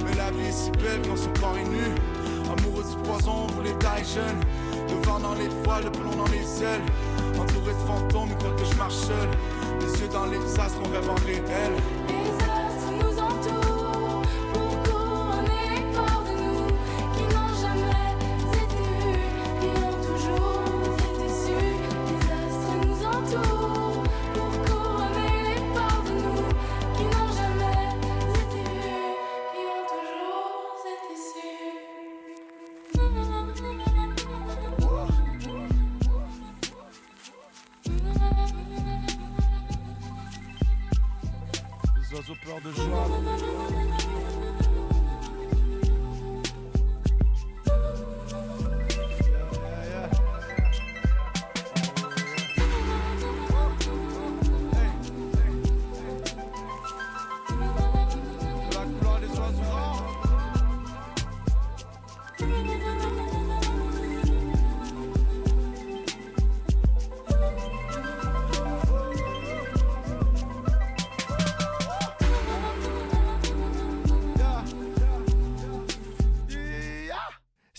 Mais 0.05 0.15
la 0.17 0.31
vie 0.31 0.49
est 0.49 0.53
si 0.53 0.71
belle 0.73 1.03
quand 1.07 1.17
son 1.17 1.33
corps 1.41 1.57
est 1.57 1.69
nu. 1.69 1.95
Poison, 2.73 3.47
vous 3.49 3.63
les 3.63 3.75
taille 3.79 4.05
jeunes. 4.05 4.41
Le 4.89 5.07
vent 5.07 5.19
dans 5.19 5.35
les 5.35 5.49
voiles, 5.65 5.85
le 5.85 5.91
plomb 5.91 6.15
dans 6.17 6.31
les 6.31 6.63
ailes. 6.63 6.83
Entouré 7.39 7.73
de 7.73 7.87
fantômes, 7.87 8.29
ils 8.31 8.37
croient 8.37 8.57
que 8.57 8.65
je 8.65 8.77
marche 8.77 8.95
seul. 8.95 9.29
Les 9.81 10.01
yeux 10.01 10.09
dans 10.09 10.27
les 10.27 10.61
astres, 10.61 10.79
on 10.85 10.89
rêve 10.89 11.09
en 11.11 11.15
réel. 11.27 11.73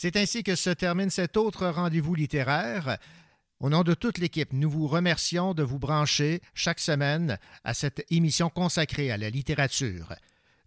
C'est 0.02 0.16
ainsi 0.16 0.42
que 0.42 0.56
se 0.56 0.72
termine 0.72 1.12
cet 1.12 1.38
autre 1.38 1.68
rendez-vous 1.68 2.16
littéraire. 2.16 2.98
Au 3.60 3.70
nom 3.70 3.84
de 3.84 3.94
toute 3.94 4.18
l'équipe, 4.18 4.52
nous 4.52 4.68
vous 4.68 4.88
remercions 4.88 5.54
de 5.54 5.62
vous 5.62 5.78
brancher 5.78 6.42
chaque 6.56 6.80
semaine 6.80 7.38
à 7.64 7.76
cette 7.76 8.04
émission 8.12 8.50
consacrée 8.50 9.12
à 9.12 9.18
la 9.18 9.30
littérature. 9.30 10.16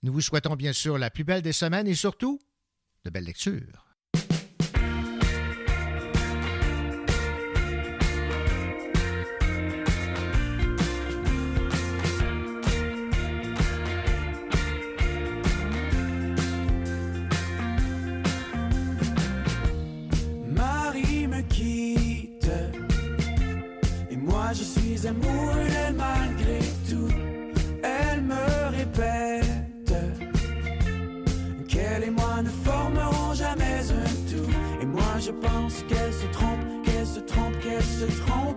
Nous 0.05 0.13
vous 0.13 0.21
souhaitons 0.21 0.55
bien 0.55 0.73
sûr 0.73 0.99
la 0.99 1.11
plus 1.11 1.25
belle 1.25 1.43
des 1.43 1.51
semaines 1.51 1.89
et 1.89 1.97
surtout 1.97 2.39
de 3.05 3.11
belles 3.11 3.25
lectures. 3.25 3.84
Je 24.55 24.63
suis 24.63 25.07
amoureux 25.07 25.69
d'elle 25.69 25.95
malgré 25.97 26.59
tout. 26.89 27.09
Elle 27.83 28.23
me 28.23 28.77
répète 28.77 29.95
qu'elle 31.69 32.05
et 32.05 32.11
moi 32.11 32.43
ne 32.43 32.49
formeront 32.49 33.35
jamais 33.35 33.81
un 33.91 34.15
tout. 34.31 34.51
Et 34.81 34.87
moi 34.87 35.15
je 35.19 35.33
pense 35.33 35.83
qu'elle 35.89 36.13
se 36.13 36.27
trompe, 36.33 36.61
qu'elle 36.85 37.07
se 37.07 37.21
trompe, 37.21 37.59
qu'elle 37.61 37.83
se 37.83 38.07
trompe. 38.23 38.54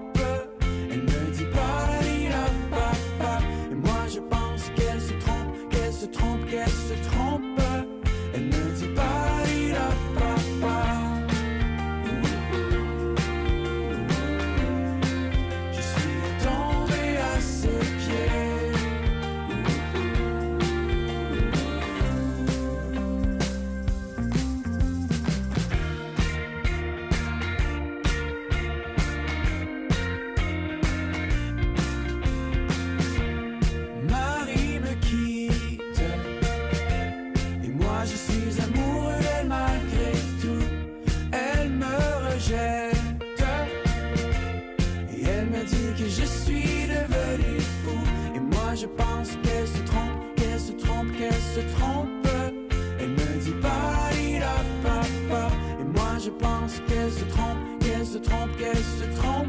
qu'elle 56.88 57.12
se 57.12 57.26
trompe, 57.26 57.58
qu'elle 57.80 58.06
se 58.06 58.18
trompe, 58.18 58.58
qu'elle 58.58 58.76
se 58.76 59.20
trompe. 59.20 59.48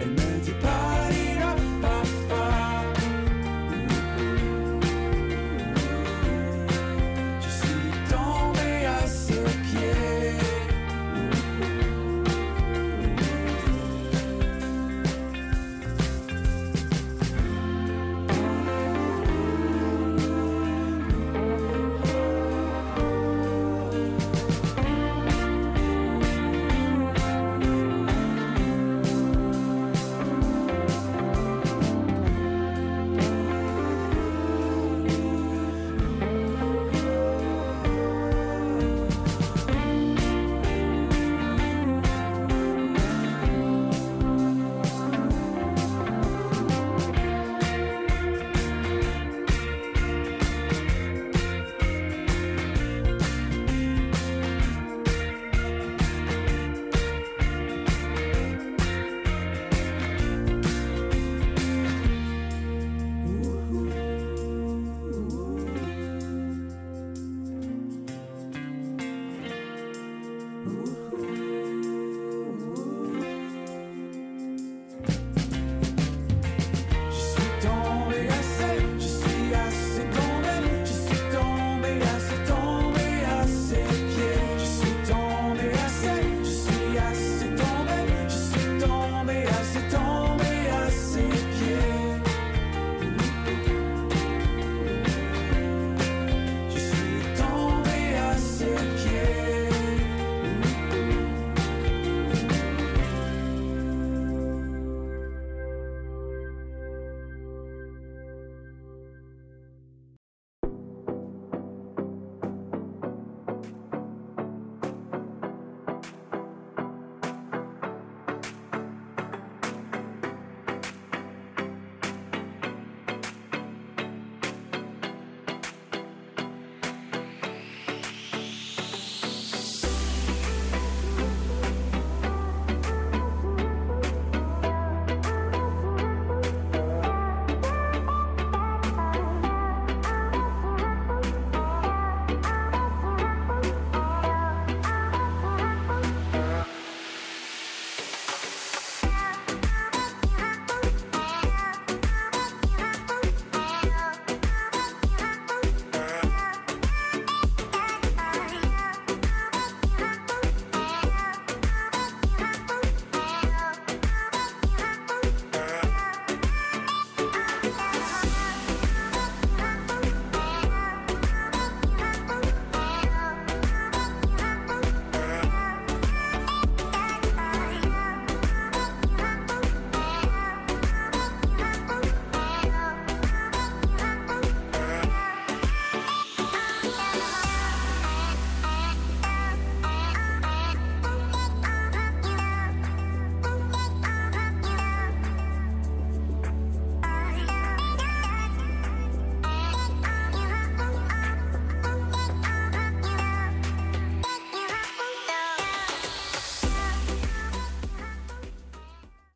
Elle 0.00 0.10
me 0.10 0.44
dit 0.44 0.54
pas. 0.60 0.93